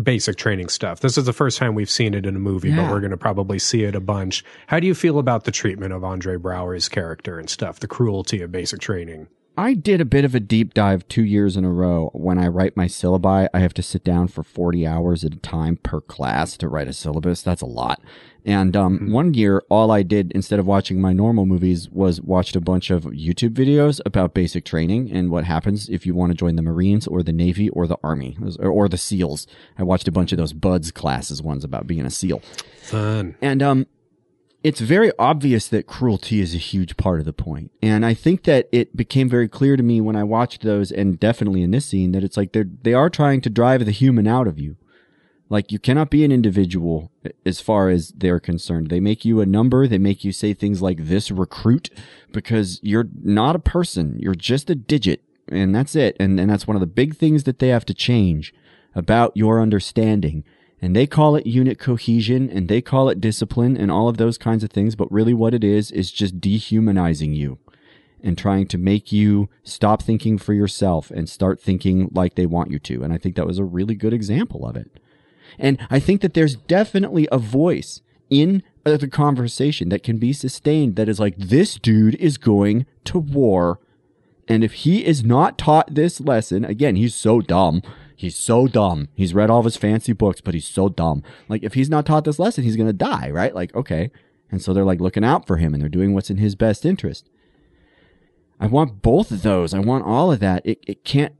basic 0.00 0.36
training 0.36 0.68
stuff. 0.68 1.00
This 1.00 1.16
is 1.16 1.24
the 1.24 1.32
first 1.32 1.58
time 1.58 1.74
we've 1.74 1.90
seen 1.90 2.12
it 2.14 2.26
in 2.26 2.36
a 2.36 2.38
movie, 2.38 2.68
Yeah. 2.70 2.76
but 2.84 2.90
we're 2.90 3.00
going 3.00 3.10
to 3.12 3.16
probably 3.16 3.58
see 3.58 3.84
it 3.84 3.94
a 3.94 4.00
bunch. 4.00 4.44
How 4.66 4.78
do 4.80 4.86
you 4.86 4.94
feel 4.94 5.18
about 5.18 5.44
the 5.44 5.50
treatment 5.50 5.92
of 5.92 6.02
Andre 6.04 6.36
Braugher's 6.36 6.88
character 6.88 7.38
and 7.38 7.48
stuff? 7.50 7.80
The 7.80 7.86
cruelty 7.88 8.40
of 8.42 8.50
basic 8.52 8.80
training. 8.80 9.28
I 9.56 9.74
did 9.74 10.00
a 10.00 10.06
bit 10.06 10.24
of 10.24 10.34
a 10.34 10.40
deep 10.40 10.72
dive 10.72 11.06
two 11.08 11.24
years 11.24 11.58
in 11.58 11.64
a 11.64 11.70
row. 11.70 12.10
When 12.14 12.38
I 12.38 12.46
write 12.46 12.74
my 12.74 12.86
syllabi, 12.86 13.48
I 13.52 13.58
have 13.58 13.74
to 13.74 13.82
sit 13.82 14.02
down 14.02 14.28
for 14.28 14.42
40 14.42 14.86
hours 14.86 15.24
at 15.24 15.34
a 15.34 15.38
time 15.38 15.76
per 15.76 16.00
class 16.00 16.56
to 16.56 16.68
write 16.68 16.88
a 16.88 16.94
syllabus. 16.94 17.42
That's 17.42 17.60
a 17.60 17.66
lot. 17.66 18.00
And 18.46 18.74
um, 18.74 19.12
one 19.12 19.34
year, 19.34 19.62
all 19.68 19.90
I 19.90 20.02
did 20.02 20.32
instead 20.32 20.58
of 20.58 20.66
watching 20.66 21.00
my 21.02 21.12
normal 21.12 21.44
movies 21.44 21.90
was 21.90 22.20
watched 22.22 22.56
a 22.56 22.62
bunch 22.62 22.90
of 22.90 23.04
YouTube 23.04 23.50
videos 23.50 24.00
about 24.06 24.32
basic 24.32 24.64
training 24.64 25.12
and 25.12 25.30
what 25.30 25.44
happens 25.44 25.88
if 25.90 26.06
you 26.06 26.14
want 26.14 26.32
to 26.32 26.36
join 26.36 26.56
the 26.56 26.62
Marines 26.62 27.06
or 27.06 27.22
the 27.22 27.32
Navy 27.32 27.68
or 27.68 27.86
the 27.86 27.98
Army 28.02 28.38
or, 28.58 28.68
or 28.68 28.88
the 28.88 28.96
SEALs. 28.96 29.46
I 29.78 29.82
watched 29.82 30.08
a 30.08 30.12
bunch 30.12 30.32
of 30.32 30.38
those 30.38 30.54
BUD/S 30.54 30.90
classes 30.92 31.42
ones 31.42 31.62
about 31.62 31.86
being 31.86 32.06
a 32.06 32.10
SEAL. 32.10 32.40
Fun. 32.80 33.36
And 33.42 33.62
um, 33.62 33.86
it's 34.62 34.80
very 34.80 35.12
obvious 35.18 35.68
that 35.68 35.86
cruelty 35.86 36.40
is 36.40 36.54
a 36.54 36.58
huge 36.58 36.96
part 36.96 37.18
of 37.18 37.26
the 37.26 37.32
point. 37.32 37.70
And 37.82 38.06
I 38.06 38.14
think 38.14 38.44
that 38.44 38.68
it 38.72 38.96
became 38.96 39.28
very 39.28 39.48
clear 39.48 39.76
to 39.76 39.82
me 39.82 40.00
when 40.00 40.16
I 40.16 40.24
watched 40.24 40.62
those, 40.62 40.92
and 40.92 41.18
definitely 41.18 41.62
in 41.62 41.70
this 41.70 41.86
scene, 41.86 42.12
that 42.12 42.24
it's 42.24 42.36
like 42.36 42.52
they're 42.52 42.68
they 42.82 42.94
are 42.94 43.10
trying 43.10 43.40
to 43.42 43.50
drive 43.50 43.84
the 43.84 43.90
human 43.92 44.26
out 44.26 44.46
of 44.46 44.58
you. 44.58 44.76
Like 45.48 45.70
you 45.70 45.78
cannot 45.78 46.08
be 46.08 46.24
an 46.24 46.32
individual 46.32 47.10
as 47.44 47.60
far 47.60 47.90
as 47.90 48.08
they're 48.16 48.40
concerned. 48.40 48.88
They 48.88 49.00
make 49.00 49.24
you 49.24 49.40
a 49.40 49.46
number. 49.46 49.86
They 49.86 49.98
make 49.98 50.24
you 50.24 50.32
say 50.32 50.54
things 50.54 50.80
like 50.80 51.04
this 51.04 51.30
recruit 51.30 51.90
because 52.32 52.80
you're 52.82 53.08
not 53.22 53.54
a 53.54 53.58
person. 53.58 54.16
You're 54.18 54.34
just 54.34 54.70
a 54.70 54.74
digit 54.74 55.22
and 55.48 55.74
that's 55.74 55.94
it. 55.94 56.16
And, 56.18 56.38
and 56.40 56.50
that's 56.50 56.66
one 56.66 56.76
of 56.76 56.80
the 56.80 56.86
big 56.86 57.16
things 57.16 57.44
that 57.44 57.58
they 57.58 57.68
have 57.68 57.84
to 57.86 57.94
change 57.94 58.54
about 58.94 59.36
your 59.36 59.60
understanding. 59.60 60.44
And 60.82 60.96
they 60.96 61.06
call 61.06 61.36
it 61.36 61.46
unit 61.46 61.78
cohesion 61.78 62.50
and 62.50 62.68
they 62.68 62.82
call 62.82 63.08
it 63.08 63.20
discipline 63.20 63.76
and 63.76 63.90
all 63.90 64.08
of 64.08 64.16
those 64.16 64.36
kinds 64.36 64.64
of 64.64 64.70
things. 64.70 64.96
But 64.96 65.10
really 65.12 65.32
what 65.32 65.54
it 65.54 65.62
is, 65.62 65.92
is 65.92 66.10
just 66.10 66.40
dehumanizing 66.40 67.32
you 67.32 67.58
and 68.22 68.36
trying 68.36 68.66
to 68.66 68.78
make 68.78 69.12
you 69.12 69.48
stop 69.62 70.02
thinking 70.02 70.38
for 70.38 70.52
yourself 70.52 71.10
and 71.10 71.28
start 71.28 71.60
thinking 71.60 72.10
like 72.12 72.34
they 72.34 72.46
want 72.46 72.70
you 72.70 72.78
to. 72.80 73.02
And 73.02 73.12
I 73.12 73.18
think 73.18 73.36
that 73.36 73.46
was 73.46 73.58
a 73.58 73.64
really 73.64 73.94
good 73.94 74.12
example 74.12 74.66
of 74.66 74.76
it. 74.76 74.90
And 75.58 75.78
I 75.90 76.00
think 76.00 76.20
that 76.20 76.34
there's 76.34 76.56
definitely 76.56 77.28
a 77.30 77.38
voice 77.38 78.00
in 78.30 78.62
the 78.84 79.08
conversation 79.08 79.88
that 79.90 80.02
can 80.02 80.18
be 80.18 80.32
sustained 80.32 80.96
that 80.96 81.08
is 81.08 81.20
like, 81.20 81.36
this 81.36 81.76
dude 81.76 82.14
is 82.16 82.38
going 82.38 82.86
to 83.04 83.18
war. 83.18 83.78
And 84.48 84.64
if 84.64 84.72
he 84.72 85.04
is 85.04 85.22
not 85.22 85.58
taught 85.58 85.94
this 85.94 86.20
lesson, 86.20 86.64
again, 86.64 86.96
he's 86.96 87.14
so 87.14 87.40
dumb. 87.40 87.82
He's 88.22 88.38
so 88.38 88.68
dumb. 88.68 89.08
He's 89.16 89.34
read 89.34 89.50
all 89.50 89.58
of 89.58 89.64
his 89.64 89.76
fancy 89.76 90.12
books, 90.12 90.40
but 90.40 90.54
he's 90.54 90.68
so 90.68 90.88
dumb. 90.88 91.24
Like, 91.48 91.64
if 91.64 91.74
he's 91.74 91.90
not 91.90 92.06
taught 92.06 92.24
this 92.24 92.38
lesson, 92.38 92.62
he's 92.62 92.76
going 92.76 92.86
to 92.86 92.92
die, 92.92 93.28
right? 93.30 93.52
Like, 93.52 93.74
okay. 93.74 94.12
And 94.48 94.62
so 94.62 94.72
they're 94.72 94.84
like 94.84 95.00
looking 95.00 95.24
out 95.24 95.44
for 95.44 95.56
him 95.56 95.74
and 95.74 95.82
they're 95.82 95.88
doing 95.88 96.14
what's 96.14 96.30
in 96.30 96.36
his 96.36 96.54
best 96.54 96.86
interest. 96.86 97.28
I 98.60 98.68
want 98.68 99.02
both 99.02 99.32
of 99.32 99.42
those. 99.42 99.74
I 99.74 99.80
want 99.80 100.04
all 100.04 100.30
of 100.30 100.38
that. 100.38 100.64
It, 100.64 100.78
it 100.86 101.04
can't, 101.04 101.34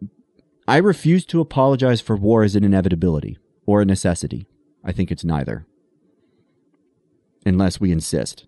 I 0.66 0.78
refuse 0.78 1.24
to 1.26 1.40
apologize 1.40 2.00
for 2.00 2.16
war 2.16 2.42
as 2.42 2.56
an 2.56 2.64
inevitability 2.64 3.38
or 3.64 3.80
a 3.80 3.84
necessity. 3.84 4.48
I 4.82 4.90
think 4.90 5.12
it's 5.12 5.22
neither. 5.22 5.66
Unless 7.46 7.80
we 7.80 7.92
insist. 7.92 8.46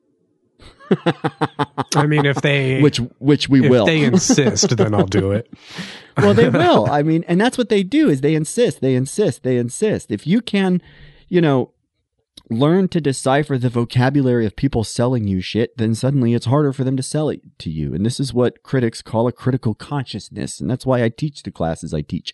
I 1.97 2.07
mean, 2.07 2.27
if 2.27 2.41
they 2.43 2.81
which 2.83 2.99
which 3.19 3.49
we 3.49 3.65
if 3.65 3.71
will. 3.71 3.87
they 3.87 4.05
insist, 4.05 4.77
then 4.77 4.95
I'll 4.95 5.07
do 5.07 5.33
it. 5.33 5.53
well, 6.17 6.35
they 6.35 6.49
will. 6.49 6.87
I 6.91 7.03
mean, 7.03 7.25
and 7.27 7.41
that's 7.41 7.59
what 7.59 7.69
they 7.69 7.83
do 7.83 8.09
is 8.09 8.21
they 8.21 8.35
insist, 8.35 8.81
they 8.81 8.95
insist, 8.95 9.43
they 9.43 9.57
insist. 9.57 10.11
If 10.11 10.27
you 10.27 10.41
can, 10.41 10.83
you 11.29 11.41
know, 11.41 11.73
learn 12.51 12.89
to 12.89 13.01
decipher 13.01 13.57
the 13.57 13.71
vocabulary 13.71 14.47
of 14.47 14.57
people 14.57 14.85
selling 14.85 15.27
you 15.27 15.41
shit, 15.41 15.77
then 15.77 15.95
suddenly 15.95 16.35
it's 16.35 16.47
harder 16.47 16.73
for 16.73 16.85
them 16.85 16.97
to 16.97 17.03
sell 17.03 17.29
it 17.29 17.41
to 17.59 17.71
you. 17.71 17.95
And 17.95 18.05
this 18.05 18.21
is 18.21 18.35
what 18.35 18.63
critics 18.63 19.03
call 19.03 19.27
a 19.27 19.33
critical 19.33 19.75
consciousness. 19.75 20.61
And 20.61 20.71
that's 20.71 20.87
why 20.87 21.03
I 21.03 21.09
teach 21.09 21.43
the 21.43 21.51
classes 21.51 21.95
I 21.95 22.03
teach. 22.03 22.33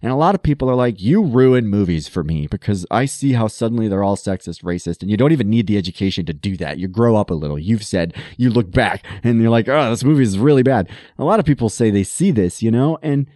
And 0.00 0.12
a 0.12 0.16
lot 0.16 0.34
of 0.34 0.42
people 0.42 0.70
are 0.70 0.74
like, 0.74 1.00
you 1.00 1.24
ruin 1.24 1.66
movies 1.66 2.06
for 2.06 2.22
me 2.22 2.46
because 2.46 2.86
I 2.90 3.04
see 3.04 3.32
how 3.32 3.48
suddenly 3.48 3.88
they're 3.88 4.04
all 4.04 4.16
sexist, 4.16 4.62
racist, 4.62 5.02
and 5.02 5.10
you 5.10 5.16
don't 5.16 5.32
even 5.32 5.50
need 5.50 5.66
the 5.66 5.76
education 5.76 6.24
to 6.26 6.32
do 6.32 6.56
that. 6.58 6.78
You 6.78 6.88
grow 6.88 7.16
up 7.16 7.30
a 7.30 7.34
little. 7.34 7.58
You've 7.58 7.84
said, 7.84 8.14
you 8.36 8.50
look 8.50 8.70
back 8.70 9.04
and 9.24 9.40
you're 9.40 9.50
like, 9.50 9.68
oh, 9.68 9.90
this 9.90 10.04
movie 10.04 10.22
is 10.22 10.38
really 10.38 10.62
bad. 10.62 10.88
A 11.18 11.24
lot 11.24 11.40
of 11.40 11.46
people 11.46 11.68
say 11.68 11.90
they 11.90 12.04
see 12.04 12.30
this, 12.30 12.62
you 12.62 12.70
know, 12.70 12.98
and 13.02 13.26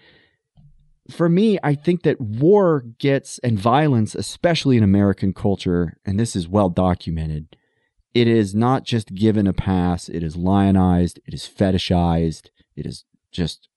for 1.10 1.28
me, 1.28 1.58
I 1.62 1.74
think 1.74 2.02
that 2.02 2.20
war 2.20 2.84
gets 2.98 3.38
and 3.40 3.58
violence, 3.58 4.14
especially 4.14 4.76
in 4.76 4.84
American 4.84 5.32
culture, 5.32 5.98
and 6.04 6.18
this 6.18 6.36
is 6.36 6.48
well 6.48 6.68
documented, 6.68 7.56
it 8.14 8.28
is 8.28 8.54
not 8.54 8.84
just 8.84 9.14
given 9.14 9.46
a 9.46 9.52
pass, 9.52 10.08
it 10.08 10.22
is 10.22 10.36
lionized, 10.36 11.18
it 11.26 11.34
is 11.34 11.42
fetishized, 11.42 12.50
it 12.76 12.86
is 12.86 13.04
just 13.32 13.68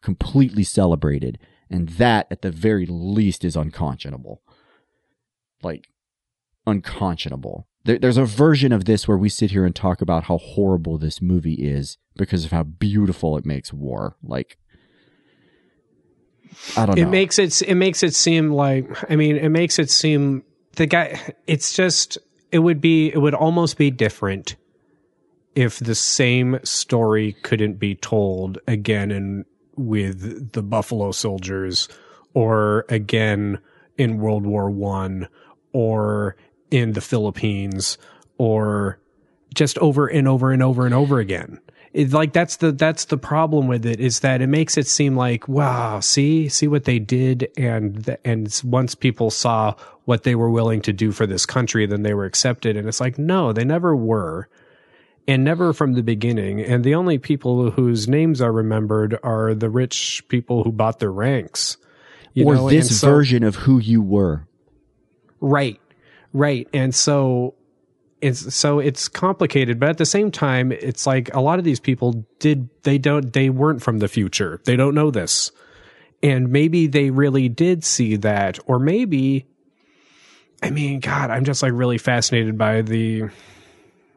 completely 0.00 0.64
celebrated. 0.64 1.38
And 1.72 1.88
that, 1.90 2.26
at 2.30 2.42
the 2.42 2.50
very 2.50 2.86
least, 2.86 3.44
is 3.44 3.56
unconscionable. 3.56 4.42
Like, 5.62 5.88
unconscionable. 6.66 7.66
There, 7.84 7.98
there's 7.98 8.16
a 8.16 8.24
version 8.24 8.72
of 8.72 8.84
this 8.84 9.08
where 9.08 9.18
we 9.18 9.28
sit 9.28 9.50
here 9.50 9.64
and 9.64 9.74
talk 9.74 10.00
about 10.00 10.24
how 10.24 10.38
horrible 10.38 10.98
this 10.98 11.20
movie 11.20 11.54
is 11.54 11.98
because 12.16 12.44
of 12.44 12.50
how 12.50 12.62
beautiful 12.62 13.36
it 13.36 13.46
makes 13.46 13.72
war. 13.72 14.16
Like, 14.22 14.58
I 16.76 16.86
don't 16.86 16.96
know. 16.96 17.02
it 17.02 17.10
makes 17.10 17.38
it 17.38 17.62
it 17.62 17.76
makes 17.76 18.02
it 18.02 18.14
seem 18.14 18.50
like 18.50 18.86
I 19.10 19.16
mean 19.16 19.36
it 19.36 19.48
makes 19.48 19.78
it 19.78 19.90
seem 19.90 20.44
the 20.76 20.86
guy 20.86 21.18
it's 21.46 21.72
just 21.72 22.18
it 22.50 22.58
would 22.58 22.80
be 22.80 23.08
it 23.08 23.18
would 23.18 23.34
almost 23.34 23.78
be 23.78 23.90
different 23.90 24.56
if 25.54 25.78
the 25.78 25.94
same 25.94 26.58
story 26.62 27.34
couldn't 27.42 27.78
be 27.78 27.94
told 27.94 28.58
again 28.66 29.10
in 29.10 29.44
with 29.82 30.52
the 30.52 30.62
Buffalo 30.62 31.12
Soldiers 31.12 31.88
or 32.34 32.86
again 32.88 33.58
in 33.96 34.18
World 34.18 34.46
War 34.46 34.70
1 34.70 35.28
or 35.72 36.36
in 36.70 36.92
the 36.92 37.00
Philippines 37.00 37.98
or 38.38 38.98
just 39.54 39.78
over 39.78 40.06
and 40.06 40.26
over 40.26 40.50
and 40.50 40.62
over 40.62 40.86
and 40.86 40.94
over 40.94 41.18
again. 41.18 41.60
It, 41.92 42.10
like 42.12 42.32
that's 42.32 42.56
the 42.56 42.72
that's 42.72 43.04
the 43.04 43.18
problem 43.18 43.68
with 43.68 43.84
it 43.84 44.00
is 44.00 44.20
that 44.20 44.40
it 44.40 44.46
makes 44.46 44.78
it 44.78 44.86
seem 44.86 45.14
like 45.14 45.46
wow 45.46 46.00
see 46.00 46.48
see 46.48 46.66
what 46.66 46.84
they 46.84 46.98
did 46.98 47.50
and 47.54 47.96
the, 47.96 48.26
and 48.26 48.62
once 48.64 48.94
people 48.94 49.30
saw 49.30 49.74
what 50.06 50.22
they 50.22 50.34
were 50.34 50.48
willing 50.48 50.80
to 50.82 50.92
do 50.94 51.12
for 51.12 51.26
this 51.26 51.44
country 51.44 51.84
then 51.84 52.02
they 52.02 52.14
were 52.14 52.24
accepted 52.24 52.78
and 52.78 52.88
it's 52.88 52.98
like 52.98 53.18
no 53.18 53.52
they 53.52 53.62
never 53.62 53.94
were 53.94 54.48
and 55.28 55.44
never 55.44 55.72
from 55.72 55.92
the 55.92 56.02
beginning 56.02 56.60
and 56.60 56.84
the 56.84 56.94
only 56.94 57.18
people 57.18 57.70
whose 57.70 58.08
names 58.08 58.40
are 58.40 58.52
remembered 58.52 59.18
are 59.22 59.54
the 59.54 59.70
rich 59.70 60.22
people 60.28 60.64
who 60.64 60.72
bought 60.72 60.98
their 60.98 61.12
ranks 61.12 61.76
you 62.34 62.46
or 62.46 62.54
know? 62.54 62.68
this 62.68 63.00
so- 63.00 63.08
version 63.08 63.42
of 63.42 63.56
who 63.56 63.78
you 63.78 64.02
were. 64.02 64.46
Right. 65.40 65.80
Right. 66.32 66.68
And 66.72 66.94
so 66.94 67.54
it's 68.20 68.54
so 68.54 68.78
it's 68.78 69.08
complicated, 69.08 69.80
but 69.80 69.88
at 69.88 69.98
the 69.98 70.06
same 70.06 70.30
time, 70.30 70.70
it's 70.70 71.06
like 71.06 71.34
a 71.34 71.40
lot 71.40 71.58
of 71.58 71.64
these 71.64 71.80
people 71.80 72.24
did 72.38 72.68
they 72.84 72.96
don't 72.98 73.32
they 73.32 73.50
weren't 73.50 73.82
from 73.82 73.98
the 73.98 74.08
future. 74.08 74.60
They 74.64 74.76
don't 74.76 74.94
know 74.94 75.10
this. 75.10 75.50
And 76.22 76.50
maybe 76.50 76.86
they 76.86 77.10
really 77.10 77.48
did 77.48 77.82
see 77.82 78.16
that 78.16 78.58
or 78.66 78.78
maybe 78.78 79.46
I 80.62 80.70
mean, 80.70 81.00
god, 81.00 81.30
I'm 81.30 81.44
just 81.44 81.62
like 81.62 81.72
really 81.74 81.98
fascinated 81.98 82.56
by 82.56 82.82
the 82.82 83.24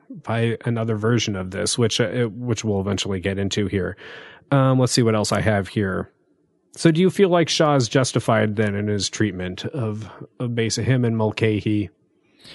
by 0.09 0.57
another 0.65 0.95
version 0.95 1.35
of 1.35 1.51
this 1.51 1.77
which 1.77 1.99
uh, 1.99 2.25
which 2.25 2.63
we'll 2.63 2.81
eventually 2.81 3.19
get 3.19 3.39
into 3.39 3.67
here. 3.67 3.97
Um 4.51 4.79
let's 4.79 4.93
see 4.93 5.03
what 5.03 5.15
else 5.15 5.31
I 5.31 5.41
have 5.41 5.67
here. 5.67 6.11
So 6.77 6.91
do 6.91 6.99
you 6.99 7.09
feel 7.09 7.29
like 7.29 7.47
Shaw 7.47 7.75
is 7.75 7.87
justified 7.87 8.57
then 8.57 8.75
in 8.75 8.87
his 8.87 9.09
treatment 9.09 9.65
of, 9.65 10.09
of 10.39 10.55
base 10.55 10.77
of 10.77 10.83
him 10.83 11.05
and 11.05 11.17
Mulcahy? 11.17 11.89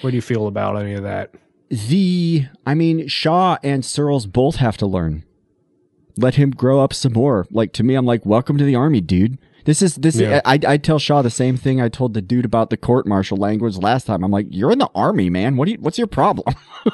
What 0.01 0.11
do 0.11 0.15
you 0.15 0.21
feel 0.21 0.45
about 0.45 0.79
any 0.79 0.93
of 0.93 1.03
that? 1.03 1.33
The, 1.69 2.45
I 2.65 2.75
mean, 2.75 3.07
Shaw 3.07 3.57
and 3.63 3.83
Searles 3.83 4.27
both 4.27 4.57
have 4.57 4.77
to 4.77 4.85
learn. 4.85 5.23
Let 6.17 6.35
him 6.35 6.51
grow 6.51 6.81
up 6.81 6.93
some 6.93 7.13
more. 7.13 7.47
Like 7.49 7.73
to 7.73 7.83
me, 7.83 7.95
I'm 7.95 8.05
like, 8.05 8.25
welcome 8.25 8.57
to 8.57 8.63
the 8.63 8.75
army, 8.75 9.01
dude. 9.01 9.39
This 9.65 9.81
is 9.81 9.95
this. 9.95 10.15
Yeah. 10.15 10.41
I 10.45 10.59
I 10.67 10.77
tell 10.77 10.99
Shaw 10.99 11.21
the 11.21 11.29
same 11.29 11.57
thing 11.57 11.81
I 11.81 11.89
told 11.89 12.13
the 12.13 12.21
dude 12.21 12.45
about 12.45 12.69
the 12.69 12.77
court 12.77 13.05
martial 13.07 13.37
language 13.37 13.77
last 13.77 14.05
time. 14.07 14.23
I'm 14.23 14.31
like, 14.31 14.47
you're 14.49 14.71
in 14.71 14.79
the 14.79 14.89
army, 14.95 15.29
man. 15.29 15.57
What 15.57 15.65
do 15.65 15.71
you? 15.73 15.77
What's 15.79 15.97
your 15.97 16.07
problem? 16.07 16.55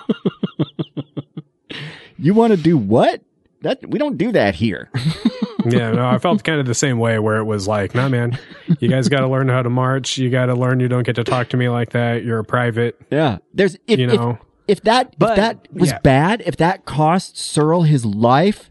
you 2.18 2.34
want 2.34 2.52
to 2.52 2.58
do 2.58 2.78
what? 2.78 3.22
That 3.62 3.88
we 3.90 3.98
don't 3.98 4.18
do 4.18 4.32
that 4.34 4.56
here. 4.56 4.90
yeah, 5.66 5.92
no, 5.92 6.06
I 6.06 6.20
felt 6.20 6.44
kind 6.44 6.60
of 6.60 6.68
the 6.68 6.76
same 6.76 7.00
way 7.00 7.18
where 7.20 7.38
it 7.38 7.44
was 7.46 7.68
like, 7.68 7.96
nah, 7.96 8.08
man, 8.08 8.38
you 8.80 8.88
guys 8.88 9.10
got 9.10 9.22
to 9.22 9.28
learn 9.28 9.50
how 9.50 9.64
to 9.64 9.70
march. 9.70 10.18
You 10.18 10.30
got 10.30 10.46
to 10.48 10.54
learn 10.54 10.80
you 10.80 10.88
don't 10.88 11.04
get 11.04 11.16
to 11.16 11.24
talk 11.24 11.50
to 11.50 11.58
me 11.58 11.68
like 11.70 11.92
that. 11.92 12.24
You're 12.24 12.40
a 12.40 12.44
private. 12.44 13.00
Yeah, 13.10 13.40
there's 13.54 13.76
if 13.88 14.00
You 14.00 14.08
if- 14.10 14.14
know? 14.14 14.38
if, 14.68 14.82
that 14.82 15.18
But- 15.18 15.32
if 15.32 15.36
that 15.38 15.68
was 15.74 15.90
yeah. 15.90 16.00
bad, 16.00 16.44
if 16.46 16.58
that 16.58 16.86
cost 16.86 17.38
Searle 17.38 17.84
his 17.84 18.06
life, 18.06 18.70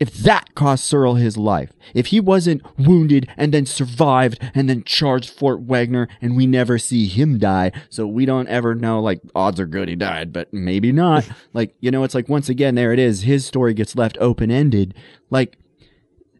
if 0.00 0.14
that 0.14 0.54
cost 0.54 0.84
Searle 0.84 1.14
his 1.14 1.36
life, 1.36 1.72
if 1.94 2.06
he 2.06 2.20
wasn't 2.20 2.62
wounded 2.78 3.28
and 3.36 3.52
then 3.52 3.66
survived 3.66 4.38
and 4.54 4.68
then 4.68 4.84
charged 4.84 5.30
Fort 5.30 5.60
Wagner 5.60 6.08
and 6.20 6.36
we 6.36 6.46
never 6.46 6.78
see 6.78 7.06
him 7.06 7.38
die, 7.38 7.72
so 7.88 8.06
we 8.06 8.24
don't 8.24 8.48
ever 8.48 8.74
know, 8.74 9.00
like, 9.00 9.20
odds 9.34 9.58
are 9.58 9.66
good 9.66 9.88
he 9.88 9.96
died, 9.96 10.32
but 10.32 10.52
maybe 10.52 10.92
not. 10.92 11.28
like, 11.52 11.74
you 11.80 11.90
know, 11.90 12.04
it's 12.04 12.14
like, 12.14 12.28
once 12.28 12.48
again, 12.48 12.74
there 12.74 12.92
it 12.92 12.98
is. 12.98 13.22
His 13.22 13.44
story 13.46 13.74
gets 13.74 13.96
left 13.96 14.16
open 14.20 14.50
ended. 14.50 14.94
Like, 15.30 15.58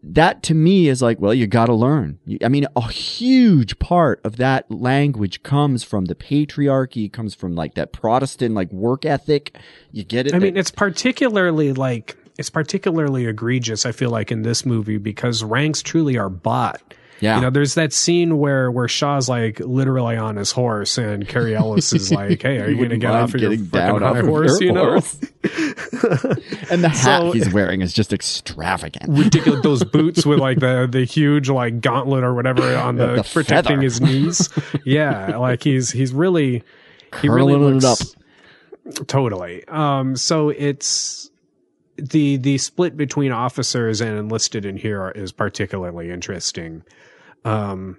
that 0.02 0.42
to 0.44 0.54
me 0.54 0.88
is 0.88 1.02
like, 1.02 1.20
well, 1.20 1.34
you 1.34 1.46
got 1.46 1.66
to 1.66 1.74
learn. 1.74 2.18
I 2.42 2.48
mean, 2.48 2.66
a 2.76 2.88
huge 2.88 3.78
part 3.78 4.20
of 4.24 4.36
that 4.36 4.70
language 4.70 5.42
comes 5.42 5.82
from 5.82 6.04
the 6.04 6.14
patriarchy, 6.14 7.12
comes 7.12 7.34
from 7.34 7.54
like 7.54 7.74
that 7.74 7.92
Protestant 7.92 8.54
like 8.54 8.72
work 8.72 9.04
ethic. 9.04 9.56
You 9.90 10.04
get 10.04 10.26
it? 10.26 10.34
I 10.34 10.38
mean, 10.38 10.56
it's 10.56 10.70
particularly 10.70 11.72
like 11.72 12.16
it's 12.38 12.50
particularly 12.50 13.26
egregious. 13.26 13.84
I 13.84 13.92
feel 13.92 14.10
like 14.10 14.30
in 14.32 14.42
this 14.42 14.64
movie 14.64 14.96
because 14.98 15.44
ranks 15.44 15.82
truly 15.82 16.16
are 16.16 16.30
bought. 16.30 16.80
Yeah. 17.20 17.34
you 17.34 17.42
know, 17.42 17.50
there's 17.50 17.74
that 17.74 17.92
scene 17.92 18.38
where 18.38 18.70
where 18.70 18.86
Shaw's 18.86 19.28
like 19.28 19.58
literally 19.58 20.16
on 20.16 20.36
his 20.36 20.52
horse, 20.52 20.98
and 20.98 21.26
Cary 21.26 21.56
Elwes 21.56 21.92
is 21.92 22.12
like, 22.12 22.42
"Hey, 22.42 22.58
are 22.60 22.68
you 22.70 22.76
going 22.76 22.90
to 22.90 22.96
get 22.96 23.10
off 23.10 23.34
of 23.34 23.40
your 23.40 23.56
down 23.56 24.04
off 24.04 24.18
of 24.18 24.26
horse?" 24.26 24.60
your 24.60 24.68
You 24.68 24.72
know, 24.72 24.90
horse. 25.00 25.18
and 26.70 26.84
the 26.84 26.88
hat 26.88 27.20
So- 27.22 27.32
he's 27.32 27.52
wearing 27.52 27.80
is 27.80 27.92
just 27.92 28.12
extravagant. 28.12 29.08
ridiculous. 29.08 29.62
Those 29.62 29.82
boots 29.96 30.24
with 30.24 30.38
like 30.38 30.60
the 30.60 30.88
the 30.88 31.04
huge 31.04 31.50
like 31.50 31.80
gauntlet 31.80 32.22
or 32.22 32.34
whatever 32.34 32.76
on 32.76 32.94
the, 32.94 33.16
The 33.16 33.22
protecting 33.24 33.76
feather. 33.78 33.82
his 33.82 34.00
knees. 34.00 34.48
Yeah, 34.84 35.38
like 35.38 35.64
he's 35.64 35.90
he's 35.90 36.12
really 36.12 36.62
he 37.20 37.28
really 37.28 37.54
Curling 37.54 37.78
it 37.78 37.82
looks 37.82 38.14
totally. 39.08 39.64
Um, 39.66 40.14
so 40.16 40.50
it's 40.50 41.30
the 41.98 42.36
the 42.36 42.58
split 42.58 42.96
between 42.96 43.32
officers 43.32 44.00
and 44.00 44.16
enlisted 44.16 44.64
in 44.64 44.76
here 44.76 45.10
is 45.10 45.32
particularly 45.32 46.10
interesting. 46.10 46.82
Um, 47.44 47.98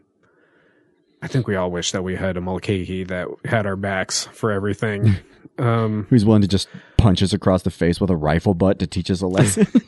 I 1.22 1.28
think 1.28 1.48
we 1.48 1.56
all 1.56 1.70
wish 1.70 1.92
that 1.92 2.04
we 2.04 2.16
had 2.16 2.38
a 2.38 2.42
Mulcahy 2.42 3.04
that 3.06 3.28
had 3.46 3.66
our 3.66 3.76
backs 3.76 4.26
for 4.26 4.52
everything. 4.52 5.16
Um, 5.60 6.08
Who's 6.10 6.26
willing 6.26 6.42
to 6.42 6.48
just 6.48 6.68
punch 6.98 7.22
us 7.22 7.34
across 7.34 7.64
the 7.64 7.72
face 7.72 8.00
with 8.02 8.10
a 8.10 8.16
rifle 8.16 8.54
butt 8.54 8.80
to 8.80 8.88
teach 8.88 9.12
us 9.12 9.22
a 9.22 9.28
lesson? 9.28 9.68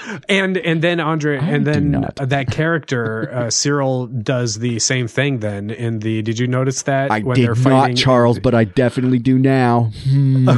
and 0.28 0.56
and 0.56 0.82
then 0.82 1.00
Andre 1.00 1.38
and 1.38 1.66
then 1.66 2.06
that 2.16 2.50
character 2.50 3.30
uh, 3.32 3.50
Cyril 3.50 4.06
does 4.06 4.58
the 4.58 4.78
same 4.78 5.08
thing. 5.08 5.40
Then 5.40 5.70
in 5.70 5.98
the 6.00 6.22
did 6.22 6.38
you 6.38 6.46
notice 6.46 6.82
that 6.82 7.10
I 7.10 7.20
when 7.20 7.36
did 7.36 7.46
they're 7.46 7.54
not, 7.70 7.94
Charles, 7.96 8.38
but 8.38 8.54
I 8.54 8.64
definitely 8.64 9.18
do 9.18 9.38
now. 9.38 9.90
Hmm. 10.04 10.48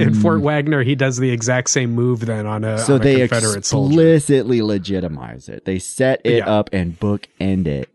in 0.00 0.14
Fort 0.14 0.40
Wagner, 0.40 0.82
he 0.82 0.94
does 0.94 1.16
the 1.16 1.30
exact 1.30 1.70
same 1.70 1.92
move 1.92 2.20
then 2.26 2.46
on 2.46 2.64
a, 2.64 2.78
so 2.78 2.94
on 2.94 3.00
a 3.00 3.04
they 3.04 3.18
Confederate 3.28 3.64
soldier. 3.64 3.94
explicitly 4.14 4.62
legitimize 4.62 5.48
it. 5.48 5.64
They 5.64 5.78
set 5.78 6.20
it 6.24 6.38
Yeah. 6.38 6.50
Up 6.50 6.70
and 6.72 6.98
bookend 6.98 7.66
it. 7.66 7.88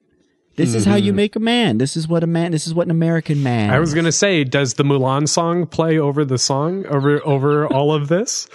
This 0.56 0.74
is 0.74 0.86
how 0.86 0.96
you 0.96 1.12
mm-hmm. 1.12 1.18
make 1.18 1.36
a 1.36 1.40
man. 1.40 1.78
This 1.80 1.98
is 1.98 2.08
what 2.08 2.24
a 2.24 2.28
man. 2.28 2.52
This 2.52 2.66
is 2.66 2.74
what 2.74 2.88
an 2.88 2.92
American 2.92 3.44
man. 3.44 3.72
I 3.72 3.80
was 3.80 3.94
gonna 3.94 4.12
say, 4.12 4.44
does 4.44 4.76
the 4.76 4.84
Mulan 4.84 5.28
song 5.28 5.66
play 5.66 6.00
over 6.00 6.24
the 6.24 6.38
song 6.38 6.86
over 6.86 7.26
over 7.26 7.68
all 7.68 7.94
of 7.94 8.08
this? 8.08 8.48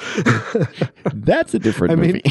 That's 1.15 1.53
a 1.53 1.59
different 1.59 1.93
I 1.93 1.97
mean, 1.97 2.23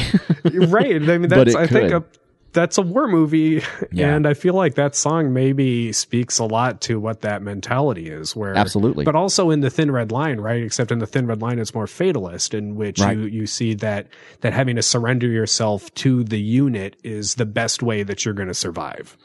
movie. 0.44 0.66
right? 0.66 0.96
I 0.96 1.18
mean, 1.18 1.28
that's 1.28 1.54
I 1.54 1.66
think 1.66 1.92
a, 1.92 2.04
that's 2.52 2.78
a 2.78 2.82
war 2.82 3.06
movie, 3.06 3.62
Yeah. 3.92 4.14
and 4.14 4.26
I 4.26 4.34
feel 4.34 4.54
like 4.54 4.74
that 4.74 4.94
song 4.94 5.32
maybe 5.32 5.92
speaks 5.92 6.38
a 6.38 6.44
lot 6.44 6.80
to 6.82 6.98
what 7.00 7.20
that 7.22 7.42
mentality 7.42 8.08
is. 8.08 8.34
Where 8.34 8.54
Absolutely. 8.56 9.04
but 9.04 9.14
also 9.14 9.50
in 9.50 9.60
the 9.60 9.70
Thin 9.70 9.90
Red 9.90 10.10
Line, 10.12 10.40
right? 10.40 10.62
Except 10.62 10.90
in 10.90 10.98
the 10.98 11.06
Thin 11.06 11.26
Red 11.26 11.40
Line, 11.42 11.58
it's 11.58 11.74
more 11.74 11.86
fatalist, 11.86 12.54
in 12.54 12.76
which 12.76 13.00
Right. 13.00 13.16
you 13.16 13.24
you 13.24 13.46
see 13.46 13.74
that 13.74 14.06
that 14.40 14.52
having 14.52 14.76
to 14.76 14.82
surrender 14.82 15.26
yourself 15.28 15.92
to 15.96 16.24
the 16.24 16.40
unit 16.40 16.96
is 17.04 17.36
the 17.36 17.46
best 17.46 17.82
way 17.82 18.02
that 18.02 18.24
you're 18.24 18.34
going 18.34 18.48
to 18.48 18.54
survive. 18.54 19.16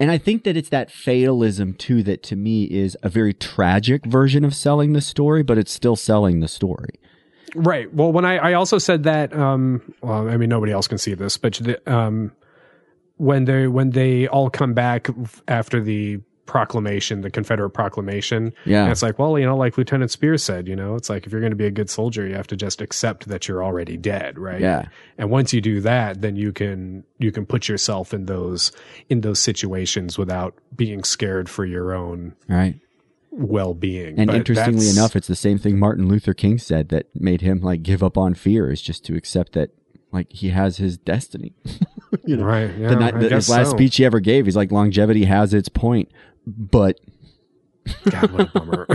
And 0.00 0.10
I 0.10 0.18
think 0.18 0.42
that 0.44 0.56
it's 0.56 0.70
that 0.70 0.90
fatalism 0.90 1.74
too 1.74 2.02
that 2.02 2.22
to 2.24 2.36
me 2.36 2.64
is 2.64 2.96
a 3.02 3.08
very 3.08 3.32
tragic 3.32 4.04
version 4.04 4.44
of 4.44 4.54
selling 4.54 4.92
the 4.92 5.00
story, 5.00 5.42
but 5.42 5.56
it's 5.56 5.72
still 5.72 5.96
selling 5.96 6.40
the 6.40 6.48
story. 6.48 6.90
Right. 7.54 7.92
Well, 7.94 8.10
when 8.10 8.24
I, 8.24 8.38
I 8.38 8.52
also 8.54 8.78
said 8.78 9.04
that, 9.04 9.32
um, 9.32 9.94
well, 10.02 10.28
I 10.28 10.36
mean, 10.36 10.48
nobody 10.48 10.72
else 10.72 10.88
can 10.88 10.98
see 10.98 11.14
this, 11.14 11.36
but 11.36 11.54
the, 11.54 11.78
um, 11.92 12.32
when 13.16 13.44
they 13.44 13.66
when 13.68 13.90
they 13.90 14.26
all 14.28 14.50
come 14.50 14.74
back 14.74 15.08
after 15.48 15.80
the 15.80 16.20
proclamation, 16.46 17.22
the 17.22 17.30
Confederate 17.30 17.70
proclamation, 17.70 18.52
Yeah. 18.66 18.82
and 18.82 18.92
it's 18.92 19.02
like, 19.02 19.18
well, 19.18 19.38
you 19.38 19.46
know, 19.46 19.56
like 19.56 19.78
Lieutenant 19.78 20.10
Spears 20.10 20.42
said, 20.44 20.68
you 20.68 20.76
know, 20.76 20.94
it's 20.94 21.08
like 21.08 21.24
if 21.26 21.32
you're 21.32 21.40
going 21.40 21.52
to 21.52 21.56
be 21.56 21.64
a 21.64 21.70
good 21.70 21.88
soldier, 21.88 22.26
you 22.26 22.34
have 22.34 22.46
to 22.48 22.56
just 22.56 22.82
accept 22.82 23.28
that 23.28 23.48
you're 23.48 23.64
already 23.64 23.96
dead, 23.96 24.38
right? 24.38 24.60
Yeah. 24.60 24.88
And 25.16 25.30
once 25.30 25.54
you 25.54 25.62
do 25.62 25.80
that, 25.80 26.20
then 26.20 26.36
you 26.36 26.52
can 26.52 27.04
you 27.18 27.32
can 27.32 27.46
put 27.46 27.66
yourself 27.68 28.12
in 28.12 28.26
those 28.26 28.72
in 29.08 29.22
those 29.22 29.38
situations 29.38 30.18
without 30.18 30.54
being 30.76 31.02
scared 31.02 31.48
for 31.48 31.64
your 31.64 31.94
own 31.94 32.34
Right. 32.46 32.78
well 33.30 33.72
being. 33.72 34.18
And 34.18 34.30
interestingly 34.30 34.90
enough, 34.90 35.16
it's 35.16 35.28
the 35.28 35.34
same 35.34 35.58
thing 35.58 35.78
Martin 35.78 36.08
Luther 36.08 36.34
King 36.34 36.58
said 36.58 36.90
that 36.90 37.06
made 37.14 37.40
him 37.40 37.60
like 37.62 37.82
give 37.82 38.02
up 38.02 38.18
on 38.18 38.34
fear 38.34 38.70
is 38.70 38.82
just 38.82 39.02
to 39.06 39.16
accept 39.16 39.52
that 39.54 39.70
like 40.12 40.30
he 40.30 40.50
has 40.50 40.76
his 40.76 40.98
destiny. 40.98 41.54
you 42.24 42.36
know, 42.36 42.44
right? 42.44 42.70
Yeah, 42.76 42.88
the, 42.88 42.96
night, 42.96 43.18
the, 43.20 43.28
his 43.28 43.48
last 43.48 43.70
so. 43.70 43.76
speech 43.76 43.96
he 43.96 44.04
ever 44.04 44.20
gave, 44.20 44.44
he's 44.46 44.56
like 44.56 44.70
longevity 44.72 45.24
has 45.24 45.52
its 45.54 45.68
point, 45.68 46.10
but 46.46 46.98
God, 48.10 48.30
what 48.30 48.48
a 48.54 48.58
bummer. 48.60 48.86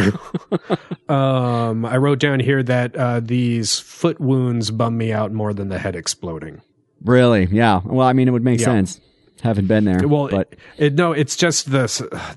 um, 1.10 1.86
I 1.86 1.98
wrote 1.98 2.20
down 2.20 2.40
here 2.40 2.64
that 2.64 2.96
uh, 2.96 3.20
these 3.20 3.80
foot 3.80 4.20
wounds 4.20 4.72
bum 4.72 4.98
me 4.98 5.12
out 5.12 5.32
more 5.32 5.54
than 5.54 5.70
the 5.70 5.78
head 5.80 5.96
exploding. 5.96 6.62
really, 7.04 7.46
yeah. 7.52 7.82
Well, 7.86 8.08
I 8.08 8.14
mean, 8.14 8.28
it 8.28 8.32
would 8.32 8.44
make 8.44 8.60
Yeah. 8.60 8.66
sense. 8.66 9.00
Haven't 9.42 9.68
been 9.68 9.86
there, 9.86 10.06
Well, 10.06 10.28
but 10.28 10.52
it, 10.78 10.88
it, 10.88 10.94
no, 10.96 11.14
it's 11.14 11.38
just 11.38 11.72
the 11.72 11.84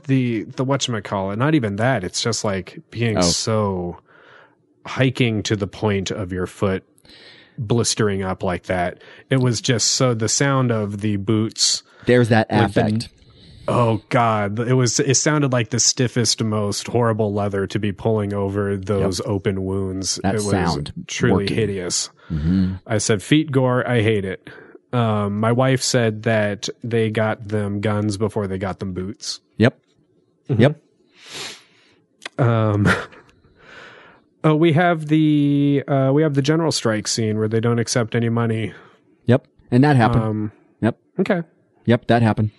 the 0.07 0.45
the 0.45 0.65
whatchamacallit. 0.65 1.37
Not 1.37 1.57
even 1.57 1.75
that. 1.77 2.05
It's 2.05 2.23
just 2.23 2.45
like 2.45 2.79
being 2.93 3.19
Oh. 3.19 3.23
so 3.23 3.99
hiking 4.87 5.43
to 5.45 5.57
the 5.57 5.67
point 5.67 6.13
of 6.13 6.33
your 6.33 6.47
foot 6.47 6.85
blistering 7.59 8.23
up 8.23 8.43
like 8.43 8.65
that. 8.65 9.03
It 9.31 9.39
was 9.41 9.61
just 9.61 9.89
so 9.93 10.15
the 10.15 10.29
sound 10.29 10.70
of 10.70 11.01
the 11.01 11.16
boots. 11.16 11.83
there's 12.07 12.29
that 12.31 12.47
affect. 12.51 13.09
Oh 13.69 14.03
God! 14.09 14.59
It 14.59 14.74
was. 14.74 14.99
It 14.99 15.15
sounded 15.15 15.53
like 15.53 15.70
the 15.70 15.79
stiffest, 15.79 16.43
most 16.43 16.89
horrible 16.89 17.33
leather 17.33 17.66
to 17.69 17.79
be 17.79 17.93
pulling 17.93 18.35
over 18.35 18.77
those 18.77 19.20
open 19.20 19.65
wounds. 19.65 20.19
That 20.24 20.35
it 20.35 20.39
was 20.39 20.51
sound 20.51 20.93
truly 21.07 21.45
working. 21.45 21.57
hideous. 21.57 22.11
Mhm. 22.29 22.81
I 22.89 22.99
said, 22.99 23.23
"Feet 23.23 23.53
gore, 23.53 23.87
I 23.89 24.03
hate 24.03 24.24
it." 24.24 24.51
Um, 24.93 25.39
my 25.39 25.53
wife 25.53 25.81
said 25.81 26.24
that 26.24 26.69
they 26.83 27.09
got 27.09 27.49
them 27.49 27.81
guns 27.81 28.16
before 28.16 28.49
they 28.49 28.59
got 28.59 28.81
them 28.81 28.95
boots. 28.95 29.39
Yep. 29.59 29.79
Mm-hmm. 30.51 30.61
Yep. 30.62 30.83
Um, 32.39 32.89
oh, 34.44 34.55
we 34.56 34.73
have 34.73 35.06
the 35.06 35.82
uh, 35.89 36.10
we 36.14 36.23
have 36.23 36.35
the 36.35 36.43
general 36.43 36.73
strike 36.73 37.06
scene 37.09 37.39
where 37.39 37.48
they 37.48 37.60
don't 37.60 37.78
accept 37.78 38.14
any 38.14 38.28
money. 38.28 38.73
Yep. 39.27 39.47
And 39.70 39.82
that 39.85 39.97
happened. 39.97 40.23
Um, 40.24 40.52
yep. 40.81 40.98
okay. 41.20 41.43
Yep. 41.86 42.06
That 42.09 42.23
happened. 42.23 42.51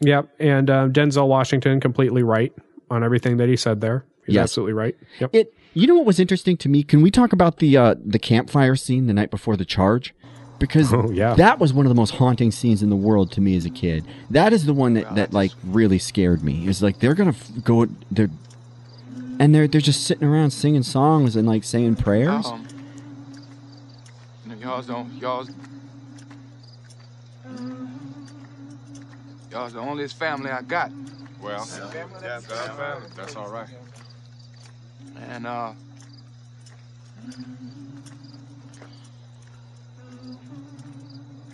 Yep. 0.00 0.28
And 0.38 0.70
um, 0.70 0.92
Denzel 0.92 1.28
Washington 1.28 1.80
completely 1.80 2.22
right 2.22 2.52
on 2.90 3.04
everything 3.04 3.36
that 3.38 3.48
he 3.48 3.56
said 3.56 3.80
there. 3.80 4.04
He's 4.26 4.34
Yes. 4.36 4.42
absolutely 4.44 4.72
right. 4.74 4.96
Yep. 5.20 5.34
It. 5.34 5.54
You 5.74 5.86
know 5.86 5.94
what 5.96 6.04
was 6.04 6.20
interesting 6.20 6.56
to 6.58 6.68
me? 6.68 6.82
Can 6.82 7.00
we 7.00 7.10
talk 7.10 7.32
about 7.32 7.58
the 7.58 7.76
uh, 7.76 7.94
the 8.04 8.18
campfire 8.18 8.76
scene 8.76 9.06
the 9.06 9.14
night 9.14 9.30
before 9.30 9.56
the 9.56 9.64
charge? 9.64 10.14
Because 10.58 10.92
Oh, 10.94 11.10
yeah. 11.10 11.34
that 11.34 11.58
was 11.58 11.72
one 11.72 11.86
of 11.86 11.90
the 11.90 11.94
most 11.94 12.14
haunting 12.16 12.50
scenes 12.50 12.82
in 12.82 12.90
the 12.90 12.96
world 12.96 13.32
to 13.32 13.40
me 13.40 13.56
as 13.56 13.64
a 13.64 13.70
kid. 13.70 14.04
That 14.30 14.52
is 14.52 14.66
the 14.66 14.74
one 14.74 14.94
that, 14.94 15.14
that 15.14 15.32
like 15.32 15.50
really 15.64 15.98
scared 15.98 16.42
me. 16.44 16.68
It's 16.68 16.82
like 16.82 16.98
they're 16.98 17.14
gonna 17.14 17.30
f- 17.30 17.50
go 17.64 17.86
they're 18.10 18.30
and 19.38 19.54
they're 19.54 19.66
they're 19.68 19.80
just 19.80 20.04
sitting 20.04 20.26
around 20.26 20.50
singing 20.50 20.82
songs 20.82 21.36
and 21.36 21.46
like 21.46 21.64
saying 21.64 21.96
prayers. 21.96 22.46
Um, 22.46 22.66
you 24.44 24.54
know, 24.54 24.60
y'all's 24.60 24.86
don't 24.86 25.12
y'all's 25.14 25.50
y'all's 29.50 29.72
the 29.72 29.80
only 29.80 30.06
family 30.08 30.50
I 30.50 30.62
got. 30.62 30.90
Well, 31.40 31.58
that's 31.58 31.80
our 31.80 31.90
family. 31.90 33.08
That's 33.16 33.36
all 33.36 33.50
right. 33.50 33.68
And 35.28 35.46
uh 35.46 35.72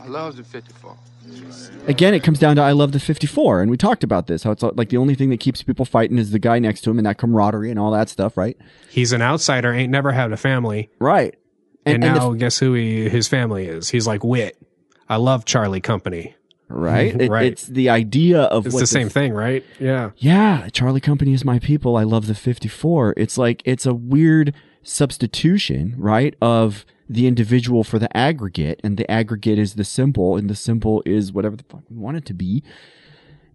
I 0.01 0.07
love 0.07 0.37
the 0.37 0.45
54. 0.45 0.97
Again, 1.87 2.13
it 2.13 2.23
comes 2.23 2.39
down 2.39 2.57
to 2.57 2.63
I 2.63 2.73
love 2.73 2.93
the 2.93 3.01
54, 3.01 3.63
and 3.63 3.71
we 3.71 3.79
talked 3.79 4.05
about 4.05 4.27
this. 4.27 4.43
How 4.43 4.51
it's 4.51 4.63
uh, 4.63 4.73
like 4.75 4.91
the 4.91 4.99
only 4.99 5.15
thing 5.15 5.31
that 5.31 5.41
keeps 5.41 5.63
people 5.63 5.87
fighting 5.87 6.19
is 6.19 6.33
the 6.33 6.39
guy 6.39 6.59
next 6.59 6.83
to 6.83 6.91
him 6.91 6.99
and 6.99 7.07
that 7.07 7.17
camaraderie 7.17 7.71
and 7.71 7.79
all 7.79 7.91
that 7.93 8.11
stuff, 8.11 8.37
right? 8.37 8.59
He's 8.91 9.13
an 9.13 9.23
outsider, 9.23 9.73
ain't 9.73 9.91
never 9.91 10.13
had 10.13 10.31
a 10.33 10.37
family. 10.37 10.91
Right. 10.99 11.35
And, 11.87 12.05
and 12.05 12.15
the 12.15 12.19
now 12.19 12.33
guess 12.35 12.59
who 12.59 12.75
he, 12.75 13.09
his 13.09 13.27
family 13.27 13.67
is? 13.67 13.89
He's 13.89 14.07
like 14.07 14.23
Wit. 14.23 14.59
I 15.09 15.17
love 15.17 15.47
Charlie 15.47 15.81
Company. 15.81 16.35
right? 16.69 17.15
It- 17.21 17.31
Right. 17.31 17.47
It's 17.47 17.65
the 17.67 17.89
idea 17.89 18.43
of 18.43 18.67
It's 18.67 18.79
the 18.79 18.87
same 18.87 19.09
thing, 19.09 19.33
right? 19.33 19.65
Yeah. 19.81 20.11
Yeah, 20.19 20.69
Charlie 20.69 21.01
Company 21.01 21.33
is 21.33 21.43
my 21.43 21.59
people. 21.59 21.97
I 21.97 22.03
love 22.03 22.27
the 22.27 22.35
54. 22.35 23.15
It's 23.17 23.39
like 23.39 23.63
it's 23.65 23.87
a 23.87 23.95
weird 23.95 24.53
substitution, 24.83 25.95
right, 25.97 26.35
of 26.43 26.85
the 27.09 27.27
individual 27.27 27.85
for 27.85 27.99
the 27.99 28.15
aggregate, 28.17 28.81
and 28.85 28.97
the 28.97 29.11
aggregate 29.11 29.59
is 29.59 29.75
the 29.75 29.85
symbol, 29.85 30.37
and 30.37 30.51
the 30.51 30.55
symbol 30.55 31.03
is 31.07 31.33
whatever 31.33 31.57
the 31.57 31.65
fuck 31.65 31.83
we 31.89 31.97
want 31.97 32.17
it 32.17 32.25
to 32.27 32.35
be. 32.35 32.63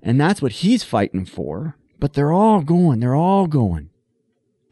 And 0.02 0.20
that's 0.20 0.42
what 0.42 0.54
he's 0.54 0.84
fighting 0.84 1.26
for. 1.26 1.78
But 2.00 2.14
they're 2.14 2.34
all 2.34 2.62
going, 2.62 3.00
they're 3.00 3.16
all 3.16 3.48
going. 3.48 3.90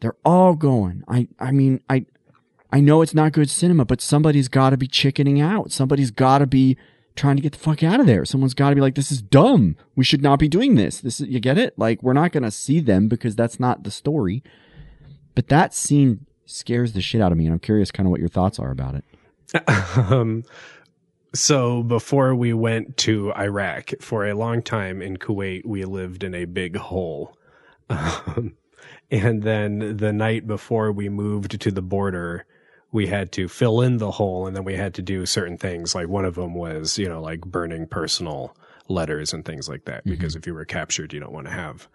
They're 0.00 0.16
all 0.24 0.54
going. 0.54 1.04
I 1.08 1.28
I 1.38 1.52
mean, 1.52 1.80
I 1.88 2.06
I 2.72 2.80
know 2.80 3.02
it's 3.02 3.14
not 3.14 3.32
good 3.32 3.48
cinema, 3.48 3.84
but 3.84 4.00
somebody's 4.00 4.48
got 4.48 4.70
to 4.70 4.76
be 4.76 4.88
chickening 4.88 5.40
out. 5.40 5.70
Somebody's 5.70 6.10
got 6.10 6.38
to 6.38 6.46
be 6.46 6.76
trying 7.14 7.36
to 7.36 7.42
get 7.42 7.52
the 7.52 7.58
fuck 7.58 7.82
out 7.82 8.00
of 8.00 8.06
there. 8.06 8.24
Someone's 8.24 8.54
got 8.54 8.70
to 8.70 8.74
be 8.74 8.80
like, 8.80 8.94
this 8.94 9.12
is 9.12 9.22
dumb. 9.22 9.76
We 9.94 10.04
should 10.04 10.22
not 10.22 10.38
be 10.38 10.48
doing 10.48 10.74
this. 10.74 11.00
This 11.00 11.20
is, 11.20 11.28
you 11.28 11.40
get 11.40 11.58
it? 11.58 11.78
Like, 11.78 12.02
we're 12.02 12.14
not 12.14 12.32
to 12.32 12.50
see 12.50 12.80
them 12.80 13.08
because 13.08 13.36
that's 13.36 13.60
not 13.60 13.84
the 13.84 13.90
story. 13.90 14.42
But 15.34 15.48
that 15.48 15.74
scene 15.74 16.26
scares 16.52 16.92
the 16.92 17.00
shit 17.00 17.20
out 17.20 17.32
of 17.32 17.38
me. 17.38 17.46
And 17.46 17.54
I'm 17.54 17.60
curious 17.60 17.90
kind 17.90 18.06
of 18.06 18.10
what 18.10 18.20
your 18.20 18.28
thoughts 18.28 18.58
are 18.58 18.70
about 18.70 18.94
it. 18.94 19.04
um, 19.96 20.44
so 21.34 21.82
before 21.82 22.34
we 22.34 22.52
went 22.52 22.96
to 22.98 23.32
Iraq, 23.34 23.90
for 24.00 24.26
a 24.26 24.34
long 24.34 24.62
time 24.62 25.00
in 25.00 25.16
Kuwait, 25.16 25.64
we 25.64 25.84
lived 25.84 26.24
in 26.24 26.34
a 26.34 26.44
big 26.44 26.76
hole. 26.76 27.36
Um, 27.88 28.54
and 29.10 29.42
then 29.42 29.96
the 29.96 30.12
night 30.12 30.46
before 30.46 30.92
we 30.92 31.08
moved 31.08 31.60
to 31.60 31.70
the 31.70 31.82
border, 31.82 32.46
we 32.92 33.06
had 33.06 33.32
to 33.32 33.48
fill 33.48 33.80
in 33.80 33.98
the 33.98 34.10
hole 34.10 34.46
and 34.46 34.54
then 34.54 34.64
we 34.64 34.74
had 34.74 34.94
to 34.94 35.02
do 35.02 35.26
certain 35.26 35.56
things. 35.56 35.94
Like 35.94 36.08
one 36.08 36.24
of 36.24 36.34
them 36.34 36.54
was, 36.54 36.98
you 36.98 37.08
know, 37.08 37.20
like 37.20 37.40
burning 37.40 37.86
personal 37.86 38.54
letters 38.88 39.32
and 39.32 39.44
things 39.44 39.68
like 39.68 39.86
that. 39.86 40.00
Mm-hmm. 40.00 40.10
Because 40.10 40.36
if 40.36 40.46
you 40.46 40.54
were 40.54 40.64
captured, 40.64 41.12
you 41.12 41.20
don't 41.20 41.32
want 41.32 41.46
to 41.46 41.52
have, 41.52 41.88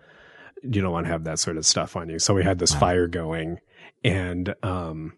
you 0.64 0.82
don't 0.82 0.92
want 0.92 1.06
to 1.06 1.12
have 1.12 1.24
that 1.26 1.40
sort 1.40 1.58
of 1.58 1.66
stuff 1.66 1.96
on 1.96 2.10
you. 2.10 2.20
So 2.20 2.34
we 2.34 2.44
had 2.44 2.60
this 2.60 2.74
wow. 2.74 2.80
fire 2.80 3.08
going 3.08 3.60
and, 4.03 4.56
um, 4.64 5.14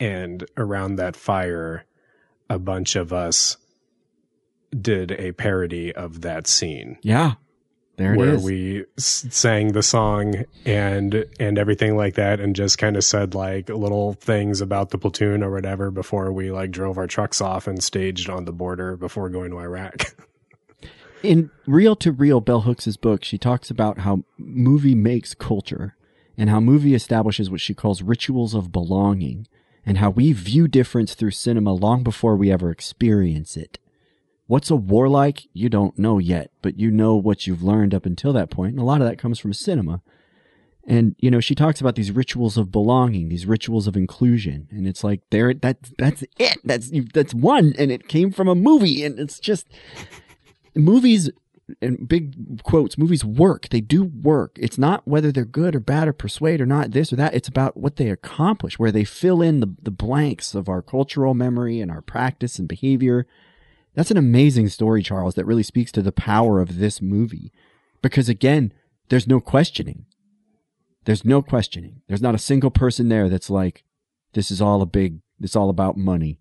and 0.00 0.44
around 0.56 0.96
that 0.96 1.16
fire, 1.16 1.84
a 2.48 2.58
bunch 2.58 2.96
of 2.96 3.12
us 3.12 3.56
did 4.78 5.12
a 5.12 5.32
parody 5.32 5.92
of 5.92 6.22
that 6.22 6.46
scene. 6.46 6.98
Yeah. 7.02 7.34
There 7.96 8.14
it 8.14 8.20
is. 8.20 8.42
where 8.42 8.52
we 8.52 8.84
sang 8.96 9.72
the 9.72 9.82
song 9.82 10.44
and 10.64 11.26
and 11.38 11.58
everything 11.58 11.96
like 11.96 12.14
that, 12.14 12.40
and 12.40 12.56
just 12.56 12.76
kind 12.76 12.96
of 12.96 13.04
said 13.04 13.36
like 13.36 13.68
little 13.68 14.14
things 14.14 14.60
about 14.60 14.90
the 14.90 14.98
platoon 14.98 15.44
or 15.44 15.52
whatever 15.52 15.92
before 15.92 16.32
we 16.32 16.50
like 16.50 16.72
drove 16.72 16.98
our 16.98 17.06
trucks 17.06 17.40
off 17.40 17.68
and 17.68 17.84
staged 17.84 18.28
on 18.28 18.46
the 18.46 18.52
border 18.52 18.96
before 18.96 19.28
going 19.28 19.52
to 19.52 19.58
Iraq. 19.58 20.16
In 21.22 21.50
Reel 21.66 21.96
to 21.96 22.12
Real, 22.12 22.40
Bell 22.40 22.62
Hooks' 22.62 22.96
book, 22.96 23.24
she 23.24 23.38
talks 23.38 23.70
about 23.70 24.00
how 24.00 24.24
movie 24.36 24.94
makes 24.96 25.32
culture 25.32 25.96
and 26.36 26.50
how 26.50 26.60
movie 26.60 26.94
establishes 26.94 27.50
what 27.50 27.60
she 27.60 27.74
calls 27.74 28.02
rituals 28.02 28.54
of 28.54 28.72
belonging 28.72 29.46
and 29.86 29.98
how 29.98 30.10
we 30.10 30.32
view 30.32 30.66
difference 30.66 31.14
through 31.14 31.30
cinema 31.30 31.72
long 31.72 32.02
before 32.02 32.36
we 32.36 32.50
ever 32.50 32.70
experience 32.70 33.56
it. 33.56 33.78
What's 34.46 34.70
a 34.70 34.76
war 34.76 35.08
like? 35.08 35.46
You 35.52 35.68
don't 35.68 35.98
know 35.98 36.18
yet, 36.18 36.50
but 36.62 36.78
you 36.78 36.90
know 36.90 37.14
what 37.16 37.46
you've 37.46 37.62
learned 37.62 37.94
up 37.94 38.04
until 38.04 38.32
that 38.34 38.50
point, 38.50 38.72
and 38.72 38.80
a 38.80 38.84
lot 38.84 39.00
of 39.00 39.08
that 39.08 39.18
comes 39.18 39.38
from 39.38 39.54
cinema. 39.54 40.02
And 40.86 41.16
you 41.18 41.30
know, 41.30 41.40
she 41.40 41.54
talks 41.54 41.80
about 41.80 41.94
these 41.94 42.10
rituals 42.10 42.58
of 42.58 42.70
belonging, 42.70 43.30
these 43.30 43.46
rituals 43.46 43.86
of 43.86 43.96
inclusion, 43.96 44.68
and 44.70 44.86
it's 44.86 45.02
like 45.02 45.22
there 45.30 45.54
that 45.54 45.78
that's 45.96 46.24
it. 46.38 46.58
That's 46.62 46.90
that's 47.14 47.32
one, 47.32 47.72
and 47.78 47.90
it 47.90 48.06
came 48.06 48.30
from 48.30 48.48
a 48.48 48.54
movie, 48.54 49.02
and 49.02 49.18
it's 49.18 49.38
just 49.38 49.66
movies 50.74 51.30
and 51.80 52.08
big 52.08 52.62
quotes 52.62 52.98
movies 52.98 53.24
work 53.24 53.68
they 53.70 53.80
do 53.80 54.04
work 54.04 54.58
it's 54.60 54.76
not 54.76 55.06
whether 55.08 55.32
they're 55.32 55.46
good 55.46 55.74
or 55.74 55.80
bad 55.80 56.06
or 56.06 56.12
persuade 56.12 56.60
or 56.60 56.66
not 56.66 56.90
this 56.90 57.12
or 57.12 57.16
that 57.16 57.34
it's 57.34 57.48
about 57.48 57.76
what 57.76 57.96
they 57.96 58.10
accomplish 58.10 58.78
where 58.78 58.92
they 58.92 59.04
fill 59.04 59.40
in 59.40 59.60
the, 59.60 59.74
the 59.82 59.90
blanks 59.90 60.54
of 60.54 60.68
our 60.68 60.82
cultural 60.82 61.32
memory 61.32 61.80
and 61.80 61.90
our 61.90 62.02
practice 62.02 62.58
and 62.58 62.68
behavior 62.68 63.26
that's 63.94 64.10
an 64.10 64.16
amazing 64.16 64.68
story, 64.68 65.02
Charles, 65.02 65.36
that 65.36 65.46
really 65.46 65.62
speaks 65.62 65.92
to 65.92 66.02
the 66.02 66.12
power 66.12 66.60
of 66.60 66.78
this 66.78 67.00
movie. 67.00 67.52
Because 68.02 68.28
again, 68.28 68.72
there's 69.08 69.28
no 69.28 69.40
questioning. 69.40 70.06
There's 71.04 71.24
no 71.24 71.42
questioning. 71.42 72.02
There's 72.08 72.22
not 72.22 72.34
a 72.34 72.38
single 72.38 72.70
person 72.70 73.08
there 73.08 73.28
that's 73.28 73.50
like, 73.50 73.84
this 74.32 74.50
is 74.50 74.60
all 74.60 74.82
a 74.82 74.86
big, 74.86 75.20
it's 75.40 75.54
all 75.54 75.70
about 75.70 75.96
money. 75.96 76.38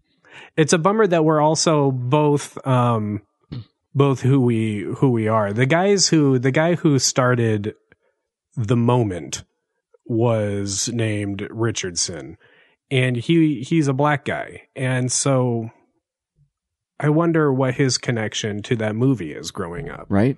It's 0.57 0.73
a 0.73 0.79
bummer 0.79 1.05
that 1.05 1.23
we're 1.23 1.41
also 1.41 1.91
both, 1.91 2.57
um, 2.65 3.21
both 3.95 4.21
who 4.21 4.41
we, 4.41 4.81
who 4.97 5.11
we 5.11 5.27
are. 5.27 5.53
The 5.53 5.65
guys 5.65 6.07
who, 6.09 6.39
the 6.39 6.51
guy 6.51 6.75
who 6.75 6.99
started 6.99 7.75
the 8.55 8.77
moment 8.77 9.43
was 10.05 10.89
named 10.89 11.47
Richardson 11.49 12.37
and 12.91 13.15
he, 13.15 13.61
he's 13.61 13.87
a 13.87 13.93
black 13.93 14.25
guy. 14.25 14.63
And 14.75 15.11
so 15.11 15.71
I 16.99 17.09
wonder 17.09 17.51
what 17.51 17.75
his 17.75 17.97
connection 17.97 18.61
to 18.63 18.75
that 18.77 18.95
movie 18.95 19.33
is 19.33 19.51
growing 19.51 19.89
up. 19.89 20.05
Right. 20.09 20.37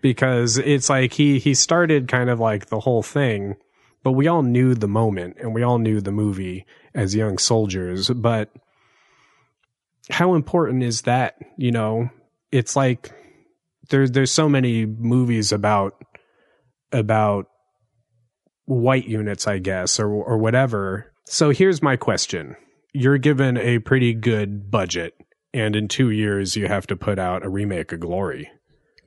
Because 0.00 0.58
it's 0.58 0.88
like 0.88 1.12
he 1.12 1.38
he 1.38 1.54
started 1.54 2.08
kind 2.08 2.30
of 2.30 2.38
like 2.40 2.66
the 2.66 2.80
whole 2.80 3.02
thing, 3.02 3.56
but 4.02 4.12
we 4.12 4.28
all 4.28 4.42
knew 4.42 4.74
the 4.74 4.88
moment 4.88 5.36
and 5.40 5.54
we 5.54 5.62
all 5.62 5.78
knew 5.78 6.00
the 6.00 6.12
movie 6.12 6.66
as 6.94 7.14
young 7.14 7.38
soldiers, 7.38 8.08
but 8.10 8.50
how 10.10 10.34
important 10.34 10.82
is 10.82 11.02
that, 11.02 11.36
you 11.56 11.70
know? 11.70 12.10
It's 12.54 12.76
like 12.76 13.10
there's 13.90 14.12
there's 14.12 14.30
so 14.30 14.48
many 14.48 14.86
movies 14.86 15.50
about 15.50 15.94
about 16.92 17.46
white 18.66 19.06
units, 19.06 19.48
I 19.48 19.58
guess, 19.58 19.98
or 19.98 20.08
or 20.08 20.38
whatever. 20.38 21.12
So 21.26 21.50
here's 21.50 21.82
my 21.82 21.96
question. 21.96 22.54
You're 22.92 23.18
given 23.18 23.56
a 23.56 23.80
pretty 23.80 24.14
good 24.14 24.70
budget 24.70 25.14
and 25.52 25.74
in 25.74 25.88
two 25.88 26.10
years 26.10 26.54
you 26.54 26.66
have 26.68 26.86
to 26.88 26.96
put 26.96 27.18
out 27.18 27.44
a 27.44 27.48
remake 27.48 27.92
of 27.92 28.00
Glory. 28.00 28.50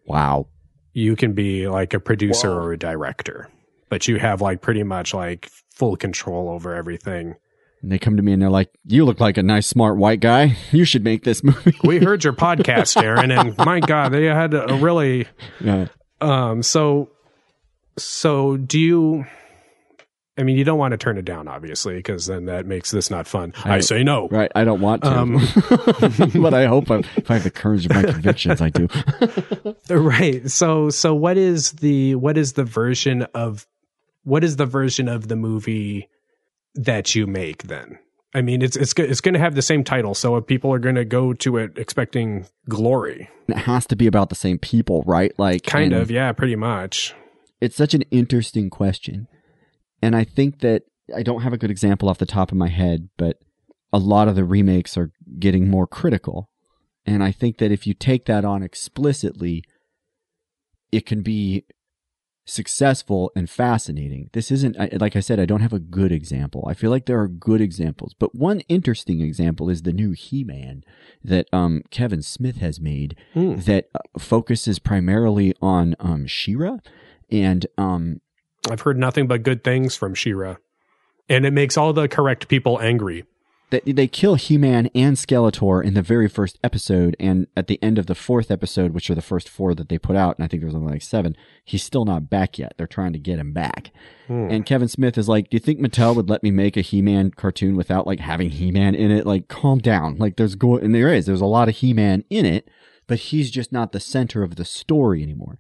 Wow. 0.06 0.48
You 0.94 1.16
can 1.16 1.34
be 1.34 1.68
like 1.68 1.94
a 1.94 2.00
producer 2.00 2.50
Whoa. 2.50 2.58
or 2.58 2.74
a 2.74 2.80
director, 2.80 3.50
but 3.90 4.08
you 4.08 4.18
have 4.18 4.42
like 4.42 4.62
pretty 4.62 4.84
much 4.84 5.14
like 5.14 5.50
full 5.72 5.96
control 5.96 6.50
over 6.50 6.74
everything. 6.74 7.36
And 7.82 7.92
they 7.92 8.00
come 8.00 8.18
to 8.18 8.24
me 8.24 8.34
and 8.34 8.42
they're 8.42 8.50
like, 8.50 8.70
"You 8.86 9.06
look 9.06 9.20
like 9.20 9.38
a 9.38 9.44
nice, 9.44 9.68
smart 9.68 9.98
white 9.98 10.20
guy. 10.20 10.58
You 10.72 10.86
should 10.86 11.04
make 11.04 11.24
this 11.24 11.44
movie." 11.44 11.78
we 11.84 12.00
heard 12.00 12.24
your 12.24 12.34
podcast, 12.34 13.02
Aaron, 13.02 13.32
and 13.32 13.58
my 13.66 13.80
God, 13.80 14.12
they 14.12 14.26
had 14.26 14.54
a 14.54 14.78
really. 14.82 15.28
Yeah. 15.60 15.88
Um. 16.20 16.64
So, 16.64 17.12
so 17.98 18.58
do 18.58 18.80
you? 18.80 19.26
I 20.40 20.44
mean, 20.44 20.56
you 20.56 20.64
don't 20.64 20.78
want 20.78 20.92
to 20.92 20.98
turn 20.98 21.18
it 21.18 21.26
down, 21.26 21.48
obviously, 21.48 21.96
because 21.96 22.28
then 22.28 22.46
that 22.46 22.68
makes 22.68 22.92
this 22.92 23.10
not 23.10 23.26
fun. 23.26 23.54
I, 23.66 23.78
I 23.78 23.80
say 23.80 24.04
no. 24.04 24.28
Right. 24.28 24.52
I 24.54 24.66
don't 24.66 24.82
want 24.82 25.02
to. 25.04 25.10
Um, 25.12 25.34
but 26.42 26.54
I 26.54 26.68
hope 26.68 26.92
I, 26.92 26.98
if 27.16 27.32
I 27.32 27.36
have 27.36 27.44
the 27.44 27.50
courage 27.50 27.88
of 27.88 27.94
my 27.94 28.04
convictions, 28.04 28.62
I 28.62 28.70
do. 28.70 28.88
right. 29.90 30.48
So, 30.48 30.92
so 30.92 31.16
what 31.16 31.38
is 31.38 31.72
the, 31.72 32.14
what 32.16 32.38
is 32.38 32.54
the 32.54 32.66
version 32.66 33.24
of, 33.34 33.66
what 34.26 34.44
is 34.44 34.58
the 34.58 34.68
version 34.68 35.08
of 35.08 35.28
the 35.28 35.36
movie 35.36 36.08
that 36.78 37.16
you 37.16 37.28
make 37.28 37.64
then? 37.64 38.00
I 38.34 38.42
mean, 38.42 38.62
it's, 38.62 38.76
it's, 38.76 38.94
it's 38.98 39.22
going 39.22 39.34
to 39.34 39.40
have 39.40 39.56
the 39.56 39.62
same 39.62 39.84
title. 39.84 40.14
So 40.14 40.40
people 40.42 40.72
are 40.72 40.80
going 40.80 40.96
to 40.96 41.06
go 41.06 41.34
to 41.34 41.58
it 41.58 41.78
expecting 41.78 42.46
glory. 42.70 43.30
It 43.48 43.58
has 43.58 43.86
to 43.88 43.96
be 43.96 44.06
about 44.06 44.30
the 44.30 44.36
same 44.36 44.60
people, 44.60 45.04
right? 45.08 45.32
Like, 45.40 45.64
kind 45.64 45.94
of. 45.94 46.12
Yeah, 46.12 46.32
pretty 46.34 46.56
much. 46.56 47.16
It's 47.62 47.76
such 47.76 47.94
an 47.94 48.04
interesting 48.12 48.70
question 48.70 49.28
and 50.02 50.16
I 50.16 50.24
think 50.24 50.60
that 50.60 50.84
I 51.16 51.24
don't 51.24 51.42
have 51.42 51.54
a 51.54 51.58
good 51.58 51.72
example 51.72 52.10
off 52.10 52.18
the 52.18 52.26
top 52.26 52.52
of 52.52 52.58
my 52.58 52.70
head, 52.70 53.10
but 53.18 53.38
a 53.92 53.98
lot 53.98 54.28
of 54.28 54.36
the 54.36 54.44
remakes 54.44 54.98
are 54.98 55.12
getting 55.40 55.70
more 55.70 55.88
critical. 55.88 56.50
And 57.06 57.24
I 57.24 57.32
think 57.32 57.58
that 57.58 57.72
if 57.72 57.88
you 57.88 57.94
take 57.94 58.26
that 58.26 58.44
on 58.46 58.64
explicitly, 58.64 59.64
it 60.92 61.06
can 61.06 61.22
be 61.22 61.66
successful 62.48 63.32
and 63.36 63.50
fascinating. 63.50 64.30
This 64.34 64.50
isn't, 64.50 64.78
like 65.00 65.16
I 65.16 65.20
said, 65.20 65.40
I 65.40 65.46
don't 65.46 65.62
have 65.62 65.74
a 65.74 65.80
good 65.80 66.12
example. 66.12 66.66
I 66.68 66.74
feel 66.74 66.90
like 66.90 67.06
there 67.06 67.20
are 67.20 67.28
good 67.28 67.62
examples, 67.62 68.16
but 68.18 68.34
one 68.34 68.62
interesting 68.62 69.22
example 69.22 69.70
is 69.70 69.84
the 69.84 69.94
new 69.94 70.12
He 70.12 70.44
Man 70.44 70.84
that 71.24 71.48
um, 71.54 71.84
Kevin 71.92 72.22
Smith 72.22 72.58
has 72.58 72.80
made 72.80 73.16
mm. 73.36 73.64
that 73.66 73.90
uh, 73.94 74.00
focuses 74.18 74.80
primarily 74.80 75.54
on 75.62 75.96
um, 76.00 76.26
She-Ra 76.26 76.78
and 77.30 77.66
um, 77.78 78.22
I've 78.70 78.82
heard 78.82 78.98
nothing 78.98 79.28
but 79.28 79.44
good 79.44 79.64
things 79.64 79.96
from 79.96 80.14
She-Ra, 80.14 80.56
and 81.30 81.46
it 81.46 81.52
makes 81.52 81.78
all 81.78 81.94
the 81.94 82.08
correct 82.08 82.48
people 82.48 82.80
angry. 82.80 83.26
They, 83.70 83.82
they 83.82 84.08
kill 84.08 84.36
He-Man 84.36 84.90
and 84.96 85.18
Skeletor 85.18 85.84
in 85.84 85.94
the 85.94 86.02
very 86.02 86.30
first 86.30 86.58
episode, 86.64 87.18
and 87.20 87.48
at 87.56 87.68
the 87.68 87.82
end 87.84 87.98
of 87.98 88.06
the 88.06 88.16
fourth 88.16 88.50
episode, 88.50 88.94
which 88.94 89.10
are 89.10 89.16
the 89.16 89.22
first 89.22 89.50
four 89.50 89.76
that 89.76 89.90
they 89.90 89.98
put 89.98 90.16
out, 90.16 90.38
and 90.38 90.46
I 90.46 90.48
think 90.48 90.62
there 90.62 90.68
was 90.68 90.76
only 90.76 90.94
like 90.94 91.02
seven, 91.02 91.36
he's 91.66 91.84
still 91.84 92.06
not 92.06 92.30
back 92.30 92.58
yet. 92.58 92.76
They're 92.78 92.88
trying 92.88 93.12
to 93.12 93.20
get 93.20 93.40
him 93.40 93.52
back. 93.52 93.92
Hmm. 94.28 94.48
And 94.50 94.66
Kevin 94.66 94.88
Smith 94.88 95.18
is 95.18 95.28
like, 95.28 95.50
"Do 95.50 95.56
you 95.56 95.60
think 95.60 95.82
Mattel 95.82 96.16
would 96.16 96.30
let 96.30 96.44
me 96.44 96.52
make 96.52 96.78
a 96.78 96.82
He-Man 96.82 97.32
cartoon 97.32 97.76
without 97.76 98.08
like 98.08 98.22
having 98.22 98.52
He-Man 98.52 98.96
in 98.96 99.12
it? 99.12 99.26
Like, 99.26 99.50
calm 99.50 99.80
down. 99.80 100.16
Like, 100.18 100.38
there's 100.38 100.56
go 100.56 100.78
and 100.78 100.96
there 100.96 101.14
is. 101.14 101.26
There's 101.26 101.42
a 101.42 101.46
lot 101.46 101.68
of 101.68 101.76
He-Man 101.76 102.24
in 102.30 102.46
it, 102.46 102.70
but 103.06 103.20
he's 103.20 103.52
just 103.52 103.74
not 103.74 103.92
the 103.92 104.00
center 104.00 104.44
of 104.44 104.56
the 104.56 104.66
story 104.66 105.22
anymore." 105.22 105.60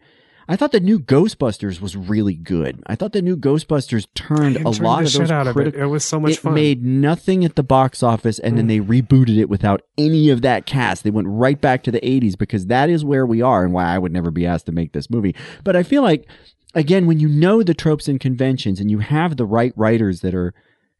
I 0.49 0.55
thought 0.55 0.71
the 0.71 0.79
new 0.79 0.99
Ghostbusters 0.99 1.81
was 1.81 1.97
really 1.97 2.35
good. 2.35 2.81
I 2.87 2.95
thought 2.95 3.11
the 3.11 3.21
new 3.21 3.35
Ghostbusters 3.35 4.07
turned 4.15 4.55
a 4.55 4.69
lot 4.69 5.03
of 5.03 5.09
shit 5.09 5.21
those 5.21 5.31
out 5.31 5.47
of 5.47 5.51
it. 5.51 5.53
critical. 5.53 5.81
It 5.81 5.85
was 5.85 6.05
so 6.05 6.19
much 6.19 6.33
it 6.33 6.39
fun. 6.39 6.53
made 6.53 6.85
nothing 6.85 7.43
at 7.43 7.55
the 7.55 7.63
box 7.63 8.01
office, 8.01 8.39
and 8.39 8.57
then 8.57 8.65
mm. 8.65 8.69
they 8.69 9.01
rebooted 9.01 9.37
it 9.37 9.49
without 9.49 9.81
any 9.97 10.29
of 10.29 10.41
that 10.43 10.65
cast. 10.65 11.03
They 11.03 11.09
went 11.09 11.27
right 11.27 11.59
back 11.59 11.83
to 11.83 11.91
the 11.91 11.99
'80s 11.99 12.37
because 12.37 12.67
that 12.67 12.89
is 12.89 13.03
where 13.03 13.25
we 13.25 13.41
are, 13.41 13.65
and 13.65 13.73
why 13.73 13.85
I 13.85 13.97
would 13.97 14.13
never 14.13 14.31
be 14.31 14.45
asked 14.45 14.67
to 14.67 14.71
make 14.71 14.93
this 14.93 15.09
movie. 15.09 15.35
But 15.63 15.75
I 15.75 15.83
feel 15.83 16.01
like, 16.01 16.25
again, 16.73 17.07
when 17.07 17.19
you 17.19 17.27
know 17.27 17.61
the 17.61 17.73
tropes 17.73 18.07
and 18.07 18.19
conventions, 18.19 18.79
and 18.79 18.89
you 18.89 18.99
have 18.99 19.35
the 19.35 19.45
right 19.45 19.73
writers 19.75 20.21
that 20.21 20.33
are 20.33 20.53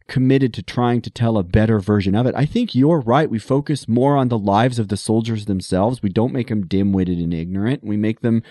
committed 0.08 0.54
to 0.54 0.64
trying 0.64 1.02
to 1.02 1.10
tell 1.10 1.38
a 1.38 1.44
better 1.44 1.80
version 1.80 2.16
of 2.16 2.26
it. 2.26 2.34
I 2.36 2.46
think 2.46 2.74
you're 2.74 3.02
right. 3.02 3.30
We 3.30 3.40
focus 3.40 3.88
more 3.88 4.16
on 4.16 4.30
the 4.30 4.38
lives 4.38 4.80
of 4.80 4.88
the 4.88 4.98
soldiers 4.98 5.46
themselves. 5.46 6.02
We 6.02 6.10
don't 6.10 6.34
make 6.34 6.48
them 6.48 6.66
dim-witted 6.66 7.20
and 7.20 7.34
ignorant. 7.34 7.84
We 7.84 7.98
make 7.98 8.22
them 8.22 8.42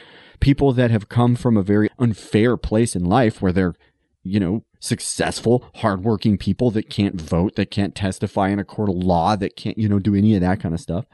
people 0.41 0.73
that 0.73 0.91
have 0.91 1.09
come 1.09 1.37
from 1.37 1.57
a 1.57 1.63
very 1.63 1.89
unfair 1.99 2.57
place 2.57 2.95
in 2.95 3.05
life 3.05 3.41
where 3.41 3.53
they're, 3.53 3.75
you 4.23 4.41
know, 4.41 4.65
successful, 4.81 5.69
hardworking 5.77 6.39
people 6.39 6.71
that 6.71 6.91
can't 6.91 7.21
vote, 7.21 7.57
that 7.57 7.71
can't 7.71 7.95
testify 7.95 8.49
in 8.49 8.59
a 8.59 8.65
court 8.65 8.89
of 8.89 8.97
law, 8.97 9.37
that 9.37 9.57
can't, 9.57 9.79
you 9.79 9.89
know, 9.89 9.99
do 9.99 10.15
any 10.15 10.35
of 10.35 10.41
that 10.41 10.61
kind 10.61 10.75
of 10.75 10.81
stuff. 10.81 11.07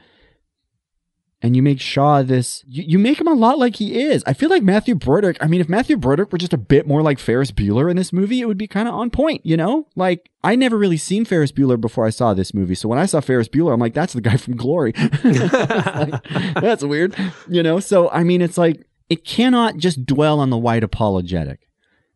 And 1.43 1.57
you 1.57 1.61
make 1.61 1.81
Shaw 1.81 2.21
this, 2.23 2.63
you, 2.69 2.83
you 2.87 2.97
make 2.97 3.19
him 3.19 3.27
a 3.27 3.33
lot 3.33 3.59
like 3.59 3.75
he 3.75 4.01
is. 4.01 4.23
I 4.25 4.31
feel 4.31 4.49
like 4.49 4.63
Matthew 4.63 4.95
Broderick. 4.95 5.35
I 5.41 5.47
mean, 5.47 5.59
if 5.59 5.67
Matthew 5.67 5.97
Broderick 5.97 6.31
were 6.31 6.37
just 6.37 6.53
a 6.53 6.57
bit 6.57 6.87
more 6.87 7.01
like 7.01 7.19
Ferris 7.19 7.51
Bueller 7.51 7.91
in 7.91 7.97
this 7.97 8.13
movie, 8.13 8.39
it 8.39 8.45
would 8.45 8.57
be 8.57 8.65
kind 8.65 8.87
of 8.87 8.93
on 8.93 9.09
point, 9.09 9.45
you 9.45 9.57
know? 9.57 9.87
Like, 9.97 10.31
I 10.41 10.55
never 10.55 10.77
really 10.77 10.95
seen 10.95 11.25
Ferris 11.25 11.51
Bueller 11.51 11.79
before 11.79 12.05
I 12.05 12.11
saw 12.11 12.33
this 12.33 12.53
movie. 12.53 12.75
So 12.75 12.87
when 12.87 12.97
I 12.97 13.05
saw 13.05 13.19
Ferris 13.19 13.49
Bueller, 13.49 13.73
I'm 13.73 13.79
like, 13.81 13.93
that's 13.93 14.13
the 14.13 14.21
guy 14.21 14.37
from 14.37 14.55
Glory. 14.55 14.93
Like, 15.23 16.23
that's 16.55 16.83
weird, 16.83 17.13
you 17.49 17.61
know? 17.61 17.81
So, 17.81 18.09
I 18.09 18.23
mean, 18.23 18.41
it's 18.41 18.57
like, 18.57 18.87
it 19.13 19.23
cannot 19.23 19.77
just 19.77 20.07
dwell 20.07 20.39
on 20.39 20.49
the 20.49 20.57
white 20.57 20.83
apologetic. 20.83 21.69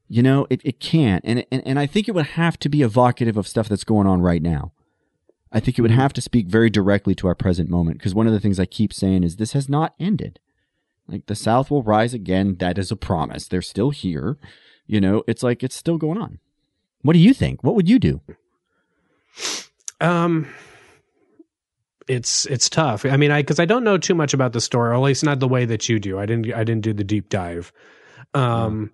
You 0.09 0.23
know, 0.23 0.47
it, 0.49 0.61
it 0.63 0.79
can't. 0.79 1.23
And, 1.23 1.45
and, 1.51 1.61
and 1.63 1.77
I 1.77 1.85
think 1.85 2.07
it 2.07 2.15
would 2.15 2.25
have 2.25 2.57
to 2.57 2.69
be 2.69 2.81
evocative 2.81 3.37
of 3.37 3.47
stuff 3.47 3.69
that's 3.69 3.83
going 3.83 4.07
on 4.07 4.21
right 4.21 4.41
now. 4.41 4.71
I 5.51 5.59
think 5.59 5.77
it 5.77 5.83
would 5.83 5.91
have 5.91 6.11
to 6.13 6.21
speak 6.21 6.47
very 6.47 6.71
directly 6.71 7.13
to 7.13 7.27
our 7.27 7.35
present 7.35 7.69
moment 7.69 7.99
because 7.99 8.15
one 8.15 8.25
of 8.25 8.33
the 8.33 8.39
things 8.39 8.59
I 8.59 8.65
keep 8.65 8.91
saying 8.91 9.23
is 9.23 9.35
this 9.35 9.53
has 9.53 9.69
not 9.69 9.93
ended. 9.99 10.39
Like 11.07 11.27
the 11.27 11.35
South 11.35 11.69
will 11.69 11.83
rise 11.83 12.15
again. 12.15 12.55
That 12.59 12.79
is 12.79 12.91
a 12.91 12.95
promise. 12.95 13.47
They're 13.47 13.61
still 13.61 13.91
here. 13.91 14.39
You 14.87 14.99
know, 14.99 15.23
it's 15.27 15.43
like 15.43 15.61
it's 15.61 15.75
still 15.75 15.99
going 15.99 16.17
on. 16.17 16.39
What 17.03 17.13
do 17.13 17.19
you 17.19 17.35
think? 17.35 17.63
What 17.63 17.75
would 17.75 17.87
you 17.87 17.99
do? 17.99 18.21
Um, 20.01 20.47
it's 22.07 22.45
it's 22.47 22.69
tough. 22.69 23.05
I 23.05 23.17
mean, 23.17 23.31
I 23.31 23.41
because 23.41 23.59
I 23.59 23.65
don't 23.65 23.83
know 23.83 23.97
too 23.97 24.15
much 24.15 24.33
about 24.33 24.53
the 24.53 24.61
story, 24.61 24.89
or 24.89 24.93
at 24.93 24.99
least 25.01 25.23
not 25.23 25.39
the 25.39 25.47
way 25.47 25.65
that 25.65 25.87
you 25.89 25.99
do. 25.99 26.19
I 26.19 26.25
didn't 26.25 26.53
I 26.53 26.63
didn't 26.63 26.81
do 26.83 26.93
the 26.93 27.03
deep 27.03 27.29
dive. 27.29 27.71
Um, 28.33 28.91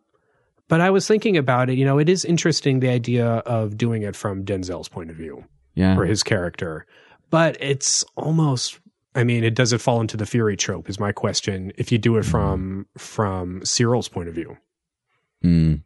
but 0.68 0.81
I 0.81 0.90
was 0.90 1.07
thinking 1.07 1.38
about 1.38 1.69
it. 1.69 1.77
You 1.77 1.85
know, 1.85 1.99
it 1.99 2.10
is 2.10 2.26
interesting 2.26 2.80
the 2.80 2.90
idea 2.90 3.26
of 3.27 3.77
doing 3.77 4.03
it 4.03 4.15
from 4.15 4.45
Denzel's 4.45 4.88
point 4.90 5.10
of 5.10 5.15
view 5.15 5.44
Yeah. 5.76 5.98
or 5.98 6.06
his 6.06 6.23
character, 6.23 6.85
but 7.30 7.57
it's 7.60 8.03
almost. 8.15 8.80
I 9.15 9.23
mean, 9.23 9.44
it 9.44 9.53
does 9.53 9.73
it 9.73 9.81
fall 9.81 10.02
into 10.02 10.18
the 10.18 10.26
Fury 10.26 10.57
trope? 10.57 10.90
Is 10.90 10.99
my 10.99 11.11
question. 11.11 11.72
If 11.77 11.91
you 11.91 11.99
do 11.99 12.18
it 12.18 12.23
from 12.26 12.88
from 12.98 13.64
Cyril's 13.64 14.07
point 14.10 14.27
of 14.30 14.34
view, 14.35 14.57
Mm. 15.44 15.81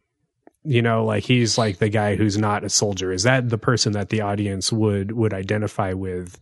you 0.64 0.80
know 0.82 1.04
like 1.04 1.24
he's 1.24 1.58
like 1.58 1.78
the 1.78 1.88
guy 1.88 2.14
who's 2.16 2.38
not 2.38 2.64
a 2.64 2.68
soldier 2.70 3.12
is 3.12 3.24
that 3.24 3.48
the 3.48 3.58
person 3.58 3.92
that 3.92 4.08
the 4.10 4.20
audience 4.20 4.72
would 4.72 5.12
would 5.12 5.34
identify 5.34 5.92
with 5.92 6.38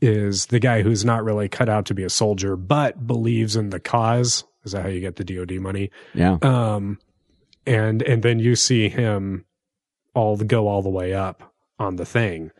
is 0.00 0.46
the 0.46 0.58
guy 0.60 0.82
who's 0.82 1.04
not 1.04 1.24
really 1.24 1.48
cut 1.48 1.68
out 1.68 1.86
to 1.86 1.94
be 1.94 2.04
a 2.04 2.10
soldier 2.10 2.56
but 2.56 3.06
believes 3.06 3.56
in 3.56 3.70
the 3.70 3.80
cause. 3.80 4.44
Is 4.64 4.72
that 4.72 4.82
how 4.82 4.88
you 4.88 5.00
get 5.00 5.16
the 5.16 5.24
dod 5.24 5.52
money? 5.52 5.90
Yeah. 6.14 6.38
um 6.42 6.98
and 7.66 8.02
and 8.02 8.22
then 8.22 8.38
you 8.38 8.56
see 8.56 8.88
him 8.88 9.44
all 10.14 10.36
the 10.36 10.44
go 10.44 10.68
all 10.68 10.82
the 10.82 10.90
way 10.90 11.14
up 11.14 11.54
on 11.78 11.96
the 11.96 12.06
thing. 12.06 12.50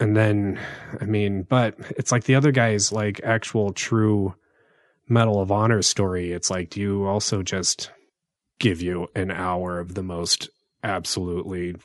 And 0.00 0.16
then 0.16 0.60
i 1.00 1.04
mean 1.04 1.42
but 1.42 1.74
it's 1.90 2.12
like 2.12 2.24
the 2.24 2.34
other 2.34 2.52
guy's 2.52 2.92
like 2.92 3.20
actual 3.24 3.72
true 3.72 4.34
medal 5.08 5.40
of 5.40 5.50
honor 5.50 5.82
story. 5.82 6.32
It's 6.32 6.50
like 6.50 6.70
do 6.70 6.80
you 6.80 7.06
also 7.06 7.42
just 7.42 7.90
give 8.58 8.82
you 8.82 9.08
an 9.14 9.30
hour 9.30 9.78
of 9.78 9.94
the 9.94 10.02
most 10.02 10.48
absolutely 10.82 11.76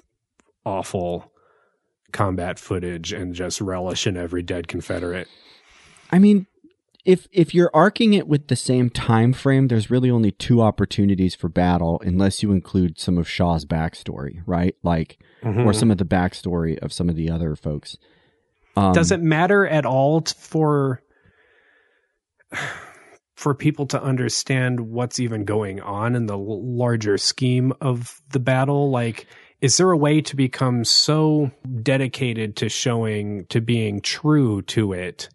awful 0.66 1.33
combat 2.14 2.58
footage 2.60 3.12
and 3.12 3.34
just 3.36 3.60
relish 3.60 4.08
in 4.08 4.16
every 4.16 4.42
dead 4.42 4.68
confederate 4.68 5.28
I 6.12 6.20
mean, 6.20 6.46
if 7.06 7.28
if 7.32 7.54
you're 7.56 7.72
arcing 7.74 8.14
it 8.14 8.28
with 8.28 8.48
the 8.48 8.56
same 8.56 8.90
time 8.92 9.34
frame, 9.34 9.68
there's 9.68 9.90
really 9.90 10.12
only 10.12 10.32
two 10.32 10.62
opportunities 10.62 11.34
for 11.34 11.50
battle, 11.50 12.00
unless 12.06 12.44
you 12.44 12.52
include 12.52 13.00
some 13.00 13.18
of 13.18 13.28
Shaw's 13.28 13.66
backstory, 13.66 14.44
right? 14.46 14.76
Like, 14.84 15.18
or 15.42 15.50
Mhm. 15.52 15.76
some 15.76 15.90
of 15.92 15.98
the 15.98 16.06
backstory 16.06 16.78
of 16.78 16.94
some 16.94 17.10
of 17.10 17.16
the 17.16 17.32
other 17.32 17.56
folks. 17.56 17.98
Um, 18.78 18.94
does 18.94 19.12
it 19.12 19.22
matter 19.22 19.66
at 19.68 19.86
all 19.86 20.22
for 20.22 21.02
for 23.36 23.56
people 23.56 23.88
to 23.88 24.02
understand 24.02 24.80
what's 24.80 25.20
even 25.20 25.44
going 25.44 25.82
on 25.82 26.16
in 26.16 26.28
the 26.28 26.38
larger 26.38 27.18
scheme 27.18 27.74
of 27.82 28.22
the 28.32 28.40
battle 28.40 28.92
like 28.92 29.26
is 29.64 29.78
there 29.78 29.92
a 29.92 29.98
way 29.98 30.22
to 30.22 30.36
become 30.36 30.84
so 30.84 31.50
dedicated 31.82 32.56
to 32.58 32.70
showing 32.70 33.46
to 33.48 33.62
being 33.62 34.02
true 34.02 34.62
to 34.64 34.94
it 34.94 35.30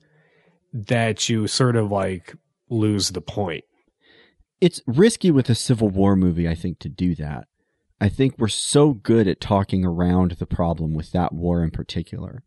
that 0.73 1.29
you 1.29 1.49
sort 1.49 1.75
of 1.75 1.91
like 1.91 2.37
lose 2.69 3.11
the 3.11 3.21
point 3.21 3.65
it's 4.61 4.83
risky 4.87 5.31
with 5.31 5.49
a 5.49 5.55
Civil 5.55 5.89
War 5.89 6.17
movie, 6.17 6.49
I 6.49 6.55
think, 6.55 6.79
to 6.81 6.89
do 6.89 7.15
that. 7.17 7.47
I 8.01 8.09
think 8.09 8.35
we're 8.39 8.49
so 8.49 8.93
good 8.93 9.27
at 9.27 9.41
talking 9.41 9.85
around 9.85 10.33
the 10.33 10.47
problem 10.47 10.95
with 10.95 11.13
that 11.13 11.33
war 11.33 11.63
in 11.63 11.71
particular. 11.71 12.43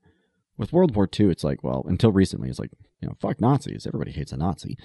With 0.57 0.73
World 0.73 0.95
War 0.95 1.09
II, 1.19 1.29
it's 1.29 1.43
like, 1.43 1.63
well, 1.63 1.85
until 1.87 2.11
recently, 2.11 2.49
it's 2.49 2.59
like, 2.59 2.71
you 3.01 3.07
know, 3.07 3.15
fuck 3.19 3.41
Nazis. 3.41 3.87
Everybody 3.87 4.11
hates 4.11 4.31
a 4.31 4.37
Nazi, 4.37 4.77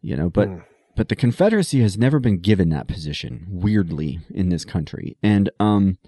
you 0.00 0.16
know, 0.16 0.30
but. 0.30 0.48
But 0.96 1.08
the 1.08 1.16
Confederacy 1.16 1.80
has 1.80 1.98
never 1.98 2.20
been 2.20 2.38
given 2.38 2.68
that 2.68 2.86
position, 2.86 3.48
weirdly, 3.50 4.20
in 4.32 4.50
this 4.50 4.64
country. 4.64 5.16
And 5.24 5.50
um, 5.58 5.98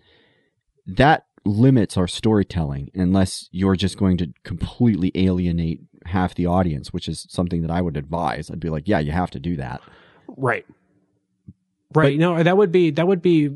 that 0.86 1.26
limits 1.44 1.96
our 1.96 2.08
storytelling 2.08 2.90
unless 2.94 3.48
you're 3.52 3.76
just 3.76 3.96
going 3.96 4.16
to 4.18 4.32
completely 4.42 5.12
alienate 5.14 5.80
half 6.06 6.34
the 6.34 6.46
audience, 6.46 6.92
which 6.92 7.08
is 7.08 7.26
something 7.28 7.62
that 7.62 7.70
I 7.70 7.80
would 7.80 7.96
advise. 7.96 8.50
I'd 8.50 8.60
be 8.60 8.70
like, 8.70 8.88
yeah, 8.88 8.98
you 8.98 9.12
have 9.12 9.30
to 9.32 9.40
do 9.40 9.56
that. 9.56 9.80
right 10.36 10.66
right 11.94 12.18
no 12.18 12.42
that 12.42 12.56
would 12.56 12.72
be 12.72 12.90
that 12.90 13.06
would 13.06 13.22
be 13.22 13.48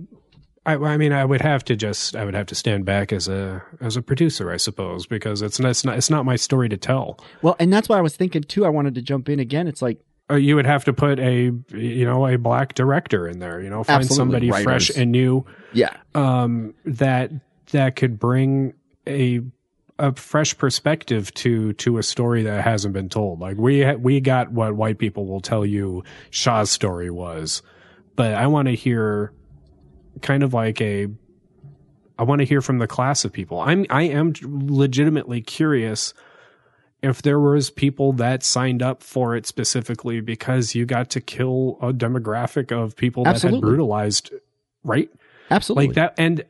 I, 0.64 0.74
I 0.76 0.96
mean 0.96 1.12
i 1.12 1.24
would 1.24 1.40
have 1.40 1.64
to 1.64 1.74
just 1.74 2.14
i 2.14 2.24
would 2.24 2.34
have 2.34 2.46
to 2.46 2.54
stand 2.54 2.84
back 2.84 3.12
as 3.12 3.26
a 3.28 3.62
as 3.80 3.96
a 3.96 4.02
producer 4.02 4.50
i 4.52 4.56
suppose 4.56 5.04
because 5.06 5.42
it's 5.42 5.58
not 5.58 5.70
it's 5.70 5.84
not, 5.84 5.96
it's 5.98 6.10
not 6.10 6.24
my 6.24 6.36
story 6.36 6.68
to 6.68 6.76
tell 6.76 7.18
Well, 7.42 7.56
and 7.58 7.72
that's 7.72 7.88
why 7.88 7.98
I 7.98 8.00
was 8.00 8.16
thinking 8.16 8.42
too. 8.44 8.64
I 8.64 8.68
wanted 8.68 8.94
to 8.94 9.02
jump 9.02 9.28
in 9.28 9.40
again. 9.40 9.66
It's 9.66 9.82
like 9.82 9.98
you 10.36 10.56
would 10.56 10.66
have 10.66 10.84
to 10.84 10.92
put 10.92 11.18
a 11.18 11.52
you 11.72 12.04
know 12.04 12.26
a 12.26 12.36
black 12.38 12.74
director 12.74 13.26
in 13.28 13.38
there 13.38 13.60
you 13.60 13.68
know 13.70 13.82
find 13.84 14.02
Absolutely, 14.02 14.16
somebody 14.16 14.50
writers. 14.50 14.64
fresh 14.64 14.90
and 14.96 15.12
new 15.12 15.44
Yeah. 15.72 15.94
um 16.14 16.74
that 16.84 17.30
that 17.72 17.96
could 17.96 18.18
bring 18.18 18.74
a 19.06 19.40
a 19.98 20.14
fresh 20.14 20.56
perspective 20.56 21.32
to 21.34 21.72
to 21.74 21.98
a 21.98 22.02
story 22.02 22.42
that 22.44 22.64
hasn't 22.64 22.94
been 22.94 23.08
told 23.08 23.40
like 23.40 23.56
we 23.58 23.82
ha- 23.82 23.94
we 23.94 24.20
got 24.20 24.50
what 24.50 24.74
white 24.74 24.98
people 24.98 25.26
will 25.26 25.40
tell 25.40 25.64
you 25.66 26.02
Shaw's 26.30 26.70
story 26.70 27.10
was 27.10 27.62
but 28.16 28.34
I 28.34 28.46
want 28.46 28.68
to 28.68 28.74
hear 28.74 29.32
kind 30.22 30.42
of 30.42 30.54
like 30.54 30.80
a 30.80 31.08
I 32.18 32.22
want 32.24 32.40
to 32.40 32.44
hear 32.44 32.60
from 32.60 32.78
the 32.78 32.86
class 32.86 33.24
of 33.24 33.32
people 33.32 33.60
I'm 33.60 33.84
I 33.90 34.04
am 34.04 34.32
legitimately 34.42 35.40
curious 35.42 36.14
if 37.02 37.22
there 37.22 37.40
was 37.40 37.70
people 37.70 38.12
that 38.14 38.42
signed 38.42 38.82
up 38.82 39.02
for 39.02 39.34
it 39.34 39.46
specifically 39.46 40.20
because 40.20 40.74
you 40.74 40.84
got 40.86 41.10
to 41.10 41.20
kill 41.20 41.78
a 41.80 41.92
demographic 41.92 42.70
of 42.72 42.96
people 42.96 43.24
that 43.24 43.34
Absolutely. 43.34 43.58
had 43.58 43.62
brutalized 43.66 44.30
right 44.84 45.10
absolutely 45.50 45.88
like 45.88 45.94
that 45.96 46.14
and 46.18 46.44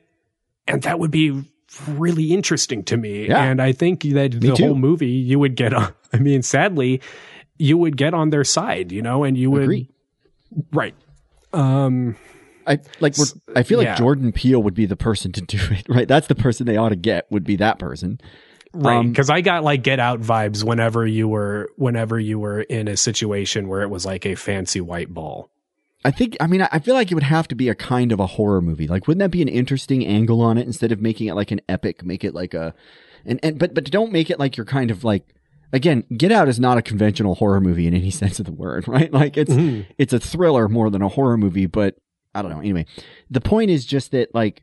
and 0.67 0.83
that 0.83 0.99
would 0.99 1.11
be 1.11 1.45
really 1.89 2.33
interesting 2.33 2.83
to 2.85 2.97
me 2.97 3.29
Yeah. 3.29 3.43
and 3.45 3.61
i 3.63 3.73
think 3.73 4.03
that 4.03 4.33
the 4.33 4.53
too. 4.55 4.67
whole 4.67 4.75
movie 4.75 5.07
you 5.09 5.39
would 5.39 5.55
get 5.57 5.73
on 5.73 5.93
i 6.13 6.19
mean 6.19 6.43
sadly 6.43 7.01
you 7.59 7.79
would 7.79 7.97
get 7.97 8.15
on 8.15 8.31
their 8.31 8.45
side 8.45 8.91
you 8.93 9.03
know 9.03 9.25
and 9.25 9.37
you 9.39 9.51
would 9.51 9.63
Agree. 9.63 9.89
right 10.73 10.95
um 11.53 12.17
I 12.67 12.79
like. 13.01 13.15
I 13.57 13.63
feel 13.65 13.79
like 13.79 13.87
yeah. 13.87 13.97
Jordan 13.97 14.33
Peele 14.33 14.63
would 14.63 14.75
be 14.75 14.85
the 14.87 14.95
person 14.95 15.33
to 15.33 15.41
do 15.41 15.59
it. 15.71 15.89
Right. 15.89 16.07
That's 16.07 16.29
the 16.29 16.35
person 16.37 16.67
they 16.67 16.77
ought 16.77 16.91
to 16.91 16.97
get. 16.97 17.27
Would 17.33 17.43
be 17.43 17.57
that 17.57 17.79
person. 17.81 18.21
Right 18.73 18.97
Um, 18.99 19.11
because 19.11 19.31
i 19.31 19.41
got 19.41 19.65
like 19.65 19.83
get 19.83 19.99
out 20.01 20.21
vibes 20.21 20.63
whenever 20.63 21.07
you 21.07 21.29
were 21.29 21.69
whenever 21.77 22.19
you 22.19 22.39
were 22.39 22.61
in 22.63 22.87
a 22.89 22.97
situation 22.97 23.69
where 23.69 23.83
it 23.83 23.89
was 23.91 24.07
like 24.07 24.25
a 24.27 24.35
fancy 24.35 24.81
white 24.81 25.13
ball 25.13 25.51
I 26.03 26.11
think. 26.11 26.35
I 26.41 26.47
mean, 26.47 26.63
I 26.63 26.79
feel 26.79 26.95
like 26.95 27.11
it 27.11 27.15
would 27.15 27.25
have 27.25 27.47
to 27.49 27.55
be 27.55 27.69
a 27.69 27.75
kind 27.75 28.11
of 28.11 28.19
a 28.21 28.27
horror 28.27 28.63
movie. 28.63 28.87
Like, 28.89 29.07
wouldn't 29.07 29.19
that 29.19 29.31
be 29.31 29.43
an 29.43 29.49
interesting 29.49 30.03
angle 30.07 30.41
on 30.41 30.57
it? 30.57 30.67
Instead 30.67 30.93
of 30.93 31.03
making 31.03 31.27
it 31.27 31.35
like 31.35 31.51
an 31.51 31.61
epic, 31.69 32.03
make 32.03 32.25
it 32.25 32.33
like 32.35 32.55
a, 32.55 32.73
and 33.27 33.39
and 33.43 33.59
but 33.59 33.75
but 33.75 33.85
don't 33.91 34.11
make 34.11 34.31
it 34.31 34.39
like 34.39 34.57
you're 34.57 34.65
kind 34.65 34.91
of 34.91 35.05
like 35.05 35.27
again, 35.75 36.05
Get 36.17 36.33
Out 36.33 36.49
is 36.49 36.59
not 36.59 36.79
a 36.79 36.83
conventional 36.83 37.35
horror 37.35 37.61
movie 37.61 37.87
in 37.87 37.93
any 37.93 38.09
sense 38.23 38.39
of 38.39 38.47
the 38.47 38.53
word, 38.53 38.89
right? 38.89 39.13
Like 39.13 39.37
it's 39.37 39.53
Mhm. 39.53 39.85
it's 39.99 40.15
a 40.15 40.19
thriller 40.19 40.71
more 40.71 40.89
than 40.89 41.03
a 41.03 41.09
horror 41.09 41.37
movie, 41.37 41.67
but 41.67 41.97
I 42.35 42.41
don't 42.41 42.51
know. 42.51 42.61
Anyway, 42.61 42.87
the 43.31 43.43
point 43.43 43.71
is 43.71 43.85
just 43.85 44.13
that 44.13 44.35
like 44.35 44.63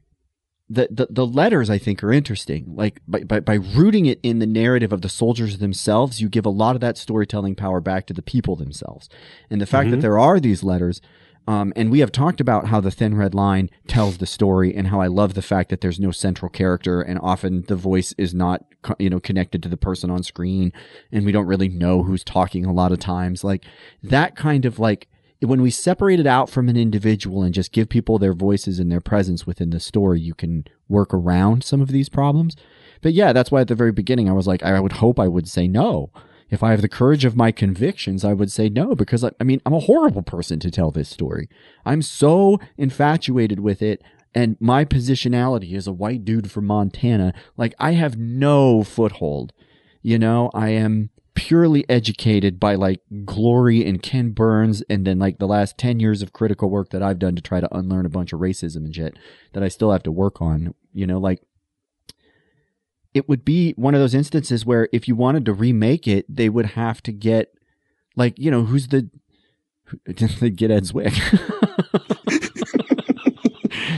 the 0.70 0.88
the, 0.92 1.08
the 1.10 1.26
letters 1.26 1.70
I 1.70 1.78
think 1.78 2.04
are 2.04 2.12
interesting. 2.12 2.74
Like 2.76 3.02
by, 3.08 3.24
by 3.24 3.40
by 3.40 3.56
rooting 3.56 4.06
it 4.06 4.20
in 4.24 4.40
the 4.40 4.46
narrative 4.46 4.92
of 4.92 5.02
the 5.02 5.10
soldiers 5.10 5.60
themselves, 5.60 6.22
you 6.22 6.30
give 6.30 6.46
a 6.46 6.50
lot 6.50 6.76
of 6.76 6.82
that 6.82 6.98
storytelling 6.98 7.56
power 7.56 7.80
back 7.80 8.06
to 8.08 8.14
the 8.14 8.22
people 8.22 8.56
themselves. 8.56 9.10
And 9.50 9.62
the 9.62 9.66
fact 9.66 9.90
that 9.92 9.98
Mhm. 9.98 10.02
there 10.02 10.20
are 10.20 10.40
these 10.40 10.64
letters 10.64 11.02
um, 11.50 11.72
and 11.78 11.90
we 11.90 12.00
have 12.00 12.12
talked 12.12 12.42
about 12.42 12.68
how 12.68 12.82
the 12.82 12.92
thin 12.92 13.16
red 13.16 13.34
line 13.34 13.70
tells 13.88 14.18
the 14.18 14.26
story 14.26 14.76
and 14.76 14.88
how 14.88 15.00
I 15.00 15.08
love 15.08 15.34
the 15.34 15.42
fact 15.42 15.70
that 15.70 15.80
there's 15.80 15.98
no 15.98 16.12
central 16.12 16.50
character 16.50 17.02
and 17.02 17.18
often 17.24 17.62
the 17.70 17.78
voice 17.78 18.14
is 18.18 18.34
not, 18.34 18.66
you 19.00 19.10
know, 19.10 19.22
connected 19.22 19.64
to 19.64 19.70
the 19.70 19.78
person 19.78 20.10
on 20.10 20.24
screen 20.24 20.74
and 21.10 21.26
we 21.26 21.32
don't 21.32 21.46
really 21.48 21.70
know 21.70 22.04
who's 22.04 22.26
talking 22.26 22.66
a 22.66 22.74
lot 22.74 22.92
of 22.92 23.00
times. 23.00 23.46
Like 23.46 23.64
that 24.04 24.36
kind 24.36 24.66
of 24.66 24.78
like, 24.78 25.08
when 25.42 25.62
we 25.62 25.70
separate 25.70 26.20
it 26.20 26.28
out 26.28 26.50
from 26.50 26.68
an 26.68 26.78
individual 26.78 27.44
and 27.44 27.54
just 27.54 27.72
give 27.72 27.90
people 27.90 28.18
their 28.18 28.34
voices 28.34 28.80
and 28.80 28.92
their 28.92 29.02
presence 29.02 29.46
within 29.46 29.70
the 29.70 29.80
story, 29.80 30.20
you 30.20 30.34
can 30.34 30.66
work 30.90 31.14
around 31.14 31.64
some 31.64 31.82
of 31.82 31.90
these 31.90 32.10
problems. 32.10 32.56
But 33.02 33.14
yeah, 33.14 33.34
that's 33.34 33.52
why 33.52 33.62
at 33.62 33.68
the 33.68 33.76
very 33.76 33.92
beginning 33.92 34.30
I 34.30 34.34
was 34.34 34.48
like, 34.48 34.64
I 34.64 34.80
would 34.80 34.94
hope 34.94 35.20
I 35.20 35.28
would 35.28 35.48
say 35.48 35.68
no. 35.68 36.12
If 36.50 36.64
I 36.64 36.72
have 36.72 36.82
the 36.82 36.90
courage 36.90 37.26
of 37.26 37.36
my 37.36 37.52
convictions, 37.52 38.24
I 38.24 38.34
would 38.34 38.52
say 38.52 38.70
no 38.70 38.96
because 38.96 39.24
I, 39.24 39.32
I 39.40 39.44
mean, 39.44 39.62
I'm 39.66 39.74
a 39.74 39.80
horrible 39.80 40.24
person 40.24 40.60
to 40.62 40.72
tell 40.72 40.92
this 40.92 41.10
story. 41.10 41.50
I'm 41.86 42.02
so 42.02 42.60
infatuated 42.78 43.60
with 43.60 43.82
it. 43.82 44.02
And 44.34 44.56
my 44.60 44.86
positionality 44.86 45.76
as 45.76 45.88
a 45.88 45.94
white 45.94 46.24
dude 46.24 46.50
from 46.50 46.66
Montana, 46.66 47.34
like 47.58 47.76
I 47.80 47.92
have 47.92 48.18
no 48.18 48.84
foothold. 48.84 49.52
You 50.02 50.18
know, 50.18 50.50
I 50.54 50.70
am 50.70 51.10
purely 51.38 51.88
educated 51.88 52.60
by 52.60 52.74
like 52.74 53.00
Glory 53.24 53.86
and 53.86 54.02
Ken 54.02 54.32
Burns 54.32 54.82
and 54.90 55.06
then 55.06 55.20
like 55.20 55.38
the 55.38 55.48
last 55.48 55.78
10 55.78 56.00
years 56.00 56.24
of 56.24 56.34
critical 56.34 56.68
work 56.68 56.90
that 56.90 57.04
I've 57.04 57.20
done 57.20 57.36
to 57.36 57.44
try 57.44 57.62
to 57.62 57.78
unlearn 57.78 58.08
a 58.08 58.10
bunch 58.10 58.34
of 58.34 58.40
racism 58.40 58.78
and 58.78 58.96
shit 58.96 59.16
that 59.54 59.62
I 59.62 59.68
still 59.68 59.92
have 59.92 60.02
to 60.04 60.12
work 60.12 60.42
on. 60.42 60.74
You 60.96 61.06
know, 61.06 61.20
like 61.20 61.44
it 63.14 63.30
would 63.30 63.46
be 63.46 63.74
one 63.74 63.94
of 63.94 64.02
those 64.02 64.16
instances 64.16 64.66
where 64.66 64.90
if 64.92 65.08
you 65.08 65.16
wanted 65.16 65.46
to 65.46 65.54
remake 65.54 66.08
it, 66.08 66.26
they 66.28 66.50
would 66.50 66.72
have 66.72 67.04
to 67.04 67.12
get 67.12 67.54
like, 68.16 68.34
you 68.40 68.50
know, 68.50 68.66
who's 68.66 68.88
the 68.88 69.08
get 70.08 70.72
Ed 70.72 70.86
Zwick. 70.86 72.17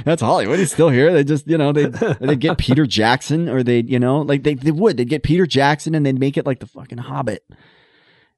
That's 0.06 0.22
Hollywood. 0.22 0.60
He's 0.60 0.72
still 0.72 0.90
here. 0.90 1.12
They 1.12 1.24
just, 1.24 1.48
you 1.48 1.58
know, 1.58 1.72
they 1.72 1.86
they 1.86 2.36
get 2.36 2.58
Peter 2.58 2.86
Jackson 2.86 3.50
or 3.50 3.64
they, 3.64 3.82
you 3.82 4.00
know, 4.00 4.22
like 4.22 4.44
they, 4.44 4.54
they 4.54 4.72
would. 4.72 4.98
They'd 4.98 5.10
get 5.10 5.24
Peter 5.24 5.46
Jackson 5.46 5.96
and 5.96 6.06
they'd 6.06 6.20
make 6.20 6.38
it 6.38 6.46
like 6.46 6.60
the 6.60 6.66
fucking 6.66 7.00
Hobbit. 7.00 7.44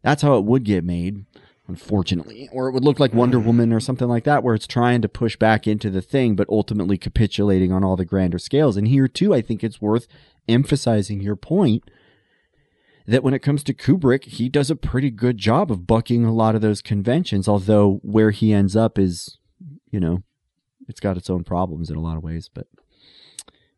That's 0.03 0.21
how 0.21 0.37
it 0.37 0.45
would 0.45 0.63
get 0.63 0.83
made, 0.83 1.25
unfortunately. 1.67 2.49
Or 2.51 2.67
it 2.67 2.73
would 2.73 2.83
look 2.83 2.99
like 2.99 3.13
Wonder 3.13 3.39
Woman 3.39 3.71
or 3.71 3.79
something 3.79 4.07
like 4.07 4.23
that, 4.23 4.43
where 4.43 4.55
it's 4.55 4.67
trying 4.67 5.01
to 5.03 5.09
push 5.09 5.35
back 5.35 5.67
into 5.67 5.89
the 5.89 6.01
thing, 6.01 6.35
but 6.35 6.49
ultimately 6.49 6.97
capitulating 6.97 7.71
on 7.71 7.83
all 7.83 7.95
the 7.95 8.05
grander 8.05 8.39
scales. 8.39 8.77
And 8.77 8.87
here 8.87 9.07
too, 9.07 9.33
I 9.33 9.41
think 9.41 9.63
it's 9.63 9.81
worth 9.81 10.07
emphasizing 10.49 11.21
your 11.21 11.35
point 11.35 11.83
that 13.07 13.23
when 13.23 13.33
it 13.33 13.39
comes 13.39 13.63
to 13.63 13.73
Kubrick, 13.73 14.25
he 14.25 14.49
does 14.49 14.69
a 14.69 14.75
pretty 14.75 15.09
good 15.09 15.37
job 15.37 15.71
of 15.71 15.87
bucking 15.87 16.23
a 16.23 16.33
lot 16.33 16.55
of 16.55 16.61
those 16.61 16.81
conventions, 16.81 17.47
although 17.47 17.99
where 18.03 18.31
he 18.31 18.53
ends 18.53 18.75
up 18.75 18.97
is, 18.97 19.37
you 19.91 19.99
know, 19.99 20.23
it's 20.87 20.99
got 20.99 21.17
its 21.17 21.29
own 21.29 21.43
problems 21.43 21.89
in 21.89 21.95
a 21.95 22.01
lot 22.01 22.17
of 22.17 22.23
ways, 22.23 22.49
but 22.53 22.67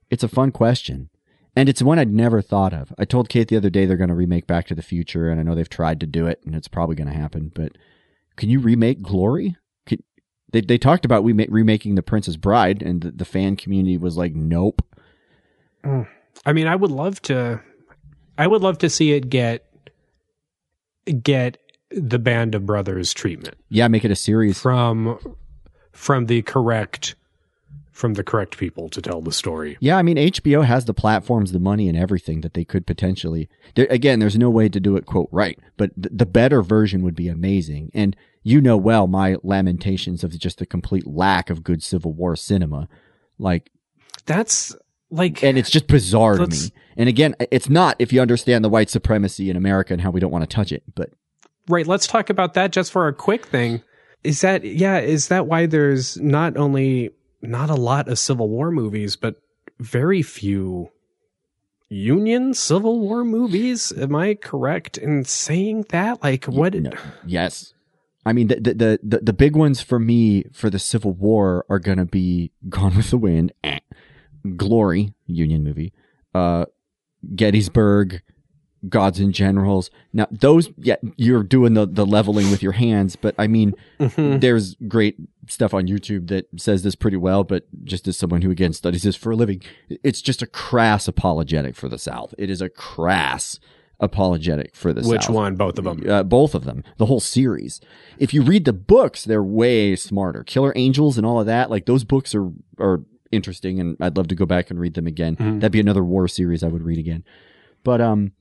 it's 0.09 0.23
a 0.23 0.27
fun 0.27 0.51
question. 0.51 1.09
And 1.55 1.69
it's 1.69 1.83
one 1.83 1.99
I'd 1.99 2.11
never 2.11 2.41
thought 2.41 2.73
of. 2.73 2.91
I 2.97 3.05
told 3.05 3.29
Kate 3.29 3.47
the 3.47 3.57
other 3.57 3.69
day 3.69 3.85
they're 3.85 3.95
going 3.97 4.07
to 4.09 4.15
remake 4.15 4.47
Back 4.47 4.65
to 4.67 4.75
the 4.75 4.81
Future, 4.81 5.29
and 5.29 5.39
I 5.39 5.43
know 5.43 5.53
they've 5.53 5.69
tried 5.69 5.99
to 5.99 6.07
do 6.07 6.25
it, 6.25 6.41
and 6.45 6.55
it's 6.55 6.67
probably 6.67 6.95
going 6.95 7.09
to 7.09 7.13
happen. 7.13 7.51
But 7.53 7.73
can 8.35 8.49
you 8.49 8.59
remake 8.59 9.01
Glory? 9.01 9.55
They 10.51 10.61
they 10.61 10.77
talked 10.77 11.03
about 11.03 11.23
we 11.23 11.33
remaking 11.33 11.95
The 11.95 12.03
Princess 12.03 12.35
Bride, 12.35 12.83
and 12.83 13.01
the, 13.01 13.11
the 13.11 13.25
fan 13.25 13.55
community 13.55 13.97
was 13.97 14.17
like, 14.17 14.35
"Nope." 14.35 14.83
Mm. 15.83 16.07
I 16.45 16.53
mean, 16.53 16.67
I 16.67 16.75
would 16.75 16.91
love 16.91 17.21
to. 17.23 17.59
I 18.37 18.45
would 18.45 18.61
love 18.61 18.77
to 18.79 18.89
see 18.89 19.13
it 19.13 19.29
get 19.29 19.65
get 21.23 21.57
the 21.89 22.19
Band 22.19 22.55
of 22.55 22.65
Brothers 22.65 23.13
treatment 23.13 23.55
Yeah, 23.69 23.87
make 23.87 24.05
it 24.05 24.11
a 24.11 24.15
series. 24.15 24.59
from 24.59 25.19
from 25.93 26.25
the 26.25 26.41
correct 26.41 27.15
from 27.91 28.15
the 28.15 28.23
correct 28.23 28.57
people 28.57 28.89
to 28.89 29.01
tell 29.01 29.21
the 29.21 29.31
story. 29.31 29.77
Yeah, 29.79 29.97
I 29.97 30.01
mean 30.01 30.17
HBO 30.17 30.65
has 30.65 30.85
the 30.85 30.95
platforms, 30.95 31.51
the 31.51 31.59
money, 31.59 31.87
and 31.87 31.97
everything 31.97 32.41
that 32.41 32.55
they 32.55 32.65
could 32.65 32.87
potentially. 32.87 33.47
There, 33.75 33.85
again, 33.89 34.19
there's 34.19 34.37
no 34.37 34.49
way 34.49 34.67
to 34.67 34.79
do 34.79 34.97
it 34.97 35.05
quote 35.05 35.29
right, 35.31 35.59
but 35.77 35.91
th- 35.95 36.11
the 36.11 36.25
better 36.25 36.63
version 36.63 37.03
would 37.03 37.15
be 37.15 37.29
amazing. 37.29 37.91
And 37.93 38.15
you 38.41 38.59
know 38.59 38.75
well 38.75 39.07
my 39.07 39.37
lamentations 39.43 40.23
of 40.23 40.37
just 40.37 40.57
the 40.57 40.65
complete 40.65 41.05
lack 41.05 41.51
of 41.51 41.63
good 41.63 41.83
Civil 41.83 42.13
War 42.13 42.35
cinema, 42.35 42.89
like, 43.37 43.71
That's 44.25 44.75
like 45.11 45.43
and 45.43 45.57
it's 45.57 45.69
just 45.69 45.87
bizarre 45.87 46.37
to 46.37 46.47
me. 46.47 46.73
And 46.97 47.07
again, 47.07 47.35
it's 47.51 47.69
not 47.69 47.95
if 47.99 48.11
you 48.11 48.21
understand 48.21 48.65
the 48.65 48.69
white 48.69 48.89
supremacy 48.89 49.51
in 49.51 49.55
America 49.55 49.93
and 49.93 50.01
how 50.01 50.09
we 50.09 50.19
don't 50.19 50.31
want 50.31 50.49
to 50.49 50.53
touch 50.53 50.71
it, 50.71 50.83
but 50.95 51.11
Right, 51.69 51.87
let's 51.87 52.07
talk 52.07 52.29
about 52.29 52.55
that 52.55 52.71
just 52.71 52.91
for 52.91 53.07
a 53.07 53.13
quick 53.13 53.45
thing. 53.45 53.83
Is 54.23 54.41
that 54.41 54.63
yeah, 54.63 54.99
is 54.99 55.27
that 55.27 55.47
why 55.47 55.65
there's 55.65 56.17
not 56.17 56.57
only 56.57 57.11
not 57.41 57.69
a 57.69 57.75
lot 57.75 58.07
of 58.07 58.17
Civil 58.17 58.49
War 58.49 58.71
movies, 58.71 59.15
but 59.15 59.35
very 59.79 60.21
few 60.21 60.89
Union 61.89 62.53
Civil 62.53 62.99
War 62.99 63.23
movies? 63.23 63.91
Am 63.91 64.15
I 64.15 64.35
correct 64.35 64.97
in 64.97 65.25
saying 65.25 65.85
that? 65.89 66.23
Like 66.23 66.45
what 66.45 66.73
No. 66.73 66.91
Yes. 67.25 67.73
I 68.25 68.31
mean, 68.31 68.47
the, 68.47 68.55
the, 68.55 68.99
the, 69.03 69.19
the, 69.21 69.33
big 69.33 69.53
ones 69.53 69.81
for 69.81 69.99
me 69.99 70.45
for 70.53 70.69
the 70.69 70.79
Civil 70.79 71.11
War 71.11 71.65
are 71.67 71.79
going 71.79 71.97
to 71.97 72.05
be 72.05 72.51
Gone 72.69 72.95
with 72.95 73.09
the 73.09 73.17
Wind, 73.17 73.51
eh, 73.65 73.79
Glory, 74.55 75.13
Union 75.27 75.61
movie, 75.61 75.91
uh, 76.33 76.65
Gettysburg, 77.35 78.21
Gods 78.89 79.19
and 79.19 79.33
Generals. 79.33 79.89
Now, 80.11 80.27
those, 80.31 80.69
yeah, 80.77 80.95
you're 81.15 81.43
doing 81.43 81.73
the, 81.73 81.85
the 81.85 82.05
leveling 82.05 82.51
with 82.51 82.61
your 82.61 82.73
hands, 82.73 83.15
but 83.15 83.33
I 83.37 83.47
mean, 83.47 83.73
Mhm. 83.99 84.41
there's 84.41 84.75
great 84.87 85.15
stuff 85.47 85.73
on 85.73 85.87
YouTube 85.87 86.27
that 86.27 86.47
says 86.57 86.83
this 86.83 86.95
pretty 86.95 87.17
well, 87.17 87.43
but 87.43 87.65
just 87.83 88.07
as 88.07 88.17
someone 88.17 88.41
who 88.41 88.51
again 88.51 88.73
studies 88.73 89.03
this 89.03 89.15
for 89.15 89.31
a 89.31 89.35
living, 89.35 89.61
it's 90.03 90.21
just 90.21 90.41
a 90.41 90.47
crass 90.47 91.07
apologetic 91.07 91.75
for 91.75 91.87
the 91.89 91.97
South. 91.97 92.33
It 92.37 92.49
is 92.49 92.61
a 92.61 92.69
crass 92.69 93.59
apologetic 93.99 94.75
for 94.75 94.91
the 94.91 95.01
South. 95.03 95.11
Which 95.11 95.23
South. 95.23 95.35
one? 95.35 95.55
Both 95.55 95.77
of 95.77 95.85
them. 95.85 96.03
Uh, 96.09 96.23
both 96.23 96.55
of 96.55 96.65
them, 96.65 96.83
the 96.97 97.05
whole 97.05 97.19
series. 97.19 97.79
If 98.17 98.33
you 98.33 98.41
read 98.41 98.65
the 98.65 98.73
books, 98.73 99.23
they're 99.23 99.43
way 99.43 99.95
smarter. 99.95 100.43
Killer 100.43 100.73
Angels 100.75 101.17
and 101.17 101.25
all 101.25 101.39
of 101.39 101.45
that, 101.45 101.69
like 101.69 101.85
those 101.85 102.03
books 102.03 102.35
are 102.35 102.49
are 102.79 103.01
interesting, 103.31 103.79
and 103.79 103.95
I'd 103.99 104.17
love 104.17 104.27
to 104.27 104.35
go 104.35 104.45
back 104.45 104.69
and 104.69 104.79
read 104.79 104.93
them 104.95 105.07
again. 105.07 105.35
Mhm. 105.37 105.59
That'd 105.61 105.71
be 105.71 105.79
another 105.79 106.03
war 106.03 106.27
series 106.27 106.63
I 106.63 106.67
would 106.67 106.83
read 106.83 106.97
again. 106.99 107.23
But 107.83 107.99
um, 108.01 108.31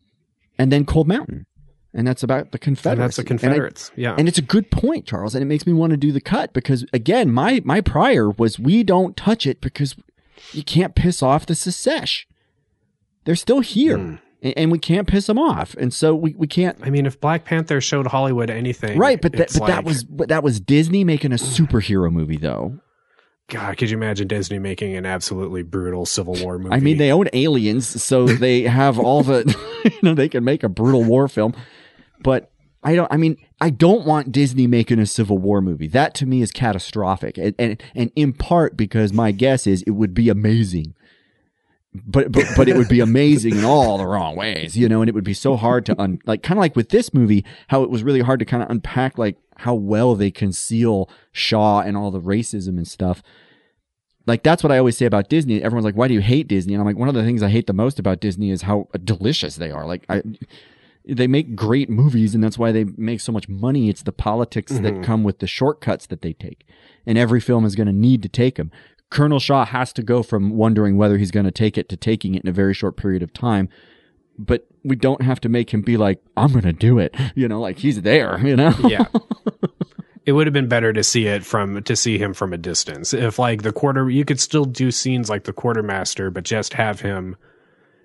and 0.58 0.70
then 0.72 0.84
Cold 0.84 1.08
Mountain, 1.08 1.46
and 1.94 2.06
that's 2.06 2.22
about 2.22 2.52
the 2.52 2.58
And 2.64 2.76
that's 2.76 3.16
the 3.16 3.22
And 3.22 3.26
I- 3.26 3.28
Confederates. 3.28 3.90
yeah. 3.96 4.14
and 4.18 4.28
it's 4.28 4.38
a 4.38 4.42
good 4.42 4.70
point, 4.70 5.06
Charles, 5.06 5.34
and 5.34 5.42
it 5.42 5.46
makes 5.46 5.66
me 5.66 5.72
want 5.72 5.90
to 5.90 5.96
do 5.96 6.12
the 6.12 6.20
cut 6.20 6.52
because 6.52 6.84
again, 6.92 7.32
my 7.32 7.60
my 7.64 7.80
prior 7.80 8.30
was 8.30 8.58
we 8.58 8.82
don't 8.82 9.16
touch 9.16 9.46
it 9.46 9.60
because 9.60 9.94
you 10.52 10.62
can't 10.64 10.94
piss 10.94 11.22
off 11.22 11.46
the 11.46 11.54
secesh. 11.54 12.24
They're 13.24 13.36
still 13.36 13.60
here, 13.60 13.96
Mm. 13.98 14.18
and, 14.56 14.72
we 14.72 14.78
can't 14.80 15.06
piss 15.06 15.26
them 15.26 15.38
off, 15.38 15.74
and 15.74 15.94
so 15.94 16.12
we, 16.14 16.34
we 16.36 16.48
can't. 16.48 16.76
I 16.82 16.90
mean, 16.90 17.06
if 17.06 17.20
Black 17.20 17.44
Panther 17.44 17.80
showed 17.80 18.08
Hollywood 18.08 18.50
anything, 18.50 18.98
Right, 18.98 19.20
but 19.22 19.32
that, 19.34 19.52
but 19.56 19.66
that 19.68 19.84
was 19.84 20.02
but 20.02 20.28
that 20.28 20.42
was 20.42 20.58
Disney 20.58 21.04
making 21.04 21.30
a 21.32 21.36
superhero 21.36 22.10
movie 22.12 22.36
though. 22.38 22.80
God. 23.48 23.76
Could 23.76 23.90
you 23.90 23.96
imagine 23.96 24.28
Disney 24.28 24.58
making 24.58 24.96
an 24.96 25.04
absolutely 25.04 25.62
brutal 25.62 26.06
Civil 26.06 26.34
War 26.42 26.58
movie? 26.58 26.74
I 26.74 26.80
mean, 26.80 26.98
they 26.98 27.12
own 27.12 27.28
aliens, 27.32 28.02
so 28.02 28.26
they 28.26 28.62
have 28.62 28.98
all 28.98 29.22
the 29.22 29.44
you 29.84 29.98
know 30.02 30.14
they 30.14 30.28
can 30.28 30.44
make 30.44 30.62
a 30.62 30.68
brutal 30.68 31.04
war 31.04 31.28
film, 31.28 31.54
but. 32.22 32.48
I 32.84 32.96
don't. 32.96 33.06
I 33.12 33.16
mean, 33.16 33.36
I 33.60 33.70
don't 33.70 34.04
want 34.04 34.32
Disney 34.32 34.66
making 34.66 34.98
a 34.98 35.06
Civil 35.06 35.38
War 35.38 35.60
movie. 35.60 35.86
That 35.86 36.14
to 36.14 36.26
me 36.26 36.42
is 36.42 36.50
catastrophic, 36.50 37.38
and 37.38 37.54
and, 37.56 37.80
and 37.94 38.10
in 38.16 38.32
part 38.32 38.76
because 38.76 39.12
my 39.12 39.30
guess 39.30 39.68
is 39.68 39.82
it 39.82 39.92
would 39.92 40.14
be 40.14 40.28
amazing, 40.28 40.92
but 41.94 42.32
but 42.32 42.44
but 42.56 42.68
it 42.68 42.76
would 42.76 42.88
be 42.88 42.98
amazing 42.98 43.58
in 43.58 43.64
all 43.64 43.98
the 43.98 44.06
wrong 44.06 44.34
ways, 44.34 44.76
you 44.76 44.88
know. 44.88 45.00
And 45.00 45.08
it 45.08 45.14
would 45.14 45.22
be 45.22 45.32
so 45.32 45.56
hard 45.56 45.86
to 45.86 46.00
un 46.00 46.18
like 46.26 46.42
kind 46.42 46.58
of 46.58 46.62
like 46.62 46.74
with 46.74 46.88
this 46.88 47.14
movie, 47.14 47.44
how 47.68 47.84
it 47.84 47.90
was 47.90 48.02
really 48.02 48.20
hard 48.20 48.40
to 48.40 48.44
kind 48.44 48.62
of 48.62 48.70
unpack 48.70 49.16
like 49.16 49.36
how 49.62 49.74
well 49.74 50.14
they 50.14 50.30
conceal 50.30 51.08
Shaw 51.32 51.80
and 51.80 51.96
all 51.96 52.10
the 52.10 52.20
racism 52.20 52.76
and 52.76 52.86
stuff 52.86 53.22
like 54.26 54.42
that's 54.42 54.62
what 54.62 54.72
I 54.72 54.78
always 54.78 54.96
say 54.96 55.06
about 55.06 55.28
Disney. 55.28 55.62
Everyone's 55.62 55.84
like, 55.84 55.96
"Why 55.96 56.08
do 56.08 56.14
you 56.14 56.20
hate 56.20 56.48
Disney?" 56.48 56.74
And 56.74 56.80
I'm 56.80 56.86
like, 56.86 56.96
one 56.96 57.08
of 57.08 57.14
the 57.14 57.24
things 57.24 57.42
I 57.42 57.48
hate 57.48 57.66
the 57.66 57.72
most 57.72 57.98
about 57.98 58.20
Disney 58.20 58.50
is 58.50 58.62
how 58.62 58.88
delicious 59.04 59.56
they 59.56 59.70
are. 59.70 59.86
Like 59.86 60.04
I 60.08 60.22
they 61.04 61.26
make 61.26 61.56
great 61.56 61.90
movies 61.90 62.34
and 62.34 62.44
that's 62.44 62.58
why 62.58 62.70
they 62.70 62.84
make 62.96 63.20
so 63.20 63.32
much 63.32 63.48
money. 63.48 63.88
It's 63.88 64.04
the 64.04 64.12
politics 64.12 64.70
that 64.72 64.82
mm-hmm. 64.82 65.02
come 65.02 65.24
with 65.24 65.40
the 65.40 65.48
shortcuts 65.48 66.06
that 66.06 66.22
they 66.22 66.32
take. 66.32 66.64
And 67.04 67.18
every 67.18 67.40
film 67.40 67.64
is 67.64 67.74
going 67.74 67.88
to 67.88 67.92
need 67.92 68.22
to 68.22 68.28
take 68.28 68.54
them. 68.54 68.70
Colonel 69.10 69.40
Shaw 69.40 69.64
has 69.64 69.92
to 69.94 70.02
go 70.02 70.22
from 70.22 70.50
wondering 70.50 70.96
whether 70.96 71.18
he's 71.18 71.32
going 71.32 71.44
to 71.44 71.50
take 71.50 71.76
it 71.76 71.88
to 71.88 71.96
taking 71.96 72.36
it 72.36 72.44
in 72.44 72.48
a 72.48 72.52
very 72.52 72.72
short 72.72 72.96
period 72.96 73.22
of 73.22 73.32
time 73.32 73.68
but 74.38 74.66
we 74.84 74.96
don't 74.96 75.22
have 75.22 75.40
to 75.40 75.48
make 75.48 75.70
him 75.72 75.82
be 75.82 75.96
like, 75.96 76.20
I'm 76.36 76.52
going 76.52 76.64
to 76.64 76.72
do 76.72 76.98
it. 76.98 77.14
You 77.34 77.48
know, 77.48 77.60
like 77.60 77.78
he's 77.78 78.02
there, 78.02 78.38
you 78.44 78.56
know? 78.56 78.74
yeah. 78.88 79.04
It 80.24 80.32
would 80.32 80.46
have 80.46 80.54
been 80.54 80.68
better 80.68 80.92
to 80.92 81.02
see 81.02 81.26
it 81.26 81.44
from 81.44 81.82
to 81.82 81.96
see 81.96 82.16
him 82.18 82.32
from 82.34 82.52
a 82.52 82.58
distance. 82.58 83.12
If 83.12 83.38
like 83.38 83.62
the 83.62 83.72
quarter, 83.72 84.08
you 84.08 84.24
could 84.24 84.38
still 84.40 84.64
do 84.64 84.90
scenes 84.90 85.28
like 85.28 85.44
the 85.44 85.52
quartermaster, 85.52 86.30
but 86.30 86.44
just 86.44 86.74
have 86.74 87.00
him, 87.00 87.36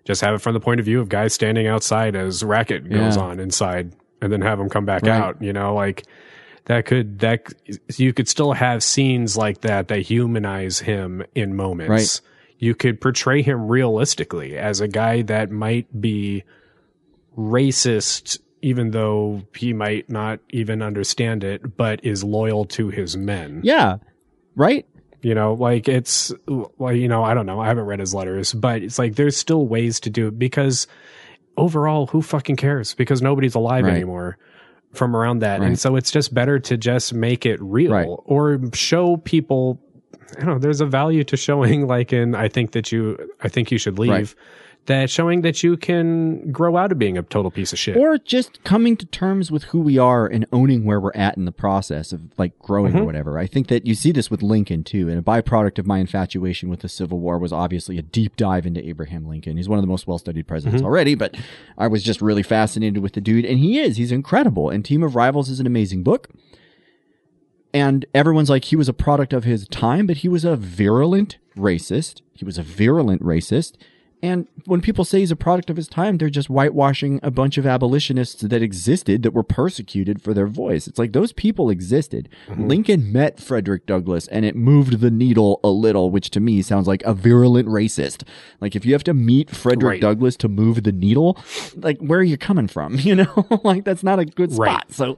just 0.04 0.22
have 0.22 0.34
it 0.36 0.40
from 0.42 0.54
the 0.54 0.60
point 0.60 0.80
of 0.80 0.86
view 0.86 1.00
of 1.00 1.10
guys 1.10 1.34
standing 1.34 1.68
outside 1.68 2.16
as 2.16 2.44
racket 2.44 2.90
goes 2.90 3.18
Yeah. 3.18 3.22
on 3.24 3.40
inside, 3.40 3.94
and 4.22 4.32
then 4.32 4.42
have 4.42 4.60
him 4.60 4.68
come 4.70 4.86
back 4.86 5.04
Right. 5.04 5.12
out. 5.12 5.42
You 5.42 5.54
know, 5.54 5.76
like 5.76 6.04
that 6.66 6.86
could 6.86 7.20
that 7.20 7.54
you 7.98 8.14
could 8.14 8.28
still 8.28 8.54
have 8.54 8.82
scenes 8.84 9.38
like 9.38 9.62
that 9.62 9.88
that 9.90 10.00
humanize 10.00 10.80
him 10.80 11.24
in 11.36 11.56
moments. 11.56 11.90
Right. 11.90 12.22
You 12.60 12.74
could 12.74 13.00
portray 13.00 13.44
him 13.44 13.68
realistically 13.68 14.58
as 14.58 14.82
a 14.82 14.88
guy 14.88 15.22
that 15.22 15.52
might 15.52 16.02
be 16.02 16.44
racist 17.38 18.40
even 18.62 18.92
though 18.92 19.42
he 19.56 19.74
might 19.74 20.10
not 20.10 20.40
even 20.50 20.82
understand 20.82 21.44
it 21.44 21.78
but 21.78 22.04
is 22.04 22.24
loyal 22.24 22.66
to 22.66 22.90
his 22.90 23.16
men 23.18 23.62
Yeah. 23.64 23.98
Right? 24.56 24.86
you 25.24 25.34
know 25.34 25.54
like 25.56 25.88
it's 25.90 26.32
well 26.48 26.94
you 26.94 27.08
know 27.08 27.24
i 27.24 27.34
don't 27.34 27.48
know 27.48 27.60
i 27.60 27.68
haven't 27.68 27.86
read 27.86 28.00
his 28.00 28.14
letters 28.14 28.54
but 28.54 28.84
it's 28.84 29.00
like 29.00 29.16
there's 29.16 29.36
still 29.36 29.66
ways 29.68 30.00
to 30.00 30.12
do 30.12 30.28
it 30.28 30.38
because 30.38 30.86
overall 31.58 32.06
who 32.08 32.22
fucking 32.22 32.56
cares 32.56 32.94
because 32.94 33.20
nobody's 33.22 33.56
alive 33.56 33.84
Right. 33.86 33.94
anymore 33.96 34.38
from 34.94 35.16
around 35.16 35.40
that 35.40 35.60
Right. 35.60 35.68
and 35.68 35.80
so 35.80 35.96
it's 35.96 36.12
just 36.12 36.34
better 36.36 36.60
to 36.60 36.78
just 36.78 37.14
make 37.16 37.46
it 37.48 37.60
real 37.62 37.92
Right. 37.92 38.08
or 38.08 38.60
show 38.74 39.18
people 39.18 39.82
I 40.38 40.42
don't 40.42 40.46
know. 40.56 40.60
There's 40.60 40.82
a 40.82 40.86
value 40.86 41.24
to 41.24 41.38
showing, 41.38 41.88
like 41.96 42.12
in 42.12 42.36
I 42.36 42.50
think 42.50 42.74
that 42.74 42.92
you, 42.92 43.18
I 43.42 43.48
think 43.48 43.72
you 43.72 43.78
should 43.78 43.98
leave. 43.98 44.36
That 44.88 45.10
showing 45.10 45.42
that 45.42 45.64
you 45.64 45.76
can 45.78 46.50
grow 46.52 46.78
out 46.78 46.92
of 46.94 46.98
being 46.98 47.18
a 47.18 47.22
total 47.22 47.52
piece 47.52 47.74
of 47.74 47.78
shit. 47.80 47.98
Or 47.98 48.18
just 48.18 48.64
coming 48.64 48.96
to 48.98 49.06
terms 49.06 49.52
with 49.52 49.66
who 49.66 49.82
we 49.82 49.98
are 49.98 50.26
and 50.26 50.46
owning 50.54 50.86
where 50.86 51.00
we're 51.02 51.12
at 51.14 51.36
in 51.36 51.44
the 51.44 51.52
process 51.52 52.14
of 52.14 52.22
like 52.38 52.58
growing 52.60 52.96
or 52.96 53.02
Mhm. 53.02 53.06
whatever. 53.06 53.38
I 53.38 53.48
think 53.48 53.68
that 53.68 53.86
you 53.86 53.94
see 53.96 54.14
this 54.14 54.32
with 54.32 54.42
Lincoln 54.42 54.86
too. 54.86 55.10
And 55.10 55.20
a 55.20 55.22
byproduct 55.22 55.78
of 55.78 55.86
my 55.88 55.98
infatuation 56.00 56.70
with 56.70 56.80
the 56.80 56.88
Civil 56.90 57.20
War 57.20 57.38
was 57.38 57.52
obviously 57.52 57.98
a 57.98 58.02
deep 58.02 58.38
dive 58.38 58.66
into 58.66 58.84
Abraham 58.88 59.28
Lincoln. 59.28 59.58
He's 59.58 59.68
one 59.68 59.78
of 59.78 59.84
the 59.84 59.88
most 59.90 60.08
well 60.08 60.18
studied 60.20 60.48
presidents 60.48 60.82
Mhm. 60.82 60.86
already, 60.86 61.16
but 61.16 61.36
I 61.78 61.88
was 61.88 62.02
just 62.02 62.22
really 62.22 62.44
fascinated 62.44 63.00
with 63.04 63.12
the 63.12 63.22
dude. 63.22 63.44
And 63.44 63.60
he 63.60 63.80
is. 63.80 63.98
He's 63.98 64.14
incredible. 64.14 64.70
And 64.70 64.86
Team 64.86 65.04
of 65.04 65.16
Rivals 65.16 65.50
is 65.50 65.60
an 65.60 65.68
amazing 65.68 66.04
book. 66.04 66.30
And 67.74 68.06
everyone's 68.16 68.50
like, 68.50 68.64
he 68.66 68.78
was 68.78 68.88
a 68.88 68.94
product 68.94 69.34
of 69.34 69.44
his 69.44 69.68
time, 69.68 70.08
but 70.08 70.18
he 70.18 70.30
was 70.30 70.46
a 70.46 70.56
virulent 70.56 71.38
racist. 71.58 72.22
He 72.34 72.46
was 72.46 72.58
a 72.58 72.64
virulent 72.64 73.22
racist. 73.22 73.74
And 74.24 74.48
when 74.66 74.82
people 74.82 75.06
say 75.06 75.20
he's 75.20 75.30
a 75.32 75.36
product 75.36 75.70
of 75.70 75.78
his 75.78 75.88
time, 75.88 76.18
they're 76.18 76.30
just 76.30 76.50
whitewashing 76.50 77.20
a 77.22 77.30
bunch 77.30 77.58
of 77.60 77.68
abolitionists 77.68 78.42
that 78.42 78.64
existed 78.64 79.22
that 79.22 79.32
were 79.32 79.44
persecuted 79.44 80.22
for 80.24 80.34
their 80.34 80.48
voice. 80.48 80.88
It's 80.88 80.98
like 80.98 81.14
those 81.14 81.32
people 81.32 81.70
existed. 81.70 82.28
Mm-hmm. 82.48 82.68
Lincoln 82.68 83.12
met 83.12 83.40
Frederick 83.40 83.86
Douglass 83.86 84.28
and 84.30 84.44
it 84.44 84.56
moved 84.56 85.02
the 85.02 85.12
needle 85.12 85.60
a 85.64 85.70
little, 85.70 86.10
which 86.10 86.32
to 86.32 86.40
me 86.40 86.64
sounds 86.64 86.88
like 86.88 87.04
a 87.04 87.14
virulent 87.14 87.68
racist. 87.68 88.24
Like 88.60 88.76
if 88.76 88.86
you 88.86 88.94
have 88.94 89.04
to 89.04 89.14
meet 89.14 89.52
Frederick 89.52 89.88
Right. 89.88 90.02
Douglass 90.02 90.36
to 90.38 90.50
move 90.50 90.84
the 90.84 90.92
needle, 90.92 91.38
like 91.76 92.00
where 92.00 92.20
are 92.20 92.24
you 92.24 92.38
coming 92.38 92.68
from? 92.68 92.98
You 93.08 93.16
know, 93.16 93.48
like 93.64 93.86
that's 93.86 94.04
not 94.04 94.20
a 94.20 94.26
good 94.26 94.52
spot. 94.52 94.68
Right. 94.68 94.92
So 94.92 95.18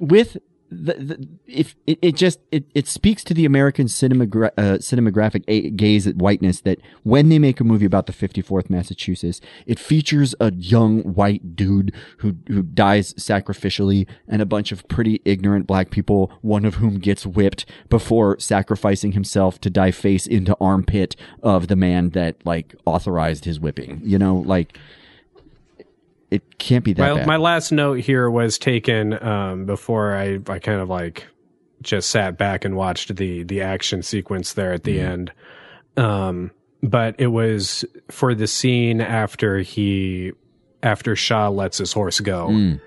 with 0.00 0.36
the, 0.74 0.94
the 0.94 1.28
if 1.46 1.74
it, 1.86 1.98
it 2.02 2.16
just 2.16 2.40
it, 2.50 2.64
it 2.74 2.86
speaks 2.86 3.24
to 3.24 3.34
the 3.34 3.44
American 3.44 3.86
cinemagra- 3.86 4.52
uh, 4.56 4.78
cinematographic 4.78 5.44
a- 5.48 5.70
gaze 5.70 6.06
at 6.06 6.16
whiteness 6.16 6.60
that 6.62 6.78
when 7.02 7.28
they 7.28 7.38
make 7.38 7.60
a 7.60 7.64
movie 7.64 7.86
about 7.86 8.06
the 8.06 8.12
54th 8.12 8.68
Massachusetts, 8.68 9.40
it 9.66 9.78
features 9.78 10.34
a 10.40 10.52
young 10.52 11.00
white 11.02 11.56
dude 11.56 11.94
who 12.18 12.36
who 12.48 12.62
dies 12.62 13.14
sacrificially 13.14 14.06
and 14.28 14.42
a 14.42 14.46
bunch 14.46 14.72
of 14.72 14.86
pretty 14.88 15.20
ignorant 15.24 15.66
black 15.66 15.90
people, 15.90 16.32
one 16.42 16.64
of 16.64 16.76
whom 16.76 16.98
gets 16.98 17.24
whipped 17.24 17.66
before 17.88 18.38
sacrificing 18.38 19.12
himself 19.12 19.60
to 19.60 19.70
die 19.70 19.90
face 19.90 20.26
into 20.26 20.56
armpit 20.60 21.16
of 21.42 21.68
the 21.68 21.76
man 21.76 22.10
that 22.10 22.36
like 22.44 22.74
authorized 22.84 23.44
his 23.44 23.60
whipping. 23.60 24.00
You 24.04 24.18
know, 24.18 24.36
like 24.36 24.78
it 26.34 26.58
can't 26.58 26.84
be 26.84 26.92
that 26.94 27.02
my, 27.12 27.18
bad. 27.18 27.26
my 27.26 27.36
last 27.36 27.72
note 27.72 28.00
here 28.00 28.28
was 28.30 28.58
taken 28.58 29.22
um, 29.22 29.64
before 29.66 30.14
I, 30.16 30.38
I 30.48 30.58
kind 30.58 30.80
of 30.80 30.88
like 30.88 31.26
just 31.82 32.10
sat 32.10 32.38
back 32.38 32.64
and 32.64 32.76
watched 32.76 33.14
the 33.16 33.42
the 33.42 33.60
action 33.62 34.02
sequence 34.02 34.54
there 34.54 34.72
at 34.72 34.84
the 34.84 34.96
Mm-hmm. 34.98 35.12
end. 35.12 35.32
Um, 35.96 36.50
but 36.82 37.14
it 37.18 37.28
was 37.28 37.84
for 38.10 38.34
the 38.34 38.46
scene 38.46 39.00
after 39.00 39.58
he 39.58 40.32
after 40.82 41.16
Shaw 41.16 41.48
lets 41.48 41.78
his 41.78 41.92
horse 41.92 42.20
go. 42.20 42.48
Mm. 42.48 42.80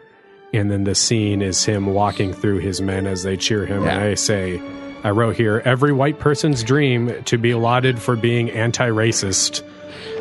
And 0.54 0.72
then 0.72 0.84
the 0.86 0.96
scene 0.96 1.42
is 1.42 1.66
him 1.66 1.88
walking 1.88 2.32
through 2.34 2.60
his 2.60 2.80
men 2.80 3.06
as 3.08 3.24
they 3.24 3.36
cheer 3.38 3.66
him. 3.66 3.84
Yeah. 3.84 3.90
And 3.92 4.02
I 4.02 4.14
say, 4.14 4.62
I 5.04 5.10
wrote 5.10 5.36
here, 5.36 5.62
every 5.66 5.92
white 5.92 6.20
person's 6.20 6.64
dream 6.64 7.24
to 7.26 7.38
be 7.38 7.54
lauded 7.54 8.00
for 8.00 8.16
being 8.16 8.50
anti 8.52 8.88
racist. 8.88 9.62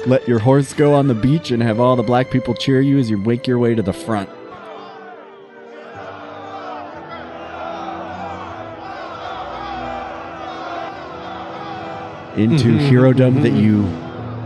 Let 0.07 0.29
your 0.29 0.39
horse 0.39 0.73
go 0.73 0.95
on 0.95 1.09
the 1.09 1.15
beach 1.15 1.51
and 1.51 1.61
have 1.63 1.81
all 1.81 1.97
the 1.97 2.03
black 2.03 2.31
people 2.31 2.55
cheer 2.55 2.81
you 2.81 2.99
as 2.99 3.11
you 3.11 3.19
make 3.19 3.47
your 3.47 3.59
way 3.59 3.75
to 3.75 3.83
the 3.83 3.93
front. 3.93 4.29
Into 12.37 12.69
Mhm, 12.69 12.91
herodom 12.91 13.43
that 13.43 13.53
mhm. 13.53 13.63
you, 13.63 13.87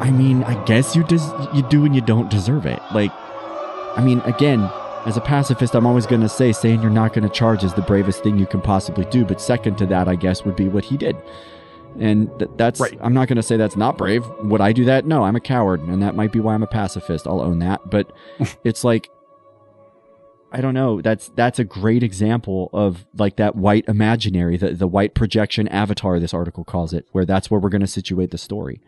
I 0.00 0.12
mean, 0.12 0.44
I 0.44 0.54
guess 0.64 0.94
you 0.94 1.02
des- 1.02 1.34
you 1.52 1.62
do 1.62 1.84
and 1.84 1.92
you 1.94 2.00
don't 2.00 2.30
deserve 2.30 2.64
it. 2.64 2.80
Like, 2.94 3.10
I 3.96 4.00
mean, 4.02 4.22
again, 4.24 4.70
as 5.06 5.16
a 5.16 5.20
pacifist, 5.20 5.74
I'm 5.74 5.86
always 5.86 6.06
going 6.06 6.20
to 6.20 6.28
say 6.28 6.52
saying 6.52 6.82
you're 6.82 6.90
not 6.90 7.12
going 7.12 7.24
to 7.28 7.34
charge 7.34 7.64
is 7.64 7.74
the 7.74 7.82
bravest 7.82 8.22
thing 8.22 8.38
you 8.38 8.46
can 8.46 8.60
possibly 8.60 9.04
do. 9.06 9.24
But 9.24 9.40
second 9.40 9.76
to 9.78 9.86
that, 9.86 10.06
I 10.06 10.14
guess, 10.14 10.44
would 10.44 10.54
be 10.54 10.68
what 10.68 10.84
he 10.84 10.96
did. 10.96 11.16
And 11.98 12.30
th- 12.38 12.50
that's, 12.56 12.80
Right. 12.80 12.96
I'm 13.00 13.12
not 13.14 13.28
going 13.28 13.36
to 13.36 13.42
say 13.42 13.56
that's 13.56 13.76
not 13.76 13.98
brave. 13.98 14.24
Would 14.42 14.60
I 14.60 14.72
do 14.72 14.84
that? 14.86 15.04
No, 15.06 15.24
I'm 15.24 15.36
a 15.36 15.40
coward. 15.40 15.80
And 15.82 16.02
that 16.02 16.14
might 16.14 16.32
be 16.32 16.40
why 16.40 16.54
I'm 16.54 16.62
a 16.62 16.66
pacifist. 16.68 17.26
I'll 17.26 17.40
own 17.40 17.58
that. 17.58 17.90
But 17.90 18.12
it's 18.64 18.84
like, 18.84 19.10
I 20.52 20.60
don't 20.60 20.74
know. 20.74 21.00
That's, 21.00 21.30
that's 21.36 21.58
a 21.58 21.64
great 21.64 22.02
example 22.02 22.70
of 22.72 23.06
like 23.16 23.36
that 23.36 23.54
white 23.54 23.84
imaginary, 23.86 24.56
the, 24.56 24.72
the 24.72 24.86
white 24.88 25.14
projection 25.14 25.68
avatar, 25.68 26.18
this 26.18 26.34
article 26.34 26.64
calls 26.64 26.92
it, 26.92 27.06
where 27.12 27.24
that's 27.24 27.50
where 27.50 27.60
we're 27.60 27.68
going 27.68 27.82
to 27.82 27.86
situate 27.86 28.30
the 28.32 28.38
story. 28.38 28.80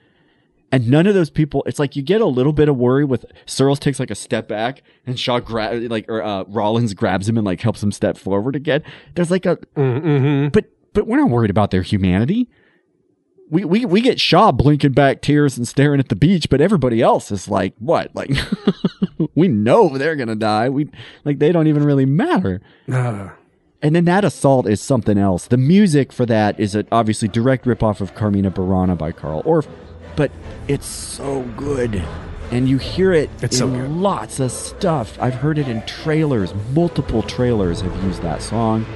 And 0.72 0.88
none 0.88 1.06
of 1.06 1.14
those 1.14 1.28
people, 1.30 1.62
it's 1.66 1.78
like 1.78 1.94
you 1.96 2.02
get 2.02 2.20
a 2.22 2.26
little 2.26 2.54
bit 2.54 2.68
of 2.68 2.76
worry 2.78 3.04
with 3.04 3.26
Searles 3.46 3.78
takes 3.78 4.00
like 4.00 4.10
a 4.10 4.14
step 4.14 4.48
back 4.48 4.82
and 5.06 5.20
Shaw 5.20 5.38
grab 5.38 5.82
like 5.90 6.06
or 6.08 6.22
uh, 6.22 6.44
Rawlins 6.48 6.94
grabs 6.94 7.28
him 7.28 7.36
and 7.36 7.44
like 7.44 7.60
helps 7.60 7.82
him 7.82 7.92
step 7.92 8.16
forward 8.16 8.56
again. 8.56 8.82
There's 9.14 9.30
like 9.30 9.44
a 9.44 9.56
Mm-hmm. 9.76 10.48
but 10.48 10.64
but 10.94 11.06
we're 11.06 11.18
not 11.18 11.28
worried 11.28 11.50
about 11.50 11.72
their 11.72 11.82
humanity. 11.82 12.48
We 13.50 13.64
we 13.64 13.84
we 13.84 14.00
get 14.00 14.18
Shaw 14.18 14.50
blinking 14.52 14.92
back 14.92 15.20
tears 15.20 15.58
and 15.58 15.68
staring 15.68 16.00
at 16.00 16.08
the 16.08 16.16
beach, 16.16 16.48
but 16.48 16.60
everybody 16.60 17.02
else 17.02 17.30
is 17.30 17.48
like 17.48 17.74
what? 17.78 18.14
Like 18.14 18.30
we 19.34 19.48
know 19.48 19.96
they're 19.96 20.16
gonna 20.16 20.36
die. 20.36 20.68
We 20.68 20.88
like 21.24 21.38
they 21.38 21.52
don't 21.52 21.66
even 21.66 21.84
really 21.84 22.06
matter. 22.06 22.60
Uh. 22.90 23.30
And 23.84 23.96
then 23.96 24.04
that 24.04 24.24
assault 24.24 24.68
is 24.68 24.80
something 24.80 25.18
else. 25.18 25.48
The 25.48 25.56
music 25.56 26.12
for 26.12 26.24
that 26.26 26.58
is 26.60 26.76
a 26.76 26.86
obviously 26.92 27.26
direct 27.26 27.64
ripoff 27.64 28.00
of 28.00 28.14
Carmina 28.14 28.52
Burana 28.52 28.96
by 28.96 29.10
Carl 29.10 29.42
Orff, 29.42 29.66
but 30.14 30.30
it's 30.68 30.86
so 30.86 31.42
good. 31.56 32.02
And 32.52 32.68
you 32.68 32.78
hear 32.78 33.12
it 33.12 33.28
It's 33.42 33.60
in 33.60 33.72
so 33.72 33.86
lots 33.88 34.38
of 34.38 34.52
stuff. 34.52 35.18
I've 35.20 35.34
heard 35.34 35.58
it 35.58 35.68
in 35.68 35.84
trailers. 35.86 36.54
Multiple 36.72 37.22
trailers 37.22 37.80
have 37.80 38.04
used 38.04 38.22
that 38.22 38.42
song. 38.42 38.86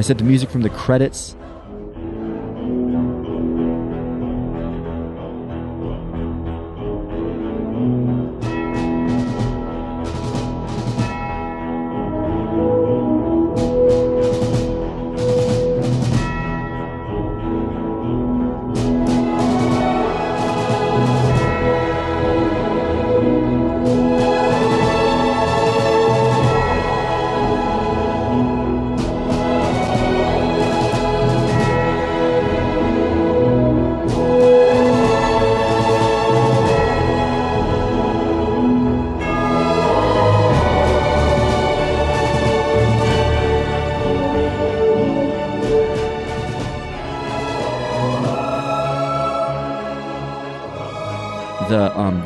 I 0.00 0.02
said 0.02 0.16
the 0.16 0.24
music 0.24 0.48
from 0.48 0.62
the 0.62 0.70
credits. 0.70 1.36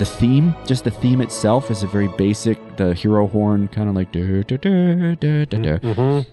The 0.05 0.11
theme, 0.19 0.55
just 0.67 0.85
the 0.85 0.91
theme 0.91 1.21
itself, 1.21 1.71
is 1.71 1.83
a 1.83 1.87
very 1.87 2.09
basic. 2.09 2.59
The 2.77 2.93
hero 2.95 3.27
horn, 3.27 3.69
kind 3.69 3.89
of 3.89 3.95
like. 3.95 4.13
duh, 4.13 4.43
duh, 4.43 4.57
duh, 4.59 5.15
duh, 5.15 5.45
duh, 5.47 5.59
duh. 5.63 5.79
Mhm. 5.79 6.27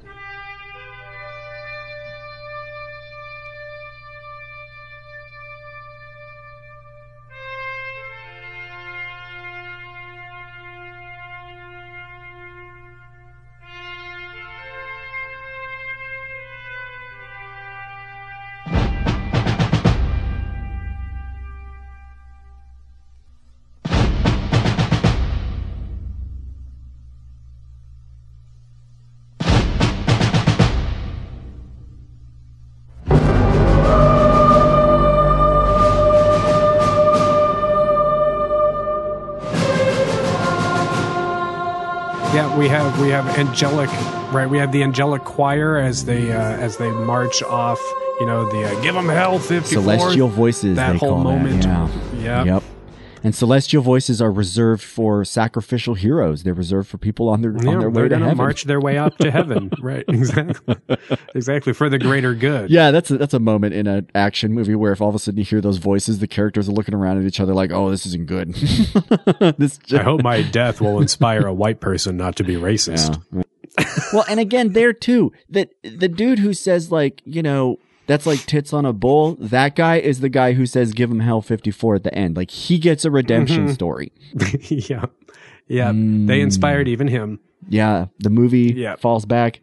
Angelic, 43.38 43.90
right? 44.32 44.48
We 44.50 44.58
have 44.58 44.72
the 44.72 44.84
angelic 44.84 45.24
choir 45.24 45.78
as 45.78 46.06
they 46.06 46.32
uh, 46.32 46.40
as 46.40 46.78
they 46.78 46.90
march 46.92 47.42
off. 47.44 47.80
You 48.20 48.28
know, 48.28 48.50
the 48.52 48.66
uh, 48.66 48.82
give 48.82 48.94
them 48.94 49.10
hell 49.10 49.40
fifty 49.40 49.76
Celestial 49.76 50.28
voices. 50.28 50.76
That 50.76 50.94
they 50.94 50.98
whole 50.98 51.10
call 51.16 51.24
moment. 51.24 51.64
That. 51.64 51.90
Yeah. 52.20 52.44
Yep. 52.44 52.46
Yep. 52.46 52.61
And 53.24 53.36
celestial 53.36 53.84
voices 53.84 54.22
are 54.22 54.32
reserved 54.32 54.82
for 54.84 55.24
sacrificial 55.24 55.94
heroes. 55.94 56.44
They're 56.44 56.54
reserved 56.54 56.90
for 56.90 56.98
people 56.98 57.30
on 57.30 57.42
their 57.42 57.52
Yeah, 57.52 57.72
on 57.72 57.80
their 57.80 57.90
way 57.90 58.10
to 58.10 58.18
heaven. 58.18 58.38
march 58.38 58.64
their 58.64 58.80
way 58.80 58.98
up 58.98 59.18
to 59.20 59.30
heaven. 59.30 59.72
right? 59.82 60.04
Exactly. 60.08 60.76
exactly 61.36 61.74
for 61.74 61.90
the 61.90 62.00
greater 62.00 62.34
good. 62.34 62.70
Yeah, 62.72 62.92
that's 62.92 63.12
a, 63.12 63.18
that's 63.18 63.34
a 63.34 63.40
moment 63.40 63.74
in 63.74 63.86
an 63.88 64.10
action 64.16 64.54
movie 64.54 64.76
where 64.76 64.92
if 64.92 65.02
all 65.02 65.10
of 65.10 65.16
a 65.16 65.20
sudden 65.20 65.38
you 65.38 65.44
hear 65.46 65.62
those 65.62 65.78
voices, 65.78 66.20
the 66.20 66.28
characters 66.28 66.68
are 66.68 66.74
looking 66.74 66.96
around 66.96 67.20
at 67.20 67.26
each 67.26 67.40
other 67.40 67.54
like, 67.54 67.72
"Oh, 67.72 67.90
this 67.92 68.06
isn't 68.08 68.26
good." 68.26 68.54
this 69.58 69.80
I 69.94 70.04
hope 70.04 70.24
my 70.24 70.42
death 70.42 70.82
will 70.82 71.00
inspire 71.02 71.46
a 71.46 71.54
white 71.54 71.80
person 71.80 72.18
not 72.18 72.36
to 72.38 72.44
be 72.44 72.56
racist. 72.56 73.22
well, 74.14 74.26
and 74.30 74.40
again, 74.40 74.74
there 74.74 74.94
too, 74.94 75.32
that 75.50 75.70
the 75.84 76.08
dude 76.08 76.40
who 76.40 76.54
says 76.54 76.92
like, 76.92 77.22
you 77.26 77.42
know, 77.44 77.78
that's 78.12 78.26
like 78.26 78.46
tits 78.46 78.74
on 78.74 78.86
a 78.86 78.92
bull. 78.94 79.38
That 79.40 79.76
guy 79.76 79.96
is 80.00 80.20
the 80.20 80.30
guy 80.30 80.52
who 80.54 80.66
says, 80.66 80.92
"Give 80.92 81.10
him 81.10 81.22
hell 81.22 81.42
54 81.42 81.96
at 81.96 82.04
the 82.04 82.14
end." 82.14 82.36
Like 82.36 82.52
he 82.52 82.78
gets 82.78 83.06
a 83.06 83.12
redemption 83.12 83.68
Mhm. 83.68 83.74
story. 83.74 84.12
yeah. 84.90 85.06
Yeah. 85.68 85.92
They 85.96 86.42
inspired 86.42 86.88
even 86.90 87.08
him. 87.08 87.40
Yeah, 87.70 88.08
the 88.20 88.30
movie 88.30 88.74
Yeah. 88.76 88.96
falls 88.98 89.24
back 89.26 89.62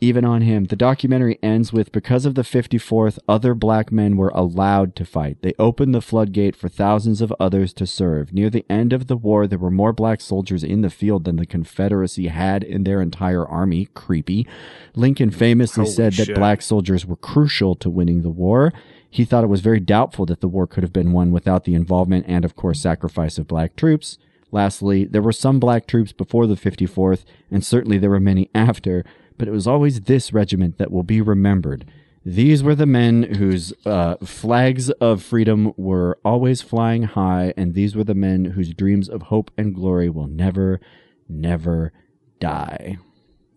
even 0.00 0.24
on 0.24 0.42
him. 0.42 0.64
The 0.64 0.76
documentary 0.76 1.38
ends 1.42 1.72
with 1.72 1.92
because 1.92 2.26
of 2.26 2.34
the 2.34 2.42
54th, 2.42 3.18
other 3.28 3.54
black 3.54 3.90
men 3.90 4.16
were 4.16 4.32
allowed 4.34 4.94
to 4.96 5.04
fight. 5.04 5.38
They 5.42 5.54
opened 5.58 5.94
the 5.94 6.02
floodgate 6.02 6.56
for 6.56 6.68
thousands 6.68 7.20
of 7.20 7.32
others 7.38 7.72
to 7.74 7.86
serve. 7.86 8.32
Near 8.32 8.50
the 8.50 8.66
end 8.68 8.92
of 8.92 9.06
the 9.06 9.16
war, 9.16 9.46
there 9.46 9.58
were 9.58 9.70
more 9.70 9.92
black 9.92 10.20
soldiers 10.20 10.64
in 10.64 10.82
the 10.82 10.90
field 10.90 11.24
than 11.24 11.36
the 11.36 11.46
Confederacy 11.46 12.28
had 12.28 12.62
in 12.62 12.84
their 12.84 13.00
entire 13.00 13.46
army. 13.46 13.86
Creepy. 13.94 14.46
Lincoln 14.94 15.30
famously 15.30 15.84
Holy 15.84 15.94
said 15.94 16.12
that 16.14 16.34
black 16.34 16.62
soldiers 16.62 17.06
were 17.06 17.16
crucial 17.16 17.74
to 17.76 17.90
winning 17.90 18.22
the 18.22 18.30
war. 18.30 18.72
He 19.08 19.24
thought 19.24 19.44
it 19.44 19.48
was 19.48 19.60
very 19.60 19.80
doubtful 19.80 20.26
that 20.26 20.40
the 20.40 20.48
war 20.48 20.66
could 20.66 20.82
have 20.82 20.92
been 20.92 21.12
won 21.12 21.30
without 21.30 21.64
the 21.64 21.74
involvement 21.74 22.24
and, 22.26 22.44
of 22.44 22.56
course, 22.56 22.80
sacrifice 22.80 23.38
of 23.38 23.46
black 23.46 23.76
troops. 23.76 24.18
Lastly, 24.54 25.04
there 25.04 25.20
were 25.20 25.32
some 25.32 25.58
black 25.58 25.86
troops 25.88 26.12
before 26.12 26.46
the 26.46 26.54
54th, 26.54 27.24
and 27.50 27.64
certainly 27.64 27.98
there 27.98 28.10
were 28.10 28.20
many 28.20 28.50
after, 28.54 29.04
but 29.38 29.48
it 29.48 29.52
was 29.52 29.66
always 29.66 30.02
this 30.02 30.32
regiment 30.32 30.78
that 30.78 30.90
will 30.90 31.02
be 31.02 31.20
remembered. 31.20 31.84
These 32.24 32.62
were 32.62 32.74
the 32.74 32.86
men 32.86 33.22
whose 33.22 33.72
uh, 33.84 34.16
flags 34.24 34.88
of 34.90 35.22
freedom 35.22 35.74
were 35.76 36.18
always 36.24 36.62
flying 36.62 37.02
high, 37.02 37.52
and 37.56 37.74
these 37.74 37.94
were 37.94 38.04
the 38.04 38.14
men 38.14 38.46
whose 38.46 38.72
dreams 38.72 39.08
of 39.10 39.22
hope 39.22 39.50
and 39.58 39.74
glory 39.74 40.08
will 40.08 40.26
never, 40.28 40.80
never 41.28 41.92
die. 42.40 42.96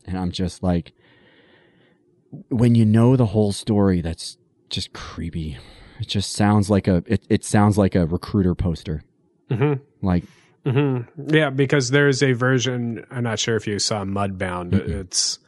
And 0.06 0.18
I'm 0.18 0.32
just 0.32 0.64
like, 0.64 0.92
when 2.50 2.76
you 2.76 2.86
know 2.86 3.16
the 3.16 3.28
whole 3.28 3.54
story, 3.54 4.02
that's 4.02 4.38
just 4.70 4.92
creepy. 4.94 5.58
It 6.00 6.08
just 6.08 6.34
sounds 6.34 6.70
like 6.70 6.88
a 6.88 7.04
it, 7.08 7.24
it 7.30 7.44
sounds 7.44 7.78
like 7.78 7.96
a 7.96 8.06
recruiter 8.06 8.54
poster. 8.54 9.02
Mhm. 9.50 9.80
Like 10.02 10.26
hmm 10.66 11.00
Yeah, 11.28 11.50
because 11.50 11.90
there's 11.90 12.22
a 12.22 12.34
version. 12.34 13.06
I'm 13.10 13.24
not 13.24 13.40
sure 13.40 13.56
if 13.56 13.66
you 13.66 13.80
saw 13.80 14.04
Mudbound. 14.04 14.74
It's 14.74 15.40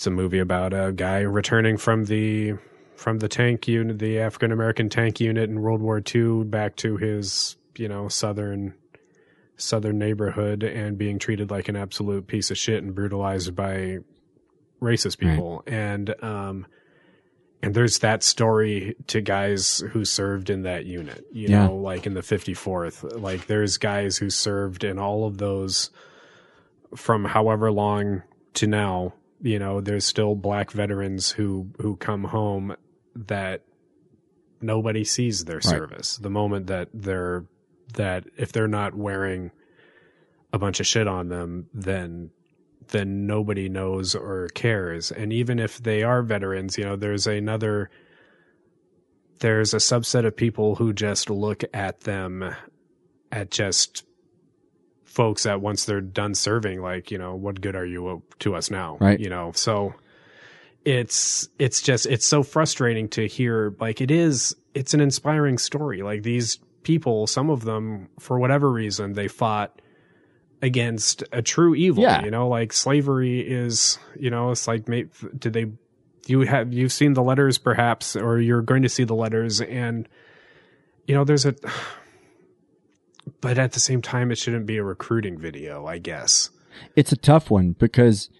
it's 0.00 0.06
a 0.06 0.10
movie 0.10 0.38
about 0.38 0.72
a 0.72 0.92
guy 0.92 1.18
returning 1.20 1.76
from 1.76 2.06
the 2.06 2.54
from 2.96 3.18
the 3.18 3.28
tank 3.28 3.68
unit, 3.68 3.98
the 3.98 4.18
African 4.18 4.50
American 4.50 4.88
tank 4.88 5.20
unit 5.20 5.50
in 5.50 5.60
World 5.60 5.82
War 5.82 6.00
II, 6.14 6.44
back 6.44 6.74
to 6.76 6.96
his 6.96 7.56
you 7.76 7.86
know 7.86 8.08
southern 8.08 8.72
southern 9.58 9.98
neighborhood 9.98 10.62
and 10.62 10.96
being 10.96 11.18
treated 11.18 11.50
like 11.50 11.68
an 11.68 11.76
absolute 11.76 12.26
piece 12.26 12.50
of 12.50 12.56
shit 12.56 12.82
and 12.82 12.94
brutalized 12.94 13.54
by 13.54 13.98
racist 14.80 15.22
Right. 15.22 15.32
people. 15.34 15.62
And 15.66 16.14
um 16.24 16.66
and 17.62 17.74
there's 17.74 17.98
that 17.98 18.22
story 18.22 18.96
to 19.08 19.20
guys 19.20 19.80
who 19.90 20.06
served 20.06 20.48
in 20.48 20.62
that 20.62 20.86
unit, 20.86 21.26
you 21.30 21.50
Yeah. 21.50 21.66
know, 21.66 21.74
like 21.76 22.06
in 22.06 22.14
the 22.14 22.22
54th. 22.22 23.20
Like 23.20 23.48
there's 23.48 23.76
guys 23.76 24.16
who 24.16 24.30
served 24.30 24.82
in 24.82 24.98
all 24.98 25.26
of 25.26 25.36
those 25.36 25.90
from 26.96 27.26
however 27.26 27.70
long 27.70 28.22
to 28.54 28.66
now, 28.66 29.12
you 29.42 29.58
know, 29.58 29.80
there's 29.80 30.04
still 30.04 30.34
black 30.34 30.70
veterans 30.70 31.30
who 31.30 31.68
who 31.78 31.96
come 31.96 32.24
home 32.24 32.76
that 33.14 33.62
nobody 34.60 35.04
sees 35.04 35.44
their 35.44 35.60
service. 35.60 36.16
The 36.16 36.30
moment 36.30 36.66
that 36.66 36.88
they're 36.92 37.44
that 37.94 38.24
if 38.36 38.52
they're 38.52 38.68
not 38.68 38.94
wearing 38.94 39.50
a 40.52 40.58
bunch 40.58 40.80
of 40.80 40.86
shit 40.86 41.08
on 41.08 41.28
them, 41.28 41.66
then 41.72 42.30
then 42.88 43.26
nobody 43.26 43.68
knows 43.68 44.14
or 44.14 44.48
cares. 44.54 45.10
And 45.12 45.32
even 45.32 45.58
if 45.58 45.78
they 45.78 46.02
are 46.02 46.22
veterans, 46.22 46.76
you 46.76 46.84
know, 46.84 46.96
there's 46.96 47.26
another 47.26 47.90
there's 49.40 49.72
a 49.72 49.78
subset 49.78 50.26
of 50.26 50.36
people 50.36 50.74
who 50.74 50.92
just 50.92 51.30
look 51.30 51.64
at 51.72 52.00
them 52.00 52.54
at 53.32 53.50
just 53.50 54.04
folks 55.10 55.42
that 55.42 55.60
once 55.60 55.84
they're 55.84 56.00
done 56.00 56.34
serving, 56.34 56.80
like, 56.80 57.10
you 57.10 57.18
know, 57.18 57.34
what 57.34 57.60
good 57.60 57.74
are 57.74 57.84
you 57.84 58.22
to 58.38 58.54
us 58.54 58.70
now? 58.70 58.96
Right. 59.00 59.18
You 59.18 59.28
know, 59.28 59.50
so 59.54 59.92
it's 60.84 61.48
it's 61.58 61.82
just 61.82 62.06
it's 62.06 62.24
so 62.24 62.42
frustrating 62.42 63.08
to 63.10 63.26
hear 63.26 63.74
like 63.80 64.00
it 64.00 64.10
is 64.10 64.56
it's 64.72 64.94
an 64.94 65.00
inspiring 65.00 65.58
story. 65.58 66.02
Like 66.02 66.22
these 66.22 66.58
people, 66.84 67.26
some 67.26 67.50
of 67.50 67.64
them, 67.64 68.08
for 68.18 68.38
whatever 68.38 68.70
reason, 68.70 69.12
they 69.14 69.28
fought 69.28 69.82
against 70.62 71.24
a 71.32 71.42
true 71.42 71.74
evil. 71.74 72.04
Yeah. 72.04 72.24
You 72.24 72.30
know, 72.30 72.48
like 72.48 72.72
slavery 72.72 73.40
is, 73.40 73.98
you 74.18 74.30
know, 74.30 74.52
it's 74.52 74.68
like, 74.68 74.84
did 74.86 75.52
they, 75.52 75.72
you 76.26 76.42
have, 76.42 76.72
you've 76.72 76.92
seen 76.92 77.14
the 77.14 77.22
letters 77.22 77.58
perhaps, 77.58 78.14
or 78.14 78.38
you're 78.38 78.62
going 78.62 78.82
to 78.82 78.88
see 78.88 79.04
the 79.04 79.14
letters 79.14 79.60
and, 79.60 80.08
you 81.06 81.14
know, 81.14 81.24
there's 81.24 81.46
a, 81.46 81.54
but 83.40 83.58
at 83.58 83.72
the 83.72 83.80
same 83.80 84.02
time, 84.02 84.30
it 84.30 84.36
shouldn't 84.36 84.66
be 84.66 84.76
a 84.76 84.84
recruiting 84.84 85.38
video, 85.38 85.86
I 85.86 85.98
guess. 85.98 86.50
it's 86.96 87.12
a 87.12 87.16
tough 87.16 87.50
one 87.50 87.72
because 87.72 88.30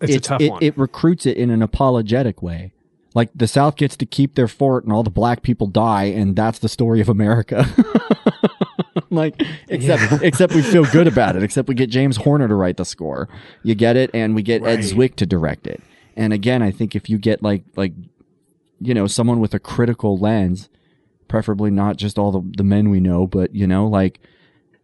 It's 0.00 0.14
a 0.14 0.20
tough 0.20 0.40
it, 0.40 0.50
one. 0.50 0.62
It 0.62 0.76
recruits 0.76 1.26
it 1.26 1.36
in 1.36 1.50
an 1.50 1.62
apologetic 1.62 2.42
way. 2.42 2.72
Like 3.14 3.30
the 3.34 3.46
South 3.46 3.76
gets 3.76 3.96
to 3.98 4.06
keep 4.06 4.34
their 4.34 4.48
fort 4.48 4.84
and 4.84 4.92
all 4.92 5.02
the 5.02 5.10
black 5.10 5.42
people 5.42 5.66
die, 5.66 6.04
and 6.04 6.34
that's 6.34 6.58
the 6.58 6.68
story 6.68 7.00
of 7.00 7.08
America. 7.08 7.66
like, 9.10 9.42
except 9.68 10.22
except 10.22 10.54
we 10.54 10.62
feel 10.62 10.84
good 10.86 11.06
about 11.06 11.36
it. 11.36 11.42
Except 11.42 11.68
we 11.68 11.74
get 11.74 11.90
James 11.90 12.16
Horner 12.16 12.48
to 12.48 12.54
write 12.54 12.78
the 12.78 12.86
score. 12.86 13.28
You 13.62 13.74
get 13.74 13.96
it, 13.96 14.10
and 14.14 14.34
we 14.34 14.42
get 14.42 14.64
Ed 14.64 14.80
Zwick 14.80 15.16
to 15.16 15.26
direct 15.26 15.66
it. 15.66 15.82
And 16.16 16.32
again, 16.32 16.62
I 16.62 16.70
think 16.70 16.96
if 16.96 17.10
you 17.10 17.18
get 17.18 17.42
like 17.42 17.64
like 17.76 17.92
you 18.80 18.94
know 18.94 19.06
someone 19.06 19.40
with 19.40 19.52
a 19.52 19.58
critical 19.58 20.16
lens, 20.16 20.70
preferably 21.32 21.70
not 21.70 21.96
just 21.96 22.18
all 22.18 22.30
the 22.30 22.42
the 22.58 22.62
men 22.62 22.90
we 22.90 23.00
know, 23.00 23.26
but 23.26 23.54
you 23.54 23.66
know 23.66 23.86
like 23.86 24.20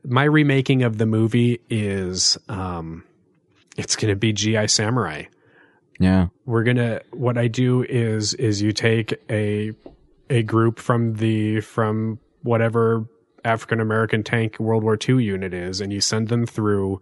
My 0.03 0.25
remaking 0.25 0.83
of 0.83 0.97
the 0.97 1.05
movie 1.05 1.61
is, 1.69 2.39
um, 2.49 3.05
it's 3.77 3.97
going 3.97 4.09
to 4.11 4.17
be 4.17 4.33
GI 4.33 4.67
Samurai. 4.69 5.25
yeah 6.01 6.29
we're 6.47 6.63
gonna 6.65 7.01
what 7.11 7.37
i 7.37 7.49
do 7.49 7.83
is 7.83 8.33
is 8.35 8.63
you 8.63 8.73
take 8.73 9.13
a 9.29 9.73
a 10.31 10.43
group 10.43 10.79
from 10.79 11.15
the 11.15 11.61
from 11.61 12.19
whatever 12.43 13.05
african 13.45 13.81
american 13.81 14.23
tank 14.23 14.59
world 14.61 14.83
war 14.85 14.97
ii 15.09 15.23
unit 15.23 15.53
is 15.53 15.81
and 15.83 15.93
you 15.93 16.01
send 16.01 16.29
them 16.29 16.47
through 16.47 17.01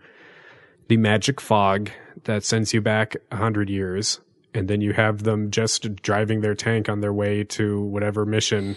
the 0.89 0.97
magic 0.97 1.40
fog 1.40 1.90
that 2.24 2.43
sends 2.43 2.73
you 2.74 2.81
back 2.81 3.14
a 3.31 3.36
hundred 3.36 3.68
years 3.68 4.20
and 4.55 4.66
then 4.68 4.81
you 4.81 4.93
have 4.94 5.23
them 5.24 5.51
just 5.51 5.94
driving 6.02 6.40
their 6.40 6.55
tank 6.55 6.89
on 6.89 7.01
their 7.01 7.12
way 7.12 7.44
to 7.44 7.82
whatever 7.82 8.24
mission 8.24 8.77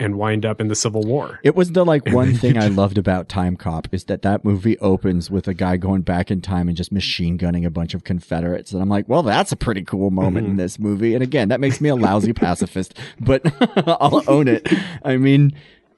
and 0.00 0.16
wind 0.16 0.46
up 0.46 0.60
in 0.60 0.68
the 0.68 0.74
Civil 0.74 1.02
War. 1.02 1.38
It 1.42 1.54
was 1.54 1.72
the 1.72 1.84
like 1.84 2.06
one 2.12 2.34
thing 2.34 2.58
I 2.58 2.68
loved 2.68 2.98
about 2.98 3.28
Time 3.28 3.56
Cop 3.56 3.86
is 3.92 4.04
that 4.04 4.22
that 4.22 4.44
movie 4.44 4.78
opens 4.78 5.30
with 5.30 5.46
a 5.46 5.54
guy 5.54 5.76
going 5.76 6.02
back 6.02 6.30
in 6.30 6.40
time 6.40 6.68
and 6.68 6.76
just 6.76 6.90
machine 6.90 7.36
gunning 7.36 7.64
a 7.64 7.70
bunch 7.70 7.94
of 7.94 8.02
Confederates, 8.02 8.72
and 8.72 8.82
I'm 8.82 8.88
like, 8.88 9.08
well, 9.08 9.22
that's 9.22 9.52
a 9.52 9.56
pretty 9.56 9.84
cool 9.84 10.10
moment 10.10 10.46
in 10.46 10.52
mm-hmm. 10.52 10.60
this 10.60 10.78
movie. 10.78 11.14
And 11.14 11.22
again, 11.22 11.48
that 11.48 11.60
makes 11.60 11.80
me 11.80 11.90
a 11.90 11.94
lousy 11.94 12.32
pacifist, 12.32 12.98
but 13.20 13.42
I'll 13.86 14.24
own 14.26 14.48
it. 14.48 14.66
I 15.04 15.16
mean, 15.16 15.52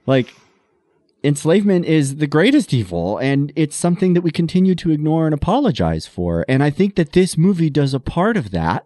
like. 0.06 0.34
Enslavement 1.24 1.84
is 1.84 2.16
the 2.16 2.26
greatest 2.26 2.74
evil, 2.74 3.16
and 3.18 3.52
it's 3.54 3.76
something 3.76 4.14
that 4.14 4.22
we 4.22 4.32
continue 4.32 4.74
to 4.74 4.90
ignore 4.90 5.24
and 5.24 5.32
apologize 5.32 6.04
for. 6.04 6.44
And 6.48 6.64
I 6.64 6.70
think 6.70 6.96
that 6.96 7.12
this 7.12 7.38
movie 7.38 7.70
does 7.70 7.94
a 7.94 8.00
part 8.00 8.36
of 8.36 8.50
that. 8.50 8.84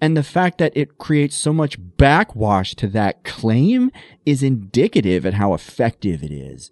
And 0.00 0.16
the 0.16 0.22
fact 0.22 0.58
that 0.58 0.72
it 0.76 0.98
creates 0.98 1.34
so 1.36 1.52
much 1.52 1.76
backwash 1.96 2.74
to 2.76 2.86
that 2.88 3.24
claim 3.24 3.90
is 4.26 4.42
indicative 4.42 5.24
at 5.26 5.34
how 5.34 5.54
effective 5.54 6.22
it 6.22 6.32
is. 6.32 6.70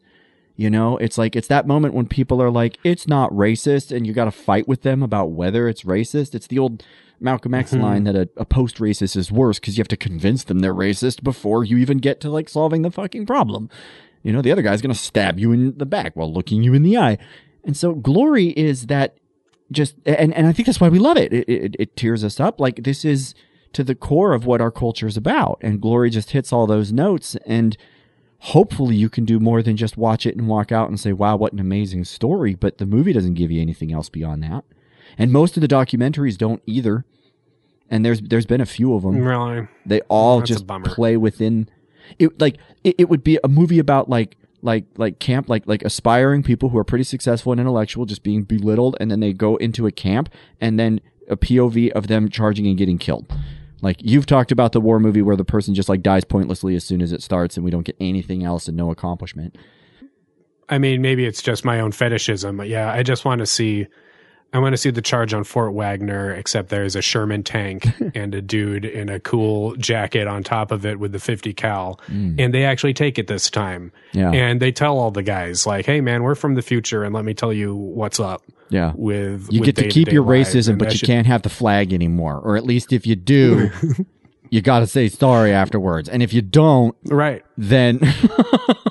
You 0.57 0.69
know, 0.69 0.99
it's 0.99 1.17
like, 1.17 1.37
it's 1.37 1.49
that 1.49 1.67
moment 1.67 1.95
when 1.95 2.07
people 2.07 2.43
are 2.43 2.51
like, 2.51 2.77
it's 2.85 3.07
not 3.09 3.31
racist, 3.33 3.95
and 3.97 4.07
you 4.07 4.13
got 4.13 4.27
to 4.27 4.31
fight 4.31 4.69
with 4.69 4.83
them 4.83 5.03
about 5.03 5.31
whether 5.31 5.69
it's 5.69 5.85
racist. 5.85 6.35
It's 6.35 6.47
the 6.49 6.59
old 6.59 6.85
Malcolm 7.19 7.55
X 7.55 7.73
Mhm. 7.73 7.81
line 7.83 8.05
that 8.05 8.15
a, 8.17 8.29
a 8.37 8.45
post 8.45 8.77
racist 8.77 9.17
is 9.17 9.31
worse 9.33 9.59
because 9.59 9.77
you 9.79 9.81
have 9.83 9.89
to 9.89 9.97
convince 9.97 10.45
them 10.45 10.59
they're 10.59 10.75
racist 10.75 11.23
before 11.23 11.65
you 11.65 11.77
even 11.79 11.99
get 11.99 12.21
to 12.21 12.31
like 12.31 12.49
solving 12.49 12.83
the 12.83 12.91
fucking 12.91 13.27
problem. 13.27 13.71
You 14.23 14.33
know, 14.33 14.43
the 14.43 14.53
other 14.53 14.63
guy's 14.63 14.83
going 14.83 14.93
to 14.93 14.99
stab 14.99 15.39
you 15.39 15.53
in 15.53 15.77
the 15.79 15.87
back 15.87 16.15
while 16.15 16.33
looking 16.33 16.63
you 16.63 16.75
in 16.75 16.83
the 16.83 16.97
eye. 16.99 17.17
And 17.65 17.77
so 17.77 17.95
glory 17.95 18.49
is 18.49 18.87
that 18.87 19.17
just, 19.73 19.95
and, 20.05 20.35
and 20.35 20.47
I 20.47 20.53
think 20.53 20.67
that's 20.67 20.81
why 20.81 20.89
we 20.89 20.99
love 20.99 21.17
it. 21.17 21.33
It, 21.33 21.49
it. 21.49 21.77
it 21.79 21.97
tears 21.97 22.25
us 22.25 22.41
up. 22.41 22.61
Like 22.61 22.83
this 22.85 23.05
is 23.05 23.35
to 23.73 23.85
the 23.85 23.95
core 23.95 24.33
of 24.33 24.47
what 24.47 24.61
our 24.61 24.71
culture 24.71 25.07
is 25.07 25.17
about. 25.17 25.59
And 25.63 25.81
glory 25.81 26.11
just 26.11 26.31
hits 26.31 26.53
all 26.53 26.67
those 26.67 26.93
notes. 26.93 27.37
And 27.47 27.77
hopefully 28.39 28.97
you 28.97 29.09
can 29.09 29.25
do 29.25 29.39
more 29.39 29.63
than 29.63 29.77
just 29.77 29.97
watch 29.97 30.27
it 30.27 30.37
and 30.37 30.49
walk 30.49 30.73
out 30.73 30.89
and 30.89 30.99
say, 30.99 31.13
wow, 31.13 31.37
what 31.37 31.53
an 31.53 31.61
amazing 31.61 32.05
story. 32.05 32.55
But 32.55 32.79
the 32.79 32.87
movie 32.87 33.13
doesn't 33.13 33.35
give 33.35 33.51
you 33.51 33.61
anything 33.61 33.93
else 33.93 34.09
beyond 34.09 34.43
that. 34.43 34.65
And 35.19 35.33
most 35.33 35.57
of 35.57 35.61
the 35.61 35.69
documentaries 35.69 36.39
don't 36.39 36.63
either. 36.67 37.05
And 37.89 38.05
there's 38.05 38.21
there's 38.21 38.47
been 38.47 38.61
a 38.61 38.67
few 38.67 38.95
of 38.95 39.03
them. 39.03 39.19
Really? 39.19 39.67
They 39.85 40.01
all 40.03 40.39
That's 40.39 40.51
just 40.51 40.67
play 40.85 41.17
within 41.17 41.69
it 42.19 42.41
like 42.41 42.57
it, 42.85 42.95
it 42.99 43.09
would 43.09 43.25
be 43.25 43.39
a 43.43 43.49
movie 43.49 43.79
about 43.79 44.09
like 44.09 44.37
like 44.63 44.85
like 44.97 45.19
camp 45.19 45.49
like 45.49 45.67
like 45.67 45.83
aspiring 45.83 46.43
people 46.43 46.69
who 46.69 46.79
are 46.79 46.85
pretty 46.85 47.05
successful 47.05 47.53
and 47.53 47.61
intellectual 47.61 48.05
just 48.05 48.23
being 48.23 48.43
belittled 48.43 48.97
and 49.01 49.11
then 49.11 49.21
they 49.21 49.33
go 49.33 49.57
into 49.57 49.87
a 49.87 49.93
camp 49.93 50.29
and 50.61 50.79
then 50.79 51.01
a 51.29 51.37
POV 51.37 51.91
of 51.93 52.09
them 52.09 52.29
charging 52.29 52.67
and 52.67 52.77
getting 52.77 52.99
killed. 52.99 53.33
Like 53.83 53.97
you've 54.01 54.27
talked 54.27 54.53
about 54.53 54.73
the 54.73 54.81
war 54.81 55.01
movie 55.01 55.23
where 55.23 55.37
the 55.37 55.45
person 55.45 55.75
just 55.75 55.89
like 55.89 56.03
dies 56.03 56.25
pointlessly 56.25 56.75
as 56.75 56.85
soon 56.85 57.01
as 57.01 57.13
it 57.13 57.23
starts 57.23 57.57
and 57.57 57.65
we 57.65 57.71
don't 57.71 57.85
get 57.85 57.97
anything 58.01 58.45
else 58.45 58.69
and 58.69 58.77
no 58.77 58.91
accomplishment. 58.91 59.57
I 60.69 60.79
mean, 60.79 61.03
maybe 61.03 61.25
it's 61.25 61.43
just 61.43 61.65
my 61.65 61.81
own 61.81 61.93
fetishism, 61.93 62.57
but 62.57 62.69
yeah, 62.69 62.93
I 62.93 63.03
just 63.03 63.25
want 63.25 63.41
to 63.41 63.47
see. 63.47 63.87
I 64.53 64.59
want 64.59 64.73
to 64.73 64.77
see 64.77 64.91
the 64.91 65.01
charge 65.03 65.33
on 65.33 65.45
Fort 65.45 65.73
Wagner, 65.75 66.33
except 66.35 66.71
there's 66.71 66.97
a 66.97 67.03
Sherman 67.03 67.45
tank 67.45 67.87
and 68.17 68.35
a 68.35 68.43
dude 68.43 68.85
in 68.85 69.09
a 69.09 69.21
cool 69.21 69.77
jacket 69.77 70.27
on 70.27 70.43
top 70.43 70.73
of 70.73 70.85
it 70.85 70.99
with 70.99 71.13
the 71.13 71.21
50 71.21 71.53
cal, 71.55 72.01
Mm. 72.09 72.35
and 72.41 72.53
they 72.53 72.65
actually 72.65 72.95
take 72.95 73.19
it 73.19 73.29
this 73.29 73.49
time. 73.51 73.93
Yeah. 74.13 74.33
and 74.33 74.61
they 74.61 74.73
tell 74.73 74.99
all 74.99 75.13
the 75.13 75.23
guys 75.23 75.67
like, 75.67 75.87
"Hey, 75.87 76.01
man, 76.01 76.25
we're 76.25 76.35
from 76.35 76.55
the 76.57 76.63
future, 76.63 77.05
and 77.05 77.15
let 77.15 77.25
me 77.25 77.33
tell 77.35 77.53
you 77.53 77.75
what's 77.77 78.19
up." 78.19 78.43
Yeah. 78.71 78.93
with 78.97 79.49
You 79.53 79.61
with 79.61 79.67
get 79.75 79.77
to 79.83 79.89
keep 79.89 80.13
your 80.13 80.25
lives, 80.25 80.55
racism, 80.55 80.79
but 80.79 80.93
you 80.93 80.99
should- 80.99 81.07
can't 81.09 81.27
have 81.27 81.43
the 81.43 81.49
flag 81.49 81.93
anymore. 81.93 82.39
Or 82.39 82.57
at 82.57 82.65
least 82.65 82.93
if 82.93 83.05
you 83.07 83.17
do, 83.17 83.71
you 84.51 84.61
got 84.63 84.81
to 84.81 84.87
say 84.87 85.09
sorry 85.09 85.53
afterwards. 85.53 86.09
And 86.09 86.23
if 86.23 86.33
you 86.33 86.41
don't, 86.43 86.95
right, 87.07 87.45
then 87.57 87.99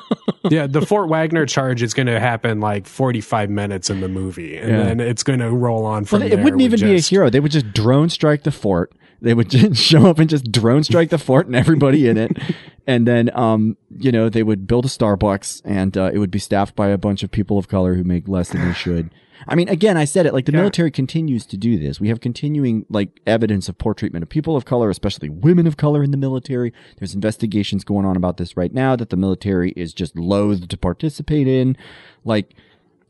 yeah, 0.55 0.67
the 0.67 0.81
Fort 0.85 1.09
Wagner 1.09 1.45
charge 1.45 1.81
is 1.81 1.93
going 1.93 2.07
to 2.07 2.19
happen 2.19 2.59
like 2.59 2.85
45 2.87 3.49
minutes 3.49 3.89
in 3.89 4.01
the 4.01 4.09
movie, 4.09 4.57
and 4.57 4.69
Yeah. 4.69 4.83
then 4.83 4.99
it's 4.99 5.23
going 5.23 5.39
to 5.39 5.49
roll 5.49 5.85
on 5.85 6.05
from 6.05 6.21
well, 6.21 6.31
it 6.31 6.39
wouldn't 6.43 6.61
even 6.61 6.79
be 6.79 6.95
a 6.95 6.99
hero. 6.99 7.29
They 7.29 7.39
would 7.39 7.51
just 7.51 7.71
drone 7.73 8.09
strike 8.09 8.43
the 8.43 8.51
fort. 8.51 8.91
They 9.21 9.33
would 9.33 9.49
just 9.51 9.81
show 9.81 10.05
up 10.07 10.19
and 10.19 10.29
just 10.29 10.51
drone 10.51 10.83
strike 10.83 11.09
the 11.09 11.17
fort 11.17 11.45
and 11.47 11.55
everybody 11.55 12.07
in 12.07 12.17
it. 12.17 12.37
And 12.87 13.05
then, 13.07 13.29
um, 13.37 13.77
you 13.99 14.11
know, 14.11 14.29
they 14.29 14.41
would 14.41 14.65
build 14.65 14.83
a 14.83 14.87
Starbucks 14.87 15.61
and 15.63 15.95
uh, 15.95 16.09
it 16.11 16.17
would 16.17 16.31
be 16.31 16.39
staffed 16.39 16.75
by 16.75 16.87
a 16.87 16.97
bunch 16.97 17.21
of 17.21 17.29
people 17.29 17.59
of 17.59 17.67
color 17.67 17.93
who 17.93 18.03
make 18.03 18.27
less 18.27 18.49
than 18.49 18.65
they 18.65 18.73
should. 18.73 19.11
I 19.47 19.55
mean, 19.55 19.69
again, 19.69 19.95
I 19.97 20.05
said 20.05 20.25
it 20.25 20.33
like 20.33 20.45
the 20.45 20.51
military 20.51 20.91
continues 20.91 21.45
to 21.47 21.57
do 21.57 21.79
this. 21.79 21.99
We 21.99 22.09
have 22.09 22.19
continuing 22.19 22.85
like 22.89 23.19
evidence 23.25 23.69
of 23.69 23.77
poor 23.77 23.93
treatment 23.93 24.23
of 24.23 24.29
people 24.29 24.55
of 24.55 24.65
color, 24.65 24.89
especially 24.89 25.29
women 25.29 25.65
of 25.65 25.77
color 25.77 26.03
in 26.03 26.11
the 26.11 26.17
military. 26.17 26.73
There's 26.97 27.13
investigations 27.15 27.83
going 27.83 28.05
on 28.05 28.15
about 28.17 28.37
this 28.37 28.57
right 28.57 28.73
now 28.73 28.95
that 28.97 29.09
the 29.09 29.17
military 29.17 29.71
is 29.77 29.93
just 29.93 30.17
loath 30.17 30.67
to 30.67 30.77
participate 30.77 31.47
in. 31.47 31.77
Like, 32.25 32.53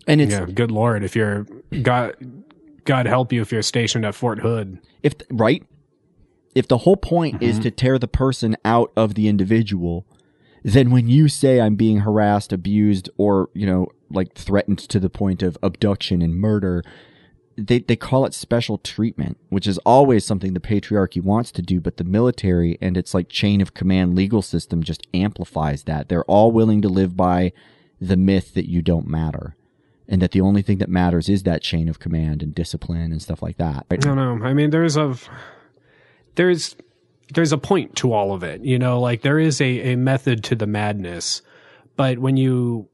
and 0.07 0.21
it's 0.21 0.33
yeah, 0.33 0.45
good 0.45 0.71
lord, 0.71 1.03
if 1.03 1.15
you're 1.15 1.45
God, 1.81 2.15
God 2.85 3.05
help 3.05 3.33
you 3.33 3.41
if 3.41 3.51
you're 3.51 3.61
stationed 3.61 4.05
at 4.05 4.15
Fort 4.15 4.39
Hood. 4.39 4.79
if 5.03 5.13
right 5.29 5.63
if 6.55 6.67
the 6.67 6.79
whole 6.79 6.97
point 6.97 7.41
is 7.43 7.55
Mm-hmm. 7.55 7.63
to 7.63 7.71
tear 7.71 7.99
the 7.99 8.07
person 8.07 8.55
out 8.65 8.91
of 8.95 9.13
the 9.15 9.27
individual 9.27 10.05
then 10.63 10.89
when 10.91 11.07
you 11.07 11.27
say 11.29 11.61
i'm 11.61 11.75
being 11.75 11.99
harassed 11.99 12.51
abused 12.51 13.09
or 13.17 13.49
you 13.53 13.65
know 13.67 13.87
like 14.09 14.33
threatened 14.33 14.79
to 14.79 14.99
the 14.99 15.09
point 15.09 15.41
of 15.43 15.57
abduction 15.61 16.21
and 16.21 16.35
murder 16.35 16.83
they, 17.57 17.79
they 17.79 17.97
call 17.97 18.25
it 18.25 18.33
special 18.33 18.77
treatment 18.77 19.37
which 19.49 19.67
is 19.67 19.77
always 19.79 20.25
something 20.25 20.53
the 20.53 20.59
patriarchy 20.59 21.21
wants 21.21 21.51
to 21.51 21.61
do 21.61 21.79
but 21.81 21.97
the 21.97 22.03
military 22.03 22.77
and 22.81 22.95
its 22.97 23.13
like 23.13 23.29
chain 23.29 23.61
of 23.61 23.73
command 23.73 24.15
legal 24.15 24.41
system 24.41 24.81
just 24.81 25.07
amplifies 25.13 25.83
that 25.83 26.09
they're 26.09 26.23
all 26.25 26.51
willing 26.51 26.81
to 26.81 26.89
live 26.89 27.17
by 27.17 27.51
the 27.99 28.17
myth 28.17 28.53
that 28.53 28.69
you 28.69 28.81
don't 28.81 29.07
matter 29.07 29.55
and 30.09 30.21
that 30.21 30.31
the 30.31 30.41
only 30.41 30.61
thing 30.61 30.79
that 30.79 30.89
matters 30.89 31.29
is 31.29 31.43
that 31.43 31.61
chain 31.61 31.87
of 31.87 31.99
command 31.99 32.41
and 32.41 32.55
discipline 32.55 33.11
and 33.11 33.21
stuff 33.21 33.41
like 33.41 33.57
that 33.57 33.85
I 33.91 33.95
don't 33.95 34.15
know. 34.15 34.45
I 34.45 34.53
mean, 34.53 34.71
there's 34.71 34.97
a 34.97 35.15
there's 36.35 36.75
there's 37.33 37.51
a 37.51 37.57
point 37.57 37.95
to 37.97 38.11
all 38.11 38.33
of 38.33 38.43
it. 38.43 38.61
You 38.61 38.79
know, 38.79 38.99
like 38.99 39.21
there 39.21 39.39
is 39.39 39.61
a, 39.61 39.93
a 39.93 39.95
method 39.95 40.43
to 40.45 40.55
the 40.55 40.67
madness. 40.67 41.41
But 41.95 42.17
when 42.19 42.37
you 42.37 42.89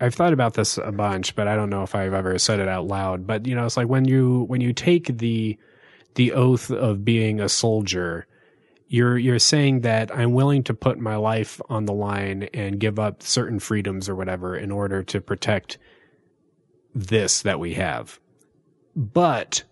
I've 0.00 0.14
thought 0.14 0.32
about 0.32 0.54
this 0.54 0.78
a 0.78 0.92
bunch, 0.92 1.34
but 1.34 1.48
I 1.48 1.56
don't 1.56 1.70
know 1.70 1.82
if 1.82 1.94
I've 1.94 2.14
ever 2.14 2.38
said 2.38 2.60
it 2.60 2.68
out 2.68 2.86
loud. 2.86 3.26
But 3.26 3.46
you 3.46 3.54
know, 3.54 3.66
it's 3.66 3.76
like 3.76 3.88
when 3.88 4.04
you 4.06 4.44
when 4.44 4.60
you 4.60 4.72
take 4.72 5.18
the 5.18 5.58
the 6.14 6.32
oath 6.32 6.70
of 6.70 7.04
being 7.04 7.40
a 7.40 7.48
soldier, 7.48 8.26
you're 8.86 9.18
you're 9.18 9.38
saying 9.38 9.80
that 9.80 10.16
I'm 10.16 10.32
willing 10.32 10.62
to 10.64 10.74
put 10.74 10.98
my 10.98 11.16
life 11.16 11.60
on 11.68 11.86
the 11.86 11.92
line 11.92 12.48
and 12.54 12.78
give 12.78 12.98
up 12.98 13.22
certain 13.22 13.58
freedoms 13.58 14.08
or 14.08 14.14
whatever 14.14 14.56
in 14.56 14.70
order 14.70 15.02
to 15.04 15.20
protect 15.20 15.78
this 16.94 17.42
that 17.42 17.60
we 17.60 17.74
have. 17.74 18.20
But 18.94 19.64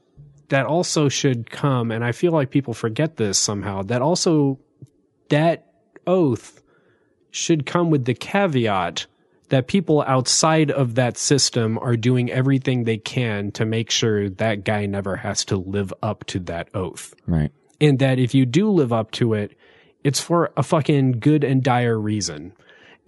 that 0.48 0.66
also 0.66 1.08
should 1.08 1.50
come, 1.50 1.90
and 1.90 2.04
I 2.04 2.12
feel 2.12 2.32
like 2.32 2.50
people 2.50 2.74
forget 2.74 3.16
this 3.16 3.38
somehow, 3.38 3.82
that 3.84 4.02
also 4.02 4.58
that 5.28 5.66
oath 6.06 6.62
should 7.30 7.66
come 7.66 7.90
with 7.90 8.04
the 8.04 8.14
caveat 8.14 9.06
that 9.48 9.68
people 9.68 10.02
outside 10.06 10.70
of 10.70 10.96
that 10.96 11.16
system 11.16 11.78
are 11.78 11.96
doing 11.96 12.30
everything 12.30 12.84
they 12.84 12.98
can 12.98 13.52
to 13.52 13.64
make 13.64 13.90
sure 13.90 14.28
that 14.28 14.64
guy 14.64 14.86
never 14.86 15.16
has 15.16 15.44
to 15.46 15.56
live 15.56 15.92
up 16.02 16.24
to 16.24 16.40
that 16.40 16.68
oath. 16.74 17.14
right 17.26 17.52
And 17.80 17.98
that 17.98 18.18
if 18.18 18.34
you 18.34 18.46
do 18.46 18.70
live 18.70 18.92
up 18.92 19.10
to 19.12 19.34
it, 19.34 19.56
it's 20.02 20.20
for 20.20 20.52
a 20.56 20.62
fucking 20.62 21.20
good 21.20 21.44
and 21.44 21.62
dire 21.62 21.98
reason. 21.98 22.52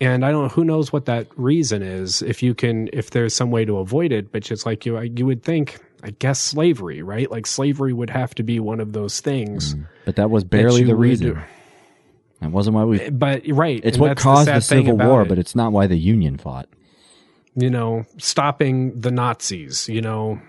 And 0.00 0.24
I 0.24 0.30
don't 0.30 0.44
know 0.44 0.48
who 0.48 0.64
knows 0.64 0.92
what 0.92 1.06
that 1.06 1.26
reason 1.36 1.82
is. 1.82 2.22
If 2.22 2.42
you 2.42 2.54
can, 2.54 2.88
if 2.92 3.10
there's 3.10 3.34
some 3.34 3.50
way 3.50 3.64
to 3.64 3.78
avoid 3.78 4.12
it, 4.12 4.30
but 4.30 4.44
just 4.44 4.64
like 4.64 4.86
you, 4.86 5.00
you 5.00 5.26
would 5.26 5.42
think, 5.42 5.78
I 6.04 6.10
guess 6.10 6.38
slavery, 6.38 7.02
right? 7.02 7.28
Like 7.28 7.46
slavery 7.48 7.92
would 7.92 8.10
have 8.10 8.32
to 8.36 8.44
be 8.44 8.60
one 8.60 8.78
of 8.78 8.92
those 8.92 9.20
things. 9.20 9.74
Mm. 9.74 9.86
But 10.04 10.16
that 10.16 10.30
was 10.30 10.44
barely 10.44 10.82
you 10.82 10.86
the 10.86 10.92
would- 10.94 11.00
That 12.40 12.50
wasn't 12.52 12.76
why 12.76 12.84
we. 12.84 13.00
Eh, 13.00 13.10
but 13.10 13.42
right, 13.48 13.80
It's 13.82 13.98
what 13.98 14.16
caused 14.16 14.48
the, 14.48 14.52
thing 14.60 14.86
Civil 14.86 14.96
War, 14.96 15.22
it. 15.22 15.28
but 15.28 15.38
it's 15.38 15.56
not 15.56 15.72
why 15.72 15.86
the 15.86 15.96
Union 15.98 16.38
fought. 16.38 16.68
you 17.56 17.68
know, 17.70 18.04
stopping 18.18 19.00
the 19.00 19.10
Nazis. 19.10 19.88
You 19.88 20.00
know, 20.02 20.40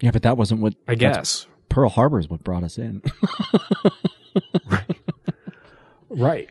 Yeah, 0.00 0.10
but 0.10 0.22
that 0.22 0.36
wasn't 0.36 0.60
what. 0.60 0.74
I 0.86 0.94
guess. 0.94 1.46
Pearl 1.68 1.88
Harbor 1.88 2.18
is 2.18 2.28
what 2.28 2.44
brought 2.44 2.64
us 2.64 2.76
in. 2.78 3.02
Right. 4.66 4.96
right. 6.08 6.50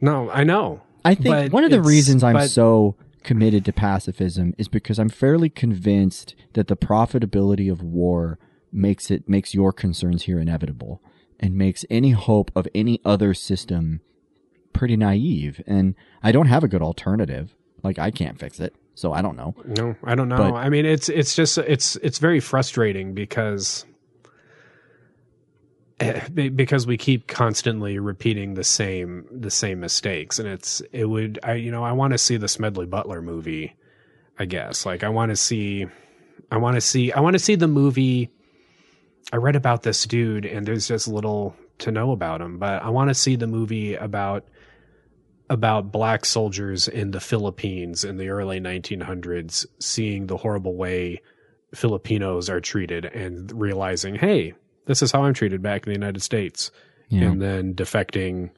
No, 0.00 0.30
I 0.30 0.44
know. 0.44 0.80
I 1.04 1.14
think 1.14 1.52
one 1.52 1.64
of 1.64 1.70
the 1.70 1.82
reasons 1.82 2.22
I'm 2.22 2.34
but- 2.34 2.48
so 2.50 2.96
committed 3.22 3.64
to 3.66 3.72
pacifism 3.72 4.54
is 4.56 4.68
because 4.68 4.98
I'm 4.98 5.08
fairly 5.10 5.50
convinced 5.50 6.34
that 6.54 6.68
the 6.68 6.76
profitability 6.76 7.70
of 7.70 7.82
war 7.82 8.38
makes 8.72 9.10
it 9.10 9.28
makes 9.28 9.52
your 9.54 9.72
concerns 9.72 10.22
here 10.22 10.38
inevitable 10.40 11.02
and 11.40 11.54
makes 11.56 11.84
any 11.90 12.10
hope 12.10 12.52
of 12.54 12.68
any 12.74 13.00
other 13.04 13.34
system 13.34 14.00
pretty 14.72 14.96
naive. 14.96 15.60
And 15.66 15.96
I 16.22 16.30
don't 16.30 16.46
have 16.46 16.62
a 16.62 16.68
good 16.68 16.82
alternative. 16.82 17.54
Like 17.82 17.98
I 17.98 18.10
can't 18.10 18.38
fix 18.38 18.60
it, 18.60 18.74
so 18.94 19.12
I 19.12 19.22
don't 19.22 19.36
know. 19.36 19.54
No, 19.64 19.96
I 20.04 20.14
don't 20.14 20.28
know. 20.28 20.36
But- 20.36 20.54
I 20.54 20.68
mean, 20.68 20.84
it's 20.86 21.08
it's 21.08 21.34
just 21.34 21.56
it's 21.58 21.96
it's 21.96 22.18
very 22.18 22.40
frustrating 22.40 23.14
because 23.14 23.86
eh, 25.98 26.28
because 26.28 26.86
we 26.86 26.96
keep 26.96 27.26
constantly 27.26 27.98
repeating 27.98 28.54
the 28.54 28.64
same 28.64 29.26
the 29.30 29.50
same 29.50 29.80
mistakes 29.80 30.38
and 30.38 30.48
it's 30.48 30.80
it 30.92 31.04
would 31.04 31.38
i 31.42 31.54
you 31.54 31.70
know 31.70 31.84
i 31.84 31.92
want 31.92 32.12
to 32.12 32.18
see 32.18 32.36
the 32.36 32.48
smedley 32.48 32.86
butler 32.86 33.20
movie 33.20 33.74
i 34.38 34.44
guess 34.46 34.86
like 34.86 35.04
i 35.04 35.08
want 35.08 35.28
to 35.30 35.36
see 35.36 35.86
i 36.50 36.56
want 36.56 36.74
to 36.74 36.80
see 36.80 37.12
i 37.12 37.20
want 37.20 37.34
to 37.34 37.38
see 37.38 37.54
the 37.54 37.68
movie 37.68 38.30
i 39.32 39.36
read 39.36 39.56
about 39.56 39.82
this 39.82 40.04
dude 40.06 40.44
and 40.46 40.66
there's 40.66 40.88
just 40.88 41.08
little 41.08 41.54
to 41.78 41.90
know 41.90 42.10
about 42.12 42.40
him 42.40 42.58
but 42.58 42.82
i 42.82 42.88
want 42.88 43.08
to 43.08 43.14
see 43.14 43.36
the 43.36 43.46
movie 43.46 43.94
about 43.94 44.44
about 45.48 45.90
black 45.90 46.24
soldiers 46.24 46.86
in 46.88 47.10
the 47.10 47.20
philippines 47.20 48.04
in 48.04 48.16
the 48.16 48.28
early 48.28 48.60
1900s 48.60 49.66
seeing 49.80 50.26
the 50.26 50.36
horrible 50.36 50.74
way 50.76 51.20
filipinos 51.74 52.48
are 52.50 52.60
treated 52.60 53.04
and 53.04 53.50
realizing 53.52 54.14
hey 54.14 54.54
this 54.86 55.02
is 55.02 55.12
how 55.12 55.22
I'm 55.24 55.34
treated 55.34 55.62
back 55.62 55.86
in 55.86 55.90
the 55.92 55.96
United 55.96 56.20
States. 56.20 56.72
Yeah. 57.10 57.24
And 57.30 57.40
then 57.40 57.74
defecting 57.74 58.50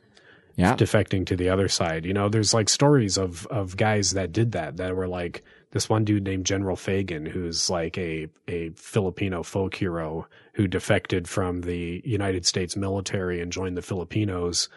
Yeah. 0.57 0.77
defecting 0.77 1.27
to 1.27 1.37
the 1.37 1.51
other 1.51 1.69
side. 1.69 2.07
You 2.07 2.15
know, 2.15 2.31
there's 2.31 2.55
like 2.55 2.71
stories 2.71 3.19
of 3.19 3.47
of 3.49 3.77
guys 3.77 4.13
that 4.13 4.33
did 4.33 4.53
that 4.53 4.79
that 4.79 4.97
were 4.97 5.09
like 5.09 5.43
this 5.73 5.89
one 5.89 6.05
dude 6.05 6.23
named 6.25 6.47
General 6.47 6.77
Fagen 6.77 7.27
who's 7.29 7.69
like 7.69 7.99
a 7.99 8.29
a 8.49 8.71
Filipino 8.77 9.43
folk 9.43 9.75
hero 9.75 10.27
who 10.55 10.67
defected 10.67 11.29
from 11.29 11.63
the 11.63 12.01
United 12.05 12.47
States 12.47 12.77
military 12.77 13.41
and 13.41 13.51
joined 13.53 13.77
the 13.77 13.83
Filipinos 13.83 14.69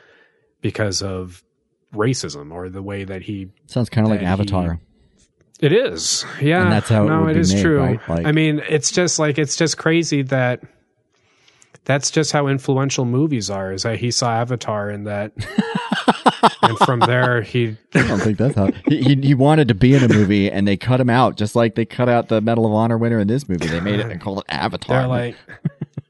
because 0.61 1.01
of 1.01 1.43
racism 1.93 2.51
or 2.51 2.69
the 2.69 2.81
way 2.81 3.03
that 3.03 3.22
he 3.22 3.49
Sounds 3.67 3.89
kind 3.89 4.05
of 4.07 4.11
like 4.11 4.19
that 4.22 4.26
he- 4.26 4.31
Avatar. 4.31 4.80
it 5.61 5.72
is. 5.72 6.26
Yeah. 6.41 6.63
And 6.63 6.72
that's 6.72 6.89
how 6.89 7.05
it 7.05 7.09
no, 7.09 7.22
would 7.22 7.31
it 7.31 7.34
be 7.35 7.39
is 7.41 7.53
made, 7.53 7.61
true. 7.61 7.80
right? 7.80 8.09
Like- 8.09 8.26
I 8.26 8.31
mean, 8.31 8.61
it's 8.67 8.91
just 8.91 9.19
like 9.19 9.38
it's 9.38 9.55
just 9.55 9.77
crazy 9.77 10.22
that 10.23 10.61
that's 11.85 12.09
just 12.09 12.31
how 12.31 12.47
influential 12.47 13.05
movies 13.05 13.49
are. 13.49 13.72
Is 13.72 13.84
that 13.84 13.99
he 13.99 14.09
saw 14.11 14.31
Avatar 14.31 14.89
and 14.89 15.05
that, 15.07 15.34
and 16.61 16.77
from 16.80 16.99
there 17.02 17.41
he. 17.41 17.77
I 17.93 18.07
don't 18.07 18.19
think 18.19 18.38
that's 18.38 18.56
how 18.56 18.69
he, 18.88 19.02
he 19.02 19.15
he 19.15 19.34
wanted 19.34 19.68
to 19.68 19.76
be 19.76 19.93
in 19.93 20.03
a 20.03 20.07
movie 20.07 20.49
and 20.52 20.68
they 20.68 20.77
cut 20.77 20.99
him 20.99 21.10
out 21.10 21.38
just 21.38 21.56
like 21.56 21.76
they 21.76 21.85
cut 21.85 22.10
out 22.10 22.27
the 22.30 22.41
Medal 22.41 22.65
of 22.65 22.73
Honor 22.73 22.97
winner 22.97 23.19
in 23.19 23.27
this 23.27 23.47
movie. 23.47 23.68
They 23.68 23.80
made 23.80 23.99
it 23.99 24.11
and 24.11 24.19
called 24.22 24.39
it 24.39 24.45
Avatar. 24.49 24.99
They're 24.99 25.07
like, 25.07 25.35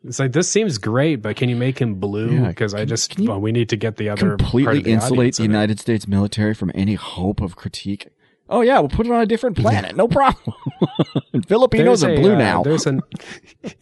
it's 0.07 0.19
like 0.19 0.31
this 0.31 0.49
seems 0.49 0.77
great, 0.77 1.17
but 1.17 1.35
can 1.35 1.49
you 1.49 1.55
make 1.55 1.79
him 1.79 1.95
blue? 1.95 2.35
Yeah, 2.35 2.47
Because 2.47 2.73
I 2.73 2.85
just 2.85 3.19
well, 3.19 3.41
we 3.41 3.51
need 3.51 3.69
to 3.69 3.75
get 3.75 3.97
the 3.97 4.09
other 4.09 4.37
completely 4.37 4.81
the 4.81 4.91
insulate 4.91 5.35
the 5.35 5.43
in 5.43 5.51
it. 5.51 5.53
United 5.53 5.79
States 5.79 6.07
military 6.07 6.53
from 6.53 6.71
any 6.75 6.95
hope 6.95 7.41
of 7.41 7.55
critique. 7.55 8.07
Oh 8.47 8.61
yeah, 8.61 8.77
we'll 8.79 8.89
put 8.89 9.07
it 9.07 9.11
on 9.11 9.21
a 9.21 9.25
different 9.25 9.57
planet, 9.57 9.95
no 9.95 10.07
problem. 10.07 10.55
Filipinos 11.47 12.01
There's 12.01 12.03
are 12.03 12.15
a, 12.15 12.21
blue 12.21 12.35
uh, 12.35 12.37
now. 12.37 12.61
There's 12.61 12.85
an 12.85 13.01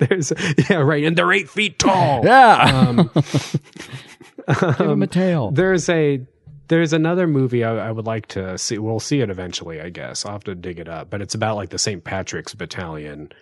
there's 0.00 0.32
yeah 0.70 0.76
right, 0.78 1.04
and 1.04 1.16
they're 1.16 1.32
eight 1.32 1.50
feet 1.50 1.78
tall. 1.78 2.24
Yeah. 2.24 2.86
Um, 2.88 3.10
Give 4.60 4.80
him 4.80 5.02
a 5.02 5.06
tail. 5.06 5.48
Um, 5.48 5.54
there's 5.54 5.88
a 5.88 6.20
there's 6.68 6.92
another 6.92 7.26
movie 7.26 7.64
I, 7.64 7.88
I 7.88 7.90
would 7.90 8.06
like 8.06 8.28
to 8.28 8.56
see. 8.56 8.78
We'll 8.78 9.00
see 9.00 9.20
it 9.20 9.30
eventually, 9.30 9.80
I 9.80 9.90
guess. 9.90 10.24
I'll 10.24 10.32
have 10.32 10.44
to 10.44 10.54
dig 10.54 10.78
it 10.78 10.88
up. 10.88 11.10
But 11.10 11.20
it's 11.20 11.34
about 11.34 11.56
like 11.56 11.70
the 11.70 11.78
St. 11.78 12.04
Patrick's 12.04 12.54
Battalion 12.54 13.32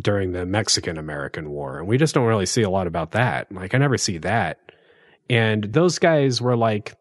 during 0.00 0.32
the 0.32 0.46
Mexican 0.46 0.96
American 0.96 1.50
War, 1.50 1.78
and 1.78 1.88
we 1.88 1.98
just 1.98 2.14
don't 2.14 2.26
really 2.26 2.46
see 2.46 2.62
a 2.62 2.70
lot 2.70 2.86
about 2.86 3.12
that. 3.12 3.52
Like 3.52 3.74
I 3.74 3.78
never 3.78 3.98
see 3.98 4.18
that. 4.18 4.60
And 5.28 5.64
those 5.64 5.98
guys 5.98 6.40
were 6.40 6.56
like 6.56 6.94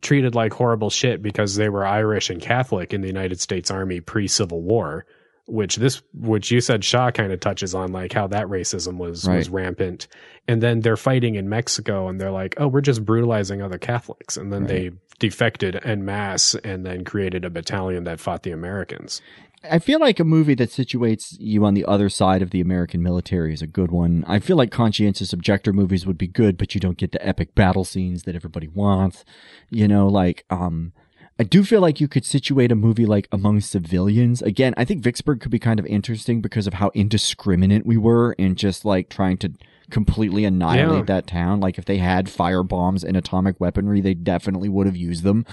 treated 0.00 0.34
like 0.34 0.52
horrible 0.52 0.90
shit 0.90 1.22
because 1.22 1.56
they 1.56 1.68
were 1.68 1.86
Irish 1.86 2.30
and 2.30 2.40
Catholic 2.40 2.92
in 2.92 3.00
the 3.00 3.06
United 3.06 3.40
States 3.40 3.70
Army 3.70 4.00
pre 4.00 4.28
Civil 4.28 4.62
War, 4.62 5.06
which 5.48 5.76
this 5.76 6.02
which 6.14 6.50
you 6.50 6.60
said 6.60 6.84
Shaw 6.84 7.10
kind 7.10 7.32
of 7.32 7.40
touches 7.40 7.74
on 7.74 7.90
like 7.92 8.12
how 8.12 8.26
that 8.28 8.46
racism 8.46 8.98
was 8.98 9.26
Right. 9.26 9.36
was 9.38 9.48
rampant. 9.50 10.06
And 10.46 10.62
then 10.62 10.80
they're 10.80 10.96
fighting 10.96 11.34
in 11.34 11.48
Mexico 11.48 12.08
and 12.08 12.20
they're 12.20 12.30
like, 12.30 12.54
"Oh, 12.58 12.68
we're 12.68 12.80
just 12.80 13.04
brutalizing 13.04 13.60
other 13.62 13.78
Catholics." 13.78 14.36
And 14.36 14.52
then 14.52 14.66
they 14.66 14.90
defected 15.18 15.80
en 15.84 16.04
masse 16.04 16.54
and 16.62 16.86
then 16.86 17.04
created 17.04 17.44
a 17.44 17.50
battalion 17.50 18.04
that 18.04 18.20
fought 18.20 18.44
the 18.44 18.50
Americans. 18.52 19.20
I 19.68 19.80
feel 19.80 19.98
like 19.98 20.20
a 20.20 20.24
movie 20.24 20.54
that 20.54 20.70
situates 20.70 21.34
you 21.40 21.64
on 21.64 21.74
the 21.74 21.84
other 21.84 22.08
side 22.08 22.42
of 22.42 22.50
the 22.50 22.60
American 22.60 23.02
military 23.02 23.52
is 23.52 23.60
a 23.60 23.66
good 23.66 23.90
one. 23.90 24.24
I 24.28 24.38
feel 24.38 24.56
like 24.56 24.70
conscientious 24.70 25.32
objector 25.32 25.72
movies 25.72 26.06
would 26.06 26.16
be 26.16 26.28
good, 26.28 26.56
but 26.56 26.74
you 26.76 26.80
don't 26.80 26.96
get 26.96 27.10
the 27.10 27.26
epic 27.26 27.56
battle 27.56 27.84
scenes 27.84 28.22
that 28.22 28.36
everybody 28.36 28.68
wants. 28.68 29.24
You 29.70 29.88
know, 29.88 30.06
like 30.06 30.44
um 30.50 30.92
I 31.38 31.44
do 31.44 31.62
feel 31.62 31.80
like 31.80 32.00
you 32.00 32.08
could 32.08 32.24
situate 32.24 32.72
a 32.72 32.74
movie 32.74 33.06
like 33.06 33.28
Among 33.30 33.60
Civilians. 33.60 34.42
Again, 34.42 34.74
I 34.76 34.84
think 34.84 35.02
Vicksburg 35.02 35.40
could 35.40 35.52
be 35.52 35.60
kind 35.60 35.78
of 35.78 35.86
interesting 35.86 36.40
because 36.40 36.66
of 36.66 36.74
how 36.74 36.90
indiscriminate 36.94 37.86
we 37.86 37.96
were 37.96 38.32
in 38.32 38.56
just 38.56 38.84
like 38.84 39.08
trying 39.08 39.36
to 39.38 39.52
completely 39.90 40.44
annihilate 40.44 40.98
Yeah. 41.08 41.14
that 41.14 41.26
town. 41.28 41.60
Like 41.60 41.78
if 41.78 41.84
they 41.84 41.98
had 41.98 42.28
fire 42.28 42.62
bombs 42.64 43.04
and 43.04 43.16
atomic 43.16 43.60
weaponry, 43.60 44.00
they 44.00 44.14
definitely 44.14 44.68
would 44.68 44.86
have 44.86 44.96
used 44.96 45.22
them. 45.22 45.46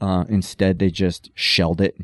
Uh, 0.00 0.24
instead, 0.28 0.78
they 0.80 0.90
just 0.90 1.30
shelled 1.34 1.80
it. 1.80 1.96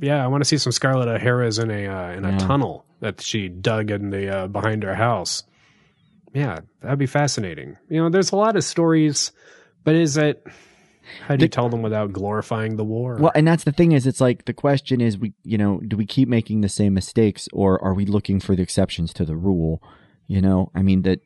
Yeah, 0.00 0.22
I 0.22 0.26
want 0.28 0.40
to 0.42 0.44
see 0.48 0.58
some 0.58 0.72
Scarlett 0.72 1.08
O'Hara's 1.08 1.58
in 1.58 1.70
a 1.70 1.86
uh, 1.86 2.10
in 2.12 2.24
a 2.24 2.30
Yeah. 2.32 2.38
tunnel 2.38 2.84
that 3.00 3.20
she 3.20 3.48
dug 3.48 3.90
in 3.90 4.10
the 4.10 4.28
uh, 4.28 4.46
behind 4.48 4.82
her 4.82 4.94
house. 4.94 5.42
Yeah, 6.32 6.60
that'd 6.80 6.98
be 6.98 7.06
fascinating. 7.06 7.76
You 7.88 8.02
know, 8.02 8.08
there's 8.08 8.30
a 8.30 8.36
lot 8.36 8.54
of 8.56 8.62
stories, 8.62 9.32
but 9.84 9.94
is 9.96 10.16
it? 10.16 10.44
How 11.26 11.36
do 11.36 11.44
you 11.44 11.48
tell 11.48 11.68
them 11.68 11.82
without 11.82 12.12
glorifying 12.12 12.76
the 12.76 12.84
war? 12.84 13.16
Well, 13.20 13.32
and 13.34 13.46
that's 13.46 13.64
the 13.64 13.72
thing 13.72 13.92
is, 13.92 14.06
it's 14.06 14.20
like 14.20 14.44
the 14.44 14.52
question 14.52 15.00
is, 15.00 15.18
we 15.18 15.32
you 15.44 15.58
know, 15.58 15.80
do 15.80 15.96
we 15.96 16.06
keep 16.06 16.28
making 16.28 16.60
the 16.60 16.68
same 16.68 16.94
mistakes, 16.94 17.48
or 17.52 17.82
are 17.82 17.94
we 17.94 18.04
looking 18.04 18.40
for 18.40 18.56
the 18.56 18.62
exceptions 18.62 19.12
to 19.14 19.24
the 19.24 19.36
rule? 19.36 19.82
You 20.26 20.40
know, 20.40 20.70
I 20.74 20.82
mean 20.82 21.02
that 21.02 21.20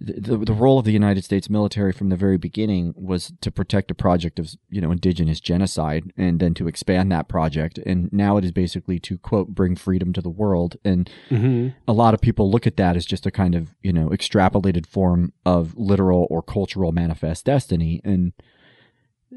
the, 0.00 0.36
the 0.36 0.52
role 0.52 0.78
of 0.78 0.84
the 0.84 0.92
United 0.92 1.24
States 1.24 1.48
military 1.48 1.92
from 1.92 2.08
the 2.08 2.16
very 2.16 2.36
beginning 2.36 2.94
was 2.96 3.32
to 3.40 3.50
protect 3.50 3.90
a 3.92 3.94
project 3.94 4.38
of 4.38 4.50
you 4.68 4.80
know 4.80 4.90
indigenous 4.90 5.40
genocide, 5.40 6.12
and 6.16 6.40
then 6.40 6.52
to 6.54 6.66
expand 6.68 7.10
that 7.12 7.28
project, 7.28 7.78
and 7.78 8.12
now 8.12 8.36
it 8.36 8.44
is 8.44 8.52
basically 8.52 8.98
to 9.00 9.16
quote 9.18 9.48
bring 9.48 9.76
freedom 9.76 10.12
to 10.12 10.20
the 10.20 10.30
world, 10.30 10.76
and 10.84 11.08
Mhm. 11.30 11.74
a 11.86 11.92
lot 11.92 12.12
of 12.12 12.20
people 12.20 12.50
look 12.50 12.66
at 12.66 12.76
that 12.76 12.96
as 12.96 13.06
just 13.06 13.24
a 13.26 13.30
kind 13.30 13.54
of 13.54 13.74
you 13.82 13.92
know 13.92 14.08
extrapolated 14.08 14.84
form 14.86 15.32
of 15.46 15.76
literal 15.76 16.26
or 16.28 16.42
cultural 16.42 16.92
manifest 16.92 17.44
destiny, 17.44 18.00
and 18.04 18.32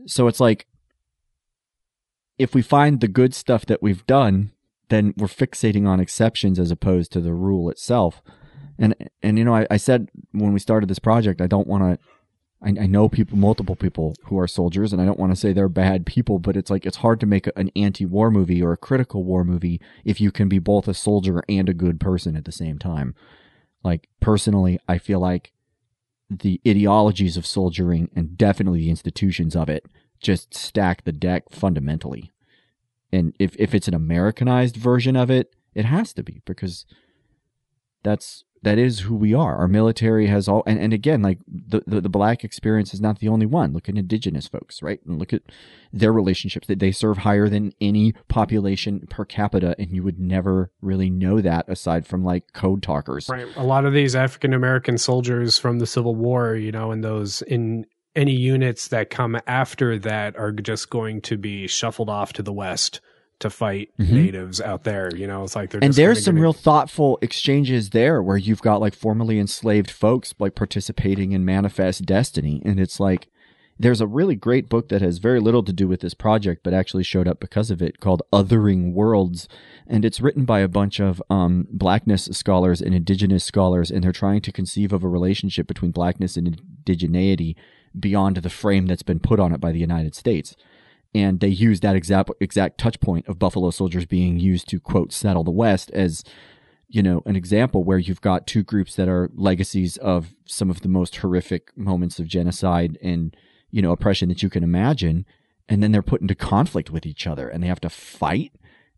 so 0.06 0.28
it's 0.28 0.40
like 0.40 0.68
if 2.38 2.54
we 2.54 2.62
find 2.62 3.02
the 3.02 3.08
good 3.08 3.34
stuff 3.34 3.66
that 3.66 3.82
we've 3.82 4.06
done, 4.06 4.52
then 4.90 5.14
we're 5.18 5.28
fixating 5.28 5.88
on 5.88 6.00
exceptions 6.00 6.60
as 6.60 6.72
opposed 6.72 7.12
to 7.12 7.22
the 7.22 7.34
rule 7.34 7.70
itself. 7.70 8.22
And 8.78 8.96
and 9.24 9.38
you 9.38 9.44
know, 9.44 9.56
I, 9.56 9.68
I 9.72 9.78
said 9.78 10.10
when 10.32 10.54
we 10.54 10.60
started 10.60 10.90
this 10.90 11.00
project, 11.00 11.42
I 11.42 11.48
don't 11.48 11.68
want 11.68 11.84
to. 11.84 12.06
I, 12.60 12.70
I 12.70 12.88
know 12.88 13.08
people, 13.08 13.38
multiple 13.38 13.76
people 13.76 14.16
who 14.24 14.40
are 14.40 14.48
soldiers, 14.48 14.92
and 14.92 15.00
I 15.00 15.06
don't 15.06 15.20
want 15.20 15.32
to 15.32 15.36
say 15.36 15.54
they're 15.54 15.70
bad 15.70 16.08
people, 16.08 16.40
but 16.40 16.58
it's 16.58 16.72
like 16.72 16.86
it's 16.86 16.98
hard 16.98 17.20
to 17.20 17.28
make 17.28 17.48
an 17.56 17.72
anti-war 17.76 18.32
movie 18.32 18.64
or 18.64 18.72
a 18.72 18.78
critical 18.78 19.24
war 19.24 19.44
movie 19.44 19.80
if 20.04 20.20
you 20.20 20.32
can 20.32 20.50
be 20.50 20.58
both 20.58 20.88
a 20.88 20.94
soldier 20.94 21.44
and 21.48 21.70
a 21.70 21.74
good 21.74 22.00
person 22.00 22.36
at 22.36 22.46
the 22.46 22.52
same 22.52 22.80
time. 22.80 23.14
Like 23.84 24.10
personally, 24.20 24.80
I 24.88 24.98
feel 24.98 25.20
like 25.20 25.54
the 26.30 26.60
ideologies 26.68 27.38
of 27.38 27.46
soldiering 27.46 28.10
and 28.16 28.38
definitely 28.38 28.80
the 28.80 28.90
institutions 28.90 29.56
of 29.56 29.70
it 29.70 29.86
just 30.20 30.54
stack 30.54 31.04
the 31.04 31.12
deck 31.12 31.44
fundamentally. 31.52 32.32
And 33.12 33.34
if 33.40 33.56
if 33.58 33.74
it's 33.74 33.88
an 33.88 33.94
Americanized 33.94 34.76
version 34.76 35.16
of 35.16 35.30
it, 35.30 35.56
it 35.74 35.86
has 35.86 36.14
to 36.14 36.24
be 36.24 36.42
because 36.46 36.86
that's 38.04 38.44
that 38.64 38.78
is 38.78 39.02
who 39.02 39.16
we 39.16 39.34
are. 39.34 39.56
Our 39.58 39.68
military 39.68 40.28
has 40.28 40.48
all 40.48 40.64
and, 40.66 40.80
and 40.80 40.94
again, 40.94 41.22
like 41.22 41.40
the, 41.48 41.82
the 41.86 42.02
the 42.02 42.10
black 42.10 42.44
experience 42.44 42.94
is 42.94 43.02
not 43.02 43.20
the 43.20 43.28
only 43.28 43.46
one. 43.46 43.74
Look 43.74 43.88
at 43.88 43.98
indigenous 43.98 44.48
folks, 44.48 44.82
right? 44.82 45.00
And 45.06 45.20
look 45.20 45.34
at 45.34 45.44
their 45.94 46.12
relationships. 46.12 46.68
That 46.68 46.80
they 46.80 46.92
serve 46.92 47.20
higher 47.20 47.50
than 47.50 47.74
any 47.80 48.14
population 48.28 49.08
per 49.10 49.26
capita, 49.26 49.76
and 49.78 49.92
you 49.92 50.04
would 50.04 50.20
never 50.20 50.72
really 50.82 51.10
know 51.10 51.42
that 51.42 51.70
aside 51.70 52.08
from 52.08 52.24
like 52.24 52.54
code 52.54 52.82
talkers. 52.82 53.30
Right. 53.30 53.48
A 53.56 53.64
lot 53.64 53.86
of 53.86 53.94
these 53.94 54.16
African 54.16 54.54
American 54.54 54.98
soldiers 54.98 55.58
from 55.58 55.80
the 55.80 55.88
Civil 55.88 56.16
War, 56.16 56.56
you 56.56 56.72
know, 56.72 56.92
and 56.92 57.04
those 57.04 57.42
in 57.44 57.86
any 58.16 58.36
units 58.36 58.88
that 58.88 59.12
come 59.12 59.40
after 59.46 60.00
that 60.00 60.36
are 60.38 60.52
just 60.52 60.90
going 60.90 61.22
to 61.22 61.38
be 61.38 61.68
shuffled 61.68 62.10
off 62.10 62.34
to 62.34 62.42
the 62.42 62.54
west 62.54 63.00
to 63.40 63.50
fight 63.50 63.90
Mhm. 64.00 64.12
natives 64.12 64.60
out 64.60 64.84
there. 64.84 65.10
You 65.16 65.28
know, 65.28 65.44
it's 65.44 65.56
like 65.56 65.70
they're 65.70 65.84
and 65.84 65.94
there's 65.94 66.24
some 66.24 66.36
gonna- 66.36 66.44
real 66.44 66.54
thoughtful 66.54 67.20
exchanges 67.22 67.92
there 67.92 68.22
where 68.22 68.38
you've 68.38 68.62
got 68.62 68.82
like 68.82 68.96
formerly 68.96 69.40
enslaved 69.40 69.92
folks 69.92 70.34
like 70.40 70.56
participating 70.56 71.32
in 71.34 71.46
manifest 71.46 72.06
destiny 72.06 72.62
and 72.66 72.80
it's 72.80 73.00
like 73.00 73.28
there's 73.80 74.02
a 74.02 74.08
really 74.08 74.34
great 74.36 74.70
book 74.70 74.90
that 74.90 75.04
has 75.04 75.20
very 75.20 75.40
little 75.40 75.62
to 75.62 75.72
do 75.72 75.88
with 75.88 76.00
this 76.00 76.16
project 76.16 76.62
but 76.64 76.74
actually 76.74 77.04
showed 77.04 77.28
up 77.28 77.40
because 77.40 77.70
of 77.70 77.80
it 77.80 78.00
called 78.00 78.24
othering 78.34 78.92
worlds 78.94 79.48
and 79.86 80.04
it's 80.04 80.20
written 80.20 80.44
by 80.46 80.62
a 80.62 80.68
bunch 80.68 81.00
of 81.00 81.22
um, 81.30 81.68
blackness 81.70 82.28
scholars 82.32 82.82
and 82.82 82.96
indigenous 82.96 83.44
scholars 83.44 83.92
and 83.92 84.04
they're 84.04 84.12
trying 84.12 84.42
to 84.42 84.52
conceive 84.52 84.92
of 84.92 85.04
a 85.04 85.08
relationship 85.08 85.68
between 85.68 85.92
blackness 85.92 86.36
and 86.38 86.60
indigeneity 86.86 87.54
beyond 87.98 88.38
the 88.38 88.50
frame 88.50 88.88
that's 88.88 89.04
been 89.04 89.20
put 89.20 89.40
on 89.40 89.54
it 89.54 89.60
by 89.62 89.72
the 89.72 89.80
united 89.80 90.16
states 90.16 90.56
and 91.18 91.40
they 91.40 91.48
use 91.48 91.80
that 91.82 91.96
exact 91.96 92.32
exact 92.40 92.78
touch 92.78 93.00
point 93.00 93.28
of 93.28 93.40
Buffalo 93.40 93.72
Soldiers 93.72 94.06
being 94.06 94.40
used 94.40 94.68
to 94.70 94.80
quote 94.80 95.12
settle 95.12 95.44
the 95.44 95.52
West 95.52 95.90
as 95.92 96.24
you 96.88 97.04
know, 97.04 97.22
an 97.26 97.36
example 97.36 97.84
where 97.84 97.98
you've 97.98 98.22
got 98.22 98.48
two 98.48 98.64
groups 98.64 98.96
that 98.96 99.10
are 99.10 99.30
legacies 99.36 99.98
of 99.98 100.34
some 100.46 100.70
of 100.70 100.82
the 100.82 100.88
most 100.88 101.18
horrific 101.18 101.76
moments 101.78 102.18
of 102.18 102.28
genocide 102.28 102.98
and, 103.02 103.36
you 103.72 103.82
know, 103.82 103.92
oppression 103.92 104.30
that 104.30 104.42
you 104.42 104.50
can 104.50 104.64
imagine. 104.64 105.26
And 105.68 105.84
then 105.84 105.92
they're 105.92 106.02
put 106.02 106.22
into 106.22 106.36
conflict 106.36 106.90
with 106.90 107.06
each 107.06 107.28
other 107.28 107.50
and 107.50 107.62
they 107.62 107.68
have 107.68 107.82
to 107.82 107.90
fight. 107.90 108.54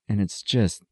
And 0.08 0.22
it's 0.22 0.44
just 0.44 0.84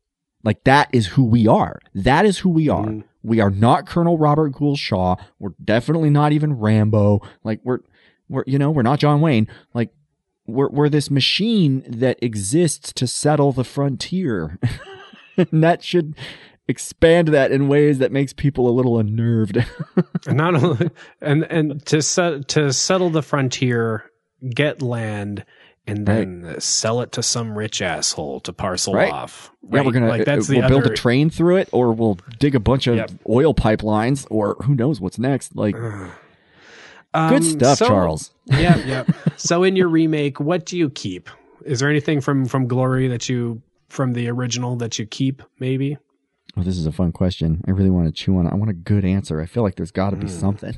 like 0.43 0.63
that 0.63 0.89
is 0.91 1.07
who 1.07 1.23
we 1.23 1.47
are. 1.47 1.79
That 1.93 2.25
is 2.25 2.39
who 2.39 2.49
we 2.49 2.67
are. 2.67 2.85
Mm-hmm. 2.85 3.01
We 3.21 3.39
are 3.41 3.51
not 3.51 3.85
Colonel 3.85 4.17
Robert 4.17 4.49
Gould 4.53 4.79
Shaw. 4.79 5.17
We're 5.37 5.53
definitely 5.63 6.09
not 6.09 6.31
even 6.31 6.53
Rambo. 6.53 7.21
Like 7.43 7.59
we're, 7.63 7.79
we're, 8.27 8.43
you 8.47 8.57
know, 8.57 8.71
we're 8.71 8.81
not 8.81 8.99
John 8.99 9.21
Wayne. 9.21 9.47
Like 9.75 9.91
we're, 10.47 10.69
we're 10.69 10.89
this 10.89 11.11
machine 11.11 11.83
that 11.87 12.17
exists 12.23 12.91
to 12.93 13.05
settle 13.07 13.51
the 13.51 13.63
frontier. 13.63 14.57
and 15.37 15.63
that 15.63 15.83
should 15.83 16.15
expand 16.67 17.29
that 17.29 17.51
in 17.51 17.67
ways 17.67 17.99
that 17.99 18.11
makes 18.11 18.33
people 18.33 18.67
a 18.69 18.71
little 18.71 18.97
unnerved. 18.99 19.57
and 20.27 20.37
not 20.37 20.55
only 20.55 20.89
and 21.21 21.43
and 21.43 21.85
to 21.85 22.01
set 22.01 22.47
to 22.49 22.73
settle 22.73 23.09
the 23.09 23.21
frontier, 23.21 24.11
get 24.53 24.81
land, 24.81 25.45
and 25.85 26.05
then 26.05 26.55
sell 26.59 27.01
it 27.01 27.11
to 27.13 27.23
some 27.23 27.57
rich 27.57 27.81
asshole 27.81 28.41
to 28.41 28.51
parcel 28.53 28.93
Right. 28.93 29.11
off. 29.11 29.51
Yeah, 29.71 29.81
we're 29.81 29.91
gonna 29.91 30.07
like 30.09 30.25
that's 30.25 30.49
uh, 30.49 30.53
we'll 30.57 30.67
build 30.69 30.83
other, 30.83 30.93
a 30.93 30.97
train 30.97 31.29
through 31.29 31.57
it, 31.57 31.69
or 31.71 31.93
we'll 31.93 32.17
dig 32.39 32.55
a 32.55 32.59
bunch 32.59 32.87
of 32.87 32.95
Yep. 32.97 33.11
oil 33.29 33.53
pipelines, 33.53 34.25
or 34.29 34.55
who 34.63 34.75
knows 34.75 34.99
what's 34.99 35.17
next. 35.19 35.55
Like 35.55 35.75
Um, 37.17 37.29
good 37.33 37.43
stuff, 37.43 37.77
so- 37.79 37.87
Charles. 37.87 38.31
yeah, 38.45 38.77
yeah. 38.85 39.03
So 39.35 39.63
in 39.63 39.75
your 39.75 39.87
remake, 39.87 40.39
what 40.39 40.65
do 40.65 40.77
you 40.77 40.89
keep? 40.89 41.29
Is 41.65 41.79
there 41.79 41.89
anything 41.89 42.21
from 42.21 42.45
from 42.45 42.67
Glory 42.67 43.07
that 43.07 43.27
you 43.27 43.61
from 43.89 44.13
the 44.13 44.29
original 44.29 44.75
that 44.77 44.97
you 44.99 45.05
keep? 45.05 45.43
Maybe. 45.59 45.97
Oh, 46.55 46.63
this 46.63 46.77
is 46.77 46.85
a 46.85 46.91
fun 46.91 47.11
question. 47.11 47.63
I 47.67 47.71
really 47.71 47.89
want 47.89 48.07
to 48.07 48.11
chew 48.11 48.37
on 48.37 48.47
it. 48.47 48.53
I 48.53 48.55
want 48.55 48.71
a 48.71 48.73
good 48.73 49.05
answer. 49.05 49.41
I 49.41 49.45
feel 49.45 49.63
like 49.63 49.75
there's 49.75 49.91
got 49.91 50.11
to 50.11 50.15
be 50.15 50.27
something. 50.27 50.77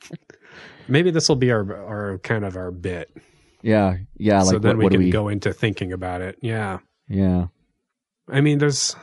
Maybe 0.88 1.10
this 1.10 1.28
will 1.28 1.36
be 1.36 1.50
our 1.50 1.60
our 1.74 2.18
kind 2.18 2.44
of 2.44 2.56
our 2.56 2.70
bit. 2.70 3.14
yeah, 3.62 3.98
yeah. 4.16 4.42
Like 4.42 4.50
so 4.52 4.58
then 4.58 4.78
what, 4.78 4.86
we 4.86 4.90
can 4.90 5.00
we? 5.00 5.10
go 5.10 5.28
into 5.28 5.52
thinking 5.52 5.92
about 5.92 6.22
it. 6.22 6.38
Yeah. 6.40 6.78
Yeah, 7.08 7.46
I 8.28 8.40
mean, 8.40 8.58
there's. 8.58 8.96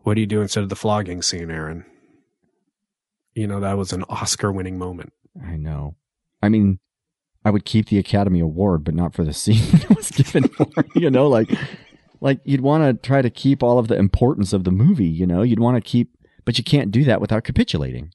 What 0.00 0.14
do 0.14 0.20
you 0.20 0.26
do 0.26 0.40
instead 0.42 0.62
of 0.62 0.68
the 0.68 0.76
flogging 0.76 1.22
scene, 1.22 1.50
Aaron? 1.50 1.84
You 3.34 3.46
know, 3.46 3.60
that 3.60 3.76
was 3.78 3.92
an 3.92 4.04
Oscar 4.08 4.52
winning 4.52 4.78
moment. 4.78 5.12
I 5.44 5.56
know. 5.56 5.96
I 6.42 6.48
mean, 6.48 6.78
I 7.44 7.50
would 7.50 7.64
keep 7.64 7.88
the 7.88 7.98
Academy 7.98 8.40
Award, 8.40 8.84
but 8.84 8.94
not 8.94 9.14
for 9.14 9.24
the 9.24 9.32
scene 9.32 9.62
that 9.72 9.90
it 9.90 9.96
was 9.96 10.10
given 10.10 10.48
for. 10.48 10.66
You 10.94 11.10
know, 11.10 11.28
like, 11.28 11.50
like 12.20 12.40
you'd 12.44 12.60
want 12.60 12.84
to 12.84 13.06
try 13.06 13.22
to 13.22 13.30
keep 13.30 13.62
all 13.62 13.78
of 13.78 13.88
the 13.88 13.96
importance 13.96 14.52
of 14.52 14.64
the 14.64 14.70
movie. 14.70 15.06
You 15.06 15.26
know, 15.26 15.42
you'd 15.42 15.60
want 15.60 15.76
to 15.76 15.80
keep, 15.80 16.10
but 16.44 16.58
you 16.58 16.64
can't 16.64 16.90
do 16.90 17.04
that 17.04 17.20
without 17.20 17.44
capitulating. 17.44 18.12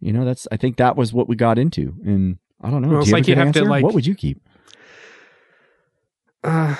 You 0.00 0.12
know, 0.12 0.24
that's. 0.24 0.46
I 0.52 0.56
think 0.56 0.76
that 0.76 0.96
was 0.96 1.12
what 1.12 1.28
we 1.28 1.34
got 1.36 1.58
into, 1.58 1.94
and 2.04 2.38
I 2.60 2.70
don't 2.70 2.82
know. 2.82 2.88
Well, 2.88 2.98
do 2.98 3.02
it's 3.02 3.12
like 3.12 3.26
you 3.28 3.34
have 3.34 3.52
to, 3.54 3.64
like- 3.64 3.82
What 3.84 3.94
would 3.94 4.06
you 4.06 4.14
keep? 4.14 4.40
Uh, 6.44 6.76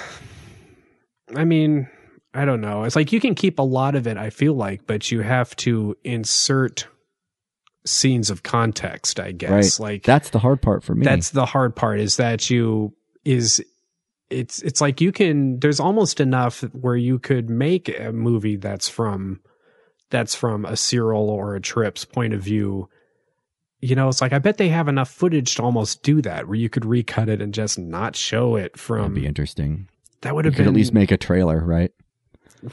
I 1.35 1.45
mean, 1.45 1.89
I 2.33 2.45
don't 2.45 2.61
know. 2.61 2.85
It's 2.85 2.95
like 2.97 3.13
you 3.13 3.21
can 3.21 3.35
keep 3.35 3.59
a 3.59 3.63
lot 3.63 3.95
of 3.97 4.07
it, 4.07 4.17
I 4.17 4.31
feel 4.31 4.55
like, 4.55 4.87
but 4.87 5.11
you 5.11 5.23
have 5.23 5.55
to 5.57 5.97
insert 6.05 6.87
scenes 7.89 8.31
of 8.31 8.43
context, 8.43 9.19
I 9.19 9.33
guess. 9.33 9.81
Right. 9.81 9.93
Like 9.93 10.03
That's 10.05 10.31
the 10.31 10.39
hard 10.39 10.63
part 10.63 10.83
for 10.85 10.95
me. 10.95 11.05
that's 11.05 11.31
the 11.31 11.47
hard 11.47 11.75
part 11.75 12.01
is 12.01 12.17
that 12.17 12.51
you 12.51 12.95
is 13.25 13.63
it's 14.31 14.61
it's 14.63 14.81
like 14.81 15.01
you 15.01 15.11
can 15.13 15.59
there's 15.61 15.81
almost 15.81 16.21
enough 16.21 16.61
where 16.73 16.97
you 16.97 17.19
could 17.19 17.49
make 17.49 17.89
a 17.99 18.13
movie 18.13 18.57
that's 18.57 18.89
from 18.89 19.41
that's 20.11 20.35
from 20.35 20.65
a 20.65 20.77
Cyril 20.77 21.29
or 21.31 21.55
a 21.55 21.61
Trips 21.61 22.05
point 22.05 22.33
of 22.35 22.43
view. 22.43 22.89
You 23.81 23.95
know, 23.95 24.09
it's 24.09 24.21
like 24.21 24.33
I 24.33 24.39
bet 24.39 24.57
they 24.57 24.69
have 24.69 24.89
enough 24.89 25.11
footage 25.11 25.55
to 25.57 25.63
almost 25.63 26.03
do 26.03 26.21
that, 26.23 26.47
where 26.49 26.57
you 26.57 26.69
could 26.69 26.85
recut 26.85 27.29
it 27.29 27.41
and 27.41 27.55
just 27.55 27.79
not 27.79 28.17
show 28.17 28.57
it 28.57 28.77
from 28.79 29.01
That'd 29.03 29.15
be 29.15 29.27
interesting. 29.27 29.89
That 30.23 30.35
would 30.35 30.45
have 30.47 30.55
could 30.55 30.65
been 30.65 30.69
at 30.69 30.75
least 30.75 30.93
make 30.93 31.13
a 31.13 31.17
trailer, 31.17 31.65
right? 31.65 31.93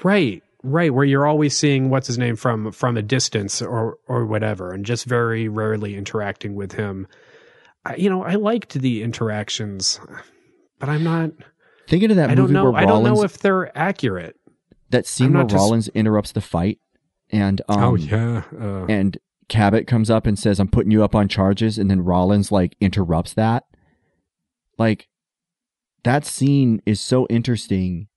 Right, 0.04 0.42
right, 0.66 0.94
where 0.94 1.06
you're 1.06 1.26
always 1.26 1.56
seeing 1.56 1.90
what's 1.90 2.08
his 2.08 2.18
name 2.18 2.36
from 2.36 2.72
from 2.72 2.98
a 2.98 3.02
distance 3.02 3.62
or 3.62 3.98
or 4.08 4.26
whatever, 4.26 4.74
and 4.74 4.86
just 4.86 5.06
very 5.06 5.48
rarely 5.48 5.96
interacting 5.96 6.56
with 6.56 6.74
him. 6.74 7.08
I, 7.86 7.96
you 7.96 8.10
know, 8.10 8.24
I 8.24 8.36
liked 8.36 8.74
the 8.74 9.04
interactions, 9.04 10.00
but 10.80 10.90
I'm 10.90 11.04
not. 11.04 11.32
Thinking 11.88 12.10
of 12.10 12.18
that 12.18 12.30
I 12.32 12.36
don't 12.36 12.46
movie 12.52 12.54
know. 12.54 12.76
I 12.76 12.82
don't 12.82 13.04
Rawlins, 13.04 13.20
know 13.20 13.24
if 13.24 13.38
they're 13.38 13.78
accurate. 13.78 14.36
that 14.90 15.06
scene 15.06 15.34
where 15.34 15.44
not 15.44 15.50
just- 15.52 15.62
Rawlins 15.62 15.88
interrupts 15.90 16.32
the 16.32 16.42
fight, 16.42 16.80
and 17.30 17.62
um, 17.70 17.84
oh 17.84 17.96
yeah, 17.96 18.44
uh, 18.60 18.86
and 18.90 19.18
Cabot 19.50 19.86
comes 19.86 20.10
up 20.10 20.26
and 20.26 20.38
says, 20.40 20.60
"I'm 20.60 20.68
putting 20.68 20.92
you 20.92 21.04
up 21.04 21.14
on 21.14 21.28
charges," 21.28 21.78
and 21.78 21.90
then 21.92 22.02
Rawlins 22.02 22.52
like 22.52 22.76
interrupts 22.82 23.34
that. 23.36 23.66
Like 24.80 25.08
that 26.04 26.26
scene 26.26 26.82
is 26.88 27.00
so 27.00 27.28
interesting, 27.30 28.08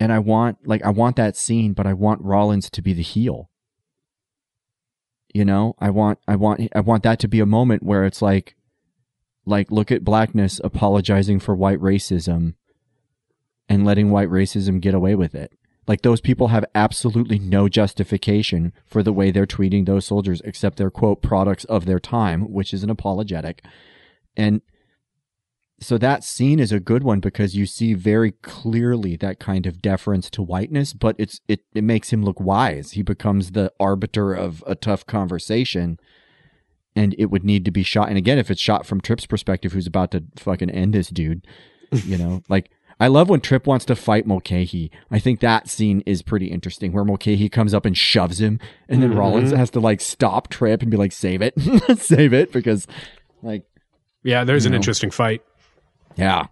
and 0.00 0.10
I 0.10 0.18
want 0.18 0.66
like 0.66 0.82
I 0.82 0.90
want 0.90 1.16
that 1.16 1.36
scene, 1.36 1.74
but 1.74 1.86
I 1.86 1.92
want 1.92 2.22
Rawlins 2.22 2.70
to 2.70 2.82
be 2.82 2.94
the 2.94 3.02
heel. 3.02 3.50
You 5.32 5.44
know, 5.44 5.74
I 5.78 5.90
want 5.90 6.18
I 6.26 6.34
want 6.36 6.68
I 6.74 6.80
want 6.80 7.02
that 7.04 7.20
to 7.20 7.28
be 7.28 7.38
a 7.38 7.46
moment 7.46 7.82
where 7.82 8.04
it's 8.04 8.22
like 8.22 8.56
like 9.44 9.70
look 9.70 9.92
at 9.92 10.02
blackness 10.02 10.60
apologizing 10.64 11.38
for 11.38 11.54
white 11.54 11.78
racism 11.78 12.54
and 13.68 13.84
letting 13.84 14.10
white 14.10 14.30
racism 14.30 14.80
get 14.80 14.94
away 14.94 15.14
with 15.14 15.34
it. 15.34 15.52
Like 15.86 16.02
those 16.02 16.20
people 16.20 16.48
have 16.48 16.64
absolutely 16.74 17.38
no 17.38 17.68
justification 17.68 18.72
for 18.86 19.02
the 19.02 19.12
way 19.12 19.30
they're 19.30 19.46
treating 19.46 19.84
those 19.84 20.06
soldiers 20.06 20.40
except 20.44 20.78
they're 20.78 20.90
quote 20.90 21.20
products 21.20 21.64
of 21.64 21.84
their 21.84 22.00
time, 22.00 22.52
which 22.52 22.72
is 22.72 22.82
an 22.82 22.90
apologetic. 22.90 23.64
And 24.36 24.62
so 25.80 25.96
that 25.98 26.22
scene 26.24 26.60
is 26.60 26.72
a 26.72 26.80
good 26.80 27.02
one 27.02 27.20
because 27.20 27.54
you 27.56 27.64
see 27.66 27.94
very 27.94 28.32
clearly 28.42 29.16
that 29.16 29.38
kind 29.40 29.66
of 29.66 29.80
deference 29.80 30.28
to 30.30 30.42
whiteness, 30.42 30.92
but 30.92 31.16
it's 31.18 31.40
it, 31.48 31.60
it 31.74 31.82
makes 31.84 32.12
him 32.12 32.22
look 32.22 32.38
wise. 32.40 32.92
He 32.92 33.02
becomes 33.02 33.52
the 33.52 33.72
arbiter 33.80 34.32
of 34.34 34.62
a 34.66 34.74
tough 34.74 35.06
conversation. 35.06 35.98
And 36.96 37.14
it 37.18 37.26
would 37.26 37.44
need 37.44 37.64
to 37.66 37.70
be 37.70 37.84
shot. 37.84 38.08
And 38.08 38.18
again, 38.18 38.36
if 38.36 38.50
it's 38.50 38.60
shot 38.60 38.84
from 38.84 39.00
Trip's 39.00 39.24
perspective, 39.24 39.72
who's 39.72 39.86
about 39.86 40.10
to 40.10 40.24
fucking 40.36 40.70
end 40.70 40.92
this 40.92 41.08
dude, 41.08 41.46
you 41.92 42.18
know, 42.18 42.42
like 42.48 42.68
I 42.98 43.06
love 43.06 43.28
when 43.30 43.40
Trip 43.40 43.64
wants 43.66 43.84
to 43.86 43.94
fight 43.96 44.26
Mulcahy. 44.26 44.90
I 45.08 45.20
think 45.20 45.38
that 45.40 45.68
scene 45.68 46.02
is 46.04 46.20
pretty 46.20 46.46
interesting 46.48 46.92
where 46.92 47.04
Mulcahy 47.04 47.48
comes 47.48 47.72
up 47.72 47.86
and 47.86 47.96
shoves 47.96 48.40
him 48.40 48.58
and 48.88 49.00
then 49.02 49.12
Mhm. 49.12 49.18
Rawlins 49.18 49.52
has 49.52 49.70
to 49.70 49.80
like 49.80 50.00
stop 50.00 50.48
Trip 50.48 50.82
and 50.82 50.90
be 50.90 50.96
like, 50.96 51.12
save 51.12 51.40
it, 51.42 51.54
save 51.98 52.32
it. 52.34 52.52
Because 52.52 52.88
like, 53.40 53.62
yeah. 54.24 54.42
There's 54.44 54.66
an 54.66 54.72
know. 54.72 54.76
interesting 54.76 55.10
fight. 55.12 55.42
Yeah. 56.16 56.46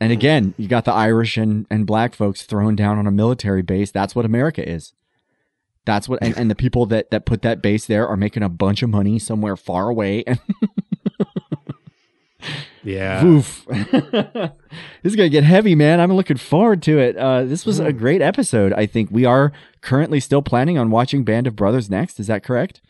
And 0.00 0.12
again, 0.12 0.54
you 0.56 0.66
got 0.66 0.84
the 0.86 0.92
Irish 0.92 1.36
and, 1.36 1.66
and 1.70 1.86
black 1.86 2.14
folks 2.14 2.42
thrown 2.44 2.74
down 2.74 2.98
on 2.98 3.06
a 3.06 3.10
military 3.10 3.62
base. 3.62 3.90
That's 3.90 4.14
what 4.14 4.24
America 4.24 4.66
is. 4.66 4.94
That's 5.84 6.08
what, 6.08 6.22
and, 6.22 6.36
and 6.38 6.50
the 6.50 6.54
people 6.54 6.86
that, 6.86 7.10
that 7.10 7.26
put 7.26 7.42
that 7.42 7.60
base 7.60 7.86
there 7.86 8.06
are 8.08 8.16
making 8.16 8.42
a 8.42 8.48
bunch 8.48 8.82
of 8.82 8.88
money 8.90 9.18
somewhere 9.18 9.56
far 9.56 9.88
away. 9.88 10.24
And 10.26 10.38
Yeah. 12.82 13.22
Oof. 13.24 13.66
this 13.68 14.50
is 15.04 15.14
going 15.16 15.26
to 15.26 15.30
get 15.30 15.44
heavy, 15.44 15.74
man. 15.74 16.00
I'm 16.00 16.12
looking 16.12 16.38
forward 16.38 16.82
to 16.84 16.98
it. 16.98 17.16
Uh, 17.16 17.44
this 17.44 17.66
was 17.66 17.78
a 17.78 17.92
great 17.92 18.22
episode. 18.22 18.72
I 18.72 18.86
think 18.86 19.10
we 19.10 19.26
are 19.26 19.52
currently 19.82 20.18
still 20.18 20.40
planning 20.40 20.78
on 20.78 20.90
watching 20.90 21.22
Band 21.22 21.46
of 21.46 21.54
Brothers 21.56 21.90
next. 21.90 22.18
Is 22.18 22.28
that 22.28 22.42
correct? 22.42 22.80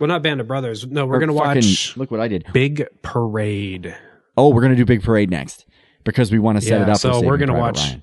Well, 0.00 0.08
not 0.08 0.22
Band 0.22 0.40
of 0.40 0.48
Brothers. 0.48 0.84
No, 0.86 1.06
we're 1.06 1.16
Or 1.16 1.20
gonna 1.20 1.32
fucking- 1.32 1.62
watch 1.62 1.96
Look 1.96 2.10
what 2.10 2.20
I 2.20 2.26
did. 2.28 2.44
Big 2.52 2.86
Parade. 3.02 3.94
Oh, 4.36 4.50
we're 4.50 4.60
going 4.60 4.72
to 4.72 4.76
do 4.76 4.84
Big 4.84 5.02
Parade 5.02 5.30
next 5.30 5.64
because 6.04 6.30
we 6.30 6.38
want 6.38 6.58
to 6.58 6.62
set 6.62 6.78
Yeah, 6.80 6.82
it 6.84 6.88
up. 6.90 6.98
so 6.98 7.20
we're 7.22 7.36
gonna 7.36 7.52
Private 7.52 7.62
watch- 7.62 7.88
Ryan. 7.88 8.02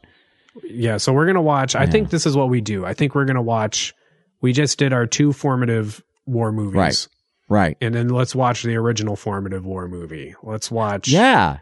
Yeah, 0.65 0.97
so 0.97 1.13
we're 1.13 1.25
gonna 1.25 1.41
watch. 1.41 1.75
I 1.75 1.85
think 1.87 2.09
this 2.11 2.25
is 2.27 2.35
what 2.35 2.47
we 2.49 2.61
do. 2.61 2.85
I 2.85 2.93
think 2.93 3.15
we're 3.15 3.25
gonna 3.25 3.41
watch. 3.41 3.93
We 4.41 4.53
just 4.53 4.77
did 4.77 4.93
our 4.93 5.05
two 5.07 5.33
formative 5.33 6.03
war 6.27 6.51
movies, 6.51 6.75
Right. 6.75 7.07
Right. 7.49 7.77
And 7.81 7.95
then 7.95 8.09
let's 8.09 8.35
watch 8.35 8.61
the 8.63 8.75
original 8.75 9.15
formative 9.15 9.65
war 9.65 9.87
movie. 9.87 10.35
Let's 10.43 10.69
watch. 10.69 11.07
Yeah. 11.07 11.57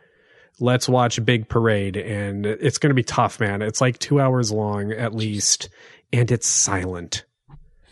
Let's 0.60 0.90
watch 0.90 1.24
Big 1.24 1.48
Parade, 1.48 1.96
and 1.96 2.46
it's 2.46 2.78
gonna 2.80 2.94
be 2.94 3.04
tough, 3.04 3.40
man. 3.40 3.62
It's 3.62 3.80
like 3.82 3.98
two 4.00 4.20
hours 4.20 4.52
long 4.52 4.92
at 4.92 5.14
least, 5.16 5.70
and 6.12 6.30
it's 6.32 6.48
silent. 6.48 7.24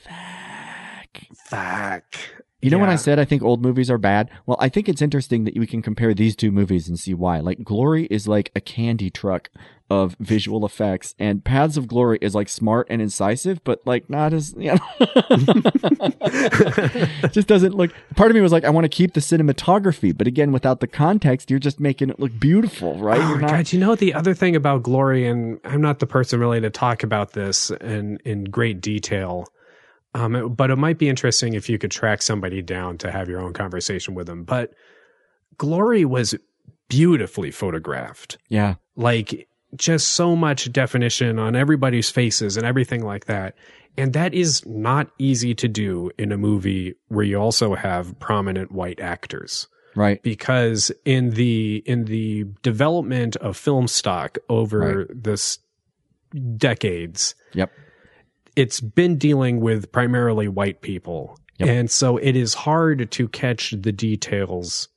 Fuck. 0.03 1.21
Fuck. 1.47 2.15
You 2.61 2.69
know 2.69 2.77
when 2.77 2.89
I 2.89 2.97
said 2.97 3.19
I 3.19 3.25
think 3.25 3.41
old 3.41 3.61
movies 3.61 3.89
are 3.89 3.97
bad? 3.97 4.29
Well, 4.45 4.57
I 4.59 4.67
think 4.67 4.89
it's 4.89 5.01
interesting 5.01 5.45
that 5.45 5.57
we 5.57 5.65
can 5.65 5.81
compare 5.81 6.13
these 6.13 6.35
two 6.35 6.51
movies 6.51 6.89
and 6.89 6.99
see 6.99 7.13
why. 7.13 7.39
Like 7.39 7.63
Glory 7.63 8.05
is 8.07 8.27
like 8.27 8.51
a 8.53 8.59
candy 8.59 9.09
truck 9.09 9.49
of 9.89 10.15
visual 10.19 10.65
effects 10.65 11.15
and 11.17 11.43
Paths 11.43 11.77
of 11.77 11.87
Glory 11.87 12.19
is 12.21 12.35
like 12.35 12.49
smart 12.49 12.85
and 12.89 13.01
incisive, 13.01 13.63
but 13.63 13.81
like 13.87 14.09
not 14.09 14.33
as, 14.33 14.53
you 14.57 14.75
know, 14.75 14.79
just 17.31 17.47
doesn't 17.47 17.73
look, 17.73 17.91
part 18.15 18.29
of 18.29 18.35
me 18.35 18.41
was 18.41 18.51
like, 18.51 18.65
I 18.65 18.69
want 18.69 18.85
to 18.85 18.89
keep 18.89 19.13
the 19.13 19.19
cinematography, 19.19 20.15
but 20.15 20.27
again, 20.27 20.51
without 20.51 20.79
the 20.79 20.87
context, 20.87 21.49
you're 21.49 21.59
just 21.59 21.79
making 21.79 22.09
it 22.09 22.19
look 22.19 22.37
beautiful, 22.39 22.97
right? 22.99 23.19
Oh 23.19 23.35
not- 23.35 23.49
God, 23.49 23.73
you 23.73 23.79
know 23.79 23.95
the 23.95 24.13
other 24.13 24.33
thing 24.33 24.55
about 24.55 24.83
Glory, 24.83 25.27
and 25.27 25.59
I'm 25.63 25.81
not 25.81 25.99
the 25.99 26.07
person 26.07 26.39
really 26.39 26.61
to 26.61 26.69
talk 26.69 27.03
about 27.03 27.33
this 27.33 27.71
in 27.71 28.17
in 28.25 28.45
great 28.45 28.81
detail. 28.81 29.47
Um, 30.13 30.35
it- 30.35 30.47
but 30.47 30.71
it 30.71 30.77
might 30.77 30.97
be 30.97 31.07
interesting 31.09 31.53
if 31.53 31.69
you 31.69 31.77
could 31.77 31.91
track 31.91 32.21
somebody 32.21 32.61
down 32.61 32.97
to 32.99 33.11
have 33.11 33.29
your 33.29 33.39
own 33.41 33.53
conversation 33.53 34.15
with 34.15 34.27
them. 34.27 34.43
But 34.43 34.73
Glory 35.57 36.05
was 36.05 36.35
beautifully 36.87 37.51
photographed, 37.51 38.37
yeah. 38.47 38.75
like 38.95 39.47
just 39.75 40.07
so 40.13 40.35
much 40.35 40.71
definition 40.71 41.37
on 41.37 41.55
everybody's 41.55 42.09
faces 42.09 42.57
and 42.57 42.65
everything 42.65 43.03
like 43.05 43.25
that. 43.25 43.55
And 43.97 44.13
that 44.13 44.33
is 44.33 44.65
not 44.65 45.11
easy 45.19 45.53
to 45.55 45.67
do 45.67 46.09
in 46.17 46.31
a 46.31 46.37
movie 46.37 46.95
where 47.09 47.25
you 47.25 47.37
also 47.39 47.75
have 47.75 48.17
prominent 48.19 48.71
white 48.71 48.99
actors 48.99 49.67
Right. 49.95 50.23
because 50.23 50.91
in 51.05 51.31
the 51.31 51.83
in 51.85 52.05
the 52.05 52.45
development 52.63 53.35
of 53.37 53.57
film 53.57 53.87
stock 53.87 54.37
over 54.47 55.07
this 55.13 55.59
decades 56.57 57.35
Yep. 57.53 57.71
It's 58.59 58.81
been 58.81 59.17
dealing 59.17 59.59
with 59.61 59.91
primarily 59.91 60.47
white 60.47 60.81
people. 60.81 61.37
Yep. 61.59 61.69
and 61.69 61.91
so 61.91 62.15
it 62.15 62.37
is 62.37 62.53
hard 62.53 63.11
to 63.11 63.27
catch 63.27 63.71
the 63.71 63.91
details 63.91 64.87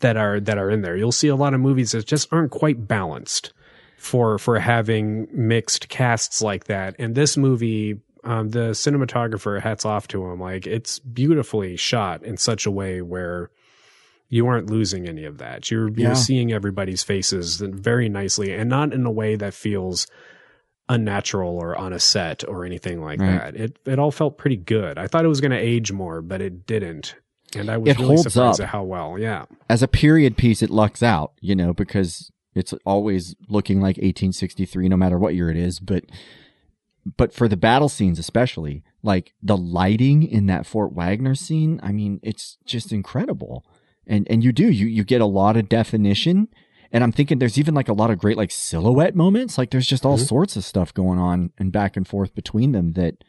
that 0.00 0.16
are 0.16 0.40
that 0.40 0.58
are 0.58 0.68
in 0.68 0.82
there. 0.82 0.96
You'll 0.96 1.12
see 1.12 1.28
a 1.28 1.36
lot 1.36 1.54
of 1.54 1.60
movies 1.60 1.92
that 1.92 2.06
just 2.06 2.32
aren't 2.32 2.50
quite 2.50 2.88
balanced 2.88 3.52
for 3.98 4.36
for 4.38 4.58
having 4.58 5.28
mixed 5.32 5.88
casts 5.88 6.42
like 6.42 6.64
that. 6.64 6.96
And 6.98 7.14
this 7.14 7.36
movie 7.36 8.00
um, 8.24 8.50
the 8.50 8.70
cinematographer 8.70 9.60
hats 9.60 9.84
off 9.84 10.08
to 10.08 10.24
him. 10.26 10.40
Like 10.40 10.66
it's 10.66 10.98
beautifully 11.00 11.76
shot 11.76 12.24
in 12.24 12.36
such 12.36 12.66
a 12.66 12.70
way 12.70 13.00
where 13.00 13.50
you 14.28 14.46
aren't 14.46 14.70
losing 14.70 15.06
any 15.06 15.24
of 15.24 15.38
that. 15.38 15.70
You're 15.70 15.88
Yeah. 15.90 16.06
you're 16.08 16.14
seeing 16.16 16.52
everybody's 16.52 17.02
faces 17.04 17.56
very 17.60 18.08
nicely 18.08 18.52
and 18.52 18.68
not 18.68 18.92
in 18.92 19.06
a 19.06 19.10
way 19.10 19.36
that 19.36 19.54
feels 19.54 20.06
unnatural 20.92 21.56
or 21.56 21.76
on 21.76 21.92
a 21.92 21.98
set 22.00 22.46
or 22.48 22.64
anything 22.64 23.00
like 23.02 23.20
Right. 23.20 23.38
that. 23.52 23.56
It 23.56 23.78
it 23.86 23.98
all 23.98 24.10
felt 24.10 24.38
pretty 24.38 24.56
good. 24.56 24.98
I 24.98 25.06
thought 25.06 25.24
it 25.24 25.28
was 25.28 25.40
going 25.40 25.50
to 25.52 25.56
age 25.58 25.90
more, 25.92 26.22
but 26.22 26.40
it 26.40 26.66
didn't. 26.66 27.14
And 27.54 27.68
I 27.70 27.76
was 27.76 27.90
It 27.90 27.96
really 27.98 28.14
holds 28.16 28.32
surprised 28.32 28.60
up. 28.60 28.64
at 28.64 28.70
how 28.70 28.82
well. 28.84 29.18
Yeah. 29.18 29.44
as 29.68 29.82
a 29.82 29.88
period 29.88 30.36
piece, 30.36 30.62
it 30.62 30.70
lucks 30.70 31.02
out, 31.02 31.32
you 31.40 31.54
know, 31.54 31.72
because 31.74 32.30
it's 32.54 32.72
always 32.86 33.34
looking 33.48 33.80
like 33.80 33.96
1863, 33.96 34.88
no 34.88 34.96
matter 34.96 35.18
what 35.18 35.34
year 35.34 35.50
it 35.50 35.56
is. 35.56 35.78
But, 35.80 36.04
but 37.16 37.32
for 37.32 37.48
the 37.48 37.56
battle 37.56 37.88
scenes, 37.88 38.18
especially, 38.18 38.82
like 39.02 39.34
the 39.42 39.56
lighting 39.56 40.22
in 40.22 40.46
that 40.46 40.66
Fort 40.66 40.92
Wagner 40.92 41.34
scene, 41.34 41.80
I 41.82 41.92
mean, 41.92 42.20
it's 42.22 42.58
just 42.64 42.92
incredible. 42.92 43.64
And, 44.06 44.26
and 44.30 44.42
you 44.44 44.52
do, 44.52 44.70
you, 44.70 44.86
you 44.86 45.04
get 45.04 45.20
a 45.20 45.26
lot 45.26 45.56
of 45.56 45.68
definition. 45.68 46.48
And 46.92 47.02
I'm 47.02 47.10
thinking 47.12 47.38
there's 47.38 47.58
even 47.58 47.74
like 47.74 47.88
a 47.88 47.94
lot 47.94 48.10
of 48.10 48.18
great 48.18 48.36
like 48.36 48.50
silhouette 48.50 49.16
moments. 49.16 49.56
Like 49.58 49.70
there's 49.70 49.86
just 49.86 50.04
all 50.04 50.18
Mhm. 50.18 50.26
sorts 50.26 50.56
of 50.56 50.64
stuff 50.64 50.92
going 50.92 51.18
on 51.18 51.50
and 51.58 51.72
back 51.72 51.96
and 51.96 52.06
forth 52.06 52.34
between 52.34 52.72
them 52.72 52.92
that, 52.92 53.24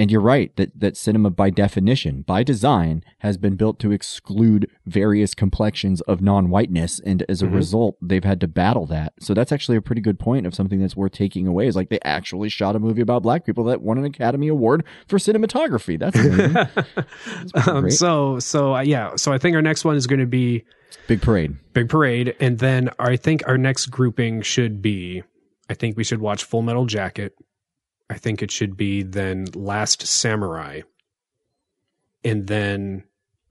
and 0.00 0.12
you're 0.12 0.20
right 0.20 0.54
that, 0.56 0.78
that 0.78 0.96
cinema 0.96 1.30
by 1.30 1.50
definition, 1.50 2.22
by 2.22 2.42
design, 2.44 3.02
has 3.20 3.36
been 3.38 3.56
built 3.56 3.80
to 3.80 3.90
exclude 3.90 4.70
various 4.86 5.34
complexions 5.34 6.02
of 6.02 6.20
non-whiteness. 6.20 7.00
And 7.00 7.24
as 7.28 7.42
a 7.42 7.46
Mhm. 7.46 7.54
result, 7.54 7.96
they've 8.00 8.22
had 8.22 8.40
to 8.42 8.46
battle 8.46 8.86
that. 8.86 9.14
So 9.18 9.32
that's 9.34 9.50
actually 9.50 9.76
a 9.78 9.82
pretty 9.82 10.02
good 10.02 10.18
point 10.20 10.46
of 10.46 10.54
something 10.54 10.78
that's 10.78 10.94
worth 10.96 11.12
taking 11.12 11.46
away 11.48 11.66
is 11.66 11.74
like 11.74 11.88
they 11.88 11.98
actually 12.04 12.48
shot 12.50 12.76
a 12.76 12.78
movie 12.78 13.00
about 13.00 13.22
black 13.24 13.44
people 13.46 13.64
that 13.64 13.82
won 13.82 13.98
an 13.98 14.04
Academy 14.04 14.46
Award 14.46 14.84
for 15.08 15.18
cinematography. 15.18 15.98
That's 15.98 16.16
pretty 17.54 17.70
um, 17.70 17.90
so 17.90 18.38
so 18.38 18.76
uh, 18.76 18.80
yeah. 18.82 19.16
So 19.16 19.32
I 19.32 19.38
think 19.38 19.56
our 19.56 19.62
next 19.62 19.84
one 19.84 19.96
is 19.96 20.06
going 20.06 20.20
to 20.20 20.26
be 20.26 20.64
Big 21.06 21.22
parade. 21.22 21.56
Big 21.72 21.88
Parade, 21.88 22.34
and 22.40 22.58
then 22.58 22.90
I 22.98 23.16
think 23.16 23.46
our 23.46 23.56
next 23.56 23.86
grouping 23.86 24.42
should 24.42 24.82
be. 24.82 25.22
I 25.70 25.74
think 25.74 25.96
we 25.96 26.04
should 26.04 26.20
watch 26.20 26.44
Full 26.44 26.62
Metal 26.62 26.86
Jacket. 26.86 27.34
I 28.10 28.18
think 28.18 28.42
it 28.42 28.50
should 28.50 28.76
be 28.76 29.02
then 29.02 29.46
Last 29.54 30.06
Samurai, 30.06 30.80
and 32.24 32.46
then 32.46 33.04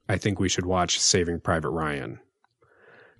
I 0.09 0.18
think 0.18 0.39
we 0.39 0.49
should 0.49 0.65
watch 0.65 0.99
Saving 0.99 1.39
Private 1.39 1.69
Ryan. 1.69 2.19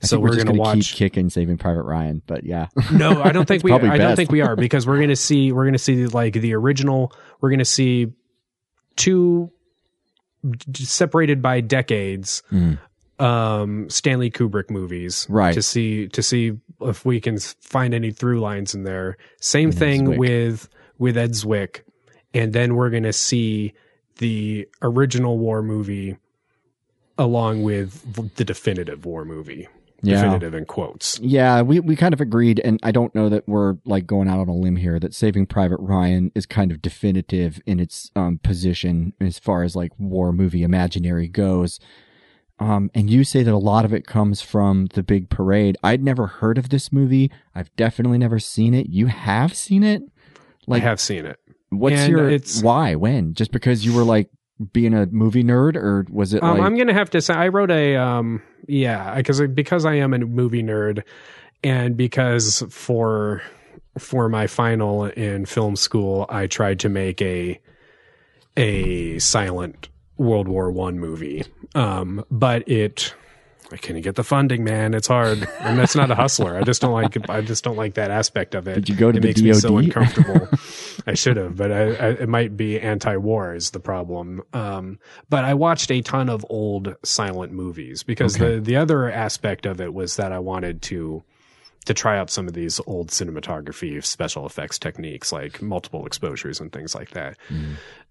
I 0.02 0.06
so 0.06 0.20
we're, 0.20 0.30
we're 0.30 0.44
going 0.44 0.48
to 0.48 0.54
watch. 0.54 0.90
keep 0.92 0.98
kicking 0.98 1.30
Saving 1.30 1.58
Private 1.58 1.84
Ryan, 1.84 2.22
but 2.28 2.44
yeah. 2.44 2.68
No, 2.92 3.22
I 3.22 3.32
don't 3.32 3.48
think 3.48 3.64
we. 3.64 3.72
I 3.72 3.98
don't 3.98 4.16
think 4.16 4.32
we 4.32 4.42
are 4.42 4.56
because 4.56 4.86
we're 4.86 4.98
going 4.98 5.10
to 5.10 5.16
see. 5.16 5.52
We're 5.52 5.64
going 5.64 5.74
to 5.74 5.80
see 5.80 6.06
like 6.08 6.34
the 6.34 6.54
original. 6.54 7.12
We're 7.42 7.50
going 7.50 7.60
to 7.60 7.66
see 7.66 8.14
two 8.96 9.52
d- 10.48 10.84
separated 10.86 11.42
by 11.42 11.62
decades. 11.62 12.44
Mm. 12.52 12.80
Um, 13.20 13.90
Stanley 13.90 14.30
Kubrick 14.30 14.70
movies, 14.70 15.26
Right. 15.30 15.54
To 15.54 15.62
see 15.62 16.08
to 16.10 16.22
see 16.22 16.54
if 16.82 17.04
we 17.06 17.20
can 17.20 17.40
find 17.40 17.94
any 17.94 18.12
through 18.12 18.40
lines 18.40 18.76
in 18.76 18.84
there. 18.84 19.18
Same 19.42 19.70
And 19.70 19.78
thing 19.80 20.06
Zwick. 20.06 20.18
with 20.18 20.70
with 21.00 21.18
Ed 21.18 21.32
Zwick, 21.32 21.82
and 22.34 22.54
then 22.54 22.76
we're 22.76 22.90
going 22.92 23.04
to 23.04 23.14
see 23.14 23.74
the 24.18 24.68
original 24.82 25.38
war 25.38 25.62
movie 25.64 26.18
along 27.18 27.64
with 27.64 28.36
the 28.36 28.46
definitive 28.46 29.06
war 29.06 29.26
movie. 29.26 29.68
Yeah. 30.04 30.18
Definitive 30.18 30.54
in 30.54 30.66
quotes. 30.66 31.20
Yeah, 31.20 31.64
we, 31.64 31.80
we 31.80 31.96
kind 31.96 32.14
of 32.14 32.22
agreed, 32.22 32.60
and 32.64 32.80
I 32.84 32.92
don't 32.92 33.16
know 33.16 33.30
that 33.30 33.48
we're 33.48 33.78
like 33.84 34.06
going 34.06 34.28
out 34.28 34.40
on 34.40 34.48
a 34.48 34.54
limb 34.54 34.76
here 34.76 35.00
that 35.00 35.16
Saving 35.16 35.48
Private 35.48 35.80
Ryan 35.80 36.32
is 36.36 36.46
kind 36.46 36.72
of 36.72 36.84
definitive 36.84 37.60
in 37.66 37.80
its 37.80 38.12
um, 38.16 38.38
position 38.44 39.14
as 39.20 39.40
far 39.40 39.64
as 39.64 39.76
like 39.76 39.92
war 39.98 40.32
movie 40.32 40.62
imaginary 40.62 41.28
goes. 41.28 41.80
Um, 42.60 42.90
and 42.96 43.10
you 43.10 43.24
say 43.24 43.44
that 43.44 43.54
a 43.54 43.58
lot 43.58 43.86
of 43.86 43.94
it 43.94 44.08
comes 44.08 44.42
from 44.42 44.88
the 44.94 45.04
big 45.04 45.30
parade. 45.30 45.78
I'd 45.84 46.04
never 46.04 46.26
heard 46.28 46.58
of 46.58 46.70
this 46.70 46.92
movie. 46.92 47.32
I've 47.54 47.74
definitely 47.76 48.18
never 48.18 48.40
seen 48.40 48.74
it. 48.74 48.88
You 48.90 49.08
have 49.08 49.54
seen 49.56 49.84
it? 49.84 50.02
Like 50.66 50.82
I 50.82 50.86
have 50.86 51.00
seen 51.00 51.26
it. 51.26 51.40
What's 51.70 51.98
And 51.98 52.12
your 52.12 52.30
it's- 52.30 52.64
why? 52.64 52.96
When? 52.96 53.34
Just 53.36 53.52
because 53.52 53.86
you 53.86 53.94
were 53.94 54.04
like 54.04 54.30
being 54.74 54.94
a 54.96 55.06
movie 55.06 55.44
nerd, 55.44 55.76
or 55.76 56.06
was 56.10 56.34
it 56.34 56.42
Um, 56.42 56.58
like 56.58 56.66
I'm 56.66 56.76
gonna 56.76 56.94
have 56.94 57.12
to 57.12 57.22
say 57.22 57.34
I 57.36 57.50
wrote 57.50 57.70
a 57.70 57.96
um, 57.96 58.42
yeah 58.68 59.14
because 59.16 59.40
because 59.54 59.86
I 59.86 59.94
am 59.96 60.16
a 60.16 60.20
movie 60.20 60.64
nerd, 60.64 61.04
and 61.64 61.96
because 61.96 62.64
for 62.72 63.44
for 64.00 64.30
my 64.30 64.48
final 64.48 65.06
in 65.06 65.46
film 65.46 65.76
school 65.76 66.26
I 66.30 66.48
tried 66.48 66.80
to 66.80 66.90
make 66.90 67.22
a 67.22 67.60
a 68.56 69.20
silent 69.20 69.90
World 70.18 70.48
War 70.48 70.72
One 70.72 71.00
movie, 71.00 71.44
um, 71.76 72.24
but 72.32 72.68
it 72.68 73.14
I 73.72 73.76
can't 73.76 74.02
get 74.02 74.16
the 74.16 74.24
funding, 74.24 74.64
man. 74.64 74.94
It's 74.94 75.08
hard, 75.10 75.46
and 75.60 75.78
that's 75.78 75.96
not 75.96 76.10
a 76.10 76.16
hustler. 76.16 76.56
I 76.58 76.62
just 76.64 76.82
don't 76.82 76.94
like. 76.94 77.30
I 77.30 77.42
just 77.42 77.64
don't 77.64 77.76
like 77.76 77.96
that 77.96 78.12
aspect 78.12 78.56
of 78.56 78.68
it. 78.68 78.76
Did 78.76 78.90
you 78.90 78.96
go 78.96 79.12
to 79.12 79.18
it 79.18 79.22
the 79.22 79.28
makes 79.28 79.42
me 79.42 79.54
so 79.54 79.78
uncomfortable. 79.78 80.48
I 81.08 81.14
should 81.14 81.38
have, 81.38 81.56
but 81.56 81.72
I, 81.72 81.82
I, 81.96 82.10
it 82.12 82.30
might 82.30 82.58
be 82.58 82.80
anti-war 82.80 83.56
is 83.56 83.72
the 83.72 83.80
problem. 83.80 84.42
Um, 84.54 85.00
but 85.30 85.46
I 85.46 85.54
watched 85.54 85.92
a 85.92 86.02
ton 86.02 86.30
of 86.30 86.46
old 86.50 86.96
silent 87.04 87.54
movies 87.54 88.04
because 88.04 88.36
Okay. 88.36 88.56
the 88.56 88.62
the 88.62 88.76
other 88.78 89.10
aspect 89.12 89.66
of 89.66 89.80
it 89.82 89.94
was 89.94 90.16
that 90.18 90.32
I 90.32 90.40
wanted 90.40 90.82
to 90.84 91.24
to 91.86 91.94
try 91.94 92.18
out 92.18 92.30
some 92.30 92.48
of 92.50 92.54
these 92.54 92.82
old 92.88 93.10
cinematography 93.10 94.04
special 94.04 94.46
effects 94.46 94.78
techniques 94.80 95.32
like 95.32 95.62
multiple 95.62 96.06
exposures 96.06 96.60
and 96.60 96.72
things 96.74 96.94
like 96.94 97.12
that. 97.12 97.38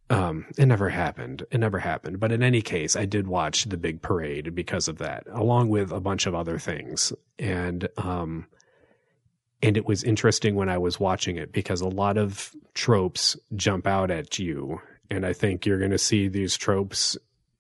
Um, 0.08 0.46
it 0.56 0.66
never 0.66 0.88
happened. 0.88 1.44
It 1.50 1.58
never 1.58 1.80
happened. 1.80 2.20
But 2.20 2.30
in 2.30 2.42
any 2.42 2.62
case, 2.62 2.94
I 2.94 3.06
did 3.06 3.26
watch 3.26 3.64
the 3.64 3.76
big 3.76 4.02
parade 4.02 4.54
because 4.54 4.86
of 4.86 4.98
that, 4.98 5.24
along 5.32 5.68
with 5.68 5.90
a 5.90 6.00
bunch 6.00 6.26
of 6.26 6.34
other 6.34 6.58
things. 6.58 7.12
And, 7.38 7.88
um, 7.96 8.46
and 9.62 9.76
it 9.76 9.86
was 9.86 10.04
interesting 10.04 10.54
when 10.54 10.68
I 10.68 10.78
was 10.78 11.00
watching 11.00 11.36
it 11.36 11.52
because 11.52 11.80
a 11.80 11.88
lot 11.88 12.18
of 12.18 12.52
tropes 12.74 13.36
jump 13.56 13.86
out 13.86 14.10
at 14.10 14.38
you. 14.38 14.80
And 15.10 15.26
I 15.26 15.32
think 15.32 15.66
you're 15.66 15.78
going 15.78 15.90
to 15.90 15.98
see 15.98 16.28
these 16.28 16.56
tropes 16.56 17.16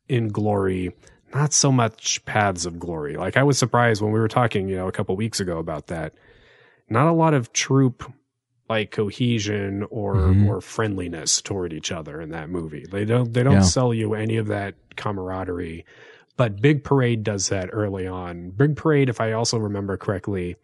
in 0.08 0.28
glory, 0.28 0.92
not 1.34 1.52
so 1.52 1.72
much 1.72 2.24
paths 2.26 2.64
of 2.64 2.78
glory. 2.78 3.16
Like 3.16 3.36
I 3.36 3.42
was 3.42 3.58
surprised 3.58 4.02
when 4.02 4.12
we 4.12 4.20
were 4.20 4.28
talking, 4.28 4.68
you 4.68 4.76
know, 4.76 4.86
a 4.86 4.92
couple 4.92 5.16
weeks 5.16 5.40
ago 5.40 5.58
about 5.58 5.88
that. 5.88 6.14
Not 6.88 7.08
a 7.08 7.12
lot 7.12 7.34
of 7.34 7.52
troop 7.52 8.12
like 8.68 8.90
cohesion 8.90 9.84
or 9.90 10.14
Mhm. 10.16 10.48
or 10.48 10.60
friendliness 10.60 11.40
toward 11.40 11.72
each 11.72 11.92
other 11.92 12.20
in 12.20 12.30
that 12.30 12.50
movie. 12.50 12.84
They 12.90 13.04
don't 13.04 13.32
they 13.32 13.42
don't 13.42 13.54
Yeah. 13.54 13.60
sell 13.62 13.94
you 13.94 14.14
any 14.14 14.36
of 14.36 14.46
that 14.48 14.74
camaraderie. 14.96 15.84
But 16.36 16.60
Big 16.60 16.84
Parade 16.84 17.22
does 17.24 17.48
that 17.48 17.70
early 17.72 18.06
on. 18.06 18.50
Big 18.50 18.76
Parade, 18.76 19.08
if 19.08 19.20
I 19.20 19.32
also 19.32 19.56
remember 19.58 19.96
correctly, 19.96 20.56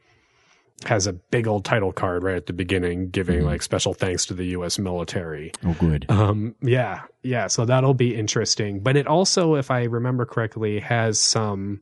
has 0.86 1.06
a 1.06 1.12
big 1.12 1.46
old 1.46 1.64
title 1.64 1.92
card 1.92 2.24
right 2.24 2.34
at 2.34 2.46
the 2.46 2.52
beginning, 2.52 3.08
giving 3.10 3.40
Mhm. 3.42 3.44
like 3.44 3.62
special 3.62 3.94
thanks 3.94 4.26
to 4.26 4.34
the 4.34 4.46
U.S. 4.46 4.78
military. 4.80 5.52
Oh, 5.64 5.76
good. 5.78 6.04
Um, 6.10 6.56
yeah, 6.60 7.02
yeah. 7.22 7.46
So 7.46 7.64
that'll 7.64 7.94
be 7.94 8.16
interesting. 8.16 8.80
But 8.80 8.96
it 8.96 9.06
also, 9.06 9.54
if 9.54 9.70
I 9.70 9.84
remember 9.84 10.26
correctly, 10.26 10.80
has 10.80 11.20
some 11.20 11.80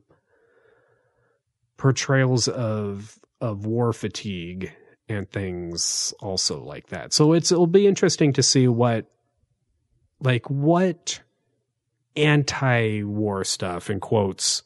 portrayals 1.77 2.47
of 2.47 3.17
of 3.39 3.65
war 3.65 3.91
fatigue 3.91 4.71
and 5.11 5.29
things 5.29 6.13
also 6.21 6.63
like 6.63 6.87
that. 6.87 7.13
So 7.13 7.33
it's 7.33 7.51
it'll 7.51 7.67
be 7.67 7.87
interesting 7.87 8.33
to 8.33 8.43
see 8.43 8.67
what 8.67 9.05
like 10.19 10.49
what 10.49 11.19
anti-war 12.15 13.43
stuff 13.43 13.89
in 13.89 13.99
quotes 13.99 14.63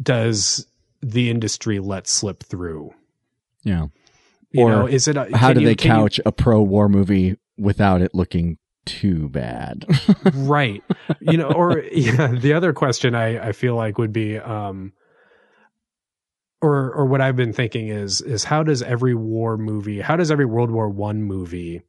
does 0.00 0.66
the 1.02 1.30
industry 1.30 1.78
let 1.78 2.06
slip 2.06 2.42
through. 2.42 2.92
Yeah. 3.64 3.86
You 4.50 4.64
Or 4.64 4.70
know, 4.70 4.86
is 4.86 5.08
it 5.08 5.16
a, 5.16 5.28
How 5.36 5.52
do 5.52 5.60
you- 5.60 5.66
they 5.66 5.74
can 5.74 5.90
you- 5.90 5.96
couch 6.02 6.20
a 6.26 6.32
pro 6.32 6.62
war 6.62 6.88
movie 6.88 7.36
without 7.56 8.00
it 8.02 8.14
looking 8.14 8.58
too 8.86 9.28
bad? 9.28 9.84
right 10.34 10.82
you 11.20 11.36
know 11.36 11.50
or 11.52 11.80
yeah 11.92 12.28
the 12.28 12.54
other 12.54 12.72
question 12.72 13.14
i 13.14 13.48
i 13.48 13.52
feel 13.52 13.74
like 13.76 13.98
would 13.98 14.12
be 14.14 14.38
um 14.38 14.92
or 16.60 16.92
or 16.92 17.04
what 17.06 17.20
i've 17.20 17.36
been 17.36 17.52
thinking 17.52 17.88
is 17.88 18.20
is 18.20 18.44
how 18.44 18.62
does 18.62 18.82
every 18.82 19.14
war 19.14 19.56
movie 19.56 20.00
how 20.00 20.16
does 20.16 20.30
every 20.30 20.46
world 20.46 20.70
war 20.70 20.88
one 20.88 21.22
movie 21.22 21.82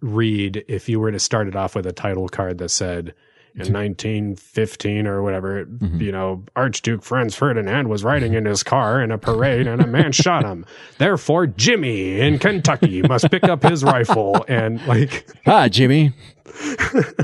read 0.00 0.64
if 0.68 0.88
you 0.88 0.98
were 0.98 1.12
to 1.12 1.18
start 1.18 1.46
it 1.48 1.54
off 1.56 1.74
with 1.74 1.86
a 1.86 1.92
title 1.92 2.28
card 2.28 2.58
that 2.58 2.70
said 2.70 3.14
in 3.56 3.72
1915 3.72 5.08
or 5.08 5.22
whatever, 5.22 5.64
Mm-hmm. 5.66 6.00
you 6.00 6.12
know, 6.12 6.44
Archduke 6.54 7.02
Franz 7.02 7.34
Ferdinand 7.34 7.88
was 7.88 8.04
riding 8.04 8.34
in 8.34 8.44
his 8.44 8.62
car 8.62 9.02
in 9.02 9.10
a 9.10 9.18
parade 9.18 9.66
and 9.66 9.82
a 9.82 9.88
man 9.88 10.12
shot 10.12 10.44
him. 10.44 10.64
Therefore, 10.98 11.48
Jimmy 11.48 12.20
in 12.20 12.38
Kentucky 12.38 13.02
must 13.02 13.28
pick 13.28 13.42
up 13.42 13.64
his 13.64 13.82
rifle 13.82 14.44
and 14.48 14.80
like 14.86 15.26
ah, 15.46 15.68
Jimmy. 15.68 16.12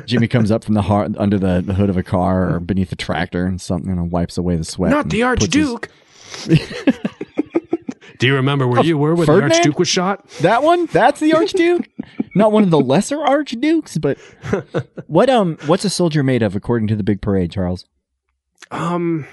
Jimmy 0.05 0.27
comes 0.27 0.51
up 0.51 0.65
from 0.65 0.75
the 0.75 0.83
heart 0.83 1.13
under 1.17 1.39
the, 1.39 1.63
hood 1.75 1.91
of 1.91 1.97
a 1.97 2.03
car 2.03 2.55
or 2.55 2.61
beneath 2.61 2.91
a 2.91 2.97
tractor 2.97 3.47
and 3.47 3.61
something 3.61 3.91
and 3.93 4.11
wipes 4.11 4.37
away 4.37 4.57
the 4.57 4.65
sweat. 4.65 4.91
Not 4.91 5.09
the 5.11 5.23
puts 5.23 5.55
his- 5.55 5.69
Archduke. 5.69 5.89
Do 8.19 8.27
you 8.27 8.35
remember 8.37 8.67
where 8.67 8.81
Oh, 8.81 8.83
you 8.83 8.97
were 8.97 9.15
when 9.15 9.27
Ferdinand? 9.27 9.51
the 9.51 9.55
Archduke 9.57 9.79
was 9.79 9.89
shot? 9.89 10.27
That 10.41 10.63
one? 10.63 10.87
That's 10.87 11.21
the 11.21 11.35
Archduke? 11.35 11.87
Not 12.35 12.51
one 12.51 12.63
of 12.63 12.71
the 12.71 12.81
lesser 12.81 13.21
Archdukes, 13.23 13.99
but 13.99 14.17
what 15.07 15.29
um 15.29 15.59
what's 15.67 15.85
a 15.85 15.91
soldier 15.91 16.23
made 16.23 16.43
of 16.43 16.57
according 16.57 16.89
to 16.89 16.97
the 16.97 17.03
big 17.03 17.21
parade, 17.21 17.51
Charles? 17.51 17.85
Um, 18.71 19.27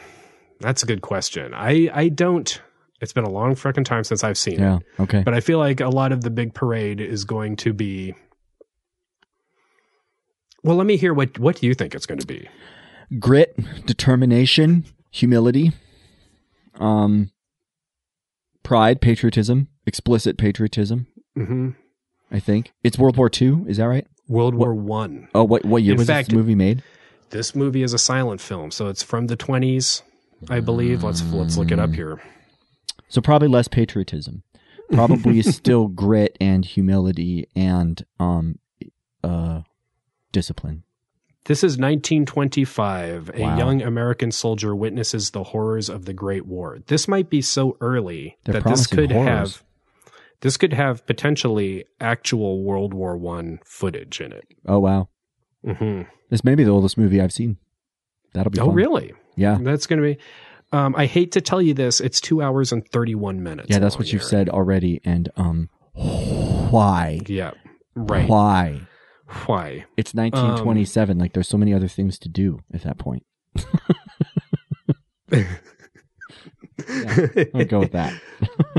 that's 0.59 0.83
a 0.83 0.85
good 0.85 1.01
question. 1.01 1.53
I 1.53 1.89
I 1.93 2.09
don't. 2.09 2.61
It's 2.99 3.13
been 3.13 3.23
a 3.25 3.29
long 3.29 3.55
freaking 3.55 3.85
time 3.85 4.03
since 4.03 4.23
I've 4.23 4.37
seen 4.37 4.59
Yeah, 4.59 4.77
it, 4.77 4.83
okay. 5.01 5.23
but 5.23 5.33
I 5.33 5.39
feel 5.39 5.59
like 5.59 5.79
a 5.81 5.89
lot 5.89 6.11
of 6.11 6.21
the 6.21 6.29
big 6.29 6.53
parade 6.53 6.99
is 7.01 7.23
going 7.25 7.55
to 7.57 7.73
be. 7.73 8.15
Well, 10.63 10.75
let 10.77 10.85
me 10.87 10.97
hear 10.97 11.13
what 11.13 11.37
what 11.39 11.57
do 11.57 11.67
you 11.67 11.73
think 11.73 11.95
it's 11.95 12.05
going 12.05 12.19
to 12.19 12.27
be? 12.27 12.47
Grit, 13.19 13.57
determination, 13.85 14.85
humility, 15.11 15.71
um 16.79 17.31
pride, 18.63 19.01
patriotism, 19.01 19.67
explicit 19.85 20.37
patriotism, 20.37 21.07
hmm 21.35 21.69
I 22.31 22.39
think. 22.39 22.71
It's 22.83 22.97
World 22.97 23.15
War 23.17 23.29
II, 23.29 23.65
is 23.67 23.77
that 23.77 23.85
right? 23.85 24.07
World 24.27 24.55
War 24.55 24.73
One. 24.73 25.27
Oh, 25.35 25.43
what 25.43 25.65
what 25.65 25.83
year 25.83 25.93
In 25.93 25.97
was 25.99 26.07
fact- 26.07 26.29
this 26.29 26.35
movie 26.35 26.55
made? 26.55 26.81
This 27.29 27.55
movie 27.55 27.81
is 27.83 27.93
a 27.93 27.97
silent 27.97 28.41
film, 28.41 28.69
so 28.71 28.87
it's 28.89 29.01
from 29.03 29.25
the 29.27 29.35
twenties, 29.35 30.03
I 30.49 30.59
believe. 30.59 31.03
Let's 31.03 31.23
let's 31.31 31.57
look 31.57 31.71
it 31.71 31.79
up 31.79 31.93
here. 31.93 32.21
So 33.09 33.21
probably 33.21 33.47
less 33.47 33.67
patriotism. 33.67 34.43
Probably 34.91 35.41
still 35.41 35.87
grit 36.03 36.37
and 36.39 36.63
humility 36.63 37.47
and 37.55 38.03
um 38.19 38.59
uh 39.23 39.61
discipline. 40.31 40.83
This 41.45 41.59
is 41.63 41.77
1925. 41.77 43.31
A 43.33 43.39
young 43.39 43.81
American 43.81 44.31
soldier 44.31 44.75
witnesses 44.75 45.31
the 45.31 45.43
horrors 45.43 45.89
of 45.89 46.05
the 46.05 46.13
Great 46.13 46.45
War. 46.45 46.79
This 46.87 47.07
might 47.07 47.29
be 47.29 47.41
so 47.41 47.75
early 47.81 48.37
They're 48.45 48.61
that 48.61 48.69
this 48.69 48.87
could 48.87 49.11
horrors. 49.11 49.27
have 49.57 49.63
this 50.41 50.57
could 50.57 50.73
have 50.73 51.05
potentially 51.05 51.85
actual 51.99 52.63
World 52.63 52.93
War 52.93 53.17
One 53.17 53.59
footage 53.65 54.21
in 54.21 54.31
it. 54.31 54.45
Oh 54.65 54.79
wow. 54.79 55.09
hmm 55.65 56.01
This 56.29 56.43
may 56.43 56.55
be 56.55 56.63
the 56.63 56.71
oldest 56.71 56.97
movie 56.97 57.19
I've 57.21 57.33
seen. 57.33 57.57
That'll 58.33 58.49
be 58.51 58.59
Oh, 58.59 58.67
fun. 58.67 58.75
really? 58.75 59.13
Yeah. 59.35 59.57
That's 59.61 59.85
going 59.87 60.01
to 60.01 60.15
be. 60.15 60.17
Um, 60.71 60.95
I 60.97 61.05
hate 61.05 61.33
to 61.33 61.41
tell 61.41 61.61
you 61.61 61.73
this. 61.75 61.99
It's 62.01 62.19
two 62.19 62.41
hours 62.41 62.71
and 62.71 62.87
31 62.89 63.43
minutes. 63.43 63.67
Yeah, 63.69 63.79
that's 63.79 63.97
what 63.99 64.11
you've 64.11 64.21
here. 64.23 64.29
said 64.29 64.49
already. 64.49 65.01
And 65.05 65.29
um 65.35 65.69
why? 65.93 67.19
Yeah. 67.27 67.51
Right. 67.95 68.27
Why? 68.27 68.81
Why? 69.45 69.85
It's 69.97 70.13
1927. 70.13 71.17
like 71.17 71.33
there's 71.33 71.47
so 71.47 71.57
many 71.57 71.73
other 71.73 71.87
things 71.87 72.19
to 72.19 72.29
do 72.29 72.59
at 72.73 72.83
that 72.83 72.97
point. 72.97 73.25
Yeah, 76.89 77.43
I'll 77.53 77.65
go 77.65 77.79
with 77.79 77.91
that. 77.93 78.13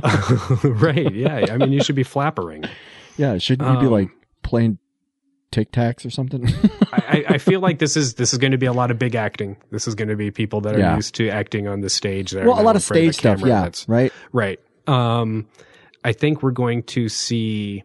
right. 0.65 1.15
Yeah. 1.15 1.47
I 1.51 1.57
mean, 1.57 1.73
you 1.73 1.83
should 1.83 1.95
be 1.97 2.03
flappering. 2.05 2.69
Yeah, 3.16 3.39
shouldn't 3.39 3.69
you 3.75 3.81
be 3.81 3.87
Um, 3.87 3.93
like 3.93 4.09
playing 4.43 4.79
Tic 5.53 5.71
Tacs 5.73 6.05
or 6.05 6.11
something? 6.11 6.47
I, 6.93 7.25
I- 7.31 7.39
feel 7.39 7.61
like 7.61 7.79
this 7.79 7.97
is 7.97 8.15
this 8.15 8.33
is 8.33 8.39
going 8.39 8.53
to 8.53 8.59
be 8.59 8.66
a 8.66 8.73
lot 8.73 8.91
of 8.91 8.99
big 8.99 9.15
acting. 9.15 9.57
This 9.71 9.87
is 9.89 9.95
going 9.95 10.09
to 10.09 10.16
be 10.16 10.31
people 10.31 10.61
that 10.62 10.75
are 10.75 10.79
Yeah. 10.81 10.97
used 10.97 11.15
to 11.16 11.29
acting 11.29 11.66
on 11.69 11.81
the 11.81 11.89
stage. 11.89 12.33
That 12.33 12.45
well, 12.47 12.61
a 12.61 12.62
lot 12.62 12.77
of 12.77 12.83
stage 12.83 13.16
stuff. 13.16 13.41
Yeah, 13.41 13.62
That's- 13.62 13.89
right. 13.89 14.12
right. 14.33 14.61
Um, 14.87 15.47
I 16.05 16.12
think 16.12 16.43
we're 16.43 16.51
going 16.51 16.83
to 16.85 17.09
see. 17.09 17.85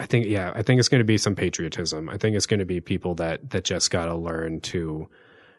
I 0.00 0.06
think 0.06 0.26
yeah, 0.26 0.52
I 0.54 0.62
think 0.62 0.78
it's 0.78 0.88
going 0.88 1.00
to 1.00 1.04
be 1.04 1.18
some 1.18 1.34
patriotism. 1.36 2.08
I 2.08 2.16
think 2.16 2.34
it's 2.34 2.46
going 2.46 2.60
to 2.60 2.66
be 2.66 2.80
people 2.80 3.14
that 3.16 3.50
that 3.50 3.64
just 3.64 3.90
got 3.90 4.06
to 4.06 4.14
learn 4.16 4.60
to 4.62 5.08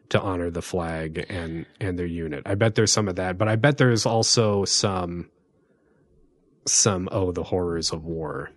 to 0.10 0.20
honor 0.20 0.50
the 0.50 0.64
flag 0.64 1.26
and 1.30 1.66
and 1.80 1.98
their 1.98 2.08
unit. 2.08 2.44
I 2.46 2.56
bet 2.56 2.76
there's 2.76 2.92
some 2.92 3.08
of 3.08 3.16
that, 3.18 3.38
but 3.38 3.48
I 3.48 3.56
bet 3.56 3.78
there's 3.78 4.06
also 4.06 4.66
some 4.66 5.30
some 6.66 7.08
oh 7.12 7.32
the 7.32 7.44
horrors 7.44 7.92
of 7.92 8.04
war 8.04 8.52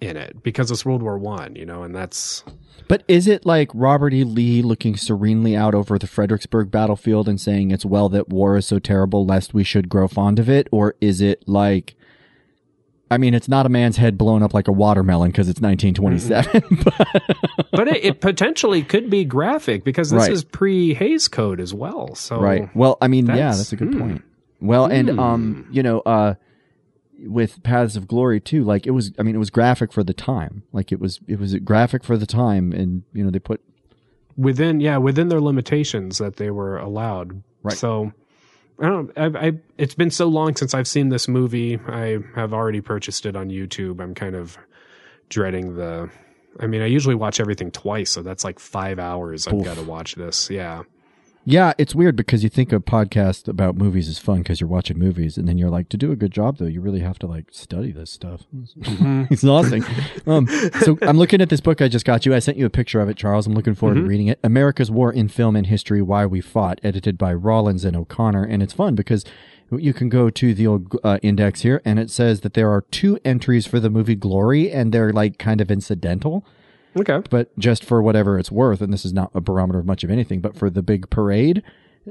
in 0.00 0.16
it 0.16 0.42
because 0.42 0.70
it's 0.70 0.84
World 0.86 1.02
War 1.02 1.18
One, 1.18 1.54
you 1.54 1.66
know, 1.66 1.82
and 1.82 1.94
that's 1.94 2.42
But 2.88 3.04
is 3.06 3.26
it 3.28 3.44
like 3.44 3.70
Robert 3.74 4.14
E. 4.14 4.24
Lee 4.24 4.62
looking 4.62 4.96
serenely 4.96 5.54
out 5.54 5.74
over 5.74 5.98
the 5.98 6.06
Fredericksburg 6.06 6.70
battlefield 6.70 7.28
and 7.28 7.40
saying 7.40 7.70
it's 7.70 7.84
well 7.84 8.08
that 8.08 8.30
war 8.30 8.56
is 8.56 8.66
so 8.66 8.78
terrible 8.78 9.26
lest 9.26 9.52
we 9.52 9.64
should 9.64 9.88
grow 9.88 10.08
fond 10.08 10.38
of 10.38 10.48
it? 10.48 10.68
Or 10.72 10.94
is 11.00 11.20
it 11.20 11.46
like, 11.46 11.94
I 13.10 13.18
mean, 13.18 13.34
it's 13.34 13.48
not 13.48 13.66
a 13.66 13.68
man's 13.68 13.96
head 13.96 14.16
blown 14.16 14.42
up 14.42 14.54
like 14.54 14.68
a 14.68 14.72
watermelon 14.72 15.30
because 15.30 15.48
it's 15.48 15.60
1927. 15.60 16.62
but- 16.84 17.70
but 17.72 17.88
it, 17.88 18.04
it 18.04 18.20
potentially 18.20 18.82
could 18.82 19.10
be 19.10 19.24
graphic 19.24 19.84
because 19.84 20.10
this 20.10 20.20
Right. 20.22 20.32
is 20.32 20.44
pre 20.44 20.94
Hays 20.94 21.28
Code 21.28 21.60
as 21.60 21.74
well. 21.74 22.14
So 22.14 22.40
right. 22.40 22.74
Well, 22.76 22.98
I 23.00 23.08
mean, 23.08 23.26
yeah, 23.26 23.34
that's- 23.36 23.58
that's 23.58 23.72
a 23.72 23.76
good 23.76 23.92
hmm. 23.94 24.00
point. 24.00 24.22
Well, 24.60 24.86
and, 24.86 25.18
um, 25.18 25.66
you 25.70 25.82
know, 25.82 26.00
uh, 26.00 26.34
with 27.26 27.62
Paths 27.62 27.96
of 27.96 28.06
Glory 28.06 28.40
too, 28.40 28.62
like 28.62 28.86
it 28.86 28.90
was, 28.90 29.12
I 29.18 29.22
mean, 29.22 29.34
it 29.34 29.38
was 29.38 29.50
graphic 29.50 29.92
for 29.92 30.04
the 30.04 30.12
time. 30.14 30.62
Like 30.72 30.92
it 30.92 31.00
was, 31.00 31.18
it 31.26 31.38
was 31.38 31.54
graphic 31.56 32.04
for 32.04 32.16
the 32.18 32.26
time. 32.26 32.72
And, 32.72 33.02
you 33.12 33.24
know, 33.24 33.30
they 33.30 33.38
put, 33.38 33.60
within 34.36 34.80
yeah 34.80 34.96
within 34.96 35.28
their 35.28 35.40
limitations 35.40 36.18
that 36.18 36.36
they 36.36 36.50
were 36.50 36.78
allowed. 36.78 37.42
Right. 37.62 37.76
So 37.76 38.12
I 38.80 38.86
don't. 38.86 39.10
I, 39.16 39.48
I 39.48 39.52
it's 39.76 39.94
been 39.94 40.10
so 40.10 40.26
long 40.26 40.56
since 40.56 40.74
I've 40.74 40.88
seen 40.88 41.10
this 41.10 41.28
movie. 41.28 41.78
I 41.86 42.18
have 42.34 42.54
already 42.54 42.80
purchased 42.80 43.26
it 43.26 43.36
on 43.36 43.50
YouTube. 43.50 44.00
I'm 44.00 44.14
kind 44.14 44.34
of 44.34 44.56
dreading 45.28 45.76
the. 45.76 46.10
I 46.58 46.66
mean, 46.66 46.82
I 46.82 46.86
usually 46.86 47.14
watch 47.14 47.40
everything 47.40 47.70
twice, 47.70 48.10
so 48.10 48.22
that's 48.22 48.42
like 48.42 48.58
five 48.58 48.98
hours. 48.98 49.46
I've 49.46 49.64
got 49.64 49.76
to 49.76 49.82
watch 49.82 50.14
this. 50.14 50.50
Yeah. 50.50 50.82
Yeah, 51.46 51.72
it's 51.78 51.94
weird 51.94 52.16
because 52.16 52.44
you 52.44 52.50
think 52.50 52.70
a 52.72 52.80
podcast 52.80 53.48
about 53.48 53.74
movies 53.74 54.08
is 54.08 54.18
fun 54.18 54.38
because 54.38 54.60
you're 54.60 54.68
watching 54.68 54.98
movies, 54.98 55.38
and 55.38 55.48
then 55.48 55.56
you're 55.56 55.70
like, 55.70 55.88
to 55.88 55.96
do 55.96 56.12
a 56.12 56.16
good 56.16 56.30
job 56.32 56.58
though, 56.58 56.66
you 56.66 56.80
really 56.82 57.00
have 57.00 57.18
to 57.20 57.26
like 57.26 57.46
study 57.50 57.92
this 57.92 58.10
stuff. 58.10 58.42
Mm-hmm. 58.54 59.22
it's 59.30 59.42
exhausting. 59.42 59.82
um, 60.26 60.46
so 60.82 60.98
I'm 61.02 61.16
looking 61.16 61.40
at 61.40 61.48
this 61.48 61.60
book 61.62 61.80
I 61.80 61.88
just 61.88 62.04
got 62.04 62.26
you. 62.26 62.34
I 62.34 62.40
sent 62.40 62.58
you 62.58 62.66
a 62.66 62.70
picture 62.70 63.00
of 63.00 63.08
it, 63.08 63.16
Charles. 63.16 63.46
I'm 63.46 63.54
looking 63.54 63.74
forward 63.74 63.96
Mhm. 63.96 64.02
to 64.02 64.06
reading 64.06 64.26
it. 64.26 64.38
America's 64.44 64.90
War 64.90 65.10
in 65.12 65.28
Film 65.28 65.56
and 65.56 65.66
History: 65.66 66.02
Why 66.02 66.26
We 66.26 66.40
Fought, 66.42 66.78
edited 66.84 67.16
by 67.16 67.32
Rollins 67.32 67.84
and 67.86 67.96
O'Connor, 67.96 68.44
and 68.44 68.62
it's 68.62 68.74
fun 68.74 68.94
because 68.94 69.24
you 69.72 69.94
can 69.94 70.08
go 70.10 70.28
to 70.30 70.52
the 70.52 70.66
old 70.66 70.94
uh, 71.02 71.18
index 71.22 71.62
here, 71.62 71.80
and 71.86 71.98
it 71.98 72.10
says 72.10 72.42
that 72.42 72.52
there 72.54 72.70
are 72.70 72.82
two 72.90 73.18
entries 73.24 73.66
for 73.66 73.80
the 73.80 73.88
movie 73.88 74.14
Glory, 74.16 74.70
and 74.70 74.92
they're 74.92 75.12
like 75.12 75.38
kind 75.38 75.60
of 75.62 75.70
incidental 75.70 76.44
Okay. 76.96 77.20
but 77.30 77.56
just 77.58 77.84
for 77.84 78.02
whatever 78.02 78.38
it's 78.38 78.50
worth, 78.50 78.80
and 78.80 78.92
this 78.92 79.04
is 79.04 79.12
not 79.12 79.30
a 79.34 79.40
barometer 79.40 79.78
of 79.78 79.86
much 79.86 80.02
of 80.04 80.10
anything, 80.10 80.40
but 80.40 80.56
for 80.56 80.70
the 80.70 80.82
big 80.82 81.08
parade, 81.10 81.62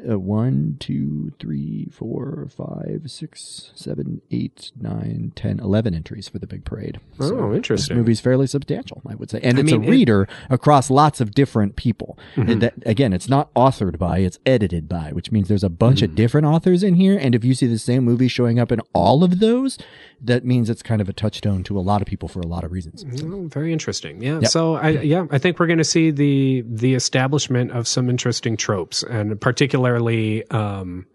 uh, 0.07 0.19
one, 0.19 0.77
two, 0.80 1.34
three, 1.39 1.89
four, 1.91 2.47
five, 2.56 3.01
six, 3.07 3.72
seven, 3.73 4.22
eight, 4.30 4.72
nine, 4.80 5.31
ten, 5.35 5.60
eleven 5.60 5.95
entries 5.95 6.30
for 6.30 6.38
the 6.38 6.45
big 6.45 6.64
parade. 6.64 6.99
Oh, 7.19 7.53
interesting. 7.56 7.95
This 7.95 7.99
movie's 7.99 8.19
fairly 8.19 8.45
substantial, 8.45 9.01
I 9.07 9.15
would 9.15 9.31
say, 9.31 9.39
and 9.41 9.57
I 9.57 9.61
it's 9.61 9.72
mean, 9.72 9.84
a 9.84 9.88
it- 9.88 9.89
reader 9.89 10.27
across 10.49 10.91
lots 10.91 11.19
of 11.19 11.31
different 11.34 11.76
people. 11.76 12.19
Mhm. 12.35 12.51
And 12.51 12.61
that, 12.61 12.76
again, 12.85 13.14
it's 13.14 13.27
not 13.27 13.51
authored 13.56 13.97
by; 13.97 14.19
it's 14.19 14.38
edited 14.45 14.88
by, 14.88 15.11
which 15.11 15.31
means 15.31 15.47
there's 15.47 15.64
a 15.64 15.69
bunch 15.69 16.01
Mm. 16.01 16.03
of 16.03 16.15
different 16.15 16.45
authors 16.45 16.84
in 16.84 16.93
here. 16.93 17.18
And 17.19 17.34
if 17.34 17.43
you 17.43 17.56
see 17.56 17.68
the 17.68 17.80
same 17.80 18.03
movie 18.06 18.27
showing 18.27 18.60
up 18.60 18.72
in 18.72 18.81
all 18.93 19.23
of 19.23 19.39
those, 19.39 19.80
that 20.22 20.44
means 20.46 20.70
it's 20.70 20.82
kind 20.84 21.02
of 21.02 21.10
a 21.10 21.14
touchstone 21.14 21.64
to 21.64 21.78
a 21.78 21.82
lot 21.82 22.02
of 22.02 22.08
people 22.08 22.28
for 22.28 22.40
a 22.41 22.48
lot 22.48 22.64
of 22.64 22.72
reasons. 22.72 23.06
Oh, 23.24 23.48
very 23.48 23.72
interesting. 23.74 24.22
Yeah. 24.22 24.40
Yep. 24.41 24.52
So 24.52 24.76
I 24.76 24.90
yeah, 24.90 25.26
I 25.32 25.38
think 25.38 25.60
we're 25.60 25.68
going 25.68 25.78
to 25.80 25.84
see 25.84 26.12
the 26.12 26.64
the 26.68 26.94
establishment 26.96 27.72
of 27.72 27.88
some 27.88 28.10
interesting 28.10 28.58
tropes, 28.58 29.04
and 29.04 29.40
particularly 29.40 30.50
um, 30.52 31.06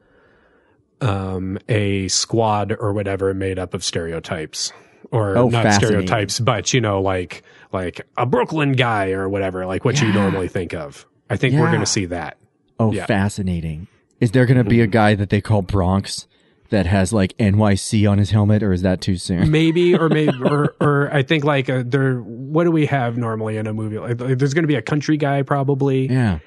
um, 1.00 1.58
a 1.68 2.08
squad 2.08 2.74
or 2.78 2.92
whatever 2.92 3.34
made 3.34 3.58
up 3.58 3.74
of 3.74 3.84
stereotypes, 3.84 4.72
or 5.10 5.36
Oh, 5.36 5.48
not 5.48 5.72
stereotypes, 5.74 6.40
but 6.40 6.72
you 6.72 6.80
know, 6.80 7.00
like 7.02 7.42
like 7.72 8.00
a 8.16 8.24
Brooklyn 8.26 8.72
guy 8.72 9.10
or 9.12 9.28
whatever, 9.28 9.66
like 9.66 9.84
what 9.84 10.00
you 10.00 10.12
normally 10.12 10.48
think 10.48 10.72
of. 10.74 11.06
I 11.28 11.36
think 11.36 11.54
we're 11.54 11.68
going 11.68 11.80
to 11.80 11.86
see 11.86 12.06
that. 12.06 12.36
Oh, 12.78 12.92
Yeah. 12.92 13.06
fascinating! 13.06 13.86
Is 14.20 14.30
there 14.32 14.46
going 14.46 14.58
to 14.58 14.64
be 14.64 14.80
a 14.80 14.86
guy 14.86 15.14
that 15.14 15.30
they 15.30 15.40
call 15.40 15.62
Bronx 15.62 16.26
that 16.74 16.86
has 16.86 17.12
like 17.12 17.36
NYC 17.38 18.10
on 18.10 18.18
his 18.18 18.30
helmet, 18.30 18.62
or 18.62 18.72
is 18.72 18.82
that 18.82 19.00
too 19.00 19.16
soon? 19.16 19.50
maybe 19.50 19.94
or 19.96 20.08
maybe 20.08 20.32
or 20.44 20.74
or 20.80 21.08
I 21.14 21.22
think 21.22 21.44
like 21.44 21.70
uh 21.70 21.82
there 21.86 22.18
what 22.18 22.64
do 22.64 22.70
we 22.70 22.86
have 22.86 23.16
normally 23.16 23.56
in 23.56 23.66
a 23.66 23.72
movie 23.72 23.98
like, 23.98 24.20
like, 24.20 24.38
there's 24.38 24.52
going 24.54 24.64
to 24.64 24.68
be 24.68 24.74
a 24.74 24.82
country 24.82 25.16
guy 25.16 25.42
probably 25.42 26.06
Yeah. 26.08 26.40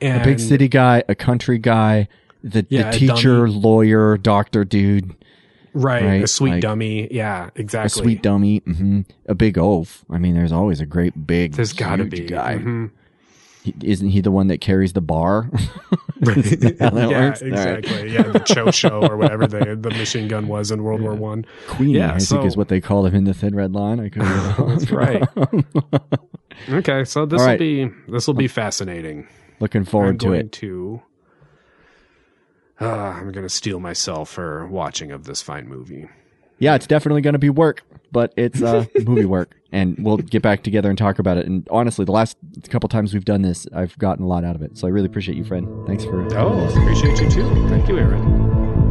and 0.00 0.22
a 0.22 0.24
big 0.24 0.40
city 0.40 0.68
guy, 0.68 1.02
a 1.08 1.14
country 1.14 1.58
guy, 1.58 2.08
the, 2.42 2.66
Yeah, 2.68 2.90
the 2.90 2.98
teacher, 2.98 3.48
lawyer, 3.48 4.16
doctor 4.16 4.64
dude, 4.64 5.14
right, 5.72 6.02
right, 6.04 6.22
a 6.22 6.26
sweet 6.26 6.50
like- 6.52 6.62
dummy 6.62 7.08
yeah 7.12 7.50
exactly 7.56 7.86
a 7.86 8.04
sweet 8.04 8.22
dummy, 8.22 8.58
hmm 8.58 9.00
a 9.26 9.34
big 9.34 9.56
oaf. 9.58 10.04
I 10.10 10.18
mean, 10.18 10.34
there's 10.34 10.52
always 10.52 10.80
a 10.80 10.86
great 10.86 11.26
big, 11.26 11.52
there's 11.54 11.72
got 11.72 11.96
to 11.96 12.04
be 12.04 12.20
guy. 12.20 12.56
Mhm. 12.58 12.90
Isn't 13.82 14.10
he 14.10 14.20
the 14.20 14.30
one 14.30 14.48
that 14.48 14.60
carries 14.60 14.92
the 14.92 15.00
bar? 15.00 15.50
That 16.20 16.76
that 16.78 16.94
yeah 16.94 17.06
works? 17.28 17.42
All 17.42 17.48
right. 17.50 17.78
exactly 17.78 18.12
yeah 18.12 18.22
the 18.22 18.38
Chauchat 18.40 19.10
or 19.10 19.16
whatever 19.18 19.46
the 19.46 19.76
the 19.76 19.90
machine 19.90 20.26
gun 20.28 20.48
was 20.48 20.70
in 20.70 20.82
World 20.82 21.02
War 21.02 21.14
One 21.14 21.44
Queenie, 21.66 21.98
Yeah, 21.98 22.10
I 22.10 22.12
think 22.12 22.22
so- 22.22 22.44
is 22.44 22.56
what 22.56 22.68
they 22.68 22.80
called 22.80 23.06
him 23.08 23.14
in 23.14 23.24
the 23.24 23.34
Thin 23.34 23.54
Red 23.54 23.72
Line. 23.74 24.00
I 24.00 24.08
could 24.08 24.22
That's 24.78 24.90
right. 24.90 25.22
okay 26.70 27.04
so 27.04 27.26
this 27.26 27.40
will 27.40 27.46
right. 27.46 27.58
be 27.58 27.90
this 28.08 28.26
will 28.26 28.34
be 28.34 28.48
fascinating 28.48 29.26
Looking 29.60 29.80
I'm 29.80 29.84
forward 29.86 30.20
to 30.20 30.26
going 30.26 30.40
it. 30.40 30.52
to 30.52 31.02
uh, 32.80 32.86
I'm 32.86 33.30
going 33.32 33.44
to 33.46 33.50
steal 33.50 33.80
myself 33.80 34.30
for 34.30 34.66
watching 34.66 35.10
of 35.12 35.24
this 35.24 35.42
fine 35.42 35.68
movie 35.68 36.08
Yeah, 36.58 36.74
it's 36.74 36.86
definitely 36.86 37.20
going 37.22 37.34
to 37.34 37.38
be 37.38 37.50
work, 37.50 37.82
but 38.12 38.32
it's 38.36 38.62
uh, 38.62 38.86
movie 39.04 39.24
work, 39.26 39.54
and 39.74 39.96
we'll 39.98 40.18
get 40.18 40.40
back 40.40 40.62
together 40.62 40.88
and 40.88 40.96
talk 40.96 41.18
about 41.18 41.36
it. 41.36 41.46
And 41.46 41.66
honestly, 41.68 42.04
the 42.04 42.12
last 42.12 42.36
couple 42.70 42.88
times 42.88 43.12
we've 43.12 43.24
done 43.24 43.42
this, 43.42 43.66
I've 43.74 43.98
gotten 43.98 44.24
a 44.24 44.28
lot 44.28 44.44
out 44.44 44.54
of 44.54 44.62
it. 44.62 44.78
So 44.78 44.86
I 44.86 44.90
really 44.90 45.06
appreciate 45.06 45.36
you, 45.36 45.44
friend. 45.44 45.68
Thanks 45.84 46.04
for. 46.04 46.24
Oh, 46.38 46.68
appreciate 46.68 47.20
you 47.20 47.28
too. 47.28 47.68
Thank 47.68 47.88
you, 47.88 47.98
Aaron. 47.98 48.83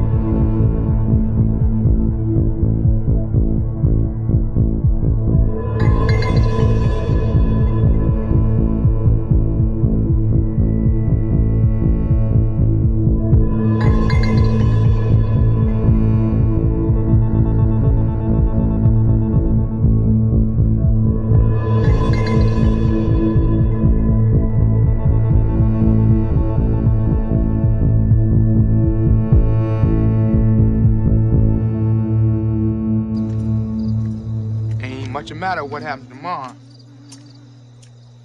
Matter 35.64 35.72
what 35.74 35.82
happens 35.82 36.10
tomorrow. 36.10 36.56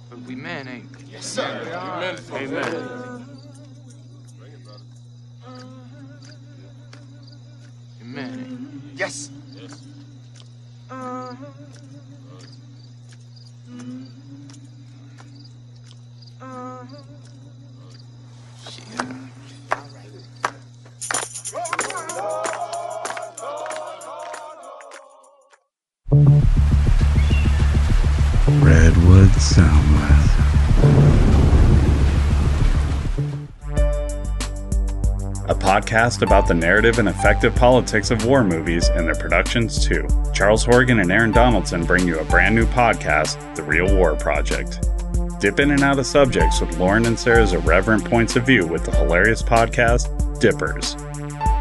But 0.09 0.19
we 0.21 0.35
men 0.35 0.67
ain't. 0.67 0.89
Yes, 1.11 1.25
sir. 1.25 1.43
Amen. 1.73 2.19
Amen. 2.33 3.25
Amen. 8.01 8.81
Yes. 8.95 9.28
Redwood 28.69 29.29
Soundwave. 29.29 30.29
A 35.49 35.55
podcast 35.55 36.21
about 36.21 36.47
the 36.47 36.53
narrative 36.53 36.99
and 36.99 37.09
effective 37.09 37.55
politics 37.55 38.11
of 38.11 38.27
war 38.27 38.43
movies 38.43 38.89
and 38.89 39.07
their 39.07 39.15
productions, 39.15 39.83
too. 39.83 40.07
Charles 40.35 40.63
Horgan 40.63 40.99
and 40.99 41.11
Aaron 41.11 41.31
Donaldson 41.31 41.83
bring 41.83 42.07
you 42.07 42.19
a 42.19 42.25
brand 42.25 42.53
new 42.53 42.67
podcast, 42.67 43.55
The 43.55 43.63
Reel 43.63 43.95
War 43.95 44.15
Project. 44.15 44.87
Dip 45.39 45.59
in 45.59 45.71
and 45.71 45.81
out 45.81 45.97
of 45.97 46.05
subjects 46.05 46.61
with 46.61 46.77
Lauren 46.77 47.07
and 47.07 47.17
Sarah's 47.17 47.53
irreverent 47.53 48.05
points 48.05 48.35
of 48.35 48.45
view 48.45 48.67
with 48.67 48.85
the 48.85 48.91
hilarious 48.91 49.41
podcast, 49.41 50.39
Dippers. 50.39 50.95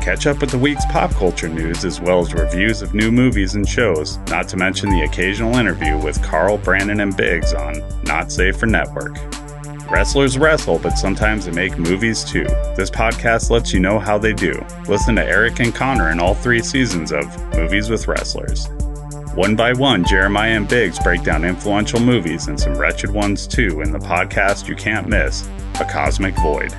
Catch 0.09 0.27
up 0.27 0.41
with 0.41 0.49
the 0.49 0.59
week's 0.59 0.87
pop 0.87 1.11
culture 1.11 1.51
news 1.51 1.85
as 1.85 2.01
well 2.01 2.21
as 2.21 2.33
reviews 2.33 2.81
of 2.81 2.95
new 2.95 3.13
movies 3.13 3.57
and 3.57 3.69
shows, 3.69 4.17
not 4.31 4.49
to 4.49 4.57
mention 4.57 4.89
the 4.89 5.03
occasional 5.03 5.57
interview 5.57 5.99
with 5.99 6.23
Carl, 6.23 6.57
Brandon, 6.57 7.01
and 7.01 7.15
Biggs 7.15 7.53
on 7.53 7.83
Not 8.05 8.33
Safe 8.33 8.57
for 8.57 8.65
Network. 8.65 9.19
Wrestlers 9.91 10.39
wrestle, 10.39 10.79
but 10.79 10.97
sometimes 10.97 11.45
they 11.45 11.53
make 11.53 11.77
movies 11.77 12.25
too. 12.25 12.47
This 12.75 12.91
podcast 12.91 13.51
lets 13.51 13.75
you 13.75 13.81
know 13.81 13.99
how 13.99 14.17
they 14.17 14.33
do. 14.33 14.59
Listen 14.89 15.15
to 15.17 15.23
Eric 15.23 15.61
and 15.61 15.75
Connor 15.75 16.11
in 16.11 16.21
all 16.21 16.35
three 16.35 16.63
seasons 16.63 17.13
of 17.13 17.27
Movies 17.55 17.91
with 17.91 18.09
Wrestlers. 18.09 18.67
One 19.35 19.57
by 19.57 19.75
one, 19.75 20.07
Jeremiah 20.07 20.57
and 20.57 20.67
Biggs 20.67 20.99
break 20.99 21.23
down 21.23 21.45
influential 21.45 22.01
movies 22.01 22.49
and 22.49 22.59
some 22.59 22.79
wretched 22.79 23.11
ones 23.11 23.47
too 23.47 23.83
in 23.83 23.93
the 23.93 23.99
podcast 23.99 24.69
you 24.69 24.75
can't 24.75 25.07
miss, 25.07 25.47
A 25.79 25.85
Cosmic 25.85 26.35
Void. 26.37 26.75